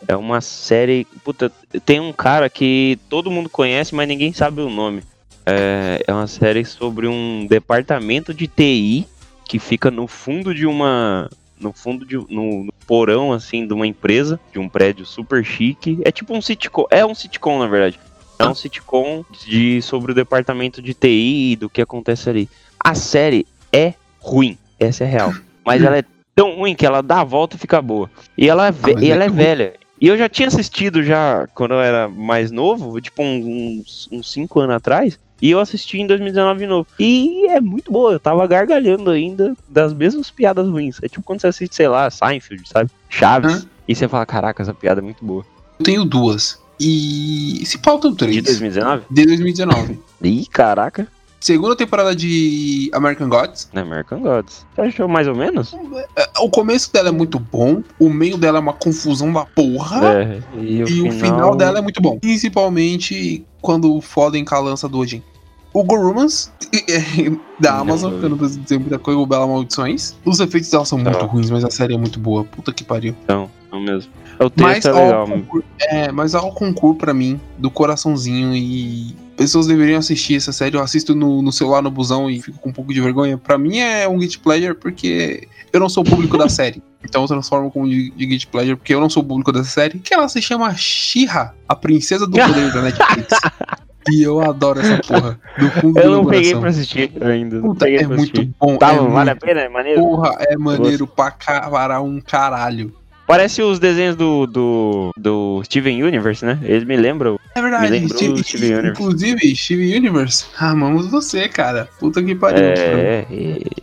É 0.08 0.16
uma 0.16 0.42
série. 0.42 1.06
Puta, 1.24 1.52
tem 1.86 2.00
um 2.00 2.12
cara 2.12 2.50
que 2.50 3.00
todo 3.10 3.32
mundo 3.32 3.50
conhece, 3.50 3.96
mas 3.96 4.08
ninguém 4.08 4.34
sabe 4.34 4.62
o 4.62 4.70
nome. 4.70 5.04
É, 5.46 6.04
é 6.06 6.14
uma 6.14 6.28
série 6.28 6.66
sobre 6.66 7.08
um 7.08 7.48
departamento 7.48 8.34
de 8.34 8.48
TI 8.48 9.08
que 9.48 9.58
fica 9.58 9.90
no 9.90 10.08
fundo 10.08 10.54
de 10.54 10.68
uma. 10.68 11.30
No 11.60 11.74
fundo 11.74 12.06
de. 12.06 12.16
No, 12.16 12.66
no 12.66 12.74
porão, 12.86 13.32
assim, 13.32 13.66
de 13.66 13.74
uma 13.74 13.88
empresa, 13.88 14.40
de 14.52 14.60
um 14.60 14.68
prédio 14.68 15.06
super 15.06 15.44
chique. 15.44 16.00
É 16.04 16.12
tipo 16.12 16.36
um 16.36 16.42
sitcom. 16.42 16.86
É 16.90 17.06
um 17.06 17.16
sitcom, 17.16 17.60
na 17.60 17.68
verdade. 17.68 18.00
É 18.40 18.48
um 18.48 18.56
sitcom 18.56 19.24
de, 19.46 19.82
sobre 19.82 20.12
o 20.14 20.16
departamento 20.16 20.82
de 20.82 20.94
TI 20.94 21.52
e 21.52 21.56
do 21.58 21.70
que 21.70 21.82
acontece 21.82 22.30
ali. 22.30 22.50
A 22.80 22.96
série 22.96 23.46
é 23.72 23.94
ruim, 24.20 24.58
essa 24.80 25.04
é 25.04 25.08
real. 25.08 25.34
Mas 25.66 25.84
ela 25.84 25.98
é 25.98 26.04
tão 26.34 26.56
ruim 26.56 26.74
que 26.74 26.86
ela 26.86 27.02
dá 27.04 27.20
a 27.22 27.24
volta 27.26 27.56
e 27.58 27.60
fica 27.60 27.82
boa. 27.82 28.10
E 28.38 28.48
ela 28.50 28.68
é, 28.68 28.72
ve- 28.72 28.94
mas 28.94 29.04
e 29.04 29.08
é 29.12 29.14
ela 29.14 29.24
é 29.26 29.30
que- 29.30 29.36
velha. 29.36 29.74
E 30.02 30.08
eu 30.08 30.18
já 30.18 30.30
tinha 30.30 30.48
assistido 30.48 31.04
já 31.04 31.46
quando 31.54 31.74
eu 31.74 31.82
era 31.82 32.08
mais 32.08 32.50
novo, 32.50 33.02
tipo 33.02 33.22
uns, 33.22 34.08
uns 34.10 34.32
5 34.32 34.62
anos 34.62 34.76
atrás. 34.78 35.20
E 35.42 35.52
eu 35.52 35.60
assisti 35.60 36.00
em 36.00 36.08
2019 36.08 36.60
de 36.62 36.68
novo. 36.68 36.88
E 36.98 37.46
é 37.48 37.60
muito 37.60 37.92
boa, 37.92 38.14
eu 38.14 38.20
tava 38.20 38.48
gargalhando 38.48 39.10
ainda 39.12 39.54
das 39.68 39.94
mesmas 39.94 40.32
piadas 40.32 40.68
ruins. 40.68 40.98
É 41.04 41.10
tipo 41.10 41.22
quando 41.24 41.42
você 41.42 41.48
assiste, 41.48 41.76
sei 41.76 41.90
lá, 41.90 42.10
Seinfeld, 42.10 42.68
sabe? 42.68 42.90
Chaves. 43.10 43.54
Hã? 43.64 43.70
E 43.88 43.94
você 43.96 44.08
fala, 44.08 44.26
caraca, 44.26 44.62
essa 44.64 44.74
piada 44.74 45.02
é 45.02 45.04
muito 45.04 45.24
boa. 45.26 45.46
Eu 45.78 45.84
tenho 45.86 46.06
duas. 46.06 46.58
E 46.80 47.62
se 47.66 47.78
pautam 47.78 48.16
três. 48.16 48.36
De 48.36 48.42
2019? 48.44 49.04
De 49.10 49.26
2019. 49.26 50.00
Ih, 50.24 50.46
caraca. 50.48 51.08
Segunda 51.40 51.74
temporada 51.76 52.14
de 52.14 52.90
American 52.94 53.30
Gods. 53.30 53.70
American 53.74 54.20
Gods. 54.20 54.66
Você 54.76 54.82
achou 54.82 55.08
mais 55.08 55.26
ou 55.28 55.34
menos? 55.36 55.74
É, 56.18 56.28
O 56.42 56.50
começo 56.50 56.92
dela 56.92 57.10
é 57.10 57.12
muito 57.14 57.40
bom, 57.40 57.82
o 57.98 58.10
meio 58.10 58.38
dela 58.38 58.58
é 58.58 58.62
uma 58.62 58.74
confusão 58.74 59.32
da 59.32 59.46
porra. 59.46 60.06
É. 60.06 60.42
E, 60.58 60.84
o, 60.84 60.90
E 60.90 61.08
o 61.08 61.12
final 61.14 61.56
dela 61.56 61.80
é 61.80 61.82
muito 61.82 62.02
bom. 62.02 62.20
Principalmente 62.20 63.46
quando 63.62 64.00
fodem 64.02 64.44
com 64.44 64.56
a 64.56 64.60
lança 64.60 64.88
do 64.90 65.00
Odin. 65.00 65.24
O 65.72 65.84
Gorumans, 65.84 66.52
da 67.60 67.78
Amazon, 67.78 68.12
não. 68.14 68.20
que 68.20 68.26
eu 68.26 68.30
não 68.30 68.38
preciso 68.38 68.60
dizer 68.62 68.80
muita 68.80 68.98
coisa, 69.00 69.20
o 69.20 69.26
Bela 69.26 69.46
Maldições. 69.48 70.16
Os 70.26 70.40
efeitos 70.40 70.70
dela 70.70 70.84
são 70.84 70.98
muito 70.98 71.18
Não. 71.18 71.28
ruins, 71.28 71.50
mas 71.50 71.64
a 71.64 71.70
série 71.70 71.94
é 71.94 71.98
muito 71.98 72.20
boa. 72.20 72.44
Puta 72.44 72.74
que 72.74 72.84
pariu. 72.84 73.16
Então, 73.24 73.50
não 73.72 73.80
mesmo. 73.80 74.12
O 74.40 74.50
texto 74.50 74.62
Mas 74.62 74.86
é 74.86 74.92
legal. 74.92 75.22
ao, 75.22 75.28
concurso, 75.28 75.68
é, 75.80 76.12
mas 76.12 76.36
ao 76.36 76.54
concurso 76.54 76.98
pra 76.98 77.14
mim, 77.14 77.40
do 77.58 77.70
coraçãozinho 77.70 78.56
e. 78.56 79.16
Pessoas 79.36 79.68
deveriam 79.68 80.00
assistir 80.00 80.36
essa 80.36 80.52
série. 80.52 80.76
Eu 80.76 80.82
assisto 80.82 81.16
no, 81.16 81.42
no 81.42 81.52
celular, 81.52 81.82
no 81.82 81.90
busão 81.90 82.30
e 82.30 82.42
fico 82.42 82.60
com 82.60 82.70
um 82.70 82.74
pouco 82.74 82.94
de 82.94 83.00
vergonha. 83.00 83.38
Pra 83.38 83.58
mim 83.58 83.78
é 83.78 84.06
um 84.08 84.18
Guilty 84.18 84.38
Pleasure 84.40 84.74
porque 84.74 85.48
eu 85.72 85.80
não 85.80 85.88
sou 85.88 86.04
o 86.04 86.10
público 86.10 86.38
da 86.38 86.48
série. 86.50 86.84
Então 87.02 87.22
eu 87.22 87.28
transformo 87.28 87.72
como 87.72 87.88
de, 87.88 88.10
de 88.12 88.26
Guilty 88.26 88.48
Pleasure 88.48 88.76
porque 88.76 88.94
eu 88.94 89.00
não 89.00 89.10
sou 89.10 89.24
o 89.24 89.26
público 89.26 89.54
dessa 89.54 89.70
série. 89.70 90.00
Que 90.00 90.14
ela 90.14 90.28
se 90.28 90.42
chama 90.42 90.76
She-Ra, 90.76 91.54
a 91.68 91.76
princesa 91.76 92.28
do 92.28 92.38
poder 92.38 92.74
da 92.74 92.82
Netflix. 92.82 93.30
E 94.12 94.24
eu 94.24 94.40
adoro 94.42 94.80
essa 94.80 94.98
porra. 95.06 95.40
Do 95.58 95.70
fundo 95.72 96.00
Eu 96.00 96.04
do 96.06 96.10
não 96.12 96.22
meu 96.24 96.32
peguei 96.32 96.56
pra 96.56 96.70
assistir 96.70 97.12
ainda. 97.22 97.60
Puta, 97.60 97.88
é 97.88 98.08
muito 98.08 98.14
assistir. 98.22 98.52
bom. 98.60 98.78
Tá, 98.78 98.94
é 98.94 98.98
vale 98.98 99.10
muito, 99.12 99.30
a 99.30 99.36
pena? 99.36 99.60
É 99.62 99.70
maneiro? 99.70 100.02
porra, 100.02 100.36
é 100.40 100.58
maneiro 100.58 101.06
pra 101.06 101.32
cavar 101.32 102.02
um 102.02 102.20
caralho. 102.20 102.94
Parece 103.30 103.62
os 103.62 103.78
desenhos 103.78 104.16
do, 104.16 104.48
do, 104.48 105.12
do 105.16 105.62
Steven 105.64 106.02
Universe, 106.04 106.44
né? 106.44 106.58
Eles 106.64 106.84
me 106.84 106.98
lembram. 106.98 107.40
É 107.54 107.62
Me 107.62 107.70
verdade. 107.70 107.92
lembrou 107.92 108.18
Steve- 108.18 108.44
Steven 108.44 108.74
Universe. 108.74 108.90
inclusive, 109.02 109.56
Steve 109.56 109.96
Universe, 109.96 110.46
amamos 110.58 111.06
você, 111.12 111.48
cara. 111.48 111.88
Puta 112.00 112.24
que 112.24 112.34
pariu. 112.34 112.64
É, 112.66 113.26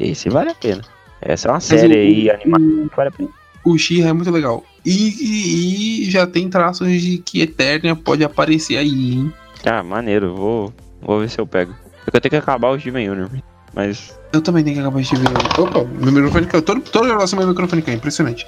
esse 0.01 0.29
vale 0.29 0.51
a 0.51 0.55
pena. 0.57 0.83
Essa 1.23 1.47
é 1.47 1.51
uma 1.53 1.55
Mas 1.59 1.65
série 1.65 1.95
o- 1.95 1.97
aí 1.97 2.31
animada 2.31 2.65
o- 2.65 2.89
que 2.89 2.97
vale 2.97 3.09
a 3.09 3.13
pena. 3.13 3.29
O 3.65 3.79
She 3.79 4.03
é 4.03 4.13
muito 4.13 4.31
legal. 4.33 4.65
E, 4.85 4.91
e- 4.91 6.09
e 6.09 6.11
já 6.11 6.27
tem 6.27 6.49
traços 6.51 6.89
de 7.01 7.19
que 7.19 7.41
Eternia 7.41 7.95
pode 7.95 8.25
aparecer 8.25 8.77
aí, 8.79 9.13
hein? 9.15 9.33
Ah, 9.65 9.83
maneiro. 9.83 10.35
Vou, 10.35 10.75
vou 11.01 11.21
ver 11.21 11.31
se 11.31 11.39
eu 11.41 11.47
pego. 11.47 11.73
Que 12.11 12.17
eu 12.17 12.21
tenho 12.21 12.31
que 12.31 12.37
acabar 12.37 12.71
o 12.71 12.81
Steven 12.81 13.09
Universe. 13.11 13.43
Mas. 13.75 14.19
Eu 14.33 14.41
também 14.41 14.65
tenho 14.65 14.75
que 14.77 14.81
acabar 14.81 15.01
de 15.03 15.15
ver. 15.17 15.29
Opa, 15.61 15.85
meu 15.85 16.13
microfone 16.13 16.47
caiu. 16.47 16.63
Todo, 16.63 16.81
toda 16.81 17.07
gravação 17.09 17.39
meu 17.39 17.47
microfone 17.49 17.83
caiu, 17.83 17.97
impressionante. 17.97 18.45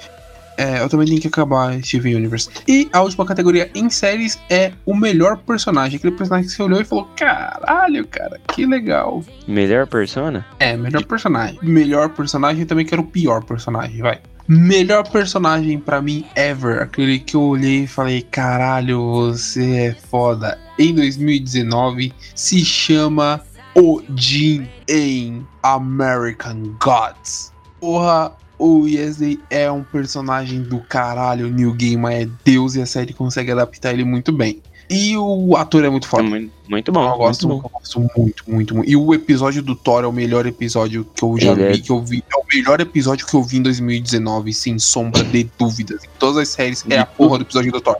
É, 0.59 0.81
eu 0.81 0.89
também 0.89 1.07
tenho 1.07 1.21
que 1.21 1.27
acabar 1.29 1.81
Steven 1.81 2.15
Universe. 2.15 2.49
E 2.67 2.89
a 2.91 3.01
última 3.01 3.25
categoria 3.25 3.71
em 3.73 3.89
séries 3.89 4.37
é 4.49 4.73
o 4.85 4.93
melhor 4.93 5.37
personagem. 5.37 5.95
Aquele 5.95 6.13
personagem 6.13 6.49
que 6.49 6.53
você 6.53 6.61
olhou 6.61 6.81
e 6.81 6.83
falou: 6.83 7.07
caralho, 7.15 8.05
cara, 8.05 8.41
que 8.45 8.65
legal. 8.65 9.23
Melhor 9.47 9.87
persona? 9.87 10.45
É, 10.59 10.75
melhor 10.75 11.05
personagem. 11.05 11.57
Melhor 11.63 12.09
personagem, 12.09 12.63
eu 12.63 12.67
também 12.67 12.85
quero 12.85 13.03
o 13.03 13.07
pior 13.07 13.41
personagem, 13.41 14.01
vai. 14.01 14.19
Melhor 14.49 15.09
personagem 15.09 15.79
pra 15.79 16.01
mim 16.01 16.25
ever. 16.35 16.81
Aquele 16.81 17.19
que 17.19 17.37
eu 17.37 17.41
olhei 17.41 17.83
e 17.83 17.87
falei, 17.87 18.21
caralho, 18.21 18.99
você 19.11 19.75
é 19.75 19.93
foda. 19.93 20.59
Em 20.77 20.93
2019 20.93 22.11
se 22.35 22.65
chama 22.65 23.39
Odin 23.73 24.67
em 24.89 25.47
American 25.63 26.75
Gods. 26.83 27.53
Porra, 27.79 28.33
o 28.59 28.81
Wesley 28.83 29.39
é 29.49 29.71
um 29.71 29.83
personagem 29.83 30.61
do 30.61 30.79
caralho. 30.79 31.47
O 31.47 31.49
New 31.49 31.73
Game 31.73 32.05
é 32.13 32.27
Deus 32.45 32.75
e 32.75 32.81
a 32.81 32.85
série 32.85 33.13
consegue 33.13 33.51
adaptar 33.51 33.93
ele 33.93 34.03
muito 34.03 34.31
bem. 34.31 34.61
E 34.91 35.15
o 35.17 35.55
ator 35.55 35.85
é 35.85 35.89
muito 35.89 36.07
É 36.07 36.09
foda. 36.09 36.23
muito, 36.23 36.51
muito 36.67 36.91
bom. 36.91 37.07
Eu 37.11 37.17
gosto, 37.17 37.47
muito 37.47 37.63
eu 37.65 37.69
gosto 37.69 37.99
muito, 38.17 38.43
muito, 38.47 38.75
muito. 38.75 38.89
E 38.89 38.95
o 38.95 39.13
episódio 39.13 39.61
do 39.61 39.75
Thor 39.75 40.03
é 40.03 40.07
o 40.07 40.11
melhor 40.11 40.47
episódio 40.47 41.05
que 41.15 41.23
eu 41.23 41.37
já 41.39 41.51
Ele 41.51 41.61
é- 41.63 41.71
vi, 41.73 41.79
que 41.81 41.91
eu 41.91 42.03
vi. 42.03 42.23
É 42.31 42.35
o 42.35 42.43
melhor 42.51 42.81
episódio 42.81 43.25
que 43.27 43.33
eu 43.35 43.43
vi 43.43 43.57
em 43.57 43.61
2019, 43.61 44.51
sem 44.51 44.79
sombra 44.79 45.23
de 45.23 45.47
dúvidas. 45.59 46.03
Em 46.03 46.09
todas 46.17 46.37
as 46.37 46.49
séries 46.49 46.83
é 46.89 46.97
a 46.97 47.05
porra 47.05 47.37
do 47.37 47.43
episódio 47.43 47.71
do 47.71 47.79
Thor. 47.79 47.97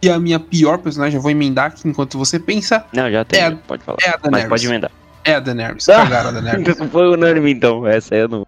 E 0.00 0.08
a 0.08 0.16
minha 0.20 0.38
pior 0.38 0.78
personagem, 0.78 1.16
eu 1.16 1.20
vou 1.22 1.30
emendar 1.32 1.66
aqui 1.66 1.88
enquanto 1.88 2.16
você 2.16 2.38
pensa, 2.38 2.84
Não, 2.94 3.10
já 3.10 3.24
tem. 3.24 3.40
É- 3.40 3.50
pode 3.50 3.82
falar. 3.82 3.98
é 4.00 4.08
a 4.08 4.12
Mas 4.12 4.20
Daenerys. 4.22 4.48
pode 4.48 4.66
emendar. 4.66 4.90
É 5.24 5.34
a 5.34 5.40
Daenerys. 5.40 5.88
Ah! 5.88 5.96
Cagaram 6.04 6.28
a 6.28 6.32
Daenerys. 6.40 6.78
Foi 6.92 7.08
unânime 7.08 7.50
então. 7.52 7.84
Essa 7.84 8.14
aí 8.14 8.20
eu 8.20 8.28
não. 8.28 8.46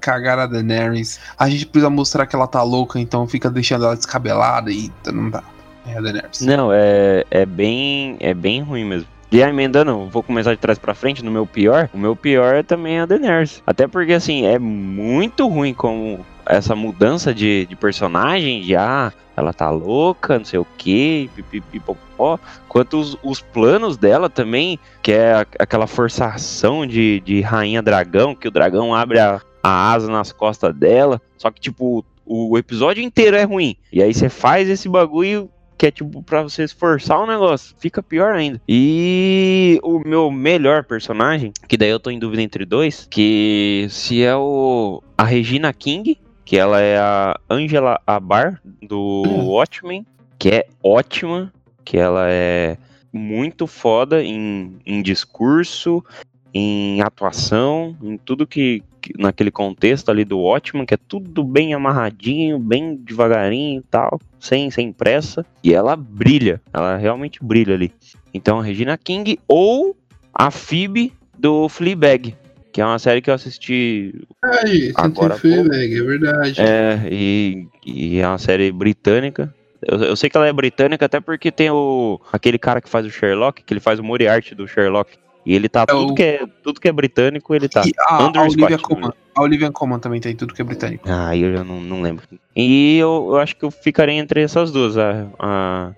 Cagaram 0.00 0.42
a 0.42 0.46
Daenerys. 0.46 1.20
A 1.38 1.48
gente 1.48 1.66
precisa 1.66 1.90
mostrar 1.90 2.26
que 2.26 2.34
ela 2.36 2.46
tá 2.46 2.62
louca, 2.62 2.98
então 2.98 3.26
fica 3.26 3.50
deixando 3.50 3.84
ela 3.84 3.96
descabelada 3.96 4.70
e 4.70 4.90
não 5.12 5.30
dá. 5.30 5.42
É 5.86 5.96
a 5.98 6.00
Daenerys. 6.00 6.40
Não, 6.40 6.70
é, 6.72 7.24
é 7.30 7.46
bem. 7.46 8.16
É 8.20 8.34
bem 8.34 8.60
ruim 8.62 8.84
mesmo. 8.84 9.06
E 9.30 9.42
aí, 9.42 9.50
emendando, 9.50 10.06
vou 10.06 10.22
começar 10.22 10.52
de 10.54 10.60
trás 10.60 10.78
pra 10.78 10.94
frente, 10.94 11.22
no 11.24 11.30
meu 11.30 11.46
pior. 11.46 11.90
O 11.92 11.98
meu 11.98 12.16
pior 12.16 12.54
é 12.54 12.62
também 12.62 12.98
a 12.98 13.04
Daenerys. 13.06 13.62
Até 13.66 13.86
porque, 13.86 14.14
assim, 14.14 14.46
é 14.46 14.58
muito 14.58 15.46
ruim 15.46 15.74
como 15.74 16.24
essa 16.46 16.74
mudança 16.74 17.34
de, 17.34 17.66
de 17.66 17.76
personagem, 17.76 18.62
de 18.62 18.74
ah, 18.74 19.12
ela 19.36 19.52
tá 19.52 19.68
louca, 19.68 20.38
não 20.38 20.46
sei 20.46 20.58
o 20.58 20.66
que, 20.78 21.28
pipipipopó. 21.36 22.38
Quanto 22.68 22.98
os, 22.98 23.18
os 23.22 23.40
planos 23.42 23.98
dela 23.98 24.30
também, 24.30 24.78
que 25.02 25.12
é 25.12 25.34
a- 25.34 25.46
aquela 25.58 25.86
forçação 25.86 26.86
de, 26.86 27.20
de 27.20 27.42
rainha 27.42 27.82
dragão, 27.82 28.34
que 28.34 28.48
o 28.48 28.50
dragão 28.50 28.94
abre 28.94 29.18
a, 29.20 29.40
a 29.62 29.92
asa 29.92 30.10
nas 30.10 30.32
costas 30.32 30.74
dela. 30.74 31.20
Só 31.36 31.50
que, 31.50 31.60
tipo, 31.60 32.04
o 32.24 32.56
episódio 32.58 33.02
inteiro 33.02 33.36
é 33.36 33.44
ruim. 33.44 33.76
E 33.92 34.02
aí 34.02 34.12
você 34.12 34.28
faz 34.28 34.68
esse 34.68 34.88
bagulho 34.88 35.50
que 35.76 35.86
é 35.86 35.90
tipo 35.92 36.20
pra 36.24 36.42
você 36.42 36.64
esforçar 36.64 37.20
o 37.20 37.26
negócio, 37.26 37.72
fica 37.78 38.02
pior 38.02 38.34
ainda. 38.34 38.60
E 38.68 39.78
o 39.84 40.00
meu 40.00 40.28
melhor 40.28 40.82
personagem, 40.82 41.52
que 41.68 41.76
daí 41.76 41.90
eu 41.90 42.00
tô 42.00 42.10
em 42.10 42.18
dúvida 42.18 42.42
entre 42.42 42.64
dois, 42.64 43.06
que 43.08 43.86
se 43.88 44.20
é 44.24 44.34
o 44.34 45.00
a 45.16 45.22
Regina 45.22 45.72
King, 45.72 46.18
que 46.44 46.56
ela 46.58 46.80
é 46.80 46.98
a 46.98 47.38
Angela 47.48 48.00
Abar 48.04 48.60
do 48.82 49.22
Watchmen, 49.46 50.04
que 50.36 50.48
é 50.48 50.66
ótima, 50.82 51.52
que 51.84 51.96
ela 51.96 52.26
é 52.28 52.76
muito 53.12 53.68
foda 53.68 54.20
em, 54.20 54.78
em 54.84 55.00
discurso, 55.00 56.04
em 56.52 57.00
atuação, 57.02 57.96
em 58.02 58.16
tudo 58.16 58.48
que- 58.48 58.82
naquele 59.16 59.50
contexto 59.50 60.10
ali 60.10 60.24
do 60.24 60.38
Watchmen, 60.38 60.84
que 60.86 60.94
é 60.94 60.98
tudo 61.08 61.44
bem 61.44 61.74
amarradinho, 61.74 62.58
bem 62.58 62.96
devagarinho 62.96 63.80
e 63.80 63.84
tal, 63.90 64.20
sem, 64.40 64.70
sem 64.70 64.92
pressa. 64.92 65.44
E 65.62 65.72
ela 65.72 65.96
brilha, 65.96 66.60
ela 66.72 66.96
realmente 66.96 67.38
brilha 67.42 67.74
ali. 67.74 67.92
Então, 68.32 68.58
a 68.58 68.62
Regina 68.62 68.96
King 68.98 69.38
ou 69.46 69.96
a 70.32 70.50
Phoebe 70.50 71.12
do 71.36 71.68
Fleabag, 71.68 72.36
que 72.72 72.80
é 72.80 72.84
uma 72.84 72.98
série 72.98 73.20
que 73.20 73.30
eu 73.30 73.34
assisti 73.34 74.14
Ai, 74.44 74.92
Agora, 74.94 75.34
Agora, 75.34 75.38
pô. 75.38 75.74
é 75.74 76.02
verdade. 76.02 76.60
é, 76.60 77.08
e, 77.10 77.66
e 77.86 78.18
é 78.18 78.26
uma 78.28 78.38
série 78.38 78.70
britânica. 78.70 79.52
Eu, 79.82 79.98
eu 79.98 80.16
sei 80.16 80.28
que 80.28 80.36
ela 80.36 80.46
é 80.46 80.52
britânica 80.52 81.06
até 81.06 81.20
porque 81.20 81.50
tem 81.50 81.70
o 81.70 82.20
aquele 82.32 82.58
cara 82.58 82.80
que 82.80 82.88
faz 82.88 83.06
o 83.06 83.10
Sherlock, 83.10 83.62
que 83.62 83.72
ele 83.72 83.80
faz 83.80 83.98
o 83.98 84.04
Moriarty 84.04 84.54
do 84.54 84.66
Sherlock. 84.66 85.16
E 85.48 85.54
ele 85.54 85.66
tá 85.66 85.84
É 85.84 85.86
tudo 85.86 86.12
o- 86.12 86.14
que 86.14 86.22
é 86.22 86.46
tudo 86.62 86.78
que 86.78 86.88
é 86.88 86.92
britânico, 86.92 87.54
ele 87.54 87.70
tá. 87.70 87.82
E 87.86 87.92
a, 87.98 88.16
a 88.38 88.42
Olivia 88.42 88.78
Colman. 88.78 89.10
A 89.34 89.40
Olivia 89.42 89.72
Colman 89.72 89.98
também 89.98 90.20
tem 90.20 90.36
tudo 90.36 90.52
que 90.52 90.60
é 90.60 90.64
britânico. 90.64 91.04
Ah, 91.08 91.34
eu 91.34 91.56
já 91.56 91.64
não, 91.64 91.80
não 91.80 92.02
lembro. 92.02 92.22
E 92.54 92.98
eu, 92.98 93.28
eu 93.30 93.38
acho 93.38 93.56
que 93.56 93.64
eu 93.64 93.70
ficaria 93.70 94.12
entre 94.14 94.42
essas 94.42 94.70
duas, 94.70 94.98
a, 94.98 95.26
a, 95.38 95.92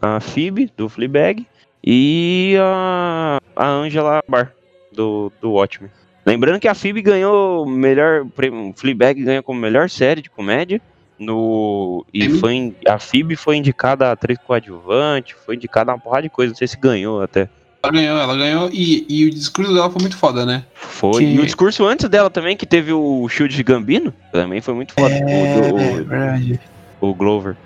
a 0.00 0.20
Phoebe, 0.20 0.72
do 0.74 0.88
Fleabag, 0.88 1.46
e 1.84 2.56
a, 2.58 3.38
a 3.54 3.68
Angela 3.68 4.22
Bar, 4.26 4.54
do, 4.90 5.30
do 5.38 5.52
Watchmen. 5.52 5.90
Lembrando 6.24 6.58
que 6.58 6.66
a 6.68 6.74
Phoebe 6.74 7.02
ganhou 7.02 7.66
melhor. 7.66 8.24
prêmio- 8.34 8.72
Fleabag 8.74 9.22
ganhou 9.22 9.42
como 9.42 9.60
melhor 9.60 9.90
série 9.90 10.22
de 10.22 10.30
comédia. 10.30 10.80
No, 11.18 12.06
e 12.12 12.24
Emmy? 12.24 12.38
foi, 12.38 12.74
a 12.88 12.98
Phoebe 12.98 13.36
foi 13.36 13.56
indicada 13.56 14.08
a 14.08 14.12
atriz 14.12 14.38
coadjuvante, 14.38 15.34
foi 15.34 15.56
indicada 15.56 15.92
a 15.92 15.94
uma 15.94 16.00
porrada 16.00 16.22
de 16.22 16.30
coisa, 16.30 16.50
não 16.52 16.56
sei 16.56 16.66
se 16.66 16.76
ganhou 16.78 17.20
até. 17.22 17.50
Ela 17.84 17.92
ganhou, 17.92 18.18
ela 18.18 18.36
ganhou 18.36 18.70
e, 18.72 19.04
e 19.08 19.26
o 19.26 19.30
discurso 19.30 19.72
dela 19.74 19.90
foi 19.90 20.00
muito 20.00 20.16
foda, 20.16 20.44
né? 20.46 20.64
Foi. 20.74 21.22
Que- 21.24 21.34
E 21.34 21.38
o 21.38 21.44
discurso 21.44 21.84
antes 21.86 22.08
dela 22.08 22.30
também, 22.30 22.56
que 22.56 22.64
teve 22.66 22.92
o 22.92 23.28
Shield 23.28 23.54
de 23.54 23.62
Gambino, 23.62 24.12
também 24.32 24.60
foi 24.60 24.74
muito 24.74 24.94
foda. 24.94 25.14
o, 25.14 25.28
É, 25.28 26.02
verdade. 26.02 26.60
o, 27.00 27.08
o 27.08 27.14
Glover. 27.14 27.56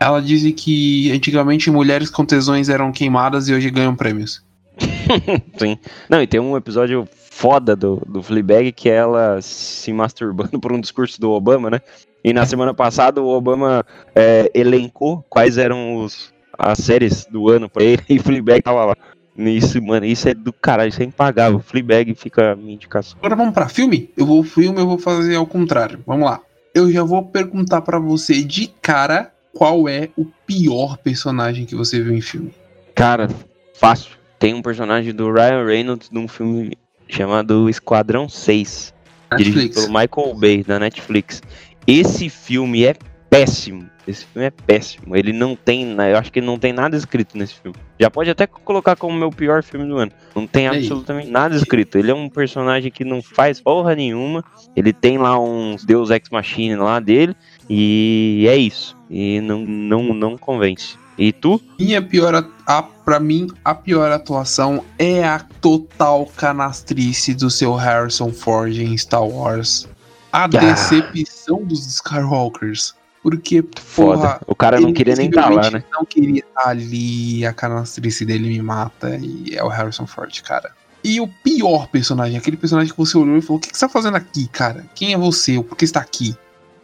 Ela 0.00 0.20
disse 0.20 0.52
que 0.52 1.10
antigamente 1.12 1.70
mulheres 1.70 2.10
com 2.10 2.24
tesões 2.24 2.68
eram 2.68 2.90
queimadas 2.92 3.48
e 3.48 3.54
hoje 3.54 3.70
ganham 3.70 3.94
prêmios. 3.96 4.42
Sim. 5.56 5.78
Não, 6.08 6.20
e 6.20 6.26
tem 6.26 6.40
um 6.40 6.56
episódio 6.56 7.08
foda 7.30 7.74
do, 7.76 8.02
do 8.06 8.22
Fleabag 8.22 8.72
que 8.72 8.88
é 8.90 8.96
ela 8.96 9.38
se 9.40 9.92
masturbando 9.92 10.58
por 10.60 10.72
um 10.72 10.80
discurso 10.80 11.20
do 11.20 11.30
Obama, 11.30 11.70
né? 11.70 11.80
E 12.24 12.32
na 12.32 12.44
semana 12.44 12.74
passada 12.74 13.22
o 13.22 13.28
Obama 13.28 13.84
é, 14.14 14.50
elencou 14.54 15.24
quais 15.30 15.56
eram 15.58 15.96
os, 16.02 16.32
as 16.58 16.78
séries 16.78 17.24
do 17.30 17.48
ano 17.48 17.68
pra 17.68 17.84
ele 17.84 18.02
e 18.08 18.18
Fleabag 18.18 18.62
tava 18.62 18.84
lá. 18.84 18.96
Isso, 19.38 19.82
mano, 19.82 20.06
isso 20.06 20.28
é 20.28 20.34
do 20.34 20.52
caralho, 20.52 20.88
isso 20.88 21.02
é 21.02 21.04
impagável. 21.04 21.58
Fleabag 21.60 22.14
fica 22.14 22.52
a 22.52 22.56
minha 22.56 22.74
indicação. 22.74 23.18
Agora 23.18 23.36
vamos 23.36 23.54
pra 23.54 23.68
filme? 23.68 24.10
Eu 24.16 24.26
vou 24.26 24.42
filme, 24.42 24.80
eu 24.80 24.86
vou 24.86 24.98
fazer 24.98 25.36
ao 25.36 25.46
contrário. 25.46 26.02
Vamos 26.06 26.28
lá. 26.28 26.40
Eu 26.74 26.90
já 26.90 27.02
vou 27.02 27.22
perguntar 27.24 27.82
pra 27.82 27.98
você 27.98 28.42
de 28.42 28.66
cara 28.80 29.32
qual 29.52 29.88
é 29.88 30.10
o 30.16 30.26
pior 30.46 30.98
personagem 30.98 31.64
que 31.64 31.74
você 31.74 32.02
viu 32.02 32.14
em 32.14 32.20
filme. 32.20 32.52
Cara, 32.94 33.28
fácil. 33.74 34.12
Tem 34.38 34.52
um 34.54 34.62
personagem 34.62 35.14
do 35.14 35.32
Ryan 35.32 35.64
Reynolds 35.64 36.10
num 36.10 36.28
filme 36.28 36.76
chamado 37.08 37.68
Esquadrão 37.68 38.28
6. 38.28 38.94
Dirigido 39.36 39.58
Netflix. 39.58 39.86
pelo 39.86 39.98
Michael 39.98 40.34
Bay, 40.34 40.62
da 40.62 40.78
Netflix. 40.78 41.42
Esse 41.86 42.28
filme 42.28 42.84
é 42.84 42.94
péssimo. 43.28 43.88
Esse 44.06 44.24
filme 44.24 44.46
é 44.46 44.50
péssimo. 44.50 45.16
Ele 45.16 45.32
não 45.32 45.56
tem. 45.56 45.92
Eu 45.92 46.16
acho 46.16 46.32
que 46.32 46.40
não 46.40 46.58
tem 46.58 46.72
nada 46.72 46.96
escrito 46.96 47.36
nesse 47.36 47.54
filme. 47.54 47.76
Já 47.98 48.08
pode 48.08 48.30
até 48.30 48.46
colocar 48.46 48.94
como 48.94 49.18
meu 49.18 49.30
pior 49.30 49.62
filme 49.62 49.86
do 49.86 49.96
ano. 49.96 50.12
Não 50.34 50.46
tem 50.46 50.68
absolutamente 50.68 51.28
nada 51.28 51.56
escrito. 51.56 51.98
Ele 51.98 52.10
é 52.10 52.14
um 52.14 52.28
personagem 52.28 52.90
que 52.90 53.04
não 53.04 53.20
faz 53.20 53.60
porra 53.60 53.94
nenhuma. 53.96 54.44
Ele 54.76 54.92
tem 54.92 55.18
lá 55.18 55.38
uns 55.38 55.84
Deus 55.84 56.10
Ex 56.10 56.30
Machina 56.30 56.82
lá 56.82 57.00
dele. 57.00 57.34
E 57.68 58.46
é 58.48 58.56
isso. 58.56 58.96
E 59.10 59.40
não, 59.40 59.60
não, 59.60 60.14
não 60.14 60.38
convence. 60.38 60.96
E 61.18 61.32
tu? 61.32 61.60
Minha 61.78 62.02
pior, 62.02 62.46
a, 62.66 62.82
pra 62.82 63.18
mim, 63.18 63.48
a 63.64 63.74
pior 63.74 64.12
atuação 64.12 64.84
é 64.98 65.24
a 65.24 65.38
total 65.60 66.26
canastrice 66.36 67.34
do 67.34 67.50
seu 67.50 67.74
Harrison 67.74 68.30
Ford 68.30 68.76
em 68.76 68.96
Star 68.96 69.26
Wars. 69.26 69.88
A 70.30 70.46
decepção 70.46 71.64
dos 71.64 71.86
Skywalkers. 71.86 72.94
Porque, 73.26 73.64
Foda. 73.80 74.18
porra, 74.18 74.40
o 74.46 74.54
cara 74.54 74.78
não 74.78 74.92
queria 74.92 75.16
nem 75.16 75.26
estar 75.28 75.50
lá, 75.50 75.62
visivelmente 75.62 75.84
né? 75.84 75.84
Não 75.92 76.04
queria 76.04 76.44
estar 76.46 76.68
ali, 76.68 77.44
a 77.44 77.52
canastrice 77.52 78.24
dele 78.24 78.48
me 78.48 78.62
mata, 78.62 79.18
e 79.20 79.52
é 79.52 79.64
o 79.64 79.66
Harrison 79.66 80.06
Ford, 80.06 80.40
cara. 80.42 80.70
E 81.02 81.20
o 81.20 81.26
pior 81.26 81.88
personagem, 81.88 82.38
aquele 82.38 82.56
personagem 82.56 82.92
que 82.92 82.96
você 82.96 83.18
olhou 83.18 83.36
e 83.36 83.42
falou: 83.42 83.58
O 83.58 83.60
que, 83.60 83.68
que 83.72 83.76
você 83.76 83.84
tá 83.84 83.92
fazendo 83.92 84.16
aqui, 84.16 84.46
cara? 84.46 84.84
Quem 84.94 85.12
é 85.12 85.18
você? 85.18 85.60
Por 85.60 85.76
que 85.76 85.84
você 85.84 85.92
tá 85.92 85.98
aqui? 85.98 86.36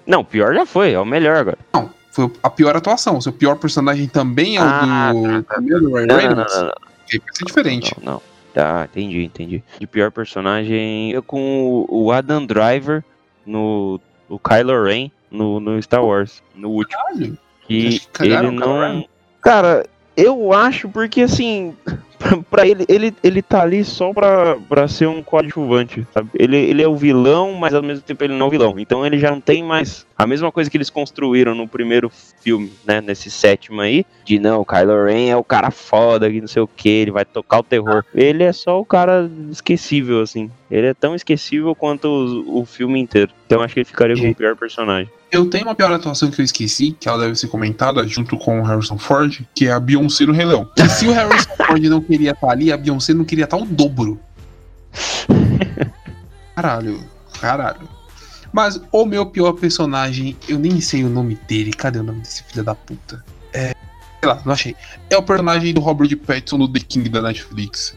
Não, 0.04 0.24
pior 0.24 0.52
já 0.52 0.66
foi. 0.66 0.90
É 0.90 0.98
o 0.98 1.04
melhor 1.04 1.36
agora. 1.36 1.58
Não, 1.72 1.88
foi 2.10 2.28
a 2.42 2.50
pior 2.50 2.76
atuação. 2.76 3.18
O 3.18 3.22
seu 3.22 3.32
pior 3.32 3.54
personagem 3.54 4.08
também 4.08 4.56
é 4.56 4.60
o 4.60 4.64
Ah, 4.64 5.12
do. 5.12 5.26
É 5.28 5.80
do 5.80 5.94
Ryan 5.94 6.06
Não, 6.06 6.16
não, 6.16 6.22
não, 6.22 6.34
não, 6.34 6.64
não. 6.64 6.72
Ok, 7.04 7.20
Vai 7.20 7.34
ser 7.36 7.44
diferente. 7.44 7.94
Não, 8.02 8.14
não. 8.14 8.22
Tá, 8.52 8.88
entendi, 8.90 9.22
entendi. 9.22 9.62
De 9.78 9.86
pior 9.86 10.10
personagem, 10.10 11.12
eu 11.12 11.22
com 11.22 11.86
o 11.88 12.06
o 12.06 12.10
Adam 12.10 12.44
Driver 12.44 13.04
no 13.46 14.00
o 14.28 14.40
Kylo 14.40 14.82
Ren 14.82 15.08
no, 15.32 15.58
no 15.58 15.82
Star 15.82 16.04
Wars, 16.04 16.42
no 16.54 16.70
último. 16.70 17.02
Caralho. 17.02 17.38
Que 17.66 18.00
ele 18.20 18.50
não. 18.50 19.04
Cara, 19.40 19.86
eu 20.16 20.52
acho 20.52 20.88
porque 20.88 21.22
assim, 21.22 21.74
pra, 22.18 22.36
pra 22.50 22.66
ele, 22.66 22.84
ele, 22.88 23.14
ele 23.22 23.42
tá 23.42 23.62
ali 23.62 23.84
só 23.84 24.12
pra, 24.12 24.56
pra 24.68 24.86
ser 24.86 25.06
um 25.06 25.22
coadjuvante, 25.22 26.06
sabe? 26.12 26.28
Ele, 26.34 26.56
ele 26.56 26.82
é 26.82 26.88
o 26.88 26.96
vilão, 26.96 27.54
mas 27.54 27.74
ao 27.74 27.82
mesmo 27.82 28.02
tempo 28.02 28.22
ele 28.22 28.34
não 28.34 28.46
é 28.46 28.48
o 28.48 28.50
vilão. 28.50 28.74
Então 28.78 29.04
ele 29.04 29.18
já 29.18 29.30
não 29.30 29.40
tem 29.40 29.62
mais 29.62 30.06
a 30.22 30.26
mesma 30.26 30.52
coisa 30.52 30.70
que 30.70 30.76
eles 30.76 30.88
construíram 30.88 31.54
no 31.54 31.66
primeiro 31.66 32.10
filme, 32.40 32.72
né? 32.86 33.00
Nesse 33.00 33.30
sétimo 33.30 33.80
aí, 33.80 34.06
de 34.24 34.38
não, 34.38 34.60
o 34.60 34.64
Kylo 34.64 35.04
Ren 35.04 35.28
é 35.28 35.36
o 35.36 35.42
cara 35.42 35.70
foda, 35.70 36.30
que 36.30 36.40
não 36.40 36.46
sei 36.46 36.62
o 36.62 36.68
que, 36.68 36.88
ele 36.88 37.10
vai 37.10 37.24
tocar 37.24 37.58
o 37.58 37.62
terror. 37.62 38.04
Ele 38.14 38.44
é 38.44 38.52
só 38.52 38.80
o 38.80 38.84
cara 38.84 39.28
esquecível, 39.50 40.20
assim. 40.20 40.50
Ele 40.70 40.86
é 40.86 40.94
tão 40.94 41.14
esquecível 41.14 41.74
quanto 41.74 42.06
o, 42.06 42.60
o 42.60 42.64
filme 42.64 43.00
inteiro. 43.00 43.32
Então 43.46 43.60
acho 43.62 43.74
que 43.74 43.80
ele 43.80 43.84
ficaria 43.84 44.16
como 44.16 44.30
o 44.30 44.34
pior 44.34 44.56
personagem. 44.56 45.10
Eu 45.30 45.48
tenho 45.50 45.64
uma 45.64 45.74
pior 45.74 45.90
atuação 45.90 46.30
que 46.30 46.40
eu 46.40 46.44
esqueci, 46.44 46.92
que 46.92 47.08
ela 47.08 47.18
deve 47.18 47.34
ser 47.34 47.48
comentada 47.48 48.06
junto 48.06 48.36
com 48.38 48.60
o 48.60 48.62
Harrison 48.62 48.98
Ford, 48.98 49.40
que 49.54 49.66
é 49.66 49.72
a 49.72 49.80
Beyoncé 49.80 50.24
no 50.24 50.32
Rei 50.32 50.46
Leão. 50.46 50.70
E 50.76 50.88
se 50.88 51.08
o 51.08 51.12
Harrison 51.12 51.50
Ford 51.66 51.82
não 51.82 52.00
queria 52.00 52.30
estar 52.30 52.50
ali, 52.50 52.70
a 52.70 52.76
Beyoncé 52.76 53.12
não 53.12 53.24
queria 53.24 53.44
estar 53.44 53.56
o 53.56 53.64
dobro. 53.64 54.20
Caralho, 56.54 57.00
caralho. 57.40 58.01
Mas 58.52 58.80
o 58.92 59.04
meu 59.06 59.24
pior 59.26 59.52
personagem, 59.52 60.36
eu 60.48 60.58
nem 60.58 60.80
sei 60.80 61.04
o 61.04 61.08
nome 61.08 61.38
dele. 61.48 61.72
Cadê 61.72 61.98
o 61.98 62.02
nome 62.02 62.20
desse 62.20 62.42
filho 62.44 62.62
da 62.62 62.74
puta? 62.74 63.24
É. 63.52 63.74
Sei 64.20 64.28
lá, 64.28 64.42
não 64.44 64.52
achei. 64.52 64.76
É 65.10 65.16
o 65.16 65.22
personagem 65.22 65.72
do 65.72 65.80
Robert 65.80 66.16
Pattinson 66.18 66.58
no 66.58 66.68
The 66.68 66.80
King 66.80 67.08
da 67.08 67.22
Netflix. 67.22 67.96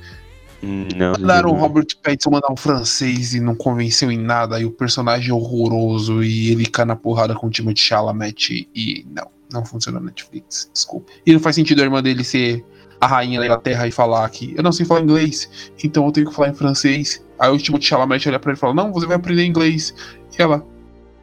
Não. 0.63 1.11
Mandaram 1.11 1.51
o 1.51 1.53
Robert 1.53 1.87
Pattinson 2.01 2.31
mandar 2.31 2.51
um 2.51 2.55
francês 2.55 3.35
e 3.35 3.39
não 3.39 3.53
convenceu 3.53 4.11
em 4.11 4.17
nada, 4.17 4.59
e 4.59 4.65
o 4.65 4.71
personagem 4.71 5.29
é 5.29 5.33
horroroso, 5.33 6.23
e 6.23 6.51
ele 6.51 6.65
cai 6.65 6.85
na 6.85 6.95
porrada 6.95 7.35
com 7.35 7.47
o 7.47 7.49
Timothée 7.49 7.83
Chalamet, 7.83 8.67
e 8.73 9.05
não, 9.11 9.29
não 9.51 9.65
funciona 9.65 9.99
na 9.99 10.07
Netflix, 10.07 10.69
desculpa. 10.73 11.11
E 11.25 11.33
não 11.33 11.39
faz 11.39 11.55
sentido 11.55 11.81
a 11.81 11.83
irmã 11.83 12.01
dele 12.01 12.23
ser 12.23 12.65
a 12.99 13.07
rainha 13.07 13.39
da 13.39 13.45
Inglaterra 13.45 13.87
e 13.87 13.91
falar 13.91 14.27
que 14.29 14.55
eu 14.57 14.63
não 14.63 14.71
sei 14.71 14.85
falar 14.85 15.01
inglês, 15.01 15.71
então 15.83 16.05
eu 16.05 16.11
tenho 16.11 16.27
que 16.29 16.33
falar 16.33 16.49
em 16.49 16.53
francês. 16.53 17.23
Aí 17.39 17.49
o 17.51 17.57
Timothée 17.57 17.87
Chalamet 17.87 18.27
olha 18.27 18.39
pra 18.39 18.51
ele 18.51 18.57
e 18.57 18.59
fala, 18.59 18.73
não, 18.73 18.91
você 18.91 19.05
vai 19.05 19.17
aprender 19.17 19.45
inglês. 19.45 19.93
E 20.37 20.41
ela, 20.41 20.65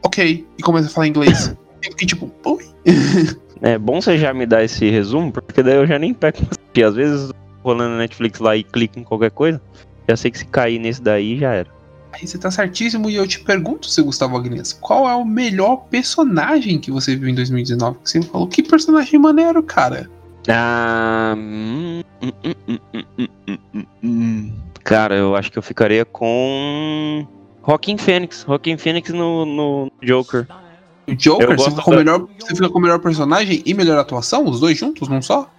ok, 0.03 0.45
e 0.57 0.61
começa 0.61 0.87
a 0.87 0.91
falar 0.91 1.07
inglês. 1.07 1.55
Eu 1.83 1.91
fiquei 1.91 2.07
tipo, 2.07 2.31
oi? 2.45 2.65
É 3.61 3.77
bom 3.77 4.01
você 4.01 4.17
já 4.17 4.33
me 4.33 4.45
dar 4.45 4.63
esse 4.63 4.89
resumo, 4.89 5.31
porque 5.31 5.61
daí 5.61 5.75
eu 5.75 5.85
já 5.85 5.99
nem 5.99 6.13
pego. 6.13 6.37
Porque 6.45 6.81
às 6.81 6.95
vezes 6.95 7.29
rolando 7.63 7.91
na 7.91 7.97
Netflix 7.99 8.39
lá 8.39 8.55
e 8.55 8.63
clico 8.63 8.99
em 8.99 9.03
qualquer 9.03 9.31
coisa, 9.31 9.61
já 10.07 10.17
sei 10.17 10.31
que 10.31 10.39
se 10.39 10.45
cair 10.45 10.79
nesse 10.79 11.01
daí 11.01 11.37
já 11.37 11.53
era. 11.53 11.69
Aí 12.11 12.27
você 12.27 12.37
tá 12.37 12.51
certíssimo 12.51 13.09
e 13.09 13.15
eu 13.15 13.25
te 13.25 13.39
pergunto, 13.39 13.89
seu 13.89 14.05
Gustavo 14.05 14.37
Agnes, 14.37 14.73
qual 14.73 15.09
é 15.09 15.15
o 15.15 15.25
melhor 15.25 15.85
personagem 15.89 16.79
que 16.79 16.91
você 16.91 17.15
viu 17.15 17.29
em 17.29 17.35
2019? 17.35 17.97
Que 18.03 18.09
você 18.09 18.21
falou, 18.21 18.47
que 18.47 18.61
personagem 18.61 19.19
maneiro, 19.19 19.63
cara. 19.63 20.09
Ah, 20.47 21.33
hum, 21.35 22.03
hum, 22.21 22.77
hum, 24.03 24.51
Cara, 24.83 25.15
eu 25.15 25.35
acho 25.35 25.51
que 25.51 25.57
eu 25.57 25.63
ficaria 25.63 26.03
com. 26.05 27.25
Rockin' 27.61 27.97
Fênix. 27.97 28.43
Rockin' 28.43 28.77
Fênix 28.77 29.09
no, 29.11 29.45
no 29.45 29.91
Joker. 30.01 30.45
O 31.07 31.15
Joker, 31.15 31.55
você 31.57 31.69
fica, 31.69 31.81
com 31.81 31.91
o 31.91 31.93
da- 31.95 31.99
melhor, 31.99 32.27
você 32.39 32.55
fica 32.55 32.69
com 32.69 32.79
melhor 32.79 32.99
personagem 32.99 33.61
e 33.65 33.73
melhor 33.73 33.97
atuação? 33.97 34.45
Os 34.45 34.59
dois 34.59 34.77
juntos, 34.77 35.07
não 35.07 35.21
só? 35.21 35.49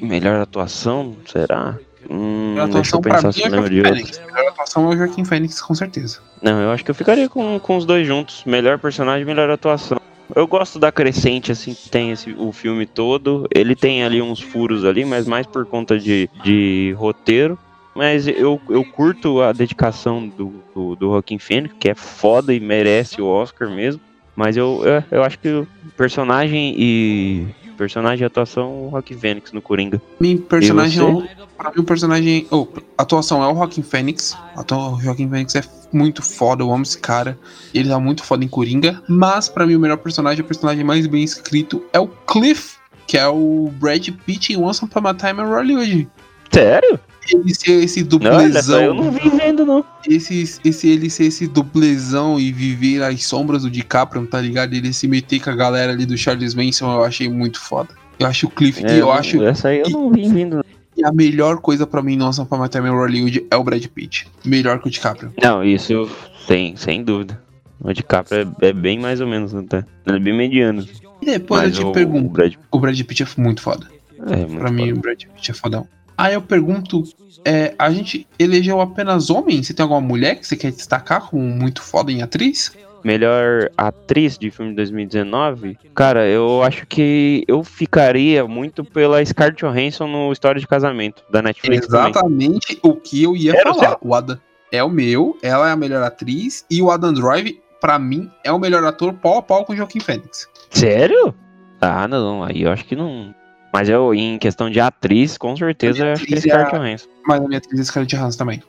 Melhor 0.00 0.40
atuação? 0.40 1.16
Será? 1.26 1.76
Hum, 2.08 2.50
Melhor 2.54 2.68
atuação 2.68 3.00
pra 3.00 3.20
mim 3.20 3.24
é 3.24 3.28
o 3.28 3.50
Joaquim. 3.50 3.82
Fênix. 3.82 4.20
Melhor 4.26 4.48
atuação 4.48 4.84
é 4.90 4.94
o 4.94 4.98
Joaquim 4.98 5.24
Fênix, 5.24 5.60
com 5.60 5.74
certeza. 5.74 6.20
Não, 6.42 6.60
eu 6.60 6.70
acho 6.70 6.84
que 6.84 6.90
eu 6.90 6.94
ficaria 6.94 7.28
com, 7.28 7.58
com 7.58 7.76
os 7.76 7.84
dois 7.84 8.06
juntos. 8.06 8.42
Melhor 8.46 8.78
personagem, 8.78 9.24
melhor 9.24 9.50
atuação. 9.50 9.98
Eu 10.34 10.46
gosto 10.46 10.78
da 10.78 10.90
crescente, 10.90 11.52
assim, 11.52 11.72
que 11.74 11.88
tem 11.88 12.10
esse, 12.10 12.34
o 12.36 12.52
filme 12.52 12.84
todo. 12.86 13.46
Ele 13.54 13.74
tem 13.76 14.04
ali 14.04 14.20
uns 14.20 14.40
furos 14.40 14.84
ali, 14.84 15.04
mas 15.04 15.26
mais 15.26 15.46
por 15.46 15.64
conta 15.66 15.98
de, 15.98 16.28
de 16.42 16.94
roteiro. 16.98 17.56
Mas 17.96 18.28
eu, 18.28 18.60
eu 18.68 18.84
curto 18.84 19.40
a 19.40 19.52
dedicação 19.52 20.28
do, 20.28 20.62
do, 20.74 20.96
do 20.96 21.06
Joaquin 21.12 21.38
Phoenix, 21.38 21.74
que 21.80 21.88
é 21.88 21.94
foda 21.94 22.52
e 22.52 22.60
merece 22.60 23.20
o 23.22 23.26
Oscar 23.26 23.70
mesmo. 23.70 24.00
Mas 24.36 24.56
eu, 24.56 24.82
eu, 24.84 25.02
eu 25.18 25.24
acho 25.24 25.38
que 25.38 25.48
o 25.48 25.66
personagem 25.96 26.74
e. 26.76 27.46
Personagem 27.78 28.22
e 28.22 28.26
atuação, 28.26 28.86
o 28.86 28.90
Joaquin 28.90 29.18
Phoenix 29.18 29.52
no 29.52 29.60
Coringa. 29.60 30.00
Meu 30.18 30.38
personagem, 30.38 30.98
é 31.00 31.04
o- 31.04 31.22
pra 31.58 31.70
mim, 31.70 31.80
o 31.80 31.84
personagem. 31.84 32.46
Oh, 32.50 32.66
a 32.96 33.02
atuação 33.02 33.42
é 33.44 33.48
o 33.52 33.54
Joaquim 33.54 33.82
Fênix. 33.82 34.36
Atua- 34.56 34.92
O 34.94 35.00
Joaquim 35.00 35.28
Fênix 35.28 35.54
é 35.56 35.62
muito 35.92 36.22
foda, 36.22 36.62
eu 36.62 36.72
amo 36.72 36.82
esse 36.84 36.98
cara. 36.98 37.38
Ele 37.74 37.88
tá 37.90 37.98
muito 38.00 38.22
foda 38.24 38.42
em 38.44 38.48
Coringa. 38.48 39.02
Mas, 39.08 39.48
pra 39.50 39.66
mim, 39.66 39.74
o 39.74 39.80
melhor 39.80 39.98
personagem, 39.98 40.42
o 40.42 40.46
personagem 40.46 40.84
mais 40.84 41.06
bem 41.06 41.22
escrito, 41.22 41.82
é 41.92 42.00
o 42.00 42.06
Cliff, 42.08 42.76
que 43.06 43.18
é 43.18 43.26
o 43.28 43.70
Brad 43.78 44.08
Pitt 44.24 44.54
em 44.54 44.56
Once 44.56 44.82
Upon 44.82 45.06
a 45.08 45.14
Time 45.14 45.42
in 45.42 45.46
Hollywood. 45.46 46.08
Sério? 46.50 46.98
Ele 47.30 47.54
ser 47.54 47.82
esse 47.84 48.06
Olha, 48.22 48.62
só, 48.62 48.80
eu 48.80 48.94
não 48.94 49.10
vi 49.10 49.28
vendo, 49.30 49.64
não. 49.66 49.84
esse, 50.08 50.58
esse 50.64 50.88
ele 50.88 51.10
ser 51.10 51.24
esse 51.24 51.46
dublezão 51.46 52.38
e 52.38 52.52
viver 52.52 53.02
as 53.02 53.24
sombras 53.24 53.62
do 53.62 53.70
DiCaprio, 53.70 54.26
tá 54.26 54.40
ligado? 54.40 54.74
Ele 54.74 54.92
se 54.92 55.06
meter 55.08 55.40
com 55.40 55.50
a 55.50 55.54
galera 55.56 55.92
ali 55.92 56.06
do 56.06 56.16
Charles 56.16 56.54
Manson, 56.54 56.92
eu 56.92 57.04
achei 57.04 57.28
muito 57.28 57.60
foda. 57.60 57.90
Eu 58.18 58.26
acho 58.26 58.46
o 58.46 58.50
Cliff, 58.50 58.84
É, 58.84 58.96
eu 59.00 59.06
não- 59.06 59.12
acho, 59.12 59.42
Essa 59.42 59.68
aí 59.68 59.80
eu 59.80 59.90
não 59.90 60.10
vi 60.10 60.28
vindo. 60.28 60.64
E 60.96 61.04
a 61.04 61.12
melhor 61.12 61.58
coisa 61.60 61.86
pra 61.86 62.02
mim, 62.02 62.16
nossa, 62.16 62.44
pra 62.46 62.56
matar 62.56 62.80
meu 62.82 62.94
Hollywood 62.94 63.44
é 63.50 63.56
o 63.56 63.62
Brad 63.62 63.84
Pitt. 63.86 64.26
Melhor 64.44 64.80
que 64.80 64.88
o 64.88 64.90
DiCaprio. 64.90 65.32
Não, 65.42 65.62
isso 65.62 66.08
sem, 66.46 66.74
sem 66.76 67.04
dúvida. 67.04 67.38
O 67.78 67.92
DiCaprio 67.92 68.54
é, 68.62 68.68
é 68.68 68.72
bem 68.72 68.98
mais 68.98 69.20
ou 69.20 69.26
menos, 69.26 69.54
até. 69.54 69.84
Ele 70.06 70.16
é 70.16 70.20
bem 70.20 70.34
mediano. 70.34 70.86
E 71.20 71.26
depois 71.26 71.62
Mas 71.62 71.76
eu 71.76 71.84
te 71.84 71.86
o, 71.88 71.92
pergunto, 71.92 72.26
o 72.26 72.30
Brad 72.30 72.54
o 72.70 72.80
Brad 72.80 72.98
Pitt 73.02 73.22
é 73.22 73.26
muito 73.36 73.60
foda. 73.60 73.86
é 74.30 74.36
muito 74.36 74.56
Pra 74.58 74.70
mim, 74.70 74.86
foda. 74.88 74.98
o 74.98 75.02
Brad 75.02 75.22
Pitt 75.34 75.50
é 75.50 75.54
fodão. 75.54 75.86
Aí 76.16 76.34
eu 76.34 76.42
pergunto, 76.42 77.02
é, 77.44 77.74
a 77.78 77.90
gente 77.90 78.26
elegeu 78.38 78.80
apenas 78.80 79.30
homens? 79.30 79.66
Você 79.66 79.74
tem 79.74 79.82
alguma 79.82 80.00
mulher 80.00 80.36
que 80.36 80.46
você 80.46 80.56
quer 80.56 80.72
destacar 80.72 81.28
como 81.28 81.42
muito 81.42 81.82
foda 81.82 82.10
em 82.10 82.22
atriz? 82.22 82.72
Melhor 83.04 83.70
atriz 83.76 84.36
de 84.36 84.50
filme 84.50 84.72
de 84.72 84.76
2019? 84.76 85.78
Cara, 85.94 86.26
eu 86.26 86.62
acho 86.62 86.86
que 86.86 87.44
eu 87.46 87.62
ficaria 87.62 88.46
muito 88.48 88.84
pela 88.84 89.24
Scarlett 89.24 89.64
Johansson 89.64 90.08
no 90.08 90.32
História 90.32 90.60
de 90.60 90.66
Casamento, 90.66 91.22
da 91.30 91.40
Netflix 91.40 91.86
também. 91.86 92.10
Exatamente 92.10 92.78
o 92.82 92.96
que 92.96 93.22
eu 93.22 93.36
ia 93.36 93.56
Era 93.56 93.72
falar. 93.72 93.98
O 94.00 94.14
Adam 94.14 94.38
é 94.72 94.82
o 94.82 94.90
meu, 94.90 95.38
ela 95.42 95.68
é 95.68 95.72
a 95.72 95.76
melhor 95.76 96.02
atriz, 96.02 96.64
e 96.70 96.82
o 96.82 96.90
Adam 96.90 97.12
Drive, 97.12 97.60
pra 97.80 97.98
mim, 97.98 98.28
é 98.42 98.50
o 98.50 98.58
melhor 98.58 98.82
ator 98.84 99.12
pau 99.12 99.38
a 99.38 99.42
pau 99.42 99.64
com 99.64 99.72
o 99.72 99.76
Joaquim 99.76 100.00
Fênix. 100.00 100.48
Sério? 100.70 101.34
Ah, 101.80 102.08
não, 102.08 102.42
aí 102.42 102.62
eu 102.62 102.72
acho 102.72 102.84
que 102.84 102.96
não. 102.96 103.34
Mas 103.76 103.90
eu, 103.90 104.14
em 104.14 104.38
questão 104.38 104.70
de 104.70 104.80
atriz, 104.80 105.36
com 105.36 105.54
certeza 105.54 106.12
atriz 106.12 106.20
acho 106.20 106.26
que 106.26 106.34
é, 106.34 106.38
é 106.38 106.40
Scarlett 106.40 106.74
Johansson. 106.74 107.08
Mas 107.26 107.40
a 107.42 107.46
minha 107.46 107.58
atriz 107.58 107.78
é 107.78 107.84
Scarlett 107.84 108.16
Johansson 108.16 108.38
também. 108.38 108.62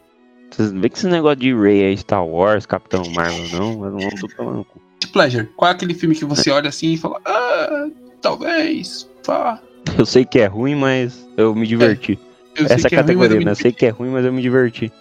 Vocês 0.51 0.73
não 0.73 0.81
vê 0.81 0.89
que 0.89 0.97
esse 0.97 1.07
negócio 1.07 1.37
de 1.37 1.55
Ray 1.55 1.85
aí, 1.85 1.97
Star 1.97 2.27
Wars, 2.27 2.65
Capitão 2.65 3.03
Marvel, 3.15 3.47
não, 3.57 3.77
mas 3.77 3.93
não 3.93 4.09
tô 4.09 4.27
tá 4.27 4.35
falando. 4.35 4.67
De 4.99 5.07
pleasure, 5.07 5.47
qual 5.55 5.71
é 5.71 5.73
aquele 5.73 5.93
filme 5.93 6.13
que 6.13 6.25
você 6.25 6.49
é. 6.49 6.53
olha 6.53 6.67
assim 6.67 6.91
e 6.91 6.97
fala, 6.97 7.21
ah, 7.25 7.87
talvez, 8.21 9.09
pá. 9.25 9.61
Eu 9.97 10.05
sei 10.05 10.25
que 10.25 10.39
é 10.39 10.45
ruim, 10.45 10.75
mas 10.75 11.25
eu 11.37 11.55
me 11.55 11.65
diverti. 11.65 12.19
É. 12.57 12.63
Eu 12.63 12.65
Essa 12.65 12.87
é 12.87 12.93
a 12.93 12.97
categoria, 12.97 13.35
é 13.35 13.37
ruim, 13.37 13.45
né? 13.45 13.51
Eu, 13.51 13.53
eu 13.53 13.55
sei 13.55 13.71
que 13.71 13.85
é 13.85 13.89
ruim, 13.89 14.09
mas 14.09 14.25
eu 14.25 14.33
me 14.33 14.41
diverti. 14.41 14.91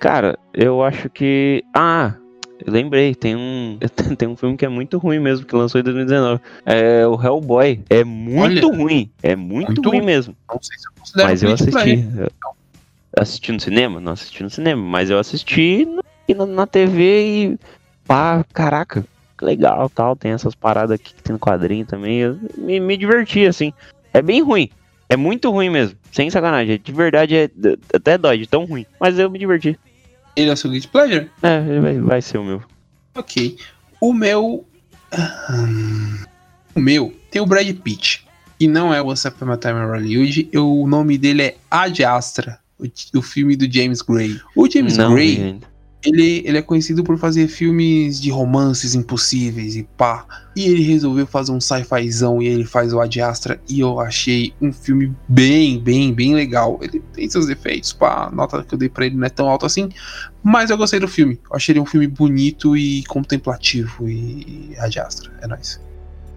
Cara, 0.00 0.38
eu 0.54 0.82
acho 0.82 1.10
que. 1.10 1.62
Ah, 1.74 2.14
eu 2.64 2.72
lembrei, 2.72 3.14
tem 3.14 3.36
um. 3.36 3.78
Tem 4.16 4.28
um 4.28 4.36
filme 4.36 4.56
que 4.56 4.64
é 4.64 4.68
muito 4.68 4.98
ruim 4.98 5.18
mesmo, 5.18 5.46
que 5.46 5.54
lançou 5.54 5.80
em 5.80 5.84
2019. 5.84 6.40
É 6.64 7.06
o 7.06 7.20
Hellboy. 7.20 7.80
É 7.88 8.04
muito 8.04 8.68
Olha. 8.68 8.76
ruim. 8.76 9.10
É 9.22 9.34
muito, 9.34 9.66
Muito 9.68 9.88
ruim 9.88 10.02
mesmo. 10.02 10.36
Não 10.48 10.60
sei 10.62 10.78
se 10.78 10.86
eu 10.86 10.92
considero 10.98 11.28
Mas 11.28 11.42
eu 11.42 11.52
assisti. 11.52 12.08
Eu 12.16 13.22
assisti 13.22 13.52
no 13.52 13.60
cinema? 13.60 14.00
Não 14.00 14.12
assisti 14.12 14.42
no 14.42 14.50
cinema, 14.50 14.82
mas 14.82 15.10
eu 15.10 15.18
assisti 15.18 15.86
e 16.28 16.34
na, 16.34 16.46
na 16.46 16.66
TV 16.66 17.24
e. 17.24 17.58
Pá, 18.06 18.44
caraca, 18.52 19.04
que 19.38 19.44
legal 19.44 19.88
tal. 19.90 20.16
Tem 20.16 20.32
essas 20.32 20.54
paradas 20.54 20.92
aqui 20.92 21.14
que 21.14 21.22
tem 21.22 21.32
no 21.32 21.38
quadrinho 21.38 21.86
também. 21.86 22.18
Eu 22.18 22.38
me, 22.56 22.80
me 22.80 22.96
diverti, 22.96 23.46
assim. 23.46 23.72
É 24.12 24.22
bem 24.22 24.42
ruim. 24.42 24.70
É 25.08 25.16
muito 25.16 25.50
ruim 25.50 25.68
mesmo. 25.68 25.96
Sem 26.10 26.30
sacanagem. 26.30 26.80
De 26.82 26.92
verdade, 26.92 27.36
é 27.36 27.50
até 27.94 28.16
dói 28.16 28.38
de 28.38 28.46
tão 28.46 28.64
ruim. 28.64 28.86
Mas 28.98 29.18
eu 29.18 29.30
me 29.30 29.38
diverti. 29.38 29.78
Ele 30.36 30.50
é 30.50 30.52
o 30.52 30.56
seu 30.56 30.70
Guilty 30.70 30.88
Pleasure? 30.88 31.30
É, 31.42 31.58
ele 31.68 31.80
vai, 31.80 31.98
vai 32.00 32.22
ser 32.22 32.38
o 32.38 32.44
meu. 32.44 32.62
Ok. 33.14 33.56
O 34.00 34.12
meu. 34.12 34.64
Hum, 35.50 36.18
O 36.74 36.80
meu 36.80 37.14
tem 37.30 37.42
o 37.42 37.46
Brad 37.46 37.68
Pitt. 37.78 38.24
E 38.58 38.66
não 38.68 38.94
é 38.94 39.02
o 39.02 39.08
Once 39.08 39.26
Upon 39.26 39.50
a 39.52 39.56
Time 39.56 39.74
in 39.80 39.84
Hollywood. 39.86 40.50
O 40.56 40.86
nome 40.86 41.18
dele 41.18 41.42
é 41.42 41.56
Ad 41.70 42.04
Astra. 42.04 42.58
O, 42.78 42.86
o 43.18 43.22
filme 43.22 43.56
do 43.56 43.70
James 43.70 44.00
Gray. 44.02 44.40
O 44.56 44.68
James 44.70 44.96
Não 44.96 45.12
Gray, 45.14 45.36
ainda. 45.42 45.66
Ele, 46.04 46.42
ele 46.44 46.58
é 46.58 46.62
conhecido 46.62 47.04
por 47.04 47.16
fazer 47.16 47.48
filmes 47.48 48.20
de 48.20 48.30
romances 48.30 48.94
impossíveis 48.94 49.76
e 49.76 49.84
pá. 49.96 50.26
E 50.54 50.64
ele 50.64 50.82
resolveu 50.82 51.26
fazer 51.26 51.52
um 51.52 51.60
sci-fizão 51.60 52.42
e 52.42 52.46
ele 52.46 52.64
faz 52.64 52.92
o 52.92 53.00
Ad 53.00 53.20
Astra. 53.20 53.60
E 53.68 53.80
eu 53.80 54.00
achei 54.00 54.52
um 54.60 54.72
filme 54.72 55.14
bem, 55.28 55.78
bem, 55.78 56.12
bem 56.12 56.34
legal. 56.34 56.78
Ele 56.82 57.00
tem 57.12 57.28
seus 57.30 57.46
defeitos, 57.46 57.92
pá. 57.92 58.26
A 58.26 58.30
nota 58.30 58.62
que 58.64 58.74
eu 58.74 58.78
dei 58.78 58.88
pra 58.88 59.06
ele 59.06 59.16
não 59.16 59.26
é 59.26 59.30
tão 59.30 59.48
alta 59.48 59.66
assim. 59.66 59.88
Mas 60.42 60.70
eu 60.70 60.76
gostei 60.76 60.98
do 60.98 61.08
filme. 61.08 61.38
Eu 61.48 61.56
achei 61.56 61.72
ele 61.72 61.80
um 61.80 61.86
filme 61.86 62.06
bonito 62.06 62.76
e 62.76 63.04
contemplativo. 63.04 64.08
E, 64.08 64.72
e 64.72 64.76
Ad 64.78 64.98
Astra. 64.98 65.32
É 65.40 65.46
nóis. 65.46 65.80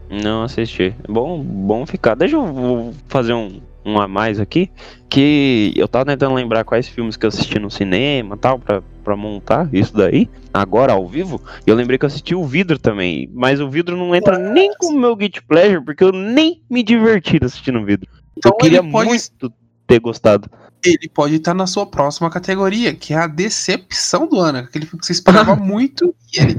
Não 0.09 0.43
assisti. 0.43 0.93
Bom, 1.09 1.41
bom 1.43 1.85
ficar. 1.85 2.15
Deixa 2.15 2.35
eu 2.35 2.93
fazer 3.07 3.33
um, 3.33 3.59
um 3.85 3.99
a 3.99 4.07
mais 4.07 4.39
aqui. 4.39 4.69
Que 5.09 5.73
eu 5.75 5.87
tava 5.87 6.05
tentando 6.05 6.33
lembrar 6.35 6.63
quais 6.63 6.87
filmes 6.87 7.15
que 7.15 7.25
eu 7.25 7.29
assisti 7.29 7.59
no 7.59 7.69
cinema 7.71 8.35
e 8.35 8.37
tal, 8.39 8.59
pra, 8.59 8.81
pra 9.03 9.15
montar 9.15 9.69
isso 9.73 9.95
daí. 9.95 10.27
Agora, 10.53 10.93
ao 10.93 11.07
vivo. 11.07 11.41
E 11.65 11.69
eu 11.69 11.75
lembrei 11.75 11.97
que 11.97 12.05
eu 12.05 12.07
assisti 12.07 12.33
o 12.35 12.43
Vidro 12.45 12.77
também. 12.79 13.29
Mas 13.33 13.61
o 13.61 13.69
Vidro 13.69 13.95
não 13.95 14.13
entra 14.15 14.37
nem 14.37 14.71
com 14.77 14.87
o 14.87 14.97
meu 14.99 15.15
Guilty 15.15 15.41
Pleasure, 15.43 15.83
porque 15.83 16.03
eu 16.03 16.11
nem 16.11 16.61
me 16.69 16.81
diverti 16.83 17.37
assistindo 17.41 17.79
o 17.79 17.85
Vidro. 17.85 18.09
Então 18.37 18.51
eu 18.51 18.57
queria 18.57 18.83
pode- 18.83 19.07
muito 19.09 19.53
ter 19.87 19.99
gostado. 19.99 20.49
Ele 20.83 21.09
pode 21.09 21.35
estar 21.35 21.53
na 21.55 21.65
sua 21.65 21.85
próxima 21.85 22.29
categoria, 22.29 22.93
que 22.93 23.13
é 23.13 23.17
a 23.17 23.25
decepção 23.27 24.27
do 24.27 24.39
ano. 24.39 24.59
Aquele 24.59 24.85
filme 24.85 24.99
que 24.99 25.05
você 25.05 25.13
esperava 25.13 25.55
muito 25.57 26.13
e 26.35 26.39
ele 26.41 26.55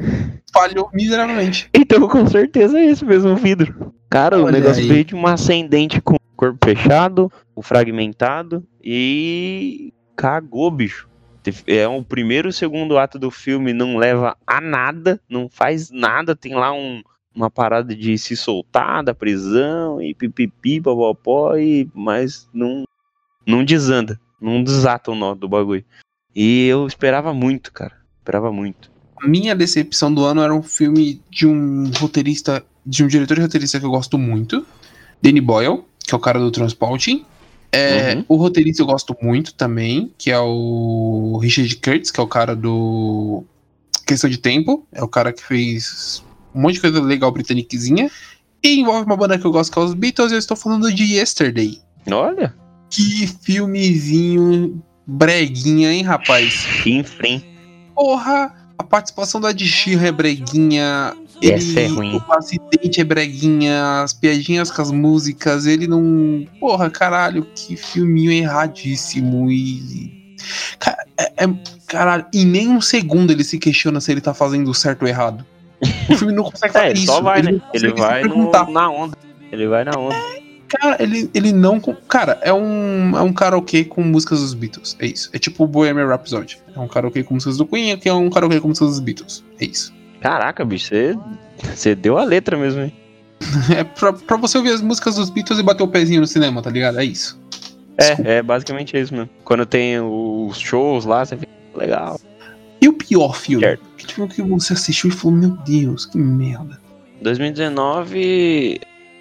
falhou 0.52 0.88
miseravelmente. 0.92 1.68
Então, 1.74 2.08
com 2.08 2.26
certeza 2.26 2.78
é 2.78 2.86
esse 2.86 3.04
mesmo 3.04 3.30
o 3.32 3.36
vidro. 3.36 3.92
Cara, 4.10 4.38
o 4.38 4.44
Olha 4.44 4.52
negócio 4.58 4.82
aí. 4.82 4.88
veio 4.88 5.04
de 5.04 5.14
uma 5.14 5.32
ascendente 5.34 6.00
com 6.00 6.14
o 6.14 6.18
corpo 6.36 6.58
fechado, 6.64 7.32
o 7.54 7.62
fragmentado 7.62 8.66
e 8.82 9.92
cagou, 10.14 10.70
bicho. 10.70 11.08
É 11.66 11.86
o 11.86 12.02
primeiro 12.02 12.48
e 12.48 12.52
segundo 12.52 12.98
ato 12.98 13.18
do 13.18 13.30
filme 13.30 13.72
não 13.72 13.96
leva 13.96 14.36
a 14.46 14.60
nada, 14.60 15.20
não 15.28 15.48
faz 15.48 15.90
nada, 15.90 16.34
tem 16.34 16.54
lá 16.54 16.72
um, 16.72 17.02
uma 17.34 17.48
parada 17.48 17.94
de 17.94 18.18
se 18.18 18.36
soltar 18.36 19.04
da 19.04 19.14
prisão 19.14 20.02
e 20.02 20.12
pipipi, 20.12 20.80
popopó, 20.80 21.56
e 21.56 21.88
mas 21.94 22.48
não 22.52 22.84
não 23.46 23.64
desanda, 23.64 24.20
não 24.40 24.62
desata 24.62 25.12
o 25.12 25.14
nó 25.14 25.34
do 25.34 25.48
bagulho. 25.48 25.84
E 26.34 26.66
eu 26.66 26.86
esperava 26.86 27.32
muito, 27.32 27.72
cara. 27.72 27.96
Esperava 28.18 28.52
muito. 28.52 28.90
Minha 29.22 29.54
decepção 29.54 30.12
do 30.12 30.24
ano 30.24 30.42
era 30.42 30.54
um 30.54 30.62
filme 30.62 31.22
de 31.30 31.46
um 31.46 31.90
roteirista, 31.98 32.64
de 32.84 33.04
um 33.04 33.06
diretor 33.06 33.38
e 33.38 33.40
roteirista 33.40 33.78
que 33.78 33.86
eu 33.86 33.90
gosto 33.90 34.18
muito, 34.18 34.66
Danny 35.22 35.40
Boyle, 35.40 35.82
que 36.04 36.14
é 36.14 36.16
o 36.16 36.20
cara 36.20 36.38
do 36.38 36.50
Transporting. 36.50 37.24
É, 37.72 38.14
Uhum. 38.14 38.24
O 38.28 38.36
roteirista 38.36 38.82
eu 38.82 38.86
gosto 38.86 39.16
muito 39.20 39.52
também, 39.54 40.12
que 40.16 40.30
é 40.30 40.38
o 40.38 41.38
Richard 41.42 41.74
Curtis, 41.76 42.10
que 42.10 42.20
é 42.20 42.22
o 42.22 42.26
cara 42.26 42.54
do 42.54 43.44
Questão 44.06 44.30
de 44.30 44.38
Tempo, 44.38 44.86
é 44.92 45.02
o 45.02 45.08
cara 45.08 45.32
que 45.32 45.42
fez 45.42 46.22
um 46.54 46.62
monte 46.62 46.74
de 46.74 46.80
coisa 46.80 47.02
legal 47.02 47.30
britânicazinha. 47.30 48.10
E 48.62 48.80
envolve 48.80 49.04
uma 49.04 49.16
banda 49.16 49.38
que 49.38 49.44
eu 49.44 49.52
gosto, 49.52 49.72
que 49.72 49.78
é 49.78 49.82
os 49.82 49.94
Beatles, 49.94 50.32
eu 50.32 50.38
estou 50.38 50.56
falando 50.56 50.92
de 50.92 51.16
Yesterday. 51.16 51.80
Olha, 52.10 52.54
Que 52.88 53.26
filmezinho 53.42 54.82
breguinha, 55.06 55.92
hein, 55.92 56.02
rapaz? 56.02 56.54
Finfrim. 56.54 57.44
Porra, 57.94 58.54
a 58.78 58.84
participação 58.84 59.40
da 59.40 59.52
Dishira 59.52 60.08
é 60.08 60.12
breguinha. 60.12 61.14
Essa 61.42 61.80
é 61.80 61.86
ruim. 61.86 62.16
O 62.16 62.32
acidente 62.32 63.00
é 63.00 63.04
breguinha, 63.04 64.02
as 64.02 64.12
piadinhas 64.12 64.70
com 64.70 64.80
as 64.82 64.90
músicas, 64.90 65.66
ele 65.66 65.86
não. 65.86 66.46
Porra, 66.58 66.88
caralho, 66.90 67.46
que 67.54 67.76
filminho 67.76 68.30
erradíssimo 68.32 69.50
e. 69.50 70.34
Ca- 70.78 70.96
é- 71.18 71.44
é- 71.44 71.54
caralho, 71.86 72.26
em 72.34 72.44
nenhum 72.44 72.80
segundo 72.80 73.30
ele 73.32 73.44
se 73.44 73.58
questiona 73.58 74.00
se 74.00 74.10
ele 74.12 74.20
tá 74.20 74.32
fazendo 74.34 74.72
certo 74.74 75.02
ou 75.02 75.08
errado. 75.08 75.44
O 76.08 76.16
filme 76.16 76.32
não 76.32 76.44
consegue 76.44 76.72
fazer 76.72 76.86
É, 76.86 76.90
ele 76.90 76.98
isso. 76.98 77.06
só 77.06 77.20
vai, 77.20 77.42
não 77.42 77.52
né? 77.52 77.60
Ele 77.74 77.92
vai 77.92 78.22
no- 78.24 78.50
na 78.72 78.90
onda. 78.90 79.16
Ele 79.52 79.66
vai 79.66 79.84
na 79.84 79.92
onda. 79.98 80.16
Cara, 80.68 81.00
ele, 81.00 81.30
ele 81.32 81.52
não. 81.52 81.78
Cara, 82.08 82.40
é 82.42 82.52
um, 82.52 83.16
é 83.16 83.22
um 83.22 83.32
karaokê 83.32 83.84
com 83.84 84.02
músicas 84.02 84.40
dos 84.40 84.52
Beatles. 84.52 84.96
É 84.98 85.06
isso. 85.06 85.30
É 85.32 85.38
tipo 85.38 85.62
o 85.62 85.66
Bohemian 85.66 86.08
Rhapsody. 86.08 86.58
É 86.74 86.78
um 86.80 86.88
karaokê 86.88 87.22
com 87.22 87.34
músicas 87.34 87.56
do 87.56 87.64
Queen, 87.64 87.96
que 87.96 88.08
é 88.08 88.12
um 88.12 88.28
karaokê 88.28 88.60
com 88.60 88.68
músicas 88.68 88.88
dos 88.90 88.98
Beatles. 89.00 89.44
É 89.60 89.64
isso. 89.64 89.94
Caraca, 90.26 90.64
bicho, 90.64 90.88
você, 90.88 91.16
você 91.72 91.94
deu 91.94 92.18
a 92.18 92.24
letra 92.24 92.56
mesmo, 92.56 92.82
hein? 92.82 92.92
É 93.78 93.84
pra, 93.84 94.12
pra 94.12 94.36
você 94.36 94.58
ouvir 94.58 94.70
as 94.70 94.82
músicas 94.82 95.14
dos 95.14 95.30
Beatles 95.30 95.60
e 95.60 95.62
bater 95.62 95.84
o 95.84 95.88
pezinho 95.88 96.20
no 96.20 96.26
cinema, 96.26 96.60
tá 96.60 96.68
ligado? 96.68 96.98
É 96.98 97.04
isso. 97.04 97.40
Desculpa. 97.96 98.28
É, 98.28 98.38
é 98.38 98.42
basicamente 98.42 98.98
isso 98.98 99.14
mesmo. 99.14 99.30
Quando 99.44 99.64
tem 99.64 100.00
os 100.00 100.58
shows 100.58 101.04
lá, 101.04 101.24
você 101.24 101.36
fica 101.36 101.52
legal. 101.76 102.20
E 102.80 102.88
o 102.88 102.92
pior 102.92 103.36
filme? 103.36 103.64
Certo. 103.64 103.82
Que 103.96 104.12
filme 104.14 104.32
que 104.32 104.42
você 104.42 104.72
assistiu 104.72 105.10
e 105.10 105.12
falou, 105.12 105.36
meu 105.36 105.50
Deus, 105.64 106.06
que 106.06 106.18
merda. 106.18 106.80
2019, 107.22 108.80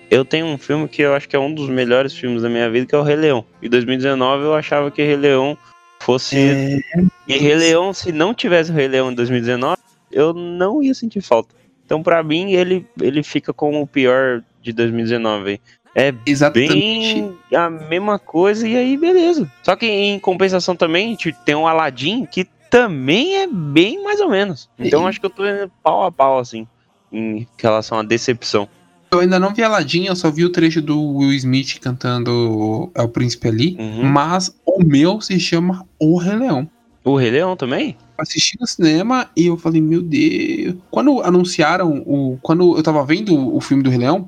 eu 0.10 0.26
tenho 0.26 0.48
um 0.48 0.58
filme 0.58 0.88
que 0.88 1.04
eu 1.04 1.14
acho 1.14 1.30
que 1.30 1.36
é 1.36 1.40
um 1.40 1.54
dos 1.54 1.70
melhores 1.70 2.14
filmes 2.14 2.42
da 2.42 2.50
minha 2.50 2.68
vida, 2.68 2.88
que 2.88 2.96
é 2.96 2.98
o 2.98 3.04
Rei 3.04 3.16
Leão. 3.16 3.46
E 3.62 3.70
2019 3.70 4.44
eu 4.44 4.56
achava 4.56 4.90
que 4.90 5.04
Rei 5.04 5.18
Leão 5.18 5.56
fosse. 6.00 6.36
É, 6.36 6.80
E 7.28 7.38
Rei 7.38 7.56
Leão, 7.56 7.94
se 7.94 8.12
não 8.12 8.34
tivesse 8.34 8.72
o 8.72 8.74
Rei 8.74 8.88
Leão 8.88 9.12
em 9.12 9.16
2019, 9.16 9.85
eu 10.16 10.34
não 10.34 10.82
ia 10.82 10.94
sentir 10.94 11.22
falta. 11.22 11.54
Então, 11.86 12.02
pra 12.02 12.24
mim, 12.24 12.54
ele, 12.54 12.88
ele 13.00 13.22
fica 13.22 13.54
como 13.54 13.82
o 13.82 13.86
pior 13.86 14.42
de 14.62 14.72
2019. 14.74 15.52
hein? 15.52 15.60
É 15.94 16.14
exatamente. 16.26 16.74
bem 16.74 17.38
a 17.54 17.70
mesma 17.70 18.18
coisa 18.20 18.68
e 18.68 18.76
aí 18.76 18.98
beleza. 18.98 19.50
Só 19.64 19.78
que 19.78 19.86
em 19.86 20.20
compensação 20.20 20.76
também 20.76 21.06
a 21.06 21.10
gente 21.12 21.32
tem 21.46 21.56
um 21.56 21.66
Aladdin 21.66 22.26
que 22.26 22.46
também 22.70 23.38
é 23.38 23.48
bem 23.48 24.04
mais 24.04 24.20
ou 24.20 24.30
menos. 24.30 24.70
Então 24.78 25.04
Sim. 25.04 25.08
acho 25.08 25.20
que 25.22 25.26
eu 25.26 25.30
tô 25.30 25.46
indo 25.46 25.72
pau 25.82 26.04
a 26.04 26.12
pau 26.12 26.38
assim 26.38 26.68
em 27.14 27.48
relação 27.58 27.98
à 27.98 28.04
decepção. 28.04 28.68
Eu 29.10 29.20
ainda 29.22 29.40
não 29.40 29.54
vi 29.54 29.64
Aladdin, 29.64 30.04
eu 30.04 30.16
só 30.18 30.30
vi 30.30 30.44
o 30.44 30.52
trecho 30.52 30.82
do 30.82 31.02
Will 31.02 31.32
Smith 31.32 31.80
cantando 31.80 32.92
É 32.94 33.02
o 33.02 33.08
Príncipe 33.08 33.48
ali. 33.48 33.78
Uhum. 33.80 34.04
Mas 34.04 34.54
o 34.66 34.84
meu 34.84 35.22
se 35.22 35.40
chama 35.40 35.88
O 35.98 36.18
Rei 36.18 36.36
Leão. 36.36 36.70
O 37.06 37.16
Rei 37.16 37.30
Leão 37.30 37.56
também? 37.56 37.96
Assisti 38.18 38.58
no 38.60 38.66
cinema 38.66 39.30
e 39.38 39.46
eu 39.46 39.56
falei, 39.58 39.80
meu 39.80 40.02
Deus. 40.02 40.76
Quando 40.90 41.22
anunciaram 41.22 42.00
o. 42.06 42.38
Quando 42.42 42.76
eu 42.76 42.82
tava 42.84 43.06
vendo 43.06 43.56
o 43.56 43.62
filme 43.62 43.84
do 43.84 43.90
Rei 43.92 44.00
Leão, 44.00 44.28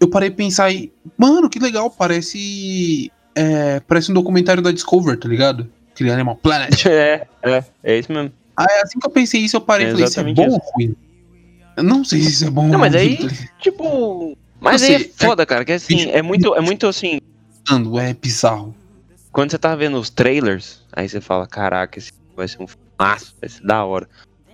eu 0.00 0.08
parei 0.08 0.30
pensar 0.30 0.72
e. 0.72 0.90
Mano, 1.18 1.50
que 1.50 1.58
legal, 1.58 1.90
parece. 1.90 3.12
é, 3.34 3.80
parece 3.80 4.10
um 4.10 4.14
documentário 4.14 4.62
da 4.62 4.72
Discover, 4.72 5.18
tá 5.18 5.28
ligado? 5.28 5.68
Aquele 5.92 6.10
Animal 6.10 6.36
Planet. 6.36 6.82
É, 6.88 7.26
é, 7.42 7.64
é 7.84 7.98
isso 7.98 8.10
mesmo. 8.10 8.32
Aí 8.56 8.80
assim 8.82 8.98
que 8.98 9.06
eu 9.06 9.10
pensei 9.10 9.40
isso, 9.42 9.56
eu 9.56 9.60
parei 9.60 9.86
e 9.86 9.88
É 9.90 9.92
falei, 9.92 10.06
isso 10.06 10.20
é 10.20 10.32
bom 10.32 10.46
isso. 10.46 10.54
ou 10.56 10.62
ruim? 10.74 10.96
Eu 11.76 11.82
não 11.84 12.04
sei 12.04 12.20
se 12.22 12.28
isso 12.30 12.44
é 12.46 12.50
bom 12.50 12.66
Não, 12.66 12.72
ou 12.74 12.78
mas 12.80 12.92
ruim, 12.94 13.02
aí- 13.02 13.16
tá? 13.18 13.28
Tipo. 13.60 14.36
Mas 14.60 14.82
aí 14.82 14.94
é 14.94 15.10
foda, 15.14 15.44
cara, 15.46 15.64
que 15.64 15.72
assim, 15.72 16.08
é 16.10 16.22
muito, 16.22 16.54
é 16.54 16.60
muito 16.60 16.86
assim. 16.86 17.20
É 18.00 18.14
bizarro. 18.14 18.74
Quando 19.38 19.52
você 19.52 19.58
tá 19.58 19.76
vendo 19.76 19.96
os 19.96 20.10
trailers, 20.10 20.84
aí 20.92 21.08
você 21.08 21.20
fala, 21.20 21.46
caraca, 21.46 21.96
esse 21.96 22.10
vai 22.34 22.48
ser 22.48 22.60
um 22.60 22.66
filmaço, 22.66 23.36
vai 23.40 23.48
ser 23.48 23.62
da 23.62 23.84
hora. 23.84 24.08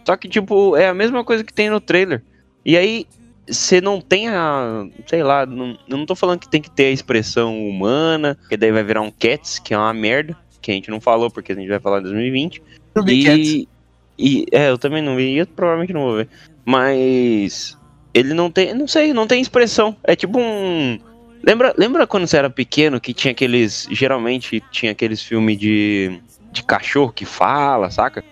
Só 0.07 0.15
que, 0.15 0.29
tipo, 0.29 0.77
é 0.77 0.89
a 0.89 0.93
mesma 0.93 1.25
coisa 1.25 1.43
que 1.43 1.55
tem 1.55 1.71
no 1.71 1.81
trailer. 1.81 2.23
E 2.67 2.77
aí, 2.77 3.07
você 3.49 3.81
não 3.81 3.99
tem 3.99 4.29
a. 4.29 4.87
Sei 5.07 5.23
lá, 5.23 5.47
não, 5.47 5.71
eu 5.89 5.97
não 5.97 6.05
tô 6.05 6.15
falando 6.15 6.41
que 6.41 6.51
tem 6.51 6.61
que 6.61 6.71
ter 6.71 6.85
a 6.85 6.91
expressão 6.91 7.67
humana, 7.67 8.37
que 8.47 8.59
daí 8.59 8.71
vai 8.71 8.85
virar 8.85 9.01
um 9.01 9.11
Cats, 9.11 9.59
que 9.59 9.73
é 9.73 9.79
uma 9.79 9.95
merda, 9.95 10.37
que 10.61 10.71
a 10.71 10.75
gente 10.75 10.91
não 10.91 11.01
falou, 11.01 11.31
porque 11.31 11.53
a 11.53 11.55
gente 11.55 11.69
vai 11.71 11.81
falar 11.81 12.01
em 12.01 12.03
2020. 12.03 12.63
Eu 12.95 13.03
vi 13.03 13.25
Cats. 13.25 13.49
E, 13.49 13.69
e 14.19 14.47
é, 14.53 14.69
eu 14.69 14.77
também 14.77 15.01
não 15.01 15.17
vi, 15.17 15.33
e 15.33 15.39
eu 15.39 15.47
provavelmente 15.47 15.95
não 15.95 16.03
vou 16.03 16.17
ver. 16.17 16.29
Mas 16.63 17.79
ele 18.13 18.35
não 18.35 18.51
tem, 18.51 18.75
não 18.75 18.87
sei, 18.87 19.15
não 19.15 19.27
tem 19.27 19.41
expressão. 19.41 19.97
É 20.05 20.15
tipo 20.15 20.39
um 20.39 20.99
Lembra, 21.47 21.75
lembra 21.77 22.07
quando 22.07 22.27
você 22.27 22.39
era 22.39 22.49
pequeno 22.49 23.01
que 23.01 23.13
tinha 23.13 23.33
aqueles, 23.33 23.87
geralmente 23.91 24.63
tinha 24.71 24.93
aqueles 24.93 25.23
filmes 25.23 25.59
de 25.59 26.21
de 26.55 26.63
cachorro 26.63 27.13
que 27.13 27.25
fala, 27.25 27.91
saca? 27.91 28.25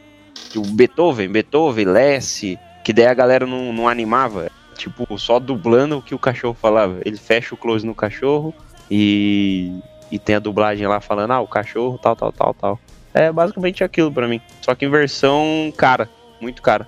O 0.55 0.63
Beethoven, 0.63 1.29
Beethoven, 1.29 1.87
Lessie, 1.87 2.59
que 2.85 2.93
daí 2.93 3.07
a 3.07 3.15
galera 3.15 3.45
não, 3.45 3.73
não 3.73 3.89
animava, 3.89 4.49
tipo, 4.77 5.19
só 5.19 5.41
dublando 5.41 5.99
o 5.99 6.03
que 6.03 6.15
o 6.15 6.19
cachorro 6.19 6.55
falava. 6.55 7.01
Ele 7.05 7.17
fecha 7.17 7.55
o 7.55 7.59
close 7.59 7.85
no 7.85 7.95
cachorro 7.95 8.55
e 8.91 9.73
e 10.11 10.19
tem 10.19 10.37
a 10.37 10.39
dublagem 10.39 10.87
lá 10.87 11.01
falando, 11.01 11.31
ah, 11.31 11.41
o 11.41 11.49
cachorro, 11.49 11.99
tal, 11.99 12.15
tal, 12.15 12.31
tal, 12.31 12.55
tal. 12.55 12.81
É 13.15 13.33
basicamente 13.33 13.83
aquilo 13.83 14.13
pra 14.13 14.29
mim. 14.29 14.43
Só 14.61 14.75
que 14.75 14.85
em 14.85 14.91
versão 14.91 15.73
cara, 15.75 16.09
muito 16.39 16.61
cara. 16.61 16.87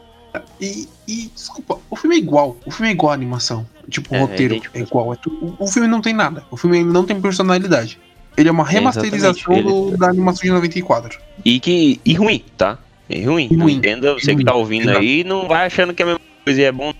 E, 0.60 0.86
e, 1.08 1.30
desculpa, 1.34 1.78
o 1.88 1.96
filme 1.96 2.16
é 2.16 2.18
igual. 2.18 2.56
O 2.66 2.70
filme 2.70 2.90
é 2.90 2.92
igual 2.92 3.12
à 3.12 3.14
animação. 3.14 3.66
Tipo, 3.88 4.14
o 4.14 4.16
É, 4.16 4.20
roteiro 4.20 4.54
é 4.72 4.78
é 4.78 4.82
igual. 4.82 5.12
é 5.12 5.16
tu- 5.16 5.56
o, 5.58 5.66
filme 5.66 5.88
não 5.88 6.00
tem 6.00 6.12
nada. 6.14 6.44
O 6.50 6.56
filme 6.56 6.82
não 6.84 7.04
tem 7.04 7.20
personalidade. 7.20 7.98
Ele 8.36 8.48
é 8.48 8.52
uma 8.52 8.64
remasterização 8.64 9.52
exatamente, 9.54 9.90
do- 9.92 9.96
da 9.96 10.08
animação 10.08 10.42
de 10.42 10.50
94. 10.50 11.18
E 11.44 11.60
que. 11.60 12.00
E 12.04 12.14
ruim, 12.14 12.44
tá? 12.56 12.78
E 13.08 13.22
ruim. 13.22 13.48
E 13.50 13.56
ruim. 13.56 13.74
Entenda, 13.74 14.14
você 14.14 14.32
E 14.32 14.36
que 14.36 14.44
tá 14.44 14.52
ruim, 14.52 14.60
ouvindo 14.60 14.82
exato. 14.84 14.98
aí 14.98 15.22
não 15.24 15.46
vai 15.46 15.66
achando 15.66 15.92
que 15.94 16.02
é 16.02 16.04
a 16.04 16.06
mesma 16.06 16.20
coisa 16.44 16.60
e 16.60 16.64
é 16.64 16.72
bom. 16.72 16.92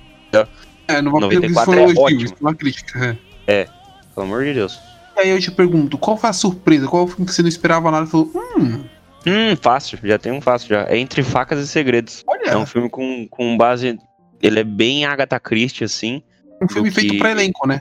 É, 0.87 1.01
não 1.01 1.13
vai 1.13 1.21
94 1.23 1.49
isso 1.49 1.65
foi 1.65 1.77
um 1.77 1.79
é 1.79 2.05
ótimo. 2.15 2.29
foi 2.29 2.37
uma 2.41 2.55
crítica. 2.55 3.19
é. 3.47 3.67
Pelo 4.15 4.27
amor 4.27 4.45
de 4.45 4.55
Deus. 4.55 4.79
E 5.17 5.21
aí 5.21 5.31
eu 5.31 5.41
te 5.41 5.51
pergunto, 5.51 5.97
qual 5.99 6.17
foi 6.17 6.29
a 6.31 6.33
surpresa? 6.33 6.87
Qual 6.87 7.07
filme 7.09 7.25
que 7.27 7.33
você 7.33 7.43
não 7.43 7.49
esperava 7.49 7.91
nada? 7.91 8.07
Falou, 8.07 8.31
hum, 8.35 8.85
Hum, 9.27 9.57
fácil, 9.61 9.99
já 10.03 10.19
tem 10.19 10.31
um 10.33 10.41
fácil 10.41 10.69
já. 10.69 10.83
É 10.87 10.99
Entre 10.99 11.23
Facas 11.23 11.59
e 11.59 11.67
Segredos. 11.67 12.23
olha, 12.27 12.51
É 12.51 12.57
um 12.57 12.67
filme 12.67 12.91
com, 12.91 13.27
com 13.31 13.57
base. 13.57 13.99
Ele 14.43 14.61
é 14.61 14.65
bem 14.65 15.07
Agatha 15.07 15.41
Christie, 15.41 15.85
assim. 15.85 16.23
Um 16.65 16.69
filme 16.69 16.91
feito 16.91 17.13
que- 17.13 17.19
pra 17.19 17.31
elenco, 17.31 17.67
né? 17.67 17.81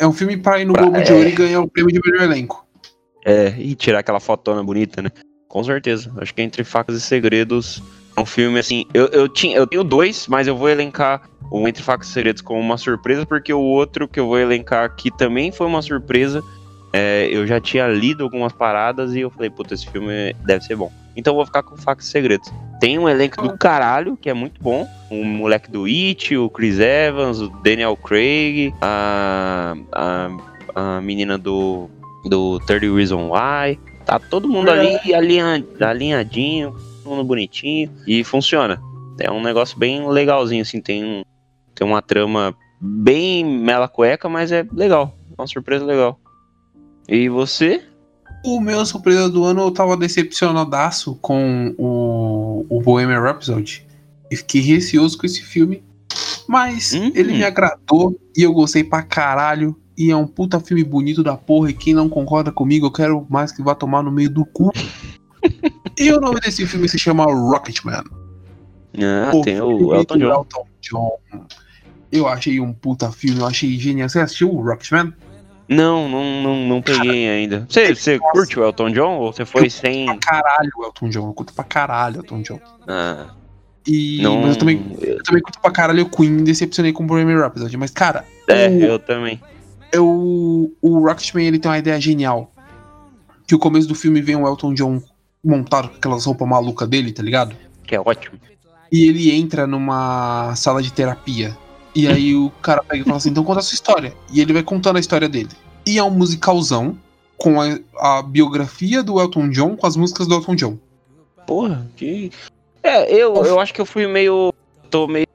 É 0.00 0.06
um- 0.06 0.10
É 0.10 0.12
filme 0.12 0.36
pra 0.36 0.60
ir 0.60 0.64
no 0.64 0.72
Pra- 0.72 0.82
Globo 0.82 1.02
de 1.02 1.10
é. 1.10 1.14
Ouro 1.14 1.28
e 1.28 1.32
ganhar 1.32 1.60
o 1.60 1.68
prêmio 1.68 1.92
de 1.92 2.00
melhor 2.04 2.24
elenco. 2.24 2.66
É, 3.24 3.54
e 3.58 3.74
tirar 3.74 3.98
aquela 4.00 4.20
fotona 4.20 4.62
bonita, 4.62 5.02
né? 5.02 5.10
Com 5.48 5.62
certeza. 5.64 6.12
Acho 6.18 6.34
que 6.34 6.40
Entre 6.42 6.62
Facas 6.64 6.96
e 6.96 7.00
Segredos 7.00 7.82
é 8.16 8.20
um 8.20 8.26
filme 8.26 8.58
assim. 8.58 8.86
Eu, 8.94 9.06
eu, 9.08 9.28
tinha, 9.28 9.56
eu 9.56 9.66
tenho 9.66 9.84
dois, 9.84 10.26
mas 10.28 10.46
eu 10.46 10.56
vou 10.56 10.68
elencar 10.68 11.22
o 11.50 11.66
Entre 11.68 11.82
Facas 11.82 12.08
e 12.08 12.12
Segredos 12.12 12.40
como 12.40 12.60
uma 12.60 12.78
surpresa, 12.78 13.26
porque 13.26 13.52
o 13.52 13.60
outro 13.60 14.06
que 14.08 14.20
eu 14.20 14.26
vou 14.26 14.38
elencar 14.38 14.84
aqui 14.84 15.10
também 15.10 15.50
foi 15.52 15.66
uma 15.66 15.82
surpresa. 15.82 16.42
É, 16.92 17.28
eu 17.30 17.46
já 17.46 17.60
tinha 17.60 17.86
lido 17.88 18.24
algumas 18.24 18.52
paradas 18.52 19.14
e 19.14 19.20
eu 19.20 19.30
falei, 19.30 19.48
puta, 19.50 19.74
esse 19.74 19.86
filme 19.88 20.34
deve 20.44 20.64
ser 20.64 20.76
bom. 20.76 20.90
Então 21.16 21.32
eu 21.32 21.36
vou 21.36 21.46
ficar 21.46 21.62
com 21.62 21.76
Facas 21.76 22.06
e 22.06 22.10
Segredos. 22.10 22.50
Tem 22.80 22.98
um 22.98 23.06
elenco 23.06 23.42
do 23.42 23.58
caralho, 23.58 24.16
que 24.16 24.30
é 24.30 24.34
muito 24.34 24.60
bom. 24.60 24.88
O 25.10 25.22
moleque 25.22 25.70
do 25.70 25.84
It, 25.84 26.34
o 26.34 26.48
Chris 26.48 26.78
Evans, 26.80 27.38
o 27.38 27.48
Daniel 27.62 27.94
Craig, 27.94 28.72
a, 28.80 29.76
a, 29.92 30.30
a 30.74 31.00
menina 31.02 31.36
do, 31.36 31.90
do 32.24 32.58
30 32.60 32.86
Reason 32.94 33.30
Why. 33.30 33.78
Tá 34.06 34.18
todo 34.18 34.48
mundo 34.48 34.70
ali 34.70 35.14
alinha, 35.14 35.62
alinhadinho, 35.78 36.74
todo 37.02 37.16
mundo 37.16 37.24
bonitinho. 37.24 37.90
E 38.06 38.24
funciona. 38.24 38.80
É 39.20 39.30
um 39.30 39.42
negócio 39.42 39.78
bem 39.78 40.08
legalzinho, 40.08 40.62
assim. 40.62 40.80
Tem, 40.80 41.04
um, 41.04 41.22
tem 41.74 41.86
uma 41.86 42.00
trama 42.00 42.56
bem 42.80 43.44
mela 43.44 43.88
cueca, 43.88 44.26
mas 44.26 44.50
é 44.50 44.66
legal. 44.72 45.14
Uma 45.36 45.46
surpresa 45.46 45.84
legal. 45.84 46.18
E 47.06 47.28
você? 47.28 47.82
O 48.42 48.58
meu 48.58 48.86
surpresa 48.86 49.28
do 49.28 49.44
ano 49.44 49.62
eu 49.62 49.70
tava 49.70 49.96
decepcionadaço 49.96 51.16
com 51.16 51.74
o, 51.76 52.39
o 52.68 52.80
Bohemian 52.80 53.20
Rhapsody. 53.20 53.86
E 54.30 54.36
fiquei 54.36 54.60
receoso 54.60 55.18
com 55.18 55.26
esse 55.26 55.42
filme. 55.42 55.82
Mas 56.48 56.92
Hum. 56.92 57.12
ele 57.14 57.32
me 57.32 57.44
agradou 57.44 58.18
e 58.36 58.42
eu 58.42 58.52
gostei 58.52 58.82
pra 58.84 59.02
caralho. 59.02 59.76
E 59.96 60.10
é 60.10 60.16
um 60.16 60.26
puta 60.26 60.58
filme 60.60 60.82
bonito 60.82 61.22
da 61.22 61.36
porra. 61.36 61.70
E 61.70 61.74
quem 61.74 61.92
não 61.94 62.08
concorda 62.08 62.50
comigo, 62.50 62.86
eu 62.86 62.90
quero 62.92 63.26
mais 63.28 63.52
que 63.52 63.62
vá 63.62 63.74
tomar 63.74 64.02
no 64.02 64.10
meio 64.10 64.30
do 64.30 64.44
cu. 64.44 64.72
e 65.98 66.12
o 66.12 66.20
nome 66.20 66.40
desse 66.40 66.66
filme 66.66 66.88
se 66.88 66.98
chama 66.98 67.24
Rocketman. 67.24 68.02
Ah, 68.98 69.30
O 69.34 69.42
tem 69.42 69.60
o 69.60 69.94
Elton 69.94 70.18
John. 70.18 70.30
Elton 70.30 70.66
John. 70.80 71.18
Eu 72.10 72.26
achei 72.26 72.58
um 72.60 72.72
puta 72.72 73.12
filme, 73.12 73.40
eu 73.40 73.46
achei 73.46 73.78
genial. 73.78 74.08
Você 74.08 74.18
assistiu 74.20 74.52
o 74.52 74.62
Rocketman? 74.62 75.12
Não, 75.70 76.08
não, 76.08 76.42
não, 76.42 76.56
não 76.66 76.82
peguei 76.82 77.28
ainda. 77.30 77.64
Você, 77.68 77.94
você 77.94 78.18
Nossa. 78.18 78.32
curte 78.32 78.58
o 78.58 78.64
Elton 78.64 78.90
John 78.90 79.18
ou 79.18 79.32
você 79.32 79.44
foi 79.44 79.66
Eu 79.66 79.70
sem. 79.70 80.04
Pra 80.06 80.16
caralho 80.18 80.70
o 80.76 80.84
Elton 80.84 81.08
John. 81.08 81.28
Eu 81.28 81.32
curto 81.32 81.54
pra 81.54 81.62
caralho 81.64 82.16
o 82.16 82.18
Elton 82.20 82.42
John. 82.42 82.58
Ah, 82.88 83.26
E 83.86 84.20
não. 84.20 84.40
mas 84.42 84.50
eu 84.54 84.58
também 84.58 84.96
Eu 85.00 85.22
também 85.22 85.40
curto 85.42 85.60
pra 85.60 85.70
caralho 85.70 86.02
o 86.04 86.10
Queen, 86.10 86.42
decepcionei 86.42 86.92
com 86.92 87.04
o 87.04 87.06
Bohemian 87.06 87.38
Rhapsody. 87.38 87.76
Mas, 87.76 87.92
cara, 87.92 88.24
É, 88.48 88.68
o, 88.68 88.80
eu 88.80 88.98
também. 88.98 89.40
eu- 89.92 90.72
o 90.82 90.98
Rocketman, 91.06 91.46
ele 91.46 91.58
tem 91.60 91.70
uma 91.70 91.78
ideia 91.78 92.00
genial. 92.00 92.52
Que 93.46 93.54
o 93.54 93.58
começo 93.58 93.86
do 93.86 93.94
filme 93.94 94.20
vem 94.20 94.34
o 94.36 94.46
Elton 94.46 94.74
John 94.74 95.00
montado 95.42 95.88
com 95.88 95.96
aquelas 95.96 96.24
roupas 96.24 96.48
malucas 96.48 96.88
dele, 96.88 97.12
tá 97.12 97.22
ligado? 97.22 97.54
Que 97.86 97.94
é 97.94 98.00
ótimo. 98.00 98.38
E 98.92 99.08
ele 99.08 99.30
entra 99.32 99.68
numa 99.68 100.52
sala 100.56 100.82
de 100.82 100.92
terapia. 100.92 101.56
E 101.94 102.06
aí 102.06 102.34
o 102.34 102.50
cara 102.62 102.82
pega 102.82 103.02
e 103.02 103.04
fala 103.04 103.16
assim, 103.16 103.30
então 103.30 103.42
conta 103.44 103.60
a 103.60 103.62
sua 103.62 103.74
história. 103.74 104.14
E 104.32 104.40
ele 104.40 104.52
vai 104.52 104.62
contando 104.62 104.96
a 104.96 105.00
história 105.00 105.28
dele. 105.28 105.50
E 105.86 105.98
é 105.98 106.02
um 106.04 106.10
musicalzão 106.10 106.96
com 107.36 107.60
a, 107.60 107.78
a 107.98 108.22
biografia 108.22 109.02
do 109.02 109.18
Elton 109.20 109.48
John 109.48 109.76
com 109.76 109.86
as 109.86 109.96
músicas 109.96 110.26
do 110.26 110.34
Elton 110.34 110.54
John. 110.54 110.78
Porra, 111.46 111.86
que. 111.96 112.30
É, 112.82 113.12
eu, 113.12 113.34
eu 113.44 113.58
acho 113.58 113.74
que 113.74 113.80
eu 113.80 113.86
fui 113.86 114.06
meio. 114.06 114.52
tô 114.90 115.06
meio 115.08 115.26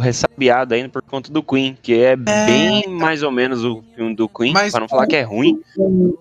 ressabiado 0.00 0.72
ainda 0.74 0.88
por 0.88 1.02
conta 1.02 1.30
do 1.30 1.42
Queen, 1.42 1.76
que 1.82 1.92
é, 1.94 2.16
bem 2.16 2.88
mais 2.88 3.22
ou 3.22 3.30
menos 3.30 3.62
o 3.62 3.84
filme 3.94 4.14
do 4.16 4.26
Queen, 4.26 4.50
Mas 4.52 4.72
pra 4.72 4.80
não 4.80 4.88
falar 4.88 5.04
o- 5.04 5.06
que 5.06 5.16
é 5.16 5.22
ruim. 5.22 5.60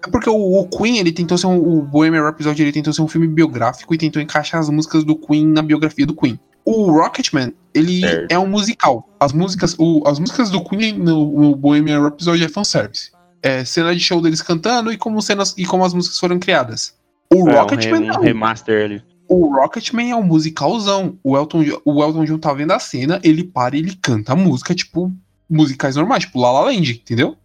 É 0.06 0.10
porque 0.12 0.30
o, 0.30 0.60
o 0.60 0.68
Queen, 0.68 0.98
ele 0.98 1.12
tentou 1.14 1.38
ser 1.38 1.48
um, 1.48 1.58
o 1.58 1.82
Bohemian 1.82 2.22
Rhapsody, 2.24 2.62
ele 2.64 2.74
tentou 2.74 2.92
ser 2.92 3.02
um 3.02 3.08
filme 3.08 3.28
biográfico 3.28 3.94
e 3.94 3.98
tentou 3.98 4.22
encaixar 4.22 4.60
as 4.60 4.70
músicas 4.70 5.06
do 5.06 5.16
Queen 5.16 5.48
na 5.48 5.62
biografia 5.62 6.06
do 6.06 6.14
Queen. 6.14 6.38
O 6.66 6.92
Rocketman, 6.92 7.54
ele 7.74 8.02
Certo. 8.02 8.32
é 8.32 8.38
um 8.40 8.48
musical. 8.48 9.08
As 9.20 9.34
músicas, 9.34 9.76
o- 9.80 10.04
as 10.06 10.20
músicas 10.20 10.50
do 10.50 10.64
Queen 10.64 10.94
no, 10.94 11.32
no 11.42 11.56
Bohemian 11.56 12.02
Rhapsody 12.04 12.44
é 12.44 12.50
fanservice. 12.50 13.12
É 13.44 13.66
cena 13.66 13.94
de 13.96 14.00
show 14.00 14.22
deles 14.22 14.42
cantando 14.42 14.92
e 14.92 14.98
como, 14.98 15.22
cenas, 15.22 15.56
e 15.58 15.66
como 15.66 15.84
as 15.84 15.94
músicas 15.94 16.20
foram 16.20 16.38
criadas. 16.40 16.94
O 17.34 17.50
É, 17.50 17.54
um, 17.54 17.56
Rocketman 17.62 18.02
re- 18.12 18.18
um 18.18 18.22
remaster 18.22 18.86
ali. 18.86 19.04
O 19.28 19.56
Rocketman 19.56 20.12
é 20.12 20.16
um 20.16 20.24
musicalzão. 20.24 21.18
O 21.24 21.36
Elton, 21.38 21.64
o 21.86 22.04
Elton 22.04 22.26
John 22.26 22.38
tá 22.38 22.54
vendo 22.54 22.72
a 22.72 22.80
cena, 22.80 23.20
ele 23.24 23.44
para 23.44 23.76
e 23.76 23.80
ele 23.80 23.96
canta 23.96 24.34
a 24.34 24.36
música, 24.36 24.76
tipo, 24.76 25.12
musicais 25.50 25.96
normais, 25.96 26.26
tipo 26.26 26.40
La 26.40 26.52
La 26.52 26.62
Land, 26.66 26.92
entendeu? 26.92 27.36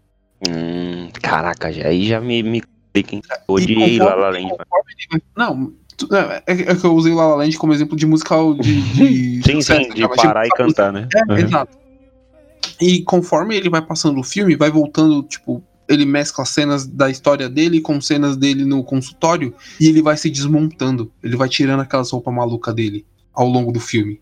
Hum, 0.46 1.08
caraca, 1.22 1.72
já, 1.72 1.86
aí 1.86 2.06
já 2.06 2.20
me, 2.20 2.42
me 2.42 2.62
clica, 2.92 3.14
hein? 3.14 3.22
Odiei 3.48 3.98
La 3.98 4.14
La 4.14 4.30
Land. 4.30 4.48
ele 5.12 5.22
Não, 5.36 5.72
é, 6.12 6.42
é 6.46 6.74
que 6.74 6.84
eu 6.84 6.94
usei 6.94 7.12
o 7.12 7.16
La 7.16 7.26
La 7.28 7.34
Land 7.36 7.56
como 7.58 7.72
exemplo 7.72 7.96
de 7.96 8.06
musical 8.06 8.54
de. 8.54 8.80
de 8.92 9.42
Sim, 9.44 9.60
sucesso, 9.60 9.82
sim, 9.84 9.94
de? 9.94 10.02
Mas, 10.02 10.10
tipo, 10.12 10.22
parar 10.22 10.46
e 10.46 10.50
cantar, 10.50 10.92
né? 10.92 11.08
É, 11.14 11.32
Uhum. 11.32 11.38
exato. 11.38 11.76
E 12.80 13.02
conforme 13.02 13.56
ele 13.56 13.70
vai 13.70 13.80
passando 13.82 14.20
o 14.20 14.24
filme, 14.24 14.54
vai 14.56 14.70
voltando, 14.70 15.22
tipo, 15.22 15.62
ele 15.88 16.04
mescla 16.04 16.44
cenas 16.44 16.86
da 16.86 17.08
história 17.08 17.48
dele 17.48 17.80
com 17.80 18.00
cenas 18.00 18.36
dele 18.36 18.64
no 18.64 18.82
consultório 18.84 19.54
e 19.80 19.88
ele 19.88 20.02
vai 20.02 20.16
se 20.16 20.28
desmontando. 20.28 21.10
Ele 21.22 21.36
vai 21.36 21.48
tirando 21.48 21.80
aquelas 21.80 22.10
roupas 22.10 22.34
malucas 22.34 22.74
dele 22.74 23.06
ao 23.32 23.48
longo 23.48 23.72
do 23.72 23.80
filme. 23.80 24.20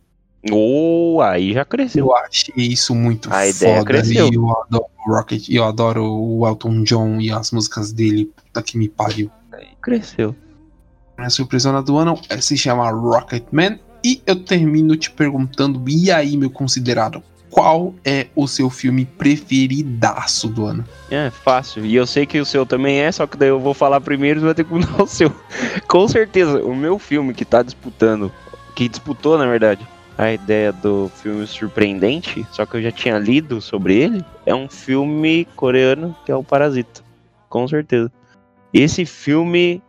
Oh, 0.53 1.21
aí 1.23 1.55
já 1.55 1.65
cresceu. 1.65 2.07
Eu 2.07 2.17
achei 2.17 2.53
isso 2.57 2.95
muito 2.95 3.33
A 3.33 3.49
ideia 3.49 3.77
foda. 3.79 3.87
cresceu. 3.87 4.29
E 4.31 4.35
eu 4.35 4.51
adoro 4.51 4.85
o 5.07 5.11
Rocket, 5.15 5.49
eu 5.49 5.65
adoro 5.65 6.05
o 6.05 6.47
Elton 6.47 6.83
John 6.85 7.19
e 7.21 7.31
as 7.33 7.51
músicas 7.51 7.93
dele. 7.93 8.27
Puta 8.37 8.63
que 8.63 8.77
me 8.77 8.89
pariu. 8.89 9.31
Aí 9.53 9.69
cresceu. 9.83 10.37
Minha 11.16 11.31
surpresona 11.31 11.82
do 11.82 11.97
ano 11.97 12.19
é- 12.28 12.41
se 12.41 12.57
chama 12.57 12.91
Rocketman. 12.91 13.78
E 14.03 14.23
eu 14.27 14.36
termino 14.45 14.97
te 14.97 15.11
perguntando, 15.11 15.82
e 15.89 16.11
aí, 16.12 16.36
meu 16.36 16.51
considerado, 16.51 17.23
qual 17.49 17.95
é 18.05 18.27
o 18.36 18.47
seu 18.47 18.69
filme 18.69 19.07
preferidaço 19.07 20.49
do 20.49 20.66
ano? 20.66 20.85
É 21.11 21.31
fácil. 21.31 21.86
E 21.86 21.95
eu 21.95 22.07
sei 22.07 22.27
que 22.27 22.39
o 22.39 22.45
seu 22.45 22.66
também 22.66 22.99
é, 22.99 23.11
só 23.11 23.27
que 23.27 23.36
daí 23.39 23.49
eu 23.49 23.61
vou 23.61 23.73
falar 23.73 24.01
primeiro 24.01 24.41
e 24.41 24.43
vai 24.43 24.55
ter 24.55 24.65
que 24.65 24.73
mudar 24.74 24.91
o 25.01 25.07
seu. 25.07 25.32
Com 25.89 26.07
certeza, 26.07 26.62
o 26.62 26.74
meu 26.74 26.99
filme 26.99 27.32
que 27.32 27.45
tá 27.45 27.62
disputando, 27.62 28.31
que 28.74 28.89
disputou 28.89 29.39
na 29.39 29.47
verdade, 29.47 29.86
a 30.19 30.32
ideia 30.32 30.73
do 30.73 31.11
filme 31.23 31.47
surpreendente, 31.47 32.47
só 32.53 32.66
que 32.66 32.77
eu 32.77 32.82
já 32.82 32.93
tinha 32.93 33.19
lido 33.19 33.61
sobre 33.61 33.97
ele, 33.97 34.24
é 34.45 34.55
um 34.55 34.69
filme 34.69 35.47
coreano 35.57 36.15
que 36.27 36.32
é 36.32 36.36
o 36.36 36.45
Parasita. 36.45 37.03
Com 37.49 37.66
certeza. 37.69 38.12
Esse 38.73 39.07
filme 39.07 39.81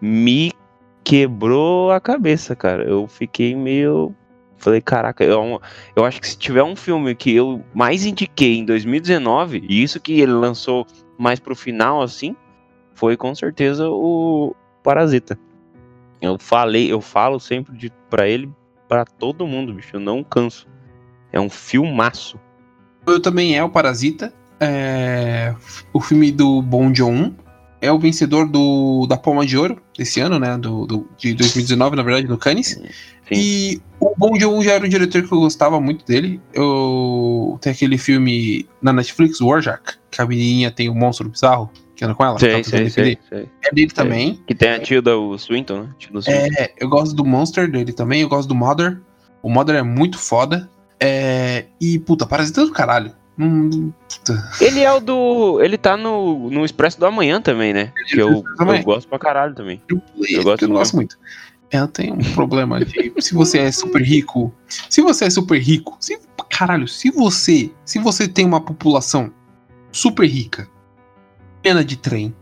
me 0.00 0.52
quebrou 1.04 1.92
a 1.92 2.00
cabeça, 2.00 2.56
cara. 2.56 2.82
Eu 2.82 3.06
fiquei 3.06 3.54
meio. 3.54 4.14
Falei, 4.56 4.80
caraca, 4.80 5.22
eu, 5.22 5.60
eu 5.94 6.04
acho 6.06 6.20
que 6.20 6.26
se 6.26 6.38
tiver 6.38 6.62
um 6.62 6.74
filme 6.74 7.14
que 7.14 7.34
eu 7.34 7.62
mais 7.74 8.06
indiquei 8.06 8.56
em 8.56 8.64
2019, 8.64 9.62
e 9.68 9.82
isso 9.82 10.00
que 10.00 10.20
ele 10.20 10.32
lançou 10.32 10.86
mais 11.18 11.38
pro 11.38 11.54
final, 11.54 12.00
assim, 12.00 12.34
foi 12.94 13.14
com 13.14 13.34
certeza 13.34 13.86
o 13.90 14.54
Parasita. 14.82 15.38
Eu 16.22 16.38
falei, 16.38 16.90
eu 16.90 17.02
falo 17.02 17.38
sempre 17.38 17.76
de, 17.76 17.92
pra 18.08 18.26
ele, 18.26 18.50
pra 18.88 19.04
todo 19.04 19.46
mundo, 19.46 19.74
bicho, 19.74 19.96
eu 19.96 20.00
não 20.00 20.24
canso. 20.24 20.66
É 21.30 21.38
um 21.38 21.50
filmaço. 21.50 22.40
Eu 23.06 23.20
também 23.20 23.58
é 23.58 23.62
o 23.62 23.68
Parasita. 23.68 24.32
É... 24.58 25.54
O 25.92 26.00
filme 26.00 26.32
do 26.32 26.62
Bong 26.62 26.96
Joon 26.96 27.34
é 27.84 27.92
o 27.92 27.98
vencedor 27.98 28.48
do, 28.48 29.06
da 29.06 29.16
Palma 29.16 29.44
de 29.44 29.56
Ouro 29.56 29.80
desse 29.96 30.20
ano, 30.20 30.38
né? 30.38 30.56
Do, 30.56 30.86
do- 30.86 31.08
de 31.18 31.34
2019, 31.34 31.96
na 31.96 32.02
verdade, 32.02 32.26
no 32.26 32.38
Cannes. 32.38 32.80
E 33.30 33.80
o 34.00 34.14
Bong 34.16 34.38
Joon 34.38 34.62
já 34.62 34.72
era 34.72 34.84
um 34.84 34.88
diretor 34.88 35.22
que 35.26 35.32
eu 35.32 35.40
gostava 35.40 35.80
muito 35.80 36.04
dele. 36.04 36.40
Eu... 36.52 37.58
Tem 37.60 37.72
aquele 37.72 37.96
filme 37.98 38.66
na 38.82 38.92
Netflix, 38.92 39.40
Warjack, 39.40 39.94
que 40.10 40.20
a 40.20 40.26
menininha 40.26 40.70
tem 40.70 40.88
o 40.88 40.94
monstro 40.94 41.28
bizarro, 41.28 41.70
que 41.96 42.04
anda 42.04 42.14
com 42.14 42.24
ela. 42.24 42.38
Sei, 42.38 42.50
tentando 42.62 42.90
sei, 42.90 42.90
sei, 42.90 43.18
sei. 43.28 43.48
É 43.64 43.74
dele 43.74 43.90
também. 43.90 44.42
Que 44.46 44.54
tem 44.54 44.70
a 44.70 44.78
Tilda 44.80 45.16
o 45.16 45.38
Swinton, 45.38 45.82
né? 45.82 45.88
Tilda 45.98 46.20
Swinton. 46.22 46.54
É, 46.58 46.72
eu 46.78 46.88
gosto 46.88 47.14
do 47.14 47.24
Monster 47.24 47.70
dele 47.70 47.92
também, 47.92 48.20
eu 48.22 48.28
gosto 48.28 48.48
do 48.48 48.54
Mother. 48.54 49.00
O 49.42 49.48
Mother 49.50 49.76
é 49.76 49.82
muito 49.82 50.18
foda. 50.18 50.68
É, 51.00 51.66
e, 51.80 51.98
puta, 51.98 52.26
Parasita 52.26 52.64
do 52.64 52.72
caralho. 52.72 53.12
Hum. 53.38 53.92
Ele 54.60 54.80
é 54.80 54.92
o 54.92 55.00
do. 55.00 55.60
Ele 55.62 55.76
tá 55.76 55.96
no, 55.96 56.50
no 56.50 56.64
Expresso 56.64 56.98
do 56.98 57.06
Amanhã 57.06 57.40
também, 57.40 57.72
né? 57.72 57.92
Que 58.06 58.20
eu, 58.20 58.44
também. 58.56 58.78
eu 58.78 58.84
gosto 58.84 59.08
pra 59.08 59.18
caralho 59.18 59.54
também. 59.54 59.82
Eu, 59.88 60.00
Eu 60.28 60.44
gosto 60.44 60.62
eu 60.62 60.68
não 60.68 60.76
gosto 60.76 60.94
muito. 60.94 61.18
Ela 61.70 61.88
tem 61.88 62.12
um 62.12 62.34
problema 62.34 62.84
de. 62.84 63.12
se 63.18 63.34
você 63.34 63.58
é 63.58 63.72
super 63.72 64.00
rico. 64.00 64.54
Se 64.88 65.02
você 65.02 65.24
é 65.24 65.30
super 65.30 65.60
rico. 65.60 65.96
Se, 65.98 66.18
caralho, 66.48 66.86
se 66.86 67.10
você. 67.10 67.72
Se 67.84 67.98
você 67.98 68.28
tem 68.28 68.46
uma 68.46 68.60
população 68.60 69.32
super 69.90 70.26
rica. 70.26 70.68
Pena 71.60 71.84
de 71.84 71.96
trem. 71.96 72.34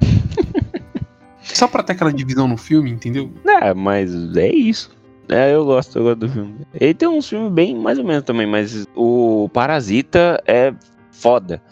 Só 1.42 1.66
pra 1.66 1.82
ter 1.82 1.92
aquela 1.94 2.12
divisão 2.12 2.46
no 2.46 2.56
filme, 2.56 2.90
entendeu? 2.90 3.32
É, 3.44 3.74
mas 3.74 4.12
é 4.36 4.52
isso. 4.52 4.90
É, 5.32 5.54
eu 5.54 5.64
gosto, 5.64 5.98
eu 5.98 6.02
gosto 6.04 6.18
do 6.20 6.28
filme. 6.28 6.54
Ele 6.74 6.94
tem 6.94 7.08
uns 7.08 7.28
filmes 7.28 7.52
bem 7.52 7.74
mais 7.76 7.98
ou 7.98 8.04
menos 8.04 8.22
também, 8.24 8.46
mas 8.46 8.86
o 8.94 9.48
Parasita 9.52 10.42
é 10.46 10.72
foda. 11.10 11.62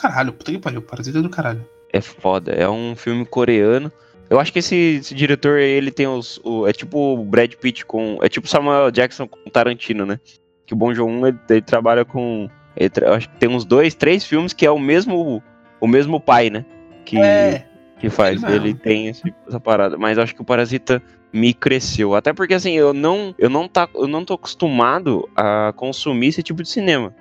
Caralho, 0.00 0.32
puta 0.32 0.52
que 0.52 0.58
pariu. 0.58 0.82
Parasita 0.82 1.18
é 1.18 1.22
do 1.22 1.28
caralho. 1.30 1.66
É 1.92 2.00
foda. 2.00 2.52
É 2.52 2.68
um 2.68 2.94
filme 2.94 3.24
coreano. 3.24 3.90
Eu 4.28 4.38
acho 4.38 4.52
que 4.52 4.60
esse, 4.60 4.76
esse 5.00 5.14
diretor, 5.14 5.58
ele 5.58 5.90
tem 5.90 6.06
os. 6.06 6.38
o- 6.44 6.66
é 6.66 6.72
tipo 6.72 7.14
o 7.14 7.24
Brad 7.24 7.52
Pitt 7.54 7.84
com. 7.84 8.18
É 8.22 8.28
tipo 8.28 8.46
Samuel 8.46 8.90
Jackson 8.92 9.26
com 9.26 9.50
Tarantino, 9.50 10.06
né? 10.06 10.20
Que 10.66 10.72
o 10.72 10.76
Bong 10.76 10.94
Joon 10.94 11.26
ele, 11.26 11.38
ele 11.48 11.62
trabalha 11.62 12.04
com. 12.04 12.48
ele 12.76 12.88
tra- 12.90 13.08
eu 13.08 13.14
acho 13.14 13.28
que 13.28 13.36
tem 13.38 13.48
uns 13.48 13.64
dois, 13.64 13.94
três 13.94 14.24
filmes 14.24 14.52
que 14.52 14.64
é 14.64 14.70
o 14.70 14.78
mesmo. 14.78 15.42
O 15.80 15.86
mesmo 15.88 16.20
pai, 16.20 16.50
né? 16.50 16.64
Que, 17.04 17.18
É. 17.18 17.66
que 17.98 18.08
faz. 18.08 18.40
Ele. 18.44 18.54
Ele 18.54 18.74
tem 18.74 19.08
essa 19.08 19.58
parada. 19.58 19.96
Mas 19.96 20.16
acho 20.18 20.34
que 20.34 20.42
o 20.42 20.44
Parasita 20.44 21.02
me 21.32 21.54
cresceu. 21.54 22.14
Até 22.14 22.32
porque 22.32 22.54
assim, 22.54 22.72
eu 22.72 22.92
não, 22.92 23.34
eu 23.38 23.48
não, 23.50 23.68
tá, 23.68 23.88
eu 23.94 24.06
não 24.08 24.24
tô 24.24 24.34
acostumado 24.34 25.28
a 25.36 25.72
consumir 25.76 26.28
esse 26.28 26.42
tipo 26.42 26.62
de 26.62 26.68
cinema. 26.68 27.14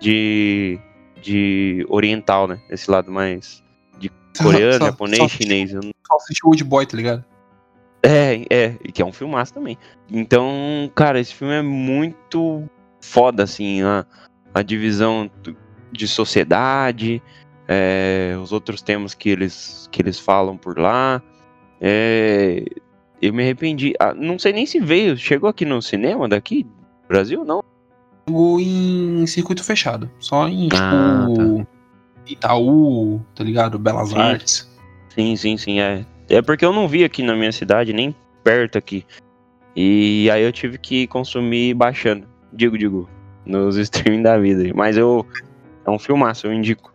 De. 0.00 0.78
De 1.22 1.84
oriental, 1.90 2.48
né? 2.48 2.58
Esse 2.70 2.90
lado 2.90 3.12
mais. 3.12 3.62
De 3.98 4.10
coreano, 4.42 4.78
Só- 4.78 4.86
japonês, 4.86 5.18
só- 5.18 5.28
chinês. 5.28 5.72
Eu 5.74 5.82
não- 5.82 5.90
Só 6.06 6.16
assistiu 6.16 6.48
Old 6.48 6.64
Boy, 6.64 6.86
tá 6.86 6.96
ligado? 6.96 7.24
É, 8.02 8.46
é, 8.48 8.76
e 8.82 8.90
que 8.90 9.02
é 9.02 9.04
um 9.04 9.12
filmaço 9.12 9.52
também. 9.52 9.76
Então, 10.10 10.90
cara, 10.94 11.20
esse 11.20 11.34
filme 11.34 11.52
é 11.52 11.60
muito 11.60 12.64
foda, 13.02 13.42
assim, 13.42 13.82
a, 13.82 14.06
a 14.54 14.62
divisão 14.62 15.30
de 15.92 16.08
sociedade, 16.08 17.22
é, 17.68 18.34
os 18.42 18.52
outros 18.52 18.80
temas 18.80 19.12
que 19.12 19.28
eles, 19.28 19.86
que 19.92 20.00
eles 20.00 20.18
falam 20.18 20.56
por 20.56 20.78
lá. 20.78 21.22
É, 21.78 22.64
eu 23.20 23.32
me 23.32 23.42
arrependi. 23.42 23.92
Ah, 23.98 24.14
não 24.14 24.38
sei 24.38 24.52
nem 24.52 24.66
se 24.66 24.80
veio, 24.80 25.16
chegou 25.16 25.48
aqui 25.48 25.64
no 25.64 25.80
cinema 25.82 26.28
daqui, 26.28 26.66
Brasil, 27.08 27.44
não? 27.44 27.62
Jogou 28.28 28.60
em 28.60 29.26
circuito 29.26 29.62
fechado. 29.64 30.10
Só 30.18 30.48
em, 30.48 30.68
tipo, 30.68 30.76
Ah, 30.82 31.66
Itaú, 32.26 33.20
tá 33.34 33.42
ligado? 33.44 33.78
Belas 33.78 34.10
Sim. 34.10 34.18
Artes. 34.18 34.70
Sim, 35.14 35.36
sim, 35.36 35.56
sim, 35.56 35.80
é. 35.80 36.04
É 36.28 36.40
porque 36.40 36.64
eu 36.64 36.72
não 36.72 36.86
vi 36.86 37.02
aqui 37.04 37.22
na 37.22 37.34
minha 37.34 37.50
cidade, 37.50 37.92
nem 37.92 38.14
perto 38.44 38.78
aqui. 38.78 39.04
E 39.74 40.30
aí 40.30 40.42
eu 40.42 40.52
tive 40.52 40.78
que 40.78 41.06
consumir 41.06 41.74
baixando. 41.74 42.26
Digo, 42.52 42.78
digo, 42.78 43.08
nos 43.44 43.76
streaming 43.78 44.22
da 44.22 44.38
vida. 44.38 44.72
Mas 44.74 44.96
eu. 44.96 45.26
É 45.84 45.90
um 45.90 45.98
filmaço, 45.98 46.46
eu 46.46 46.52
indico. 46.52 46.92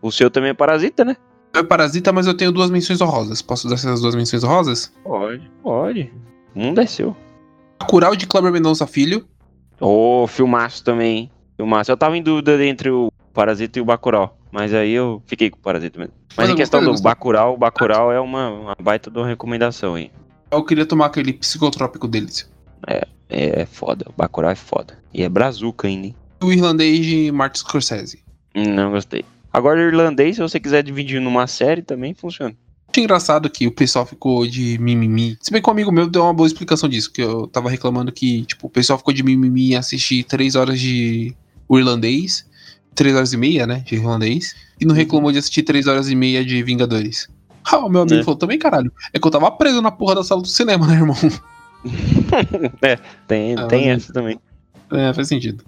O 0.00 0.10
seu 0.10 0.30
também 0.30 0.50
é 0.50 0.54
Parasita, 0.54 1.04
né? 1.04 1.16
É 1.54 1.62
Parasita, 1.62 2.12
mas 2.12 2.26
eu 2.26 2.34
tenho 2.34 2.50
duas 2.50 2.70
menções 2.70 3.00
honrosas. 3.00 3.42
Posso 3.42 3.68
dar 3.68 3.74
essas 3.74 4.00
duas 4.00 4.14
menções 4.14 4.42
honrosas? 4.42 4.92
Pode, 5.04 5.50
pode. 5.62 6.12
O 6.54 6.60
mundo 6.60 6.80
é 6.80 6.86
seu. 6.86 7.14
Bacurau 7.78 8.16
de 8.16 8.26
Kleber 8.26 8.50
Mendonça 8.52 8.86
Filho. 8.86 9.26
Ô, 9.80 10.26
filmaço 10.26 10.82
também. 10.82 11.18
hein? 11.18 11.30
Filmaço. 11.56 11.90
Eu 11.90 11.96
tava 11.96 12.16
em 12.16 12.22
dúvida 12.22 12.64
entre 12.64 12.90
o 12.90 13.10
Parasita 13.34 13.78
e 13.78 13.82
o 13.82 13.84
Bacurau. 13.84 14.38
Mas 14.50 14.72
aí 14.72 14.92
eu 14.92 15.22
fiquei 15.26 15.50
com 15.50 15.58
o 15.58 15.60
Parasita 15.60 15.98
mesmo. 15.98 16.14
Mas 16.36 16.46
Mas 16.46 16.50
em 16.50 16.56
questão 16.56 16.82
do. 16.82 17.00
Bacurau, 17.00 17.54
o 17.54 17.56
Bacurau 17.58 18.10
é 18.10 18.20
uma, 18.20 18.48
uma 18.50 18.76
baita 18.80 19.10
de 19.10 19.18
uma 19.18 19.26
recomendação, 19.26 19.98
hein? 19.98 20.10
Eu 20.50 20.64
queria 20.64 20.86
tomar 20.86 21.06
aquele 21.06 21.32
psicotrópico 21.32 22.06
deles. 22.08 22.50
É 23.28 23.64
foda, 23.64 24.04
o 24.08 24.12
Bacurau 24.16 24.50
é 24.50 24.54
foda. 24.54 24.98
E 25.12 25.22
é 25.22 25.28
brazuca 25.28 25.88
ainda, 25.88 26.08
hein? 26.08 26.16
O 26.42 26.52
irlandês 26.52 27.04
de 27.04 27.32
Martin 27.32 27.60
Scorsese. 27.60 28.22
Não 28.54 28.90
gostei. 28.90 29.24
Agora, 29.52 29.80
irlandês, 29.80 30.36
se 30.36 30.42
você 30.42 30.58
quiser 30.58 30.82
dividir 30.82 31.20
numa 31.20 31.46
série, 31.46 31.82
também 31.82 32.14
funciona. 32.14 32.54
Acho 32.88 33.00
engraçado 33.00 33.48
que 33.48 33.66
o 33.66 33.72
pessoal 33.72 34.04
ficou 34.04 34.46
de 34.46 34.78
mimimi. 34.78 35.36
Se 35.40 35.50
bem 35.50 35.62
que 35.62 35.68
um 35.68 35.72
amigo 35.72 35.90
meu 35.90 36.06
deu 36.06 36.22
uma 36.24 36.34
boa 36.34 36.46
explicação 36.46 36.88
disso, 36.88 37.10
que 37.12 37.22
eu 37.22 37.46
tava 37.46 37.70
reclamando 37.70 38.12
que, 38.12 38.44
tipo, 38.44 38.66
o 38.66 38.70
pessoal 38.70 38.98
ficou 38.98 39.14
de 39.14 39.22
mimimi 39.22 39.72
em 39.72 39.76
assistir 39.76 40.24
três 40.24 40.54
horas 40.54 40.78
de 40.78 41.34
o 41.68 41.78
irlandês, 41.78 42.46
três 42.94 43.14
horas 43.16 43.32
e 43.32 43.36
meia, 43.38 43.66
né, 43.66 43.82
de 43.86 43.94
irlandês, 43.94 44.54
e 44.78 44.84
não 44.84 44.94
reclamou 44.94 45.32
de 45.32 45.38
assistir 45.38 45.62
três 45.62 45.86
horas 45.86 46.10
e 46.10 46.14
meia 46.14 46.44
de 46.44 46.62
Vingadores. 46.62 47.28
Ah, 47.64 47.78
o 47.78 47.88
meu 47.88 48.02
amigo 48.02 48.20
É. 48.20 48.24
falou 48.24 48.36
também, 48.38 48.58
caralho. 48.58 48.92
É 49.12 49.18
que 49.18 49.26
eu 49.26 49.30
tava 49.30 49.50
preso 49.52 49.80
na 49.80 49.90
porra 49.90 50.16
da 50.16 50.24
sala 50.24 50.42
do 50.42 50.48
cinema, 50.48 50.86
né, 50.86 50.94
irmão? 50.94 51.16
Tem, 53.26 53.54
Ah, 53.56 53.66
tem 53.66 53.90
essa 53.90 54.12
também. 54.12 54.38
É, 54.92 55.12
faz 55.14 55.28
sentido. 55.28 55.64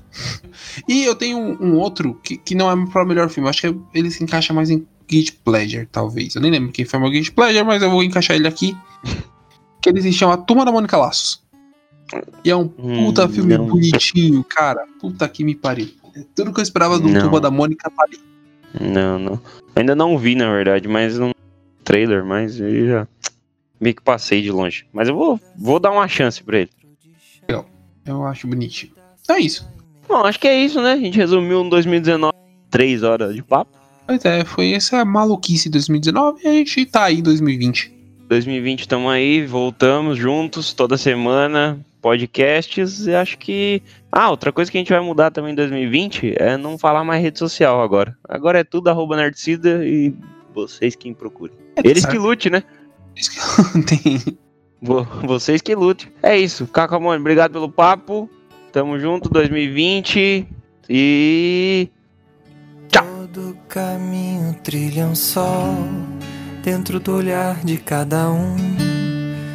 E 0.89 1.05
eu 1.05 1.15
tenho 1.15 1.39
um, 1.39 1.57
um 1.61 1.79
outro 1.79 2.15
que, 2.23 2.37
que 2.37 2.55
não 2.55 2.71
é 2.71 2.87
para 2.91 3.03
o 3.03 3.07
melhor 3.07 3.29
filme. 3.31 3.47
Eu 3.47 3.51
acho 3.51 3.63
que 3.63 3.99
ele 3.99 4.11
se 4.11 4.23
encaixa 4.23 4.53
mais 4.53 4.69
em 4.71 4.87
Guilty 5.09 5.33
Pleasure, 5.45 5.87
talvez. 5.91 6.35
Eu 6.35 6.43
nem 6.43 6.51
lembro 6.51 6.73
quem 6.73 6.85
foi 6.85 6.99
meu 7.01 7.11
Guilty 7.11 7.33
Pleasure, 7.33 7.65
mas 7.65 7.83
eu 7.83 7.91
vou 7.91 8.03
encaixar 8.03 8.37
ele 8.37 8.47
aqui. 8.49 8.77
Que 9.81 9.91
ele 9.91 10.01
se 10.01 10.11
chama 10.15 10.39
Turma 10.39 10.65
da 10.65 10.73
Mônica 10.73 10.97
Laços. 10.97 11.43
E 12.43 12.51
é 12.51 12.57
um 12.57 12.67
puta 12.67 13.27
Hum, 13.27 13.29
filme 13.29 13.59
não. 13.59 13.67
bonitinho, 13.67 14.43
cara. 14.43 14.87
Puta 14.99 15.29
que 15.29 15.45
me 15.45 15.55
pariu. 15.55 15.91
É 16.17 16.25
Tudo 16.35 16.55
que 16.55 16.61
eu 16.61 16.63
esperava 16.63 16.99
do 16.99 17.07
Não. 17.07 17.21
Turma 17.21 17.39
da 17.39 17.51
Mônica 17.51 17.91
tá 17.91 18.03
ali. 18.05 18.19
Não, 18.81 19.19
não. 19.19 19.41
Ainda 19.77 19.95
não 19.95 20.17
vi, 20.17 20.35
na 20.37 20.51
verdade, 20.51 20.89
mas 20.89 21.19
um 21.19 21.33
trailer, 21.85 22.25
mas 22.25 22.59
eu 22.59 22.87
já 22.87 23.09
meio 23.79 23.95
que 23.95 24.01
passei 24.03 24.41
de 24.41 24.51
longe. 24.51 24.87
Mas 24.91 25.07
eu 25.09 25.15
vou, 25.15 25.39
vou 25.55 25.79
dar 25.79 25.91
uma 25.93 26.09
chance 26.09 26.43
pra 26.43 26.61
ele. 26.61 26.71
Eu 28.07 28.25
acho 28.27 28.47
bonitinho. 28.47 28.93
É 29.29 29.39
isso. 29.39 29.67
Bom, 30.09 30.25
acho 30.25 30.39
que 30.39 30.47
é 30.49 30.57
isso, 30.65 30.81
né? 30.83 30.93
A 30.93 30.97
gente 30.97 31.17
resumiu 31.17 31.61
um 31.63 31.69
2019, 31.69 32.33
três 32.71 33.03
horas 33.03 33.35
de 33.35 33.43
papo. 33.43 33.71
Pois 34.07 34.23
é, 34.25 34.45
foi 34.45 34.73
essa 34.73 35.05
maluquice 35.05 35.71
2019 35.71 36.43
e 36.45 36.49
a 36.49 36.53
gente 36.53 36.85
tá 36.87 37.05
aí 37.05 37.19
em 37.21 37.23
2020. 37.23 37.93
2020 38.29 38.81
estamos 38.81 39.11
aí, 39.11 39.47
voltamos 39.47 40.19
juntos 40.19 40.73
toda 40.73 40.97
semana 40.99 41.79
podcasts, 42.03 43.07
eu 43.07 43.17
acho 43.17 43.39
que. 43.39 43.83
Ah, 44.13 44.29
outra 44.31 44.53
coisa 44.53 44.71
que 44.71 44.77
a 44.77 44.81
gente 44.81 44.93
vai 44.93 45.01
mudar 45.01 45.31
também 45.31 45.53
em 45.53 45.57
2020 45.57 46.35
é 46.37 46.55
não 46.59 46.77
falar 46.77 47.03
mais 47.03 47.23
rede 47.23 47.39
social 47.39 47.81
agora. 47.83 48.15
Agora 48.29 48.59
é 48.61 48.65
tudo 48.65 48.89
arroba 48.89 49.17
Nerdcida 49.17 49.87
e 49.87 50.13
vocês 50.55 50.95
quem 50.95 51.15
procurem. 51.15 51.57
Eles 51.83 52.03
certo. 52.03 52.13
que 52.13 52.19
lute, 52.19 52.51
né? 52.51 52.63
Isso 53.17 53.31
que 53.73 53.83
tem. 54.03 54.39
Vo- 54.83 55.07
Vocês 55.25 55.63
que 55.63 55.75
lute. 55.75 56.13
É 56.23 56.37
isso. 56.39 56.67
Cacamone, 56.67 57.19
obrigado 57.21 57.53
pelo 57.53 57.71
papo. 57.71 58.29
Tamo 58.75 58.99
junto, 58.99 59.29
2020. 59.29 60.49
E. 60.91 61.89
Todo 62.91 63.57
caminho 63.69 64.53
trilha 64.65 65.07
um 65.07 65.15
sol 65.15 65.77
dentro 66.61 66.99
do 66.99 67.15
olhar 67.15 67.65
de 67.65 67.77
cada 67.77 68.29
um. 68.33 68.57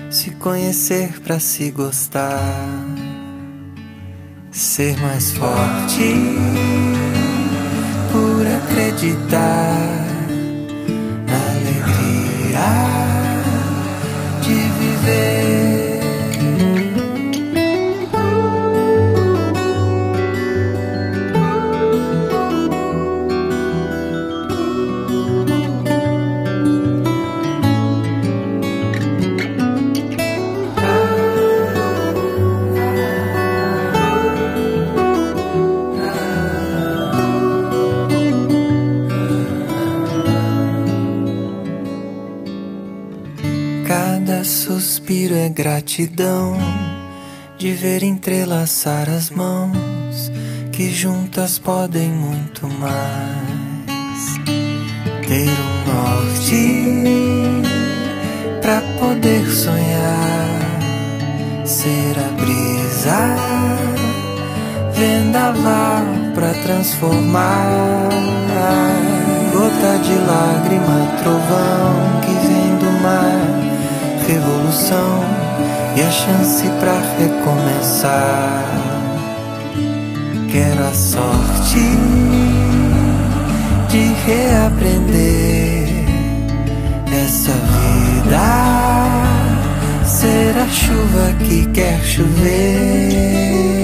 Se 0.10 0.32
conhecer 0.36 1.20
pra 1.20 1.38
se 1.38 1.70
gostar, 1.70 2.32
ser 4.52 4.98
mais 5.02 5.34
forte 5.34 6.16
por 8.14 8.48
acreditar 8.48 9.76
na 11.28 11.42
alegria 11.58 12.70
de 14.42 14.54
viver. 14.80 15.69
Suspiro 45.10 45.34
é 45.34 45.50
gratidão 45.50 46.56
de 47.58 47.72
ver 47.72 48.04
entrelaçar 48.04 49.10
as 49.10 49.32
mãos 49.32 50.32
que 50.72 50.92
juntas 50.92 51.58
podem 51.58 52.12
muito 52.12 52.68
mais. 52.68 54.38
Ter 55.28 55.50
um 55.50 55.84
norte 55.92 56.84
pra 58.62 58.82
poder 59.00 59.50
sonhar, 59.50 60.60
ser 61.66 62.16
a 62.20 62.30
brisa, 62.40 63.36
vendaval 64.94 66.06
pra 66.36 66.54
transformar. 66.54 68.10
Gota 69.52 69.98
de 70.04 70.14
lágrima, 70.14 71.18
trovão 71.18 72.22
que 72.22 72.34
vem 72.48 72.78
do 72.78 72.92
mar 73.02 73.39
revolução 74.30 75.24
e 75.98 76.02
a 76.02 76.12
chance 76.12 76.70
pra 76.80 76.94
recomeçar. 77.18 78.64
Quero 80.52 80.84
a 80.84 80.94
sorte 80.94 81.80
de 83.90 84.14
reaprender 84.28 85.88
essa 87.26 87.52
vida. 87.52 88.40
Ser 90.06 90.58
a 90.58 90.68
chuva 90.68 91.34
que 91.48 91.66
quer 91.68 92.00
chover 92.04 93.79